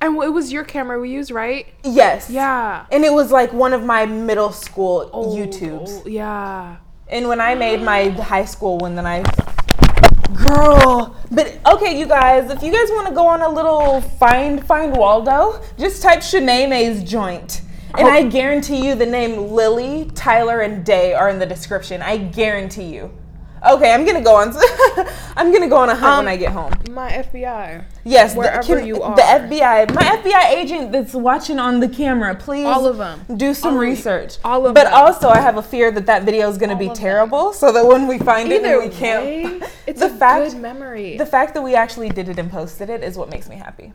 and 0.00 0.22
it 0.22 0.28
was 0.32 0.52
your 0.52 0.64
camera 0.64 1.00
we 1.00 1.10
used, 1.10 1.30
right? 1.30 1.66
Yes. 1.82 2.28
Yeah. 2.30 2.86
And 2.92 3.04
it 3.04 3.12
was 3.12 3.30
like 3.32 3.52
one 3.52 3.72
of 3.72 3.82
my 3.84 4.04
middle 4.06 4.52
school 4.52 5.10
oh, 5.12 5.34
YouTubes. 5.34 6.02
Oh, 6.04 6.08
yeah. 6.08 6.76
And 7.08 7.28
when 7.28 7.40
I 7.40 7.54
made 7.54 7.82
my 7.82 8.10
high 8.10 8.44
school 8.44 8.78
one, 8.78 8.94
then 8.94 9.06
I. 9.06 9.24
Girl, 10.34 11.16
but 11.30 11.58
okay, 11.66 11.98
you 11.98 12.06
guys, 12.06 12.50
if 12.50 12.62
you 12.62 12.72
guys 12.72 12.88
want 12.90 13.08
to 13.08 13.14
go 13.14 13.26
on 13.26 13.42
a 13.42 13.48
little 13.48 14.00
find 14.00 14.64
find 14.66 14.96
Waldo, 14.96 15.62
just 15.78 16.02
type 16.02 16.20
Shanae's 16.20 17.02
joint, 17.08 17.62
and 17.94 18.06
I 18.08 18.22
guarantee 18.24 18.86
you 18.86 18.94
the 18.94 19.06
name 19.06 19.52
Lily, 19.52 20.10
Tyler, 20.14 20.60
and 20.60 20.84
Day 20.84 21.14
are 21.14 21.28
in 21.28 21.38
the 21.38 21.46
description. 21.46 22.02
I 22.02 22.16
guarantee 22.16 22.94
you. 22.94 23.10
Okay, 23.64 23.92
I'm 23.92 24.04
gonna 24.04 24.22
go 24.22 24.34
on. 24.36 24.54
I'm 25.36 25.52
gonna 25.52 25.68
go 25.68 25.76
on 25.76 25.88
a 25.88 25.94
hunt 25.94 26.02
when 26.18 26.20
Um, 26.20 26.28
I 26.28 26.36
get 26.36 26.52
home. 26.52 26.72
My 26.90 27.10
FBI. 27.10 27.82
Yes, 28.04 28.32
the- 28.32 28.38
wherever 28.40 28.76
can- 28.76 28.86
you 28.86 29.02
are. 29.02 29.16
The 29.16 29.22
FBI, 29.22 29.86
my 29.94 30.02
FBI 30.02 30.50
agent 30.50 30.92
that's 30.92 31.14
watching 31.14 31.58
on 31.58 31.80
the 31.80 31.88
camera, 31.88 32.34
please. 32.34 32.66
All 32.66 32.86
of 32.86 32.98
them. 32.98 33.24
Do 33.36 33.54
some 33.54 33.74
All 33.74 33.80
research. 33.80 34.38
all 34.44 34.66
of 34.66 34.74
But 34.74 34.84
them. 34.84 34.94
also, 34.94 35.28
I 35.28 35.38
have 35.40 35.56
a 35.56 35.62
fear 35.62 35.90
that 35.90 36.06
that 36.06 36.22
video 36.24 36.48
is 36.48 36.58
going 36.58 36.70
to 36.70 36.76
be 36.76 36.86
of 36.88 36.94
them. 36.94 37.02
terrible, 37.02 37.52
so 37.52 37.72
that 37.72 37.86
when 37.86 38.06
we 38.06 38.18
find 38.18 38.52
it 38.52 38.62
Either 38.64 38.80
and 38.80 38.90
we 38.90 38.96
can't. 38.96 39.24
way, 39.24 39.60
it's 39.86 40.00
the 40.00 40.06
a 40.06 40.10
fact, 40.10 40.50
good 40.52 40.60
memory. 40.60 41.16
the 41.16 41.26
fact 41.26 41.54
that 41.54 41.62
we 41.62 41.74
actually 41.74 42.08
did 42.10 42.28
it 42.28 42.38
and 42.38 42.50
posted 42.50 42.88
it 42.90 43.02
is 43.02 43.16
what 43.16 43.28
makes 43.30 43.48
me 43.48 43.56
happy. 43.56 43.92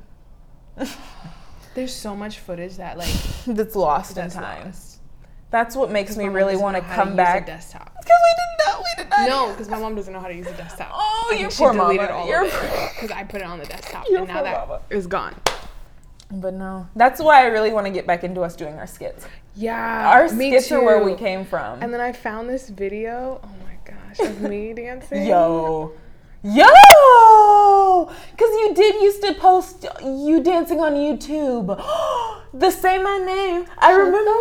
There's 1.75 1.93
so 1.95 2.15
much 2.15 2.39
footage 2.39 2.75
that 2.77 2.97
like 2.97 3.13
That's 3.47 3.75
lost 3.75 4.15
that's 4.15 4.35
in 4.35 4.41
time. 4.41 4.65
lost. 4.65 4.90
That's 5.51 5.75
what 5.75 5.91
makes 5.91 6.15
me 6.17 6.27
really 6.29 6.55
want 6.57 6.77
to 6.77 6.81
come 6.81 7.13
a 7.13 7.15
back. 7.15 7.45
desktop. 7.45 7.91
Because 8.01 8.17
we 8.23 8.33
didn't 8.39 8.57
know. 8.73 8.79
We 8.79 9.03
did 9.03 9.09
not. 9.09 9.29
No, 9.47 9.51
because 9.53 9.69
my 9.69 9.79
mom 9.79 9.95
doesn't 9.95 10.13
know 10.13 10.19
how 10.19 10.27
to 10.29 10.35
use 10.35 10.47
a 10.47 10.53
desktop. 10.57 10.89
Oh, 10.93 11.29
I 11.31 11.35
you 11.35 11.49
poor 11.49 11.73
mama. 11.73 12.07
all 12.07 12.27
You're- 12.27 12.49
because 12.49 13.11
I 13.11 13.23
put 13.25 13.41
it 13.41 13.47
on 13.47 13.59
the 13.59 13.65
desktop, 13.65 14.07
and 14.07 14.27
now 14.27 14.41
that 14.43 14.67
mama. 14.67 14.81
is 14.89 15.07
gone. 15.07 15.35
But 16.33 16.53
no, 16.53 16.87
that's 16.95 17.19
why 17.21 17.41
I 17.43 17.47
really 17.47 17.71
want 17.73 17.85
to 17.87 17.91
get 17.91 18.07
back 18.07 18.23
into 18.23 18.41
us 18.41 18.55
doing 18.55 18.75
our 18.79 18.87
skits. 18.87 19.27
Yeah, 19.53 20.09
Our 20.11 20.29
skits 20.29 20.71
are 20.71 20.81
where 20.81 21.03
we 21.03 21.13
came 21.15 21.43
from. 21.43 21.83
And 21.83 21.93
then 21.93 21.99
I 21.99 22.13
found 22.13 22.49
this 22.49 22.69
video. 22.69 23.41
Oh 23.43 23.49
my 23.65 23.75
gosh, 23.83 24.19
of 24.25 24.39
me 24.41 24.71
dancing. 24.75 25.27
Yo. 25.27 25.91
Yo! 26.43 28.09
Because 28.31 28.49
you 28.55 28.73
did 28.73 28.95
used 28.95 29.21
to 29.21 29.35
post 29.35 29.85
you 30.01 30.41
dancing 30.41 30.79
on 30.79 30.93
YouTube. 30.93 31.67
the 32.53 32.71
Say 32.71 32.97
My 32.97 33.19
Name. 33.19 33.65
I 33.77 33.91
remember. 33.91 34.31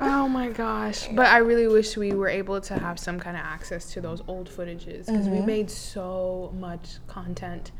Oh 0.00 0.28
my 0.28 0.48
gosh. 0.48 1.06
But 1.12 1.26
I 1.26 1.38
really 1.38 1.68
wish 1.68 1.96
we 1.96 2.12
were 2.12 2.28
able 2.28 2.60
to 2.60 2.76
have 2.76 2.98
some 2.98 3.20
kind 3.20 3.36
of 3.36 3.42
access 3.44 3.92
to 3.92 4.00
those 4.00 4.20
old 4.26 4.50
footages 4.50 5.06
because 5.06 5.28
we 5.28 5.38
mm-hmm. 5.38 5.46
made 5.46 5.70
so 5.70 6.52
much 6.58 6.96
content. 7.06 7.70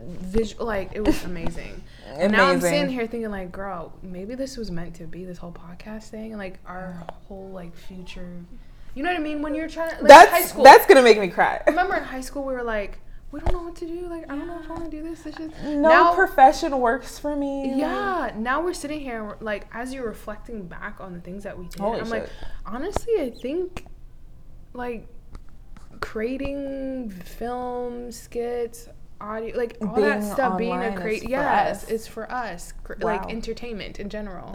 Visual, 0.00 0.66
like 0.66 0.90
it 0.94 1.04
was 1.04 1.22
amazing. 1.24 1.82
And 2.06 2.32
now 2.32 2.48
I'm 2.48 2.60
sitting 2.60 2.88
here 2.88 3.06
thinking, 3.06 3.30
like, 3.30 3.52
girl, 3.52 3.92
maybe 4.02 4.34
this 4.34 4.56
was 4.56 4.70
meant 4.70 4.96
to 4.96 5.04
be 5.04 5.24
this 5.24 5.38
whole 5.38 5.52
podcast 5.52 6.08
thing, 6.08 6.36
like 6.36 6.58
our 6.66 7.04
whole 7.28 7.50
like 7.50 7.76
future. 7.76 8.44
You 8.94 9.02
know 9.02 9.10
what 9.10 9.18
I 9.20 9.22
mean? 9.22 9.40
When 9.42 9.54
you're 9.54 9.68
trying 9.68 9.90
to, 9.96 10.02
like, 10.02 10.10
high 10.12 10.26
That's 10.40 10.48
school. 10.50 10.64
that's 10.64 10.86
gonna 10.86 11.02
make 11.02 11.18
me 11.18 11.28
cry. 11.28 11.62
remember 11.66 11.96
in 11.96 12.02
high 12.04 12.20
school 12.20 12.44
we 12.44 12.52
were 12.52 12.62
like, 12.62 12.98
we 13.30 13.40
don't 13.40 13.52
know 13.54 13.62
what 13.62 13.76
to 13.76 13.86
do. 13.86 14.06
Like, 14.08 14.24
I 14.30 14.36
don't 14.36 14.46
know 14.46 14.60
if 14.60 14.70
I 14.70 14.74
want 14.74 14.90
to 14.90 14.90
do 14.90 15.02
this. 15.02 15.22
This 15.22 15.38
is 15.40 15.50
No 15.64 15.80
now. 15.80 16.14
profession 16.14 16.78
works 16.78 17.18
for 17.18 17.34
me. 17.34 17.72
Yeah, 17.78 18.30
now 18.36 18.60
we're 18.62 18.74
sitting 18.74 19.00
here, 19.00 19.36
like, 19.40 19.66
as 19.72 19.94
you're 19.94 20.06
reflecting 20.06 20.66
back 20.66 21.00
on 21.00 21.14
the 21.14 21.20
things 21.20 21.42
that 21.44 21.58
we 21.58 21.66
did, 21.68 21.80
Holy 21.80 22.00
I'm 22.00 22.10
like, 22.10 22.28
honestly, 22.66 23.14
I 23.18 23.30
think, 23.40 23.86
like, 24.74 25.06
creating 26.00 27.08
film 27.10 28.12
skits, 28.12 28.88
audio, 29.20 29.56
like 29.56 29.76
all 29.80 29.94
that 30.00 30.22
stuff, 30.22 30.58
being 30.58 30.82
a 30.82 30.92
for 31.00 31.08
yes, 31.08 31.84
us. 31.84 31.90
it's 31.90 32.06
for 32.06 32.30
us, 32.30 32.74
cr- 32.84 32.94
Wow. 33.00 33.12
like 33.16 33.30
entertainment 33.32 33.98
in 33.98 34.08
general. 34.10 34.52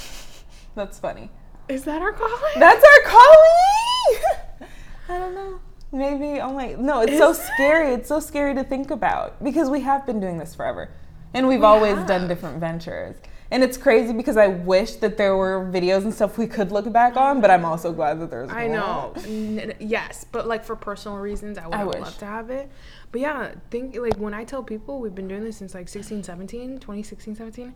That's 0.74 0.98
funny. 0.98 1.30
Is 1.72 1.84
that 1.84 2.02
our 2.02 2.12
calling? 2.12 2.52
That's 2.58 2.84
our 2.84 3.10
calling. 3.10 4.68
I 5.08 5.18
don't 5.18 5.34
know. 5.34 5.60
Maybe. 5.92 6.40
Oh 6.40 6.52
my. 6.52 6.72
No, 6.78 7.00
it's 7.00 7.16
so 7.18 7.30
Is 7.30 7.38
that- 7.38 7.52
scary. 7.54 7.94
It's 7.94 8.08
so 8.08 8.20
scary 8.20 8.54
to 8.54 8.64
think 8.64 8.90
about 8.90 9.42
because 9.42 9.70
we 9.70 9.80
have 9.80 10.06
been 10.06 10.20
doing 10.20 10.38
this 10.38 10.54
forever, 10.54 10.90
and 11.34 11.48
we've 11.48 11.62
always 11.64 11.96
done 12.06 12.28
different 12.28 12.58
ventures. 12.58 13.16
And 13.50 13.62
it's 13.62 13.76
crazy 13.76 14.14
because 14.14 14.38
I 14.38 14.46
wish 14.48 14.92
that 14.96 15.18
there 15.18 15.36
were 15.36 15.70
videos 15.70 16.04
and 16.04 16.14
stuff 16.14 16.38
we 16.38 16.46
could 16.46 16.72
look 16.72 16.90
back 16.90 17.18
on, 17.18 17.42
but 17.42 17.50
I'm 17.50 17.66
also 17.66 17.92
glad 17.92 18.18
that 18.20 18.30
there's. 18.30 18.48
I 18.50 18.66
know. 18.66 19.12
N- 19.26 19.74
yes, 19.78 20.24
but 20.32 20.46
like 20.48 20.64
for 20.64 20.74
personal 20.74 21.18
reasons, 21.18 21.58
I 21.58 21.66
would 21.66 21.96
I 21.96 21.98
have 21.98 22.16
to 22.18 22.24
have 22.24 22.48
it. 22.48 22.70
But 23.10 23.20
yeah, 23.20 23.50
think 23.70 23.94
like 23.96 24.16
when 24.16 24.32
I 24.32 24.44
tell 24.44 24.62
people 24.62 25.00
we've 25.00 25.14
been 25.14 25.28
doing 25.28 25.44
this 25.44 25.58
since 25.58 25.74
like 25.74 25.88
16, 25.88 26.22
17, 26.22 26.78
2016, 26.78 27.34
17. 27.36 27.74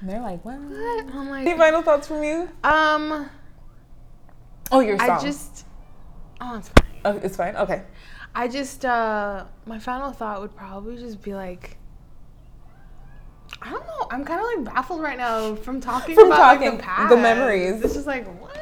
And 0.00 0.08
they're 0.08 0.20
like, 0.22 0.42
what? 0.46 0.58
What? 0.60 1.14
I'm 1.14 1.28
Any 1.46 1.58
final 1.58 1.82
thoughts 1.82 2.08
from 2.08 2.22
you? 2.22 2.48
um, 2.64 3.28
Oh, 4.70 4.80
your 4.80 4.98
song. 4.98 5.10
I 5.10 5.20
just, 5.22 5.66
oh, 6.40 6.56
it's 6.58 6.68
fine. 6.68 7.00
Oh, 7.04 7.20
it's 7.22 7.36
fine. 7.36 7.56
Okay. 7.56 7.82
I 8.34 8.48
just, 8.48 8.84
uh, 8.84 9.44
my 9.66 9.78
final 9.78 10.12
thought 10.12 10.40
would 10.40 10.54
probably 10.54 10.96
just 10.96 11.22
be 11.22 11.34
like, 11.34 11.76
I 13.62 13.70
don't 13.70 13.86
know. 13.86 14.06
I'm 14.10 14.24
kind 14.24 14.40
of 14.40 14.46
like 14.66 14.74
baffled 14.74 15.00
right 15.00 15.16
now 15.18 15.54
from 15.56 15.80
talking 15.80 16.14
From 16.14 16.26
about 16.26 16.36
talking, 16.54 16.70
the 16.72 16.76
the 16.76 16.82
past. 16.82 17.16
memories. 17.16 17.82
It's 17.82 17.94
just 17.94 18.06
like 18.06 18.26
what? 18.40 18.56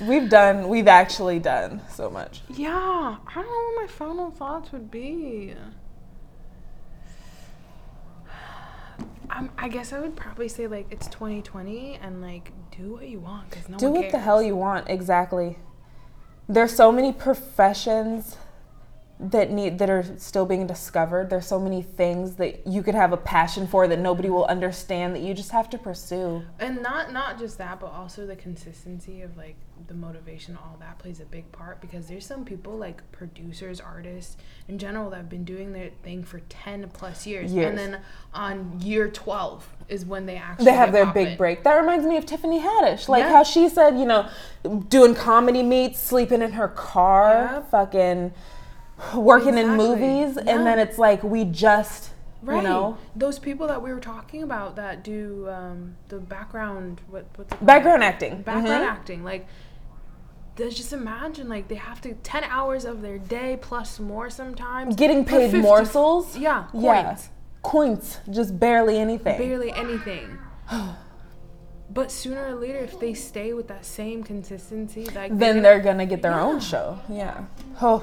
We've 0.00 0.28
done. 0.28 0.68
We've 0.68 0.88
actually 0.88 1.38
done 1.38 1.82
so 1.90 2.08
much. 2.10 2.42
Yeah, 2.48 2.70
I 2.72 3.34
don't 3.34 3.44
know 3.46 3.72
what 3.74 3.82
my 3.82 3.86
final 3.86 4.30
thoughts 4.30 4.72
would 4.72 4.90
be. 4.90 5.54
Um, 9.38 9.50
I 9.56 9.68
guess 9.68 9.92
I 9.92 10.00
would 10.00 10.16
probably 10.16 10.48
say 10.48 10.66
like 10.66 10.86
it's 10.90 11.06
2020 11.08 12.00
and 12.02 12.20
like 12.20 12.50
do 12.76 12.94
what 12.94 13.08
you 13.08 13.20
want 13.20 13.48
because 13.50 13.68
no 13.68 13.78
Do 13.78 13.90
what 13.90 14.00
cares. 14.02 14.12
the 14.12 14.18
hell 14.18 14.42
you 14.42 14.56
want, 14.56 14.88
exactly. 14.88 15.58
There's 16.48 16.74
so 16.74 16.90
many 16.90 17.12
professions 17.12 18.36
that 19.20 19.50
need 19.50 19.78
that 19.80 19.90
are 19.90 20.04
still 20.16 20.46
being 20.46 20.66
discovered. 20.66 21.28
There's 21.28 21.46
so 21.46 21.58
many 21.58 21.82
things 21.82 22.36
that 22.36 22.64
you 22.66 22.82
could 22.84 22.94
have 22.94 23.12
a 23.12 23.16
passion 23.16 23.66
for 23.66 23.88
that 23.88 23.98
nobody 23.98 24.30
will 24.30 24.44
understand 24.46 25.14
that 25.16 25.22
you 25.22 25.34
just 25.34 25.50
have 25.50 25.68
to 25.70 25.78
pursue. 25.78 26.44
and 26.60 26.80
not 26.82 27.12
not 27.12 27.36
just 27.38 27.58
that 27.58 27.80
but 27.80 27.88
also 27.92 28.26
the 28.26 28.36
consistency 28.36 29.22
of 29.22 29.36
like 29.36 29.56
the 29.88 29.94
motivation 29.94 30.56
all 30.56 30.76
that 30.80 30.98
plays 30.98 31.20
a 31.20 31.24
big 31.24 31.50
part 31.52 31.80
because 31.80 32.06
there's 32.08 32.26
some 32.26 32.44
people 32.44 32.76
like 32.76 33.00
producers 33.12 33.80
artists 33.80 34.36
in 34.68 34.76
general 34.78 35.08
that 35.10 35.16
have 35.16 35.28
been 35.28 35.44
doing 35.44 35.72
their 35.72 35.90
thing 36.02 36.22
for 36.22 36.40
10 36.48 36.88
plus 36.92 37.26
years, 37.26 37.52
Years. 37.52 37.68
and 37.68 37.78
then 37.78 38.00
on 38.34 38.78
year 38.80 39.08
12 39.08 39.66
is 39.88 40.04
when 40.04 40.26
they 40.26 40.36
actually 40.36 40.66
They 40.66 40.72
have 40.72 40.92
their 40.92 41.06
big 41.06 41.36
break. 41.38 41.64
That 41.64 41.74
reminds 41.74 42.06
me 42.06 42.16
of 42.16 42.26
Tiffany 42.26 42.60
Haddish. 42.60 43.08
Like 43.08 43.22
Yeah. 43.24 43.30
how 43.32 43.42
she 43.42 43.68
said, 43.68 43.98
you 43.98 44.04
know, 44.04 44.28
doing 44.88 45.14
comedy 45.14 45.62
meets, 45.62 45.98
sleeping 46.00 46.42
in 46.42 46.52
her 46.52 46.68
car, 46.68 47.30
Yeah. 47.32 47.60
fucking 47.62 48.32
working 49.14 49.56
in 49.58 49.76
movies, 49.76 50.36
Yeah. 50.36 50.52
and 50.54 50.66
then 50.66 50.78
it's 50.78 50.98
like 50.98 51.22
we 51.22 51.44
just, 51.44 52.10
Right. 52.42 52.56
you 52.56 52.62
know, 52.62 52.96
those 53.16 53.38
people 53.38 53.66
that 53.68 53.82
we 53.82 53.92
were 53.92 54.00
talking 54.00 54.42
about 54.42 54.76
that 54.76 55.02
do 55.04 55.48
um, 55.50 55.96
the 56.08 56.18
background 56.18 57.00
what 57.10 57.24
what's 57.36 57.52
it 57.52 57.64
background 57.66 58.02
acting. 58.04 58.42
background 58.42 58.84
Mhm. 58.84 58.90
acting 58.90 59.24
like 59.24 59.46
just 60.56 60.92
imagine 60.92 61.48
like 61.48 61.68
they 61.68 61.76
have 61.76 62.00
to 62.00 62.14
10 62.14 62.42
hours 62.44 62.84
of 62.84 63.00
their 63.00 63.16
day 63.18 63.56
plus 63.60 64.00
more 64.00 64.28
sometimes 64.28 64.96
Getting 64.96 65.24
paid 65.24 65.52
50 65.52 65.60
morsels. 65.62 66.36
yeah 66.36 66.64
Yeah. 66.72 67.02
coins 67.04 67.28
Coins, 67.62 68.18
just 68.30 68.58
barely 68.58 68.98
anything. 68.98 69.38
barely 69.38 69.72
anything 69.72 70.36
but 71.90 72.10
sooner 72.10 72.46
or 72.46 72.54
later 72.54 72.78
if 72.78 72.98
they 73.00 73.14
stay 73.14 73.52
with 73.52 73.68
that 73.68 73.84
same 73.84 74.22
consistency 74.24 75.04
like 75.14 75.30
then 75.36 75.38
gonna- 75.56 75.62
they're 75.62 75.80
gonna 75.80 76.06
get 76.06 76.22
their 76.22 76.32
Yeah. 76.32 76.42
own 76.44 76.60
show. 76.60 76.98
Yeah. 77.08 77.42
Oh, 77.80 78.02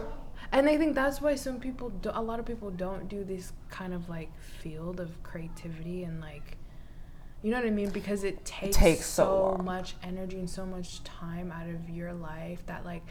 and 0.51 0.67
i 0.69 0.77
think 0.77 0.95
that's 0.95 1.21
why 1.21 1.35
some 1.35 1.59
people 1.59 1.89
do, 1.89 2.09
a 2.13 2.21
lot 2.21 2.39
of 2.39 2.45
people 2.45 2.69
don't 2.71 3.07
do 3.09 3.23
this 3.23 3.53
kind 3.69 3.93
of 3.93 4.07
like 4.09 4.29
field 4.39 4.99
of 4.99 5.21
creativity 5.23 6.03
and 6.03 6.21
like 6.21 6.57
you 7.43 7.51
know 7.51 7.57
what 7.57 7.67
i 7.67 7.69
mean? 7.69 7.91
Because 7.91 8.23
it 8.23 8.43
takes, 8.43 8.75
takes 8.75 9.05
so 9.05 9.55
so 9.57 9.63
much 9.63 9.95
energy 10.01 10.39
and 10.39 10.49
so 10.49 10.65
much 10.65 11.03
time 11.03 11.51
out 11.51 11.69
of 11.69 11.89
your 11.89 12.11
life 12.11 12.65
that 12.65 12.83
like 12.83 13.03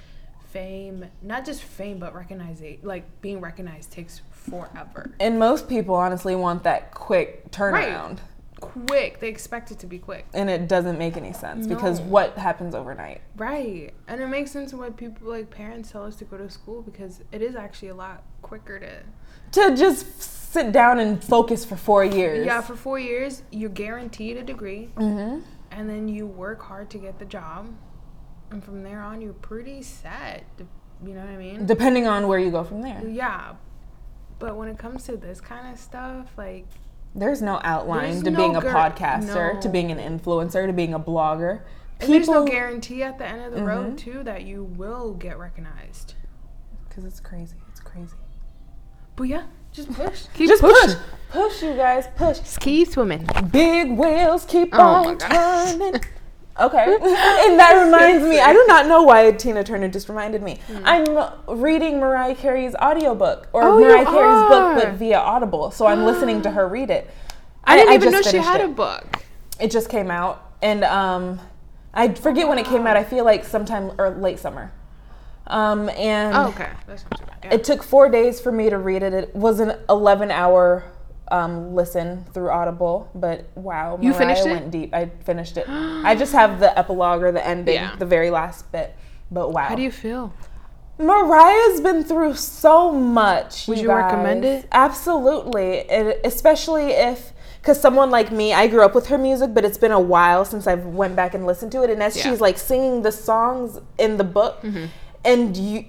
fame 0.51 1.05
not 1.23 1.44
just 1.44 1.62
fame 1.62 1.98
but 1.98 2.15
recognizing 2.15 2.78
like 2.82 3.05
being 3.20 3.40
recognized 3.40 3.93
takes 3.93 4.23
forever. 4.31 5.12
And 5.20 5.39
most 5.39 5.69
people 5.69 5.94
honestly 5.94 6.35
want 6.36 6.62
that 6.65 6.93
quick 6.93 7.51
turnaround, 7.51 8.19
quick 8.64 9.20
they 9.20 9.28
expect 9.28 9.70
it 9.70 9.78
to 9.78 9.86
be 9.86 9.98
quick 9.98 10.26
and 10.34 10.48
it 10.50 10.68
doesn't 10.68 10.98
make 10.98 11.16
any 11.16 11.32
sense 11.32 11.66
because 11.66 12.00
what 12.00 12.36
happens 12.38 12.74
overnight? 12.74 13.20
right 13.36 13.92
and 14.08 14.20
it 14.20 14.26
makes 14.28 14.50
sense 14.50 14.72
why 14.72 14.90
people 14.90 15.28
like 15.30 15.50
parents 15.50 15.90
tell 15.92 16.04
us 16.04 16.16
to 16.16 16.24
go 16.24 16.36
to 16.36 16.48
school 16.50 16.82
because 16.82 17.22
it 17.32 17.42
is 17.42 17.54
actually 17.54 17.88
a 17.88 17.94
lot 17.94 18.22
quicker 18.42 18.78
to 18.78 19.02
To 19.60 19.76
just 19.76 20.22
sit 20.22 20.72
down 20.72 20.98
and 21.00 21.22
focus 21.22 21.64
for 21.64 21.76
four 21.76 22.04
years. 22.04 22.46
Yeah, 22.46 22.60
for 22.60 22.76
four 22.76 22.98
years, 22.98 23.42
you're 23.50 23.70
guaranteed 23.70 24.36
a 24.36 24.42
degree, 24.42 24.90
hmm 24.96 25.40
and 25.70 25.90
then 25.90 26.06
you 26.06 26.24
work 26.26 26.62
hard 26.62 26.88
to 26.90 26.98
get 26.98 27.18
the 27.18 27.24
job, 27.24 27.68
and 28.52 28.62
from 28.62 28.82
there 28.84 29.00
on, 29.00 29.20
you're 29.20 29.32
pretty 29.32 29.82
set. 29.82 30.44
You 31.04 31.12
know 31.14 31.20
what 31.20 31.30
I 31.30 31.36
mean? 31.36 31.66
Depending 31.66 32.06
on 32.06 32.28
where 32.28 32.38
you 32.38 32.50
go 32.52 32.62
from 32.62 32.82
there, 32.82 33.02
yeah, 33.06 33.54
but 34.38 34.56
when 34.56 34.68
it 34.68 34.78
comes 34.78 35.02
to 35.04 35.16
this 35.16 35.40
kind 35.40 35.72
of 35.72 35.78
stuff, 35.80 36.28
like 36.36 36.66
there's 37.14 37.40
no 37.42 37.60
outline 37.62 38.10
There's 38.12 38.22
to 38.24 38.30
no 38.30 38.36
being 38.36 38.56
a 38.56 38.60
guar- 38.60 38.94
podcaster, 38.94 39.60
to 39.60 39.68
being 39.68 39.90
an 39.92 39.98
influencer, 39.98 40.66
to 40.66 40.72
being 40.72 40.94
a 40.94 41.00
blogger. 41.00 41.60
and 42.00 42.12
there's 42.12 42.28
no 42.28 42.44
guarantee 42.44 43.02
at 43.02 43.18
the 43.18 43.26
end 43.26 43.42
of 43.44 43.52
the 43.54 43.62
road 43.64 43.92
Mhm. 43.94 43.98
too 43.98 44.22
that 44.24 44.42
you 44.44 44.64
will 44.64 45.14
get 45.14 45.38
recognized. 45.38 46.14
because 46.88 47.04
it's 47.04 47.18
crazy. 47.20 47.56
It's 47.70 47.80
crazy. 47.80 48.14
But 49.16 49.24
yeah, 49.24 49.44
just 49.72 49.90
push. 49.94 50.26
Keep 50.34 50.48
just 50.48 50.62
pushing. 50.62 50.90
push, 51.30 51.50
push, 51.52 51.62
you 51.62 51.74
guys, 51.74 52.06
push. 52.16 52.38
Just 52.38 52.60
keep 52.60 52.88
swimming. 52.88 53.26
Big 53.50 53.90
wheels 53.98 54.44
keep 54.44 54.68
Oh 54.72 54.78
my 54.78 55.10
on 55.10 55.18
gosh. 55.18 55.72
turning. 55.72 55.94
Okay. 56.59 56.85
and 56.94 57.59
that 57.59 57.82
reminds 57.85 58.24
me, 58.24 58.39
I 58.39 58.52
do 58.52 58.64
not 58.68 58.86
know 58.86 59.02
why 59.02 59.31
Tina 59.32 59.64
Turner 59.64 59.89
just 59.89 60.09
reminded 60.09 60.43
me. 60.43 60.60
I'm 60.85 61.28
reading 61.48 61.98
Mariah 61.98 62.35
Carey's 62.36 62.74
audiobook 62.76 63.48
or. 63.52 63.62
Oh, 63.64 63.81
Mariah 63.81 64.05
Carey's 64.05 64.48
book 64.48 64.85
but 64.85 64.94
via 64.94 65.18
Audible. 65.18 65.70
So 65.70 65.86
I'm 65.86 66.05
listening 66.05 66.43
to 66.43 66.51
her 66.51 66.68
read 66.68 66.90
it. 66.90 67.10
I 67.64 67.76
didn't 67.76 67.94
even 67.94 68.12
know 68.12 68.22
she 68.22 68.36
had 68.36 68.60
it. 68.60 68.66
a 68.66 68.68
book. 68.68 69.22
It 69.59 69.70
just 69.70 69.89
came 69.89 70.10
out 70.10 70.52
and 70.62 70.85
um 70.85 71.40
I 71.93 72.12
forget 72.12 72.47
when 72.48 72.59
it 72.59 72.66
came 72.66 72.86
out. 72.86 72.97
I 72.97 73.05
feel 73.05 73.24
like 73.24 73.44
sometime 73.44 73.93
or 73.98 74.10
late 74.10 74.39
summer. 74.39 74.72
Um 75.47 75.89
and 75.90 76.36
Oh, 76.36 76.48
okay. 76.48 76.70
That's 76.86 77.05
not 77.05 77.18
too 77.18 77.26
bad. 77.26 77.39
Yeah. 77.44 77.55
it 77.55 77.64
took 77.64 77.82
four 77.82 78.09
days 78.09 78.40
for 78.40 78.52
me 78.52 78.70
to 78.70 78.78
read 78.78 79.02
it. 79.02 79.12
It 79.12 79.35
was 79.35 79.60
an 79.60 79.78
11 79.89 80.31
hour 80.31 80.85
um, 81.28 81.74
listen 81.74 82.24
through 82.34 82.51
Audible, 82.51 83.09
but 83.14 83.46
wow, 83.55 83.98
You 84.01 84.10
Mariah 84.10 84.18
finished 84.18 84.46
it? 84.46 84.51
went 84.51 84.70
deep. 84.70 84.94
I 84.94 85.06
finished 85.24 85.56
it. 85.56 85.68
I 85.68 86.14
just 86.14 86.32
have 86.32 86.60
the 86.60 86.76
epilogue 86.78 87.22
or 87.22 87.32
the 87.32 87.44
ending, 87.46 87.74
Yeah. 87.74 87.96
the 87.98 88.06
very 88.06 88.30
last 88.30 88.70
bit. 88.72 88.94
But 89.30 89.51
wow, 89.52 89.64
How 89.68 89.74
do 89.74 89.82
you 89.82 89.90
feel? 89.90 90.32
Mariah's 90.98 91.80
been 91.80 92.05
through 92.05 92.34
so 92.34 92.92
much. 92.92 93.66
Would 93.66 93.78
you 93.78 93.88
recommend 93.88 94.42
guys. 94.42 94.62
it? 94.62 94.68
Absolutely, 94.70 95.78
it, 95.78 96.20
especially 96.24 96.92
if 96.92 97.32
because 97.60 97.80
someone 97.80 98.10
like 98.10 98.30
me, 98.30 98.52
I 98.52 98.66
grew 98.68 98.84
up 98.84 98.94
with 98.94 99.06
her 99.06 99.16
music, 99.16 99.55
but 99.55 99.64
it's 99.64 99.78
been 99.78 99.90
a 99.90 99.98
while 100.01 100.44
since 100.44 100.66
I've 100.66 100.84
went 100.84 101.16
back 101.16 101.32
and 101.32 101.46
listened 101.46 101.72
to 101.72 101.82
it. 101.82 101.88
And 101.90 102.02
as 102.02 102.14
Yeah. 102.16 102.22
Mm-hmm. 102.24 102.30
she's 102.32 102.40
like 102.40 102.59
singing 102.59 103.02
the 103.02 103.10
songs 103.10 103.80
in 103.98 104.18
the 104.18 104.24
book, 104.24 104.62
and 105.24 105.56
you. 105.56 105.86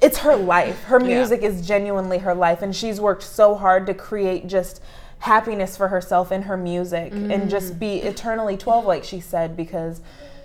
It's 0.00 0.18
her 0.18 0.34
life. 0.36 0.84
Her 0.84 0.98
Yeah. 1.00 1.06
music 1.18 1.42
is 1.42 1.66
genuinely 1.66 2.18
her 2.18 2.34
life, 2.34 2.62
and 2.62 2.74
she's 2.74 3.00
worked 3.00 3.22
so 3.22 3.54
hard 3.54 3.86
to 3.86 3.94
create 3.94 4.46
just 4.46 4.80
happiness 5.20 5.76
for 5.76 5.88
herself 5.88 6.32
in 6.32 6.42
her 6.42 6.56
music 6.56 7.12
and 7.12 7.30
Mm. 7.30 7.48
just 7.48 7.78
be 7.78 7.96
eternally 7.98 8.56
12, 8.56 8.86
like 8.86 9.04
she 9.04 9.20
said, 9.20 9.54
because 9.56 10.00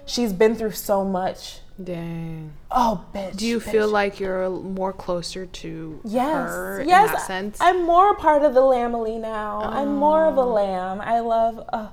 she's 0.06 0.34
been 0.34 0.56
through 0.56 0.72
so 0.72 1.06
much. 1.06 1.62
Dang. 1.82 2.52
Oh, 2.72 3.02
bitch. 3.14 3.36
Do 3.38 3.46
you 3.48 3.60
bitch. 3.60 3.72
feel 3.72 3.88
like 3.88 4.20
you're 4.20 4.50
more 4.50 4.92
closer 4.94 5.46
to 5.46 6.00
Yes, 6.04 6.50
her 6.50 6.84
yes. 6.86 7.08
in 7.08 7.14
that 7.14 7.22
sense? 7.22 7.58
I'm 7.62 7.84
more 7.86 8.12
a 8.12 8.16
part 8.16 8.44
of 8.44 8.54
the 8.54 8.62
Lambily 8.62 9.18
now. 9.20 9.62
I'm 9.64 9.96
more 9.96 10.26
of 10.26 10.38
a 10.38 10.42
Oh. 10.42 10.54
lamb. 10.54 11.02
I 11.02 11.20
love 11.20 11.64
uh, 11.72 11.88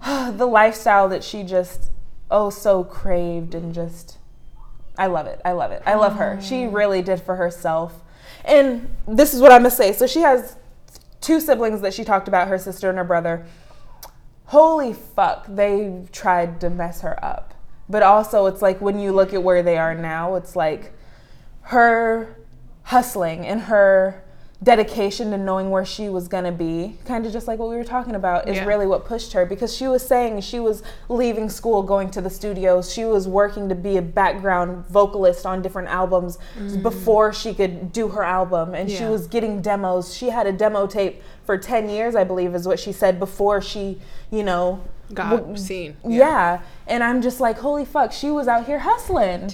the 0.32 0.46
lifestyle 0.46 1.08
that 1.08 1.22
she 1.24 1.42
just 1.44 1.90
oh 2.30 2.50
so 2.50 2.82
craved 2.84 3.54
and 3.54 3.72
just. 3.74 4.18
I 4.98 5.06
love 5.06 5.26
it. 5.26 5.40
I 5.44 5.52
love 5.52 5.72
it. 5.72 5.82
I 5.86 5.94
love 5.94 6.16
her. 6.16 6.38
She 6.42 6.66
really 6.66 7.02
did 7.02 7.20
for 7.20 7.36
herself. 7.36 8.02
And 8.44 8.94
this 9.06 9.32
is 9.34 9.40
what 9.40 9.52
I'm 9.52 9.62
gonna 9.62 9.70
say. 9.70 9.92
So 9.92 10.06
she 10.06 10.20
has 10.20 10.56
two 11.20 11.40
siblings 11.40 11.80
that 11.80 11.94
she 11.94 12.04
talked 12.04 12.28
about, 12.28 12.48
her 12.48 12.58
sister 12.58 12.88
and 12.88 12.98
her 12.98 13.04
brother. 13.04 13.46
Holy 14.46 14.92
fuck, 14.92 15.46
they 15.48 16.04
tried 16.12 16.60
to 16.60 16.68
mess 16.68 17.00
her 17.00 17.22
up. 17.24 17.54
But 17.88 18.02
also, 18.02 18.46
it's 18.46 18.60
like 18.60 18.80
when 18.80 18.98
you 18.98 19.12
look 19.12 19.32
at 19.32 19.42
where 19.42 19.62
they 19.62 19.78
are 19.78 19.94
now, 19.94 20.34
it's 20.34 20.54
like 20.56 20.92
her 21.62 22.36
hustling 22.84 23.46
and 23.46 23.62
her 23.62 24.22
dedication 24.62 25.30
to 25.32 25.38
knowing 25.38 25.70
where 25.70 25.84
she 25.84 26.08
was 26.08 26.28
going 26.28 26.44
to 26.44 26.52
be, 26.52 26.96
kind 27.04 27.26
of 27.26 27.32
just 27.32 27.48
like 27.48 27.58
what 27.58 27.68
we 27.68 27.74
were 27.76 27.82
talking 27.84 28.14
about, 28.14 28.48
is 28.48 28.56
Yeah. 28.56 28.64
really 28.66 28.86
what 28.86 29.04
pushed 29.04 29.32
her 29.32 29.44
because 29.44 29.74
she 29.74 29.88
was 29.88 30.06
saying 30.06 30.40
she 30.42 30.60
was 30.60 30.82
leaving 31.08 31.48
school, 31.50 31.82
going 31.82 32.10
to 32.10 32.20
the 32.20 32.30
studios. 32.30 32.92
She 32.92 33.04
was 33.04 33.26
working 33.26 33.68
to 33.68 33.74
be 33.74 33.96
a 33.96 34.02
background 34.02 34.86
vocalist 34.86 35.46
on 35.46 35.62
different 35.62 35.88
albums 35.88 36.38
before 36.82 37.32
she 37.32 37.54
could 37.54 37.92
do 37.92 38.08
her 38.08 38.22
album. 38.22 38.74
And 38.74 38.88
she 38.90 39.02
Mm. 39.04 39.10
Was 39.10 39.26
getting 39.26 39.60
demos. 39.60 40.14
She 40.14 40.30
had 40.30 40.46
a 40.46 40.52
demo 40.52 40.86
tape 40.86 41.22
for 41.44 41.58
10 41.58 41.88
years, 41.88 42.14
I 42.14 42.24
believe, 42.24 42.54
is 42.54 42.66
what 42.68 42.78
she 42.78 42.92
said 42.92 43.18
before 43.18 43.60
she, 43.60 44.00
you 44.30 44.44
know, 44.44 44.80
Got 45.12 45.30
w- 45.38 45.56
seen. 45.56 45.96
yeah. 46.06 46.60
And 46.86 47.02
I'm 47.02 47.20
just 47.20 47.40
like, 47.40 47.58
holy 47.58 47.84
fuck, 47.84 48.12
she 48.12 48.30
was 48.30 48.46
out 48.48 48.66
here 48.66 48.78
hustling. 48.78 49.50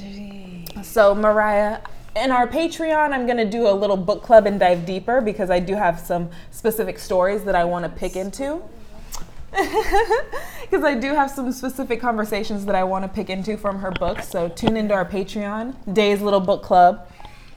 So, 0.82 1.14
Mariah, 1.14 1.78
in 2.19 2.31
our 2.31 2.47
Patreon, 2.47 3.12
I'm 3.12 3.27
going 3.27 3.39
to 3.39 3.49
do 3.49 3.69
a 3.69 3.73
little 3.73 3.97
book 3.97 4.23
club 4.23 4.47
and 4.47 4.59
dive 4.59 4.85
deeper 4.85 5.20
because 5.20 5.51
I 5.51 5.61
do 5.61 5.74
have 5.74 5.99
some 5.99 6.31
specific 6.51 6.99
stories 6.99 7.45
that 7.45 7.55
I 7.55 7.65
want 7.65 7.85
to 7.85 7.89
pick 7.89 8.16
into. 8.16 8.62
Because 10.70 10.85
I 10.85 10.95
do 10.95 11.15
have 11.15 11.31
some 11.31 11.51
specific 11.51 11.99
conversations 11.99 12.66
that 12.66 12.74
I 12.74 12.85
want 12.85 13.03
to 13.03 13.09
pick 13.09 13.31
into 13.31 13.57
from 13.57 13.78
her 13.78 13.90
book. 13.90 14.20
So, 14.20 14.51
tune 14.51 14.77
into 14.77 14.93
our 14.93 15.07
Patreon, 15.07 15.95
Day's 15.95 16.20
Little 16.20 16.40
Book 16.40 16.62
Club. 16.62 17.09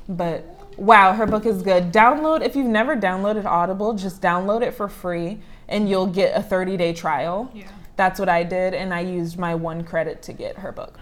But 0.08 0.46
wow, 0.78 1.12
her 1.12 1.26
book 1.26 1.46
is 1.46 1.62
good. 1.62 1.92
Download, 1.92 2.42
if 2.42 2.56
you've 2.56 2.68
never 2.68 2.96
downloaded 2.96 3.44
Audible, 3.44 3.94
just 3.96 4.22
download 4.22 4.62
it 4.62 4.74
for 4.74 4.88
free 4.88 5.40
and 5.68 5.90
you'll 5.90 6.08
get 6.08 6.38
a 6.38 6.42
30 6.42 6.78
day 6.78 6.94
trial. 6.94 7.52
Yeah. 7.54 7.68
That's 7.96 8.20
what 8.20 8.30
I 8.30 8.44
did, 8.44 8.74
and 8.74 8.94
I 8.94 9.02
used 9.02 9.38
my 9.38 9.56
one 9.56 9.84
credit 9.84 10.22
to 10.24 10.34
get 10.34 10.58
her 10.58 10.72
book. 10.72 11.00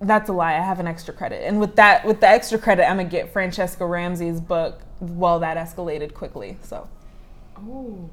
That's 0.00 0.28
a 0.28 0.32
lie. 0.32 0.54
I 0.54 0.60
have 0.60 0.78
an 0.80 0.86
extra 0.86 1.12
credit, 1.12 1.44
and 1.46 1.58
with 1.60 1.74
that, 1.76 2.04
with 2.04 2.20
the 2.20 2.28
extra 2.28 2.58
credit, 2.58 2.88
I'm 2.88 2.98
gonna 2.98 3.08
get 3.08 3.32
Franchesca 3.34 3.88
Ramsey's 3.88 4.40
book. 4.40 4.80
Well, 5.00 5.40
that 5.40 5.56
escalated 5.56 6.14
quickly. 6.14 6.56
So, 6.62 6.88
Oh. 7.56 8.08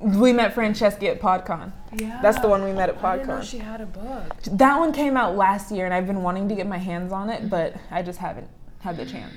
We 0.00 0.32
met 0.32 0.52
Franchesca 0.54 1.04
at 1.04 1.20
PodCon. 1.20 1.70
Yeah. 1.94 2.18
That's 2.22 2.40
the 2.40 2.48
one 2.48 2.64
we 2.64 2.72
met 2.72 2.88
at 2.88 3.02
I 3.04 3.16
didn't 3.18 3.28
know 3.28 3.34
PodCon. 3.38 3.42
she 3.44 3.58
had 3.58 3.80
a 3.80 3.86
book. 3.86 4.42
That 4.50 4.76
one 4.78 4.92
came 4.92 5.16
out 5.16 5.36
last 5.36 5.70
year, 5.70 5.84
and 5.84 5.94
I've 5.94 6.06
been 6.08 6.22
wanting 6.24 6.48
to 6.48 6.54
get 6.56 6.66
my 6.66 6.78
hands 6.78 7.12
on 7.12 7.30
it, 7.30 7.48
but 7.48 7.76
I 7.90 8.02
just 8.02 8.18
haven't 8.18 8.48
had 8.80 8.96
the 8.96 9.06
chance. 9.06 9.32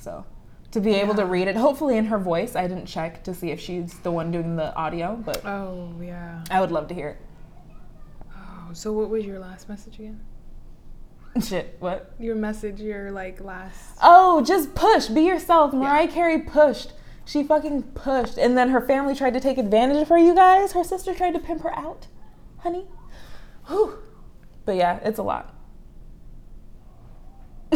So, 0.00 0.24
to 0.70 0.80
be 0.80 0.94
able 0.94 1.14
to 1.14 1.26
read 1.26 1.46
it, 1.48 1.56
hopefully 1.56 1.98
in 1.98 2.06
her 2.06 2.18
voice, 2.18 2.56
I 2.56 2.66
didn't 2.66 2.86
check 2.86 3.22
to 3.24 3.34
see 3.34 3.50
if 3.50 3.60
she's 3.60 3.98
the 3.98 4.10
one 4.10 4.30
doing 4.30 4.56
the 4.56 4.74
audio, 4.74 5.14
but 5.16 5.44
Oh 5.44 5.90
yeah. 6.00 6.42
I 6.50 6.60
would 6.60 6.70
love 6.72 6.88
to 6.88 6.94
hear 6.94 7.08
it. 7.10 7.16
Oh, 8.34 8.72
so 8.72 8.92
what 8.94 9.10
was 9.10 9.24
your 9.26 9.38
last 9.38 9.68
message 9.68 9.98
again? 9.98 10.20
It. 11.38 11.44
Shit, 11.48 11.76
what? 11.78 12.14
Your 12.18 12.34
message, 12.34 12.80
your 12.80 13.10
like 13.10 13.40
last. 13.40 13.98
Oh, 14.02 14.42
just 14.42 14.74
push. 14.74 15.06
Be 15.06 15.22
yourself. 15.22 15.72
Mariah 15.72 16.08
Carey 16.08 16.40
pushed. 16.40 16.92
She 17.24 17.42
fucking 17.42 17.82
pushed. 17.94 18.38
And 18.38 18.56
then 18.56 18.70
her 18.70 18.80
family 18.80 19.14
tried 19.14 19.34
to 19.34 19.40
take 19.40 19.58
advantage 19.58 19.98
of 19.98 20.08
her, 20.08 20.18
you 20.18 20.34
guys. 20.34 20.72
Her 20.72 20.84
sister 20.84 21.14
tried 21.14 21.32
to 21.32 21.38
pimp 21.38 21.62
her 21.62 21.76
out. 21.76 22.06
Honey. 22.58 22.86
Whew. 23.66 23.98
But 24.64 24.76
yeah, 24.76 24.98
it's 25.02 25.18
a 25.18 25.22
lot. 25.22 25.54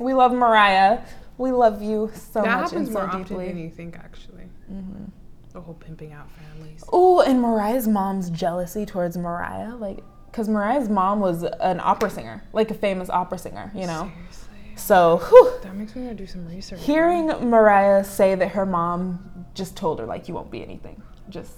we 0.00 0.12
love 0.12 0.32
Mariah. 0.32 1.00
We 1.38 1.50
love 1.50 1.82
you 1.82 2.10
so 2.14 2.42
that 2.42 2.46
much 2.46 2.46
and 2.46 2.60
happens 2.62 2.88
so 2.88 2.94
more 2.94 3.02
often 3.02 3.22
deeply. 3.22 3.46
than 3.48 3.58
you 3.58 3.70
think, 3.70 3.96
actually. 3.96 4.44
Mm-hmm. 4.70 5.04
The 5.52 5.60
whole 5.60 5.74
pimping 5.74 6.12
out 6.12 6.28
families. 6.32 6.82
Oh, 6.92 7.20
and 7.20 7.40
Mariah's 7.40 7.86
mom's 7.86 8.30
jealousy 8.30 8.84
towards 8.86 9.16
Mariah, 9.16 9.76
like, 9.76 10.00
because 10.34 10.48
Mariah's 10.48 10.88
mom 10.88 11.20
was 11.20 11.44
an 11.44 11.78
opera 11.78 12.10
singer, 12.10 12.42
like 12.52 12.68
a 12.72 12.74
famous 12.74 13.08
opera 13.08 13.38
singer, 13.38 13.70
you 13.72 13.86
know. 13.86 14.10
Seriously. 14.16 14.72
So, 14.74 15.18
whew, 15.28 15.52
That 15.62 15.76
makes 15.76 15.94
me 15.94 16.02
want 16.02 16.18
to 16.18 16.24
do 16.24 16.26
some 16.26 16.44
research. 16.48 16.82
hearing 16.82 17.28
Mariah 17.48 18.02
say 18.02 18.34
that 18.34 18.48
her 18.48 18.66
mom 18.66 19.46
just 19.54 19.76
told 19.76 20.00
her 20.00 20.06
like 20.06 20.26
you 20.26 20.34
won't 20.34 20.50
be 20.50 20.60
anything, 20.60 21.00
just 21.28 21.52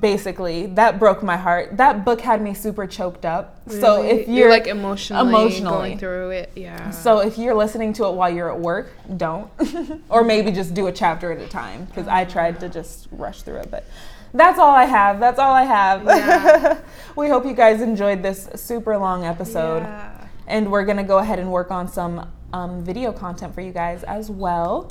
basically 0.00 0.64
that 0.68 0.98
broke 0.98 1.22
my 1.22 1.36
heart. 1.36 1.76
That 1.76 2.06
book 2.06 2.22
had 2.22 2.40
me 2.40 2.54
super 2.54 2.86
choked 2.86 3.26
up. 3.26 3.60
Really? 3.66 3.80
So 3.82 4.02
if 4.02 4.28
you're, 4.28 4.48
like 4.48 4.66
emotionally, 4.66 5.28
emotionally. 5.28 5.78
going 5.78 5.98
through 5.98 6.30
it, 6.30 6.52
yeah. 6.56 6.88
so 6.88 7.18
if 7.18 7.36
you're 7.36 7.54
listening 7.54 7.92
to 7.94 8.06
it 8.06 8.14
while 8.14 8.30
you're 8.30 8.50
at 8.50 8.58
work, 8.58 8.92
don't, 9.18 9.50
or 10.08 10.24
maybe 10.24 10.52
just 10.52 10.72
do 10.72 10.86
a 10.86 10.92
chapter 10.92 11.32
at 11.32 11.38
a 11.42 11.48
time 11.48 11.84
because 11.84 12.08
I 12.08 12.24
tried 12.24 12.60
to 12.60 12.70
just 12.70 13.08
rush 13.12 13.42
through 13.42 13.58
it, 13.58 13.70
but. 13.70 13.84
That's 14.32 14.58
all 14.58 14.74
I 14.74 14.84
have. 14.84 15.20
That's 15.20 15.38
all 15.38 15.52
I 15.52 15.64
have. 15.64 16.04
Yeah. 16.04 16.80
we 17.16 17.28
hope 17.28 17.46
you 17.46 17.54
guys 17.54 17.80
enjoyed 17.80 18.22
this 18.22 18.48
super 18.54 18.96
long 18.98 19.24
episode. 19.24 19.82
Yeah. 19.82 20.28
And 20.46 20.70
we're 20.70 20.84
going 20.84 20.96
to 20.96 21.02
go 21.02 21.18
ahead 21.18 21.38
and 21.38 21.50
work 21.50 21.70
on 21.70 21.88
some 21.88 22.30
um, 22.52 22.84
video 22.84 23.12
content 23.12 23.54
for 23.54 23.60
you 23.60 23.72
guys 23.72 24.02
as 24.04 24.30
well. 24.30 24.90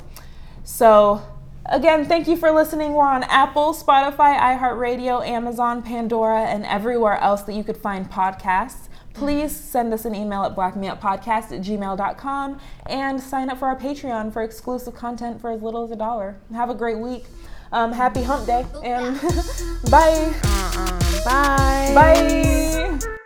So, 0.64 1.22
again, 1.66 2.04
thank 2.04 2.28
you 2.28 2.36
for 2.36 2.50
listening. 2.50 2.92
We're 2.92 3.06
on 3.06 3.24
Apple, 3.24 3.74
Spotify, 3.74 4.38
iHeartRadio, 4.38 5.26
Amazon, 5.26 5.82
Pandora, 5.82 6.42
and 6.42 6.64
everywhere 6.66 7.18
else 7.18 7.42
that 7.42 7.54
you 7.54 7.64
could 7.64 7.76
find 7.76 8.10
podcasts. 8.10 8.88
Please 9.14 9.54
send 9.54 9.92
us 9.92 10.04
an 10.04 10.14
email 10.14 10.44
at 10.44 10.54
blackmeuppodcast 10.54 11.50
at 11.50 11.60
gmail.com 11.62 12.60
and 12.86 13.20
sign 13.20 13.50
up 13.50 13.58
for 13.58 13.66
our 13.66 13.76
Patreon 13.76 14.32
for 14.32 14.42
exclusive 14.42 14.94
content 14.94 15.40
for 15.40 15.50
as 15.50 15.60
little 15.60 15.82
as 15.82 15.90
a 15.90 15.96
dollar. 15.96 16.36
Have 16.52 16.70
a 16.70 16.74
great 16.74 16.98
week. 16.98 17.24
Um, 17.72 17.92
happy 17.92 18.22
hump 18.22 18.46
day 18.46 18.66
and 18.82 19.20
bye. 19.90 20.32
Uh-uh. 20.42 21.24
Bye. 21.24 21.92
Bye. 21.94 23.18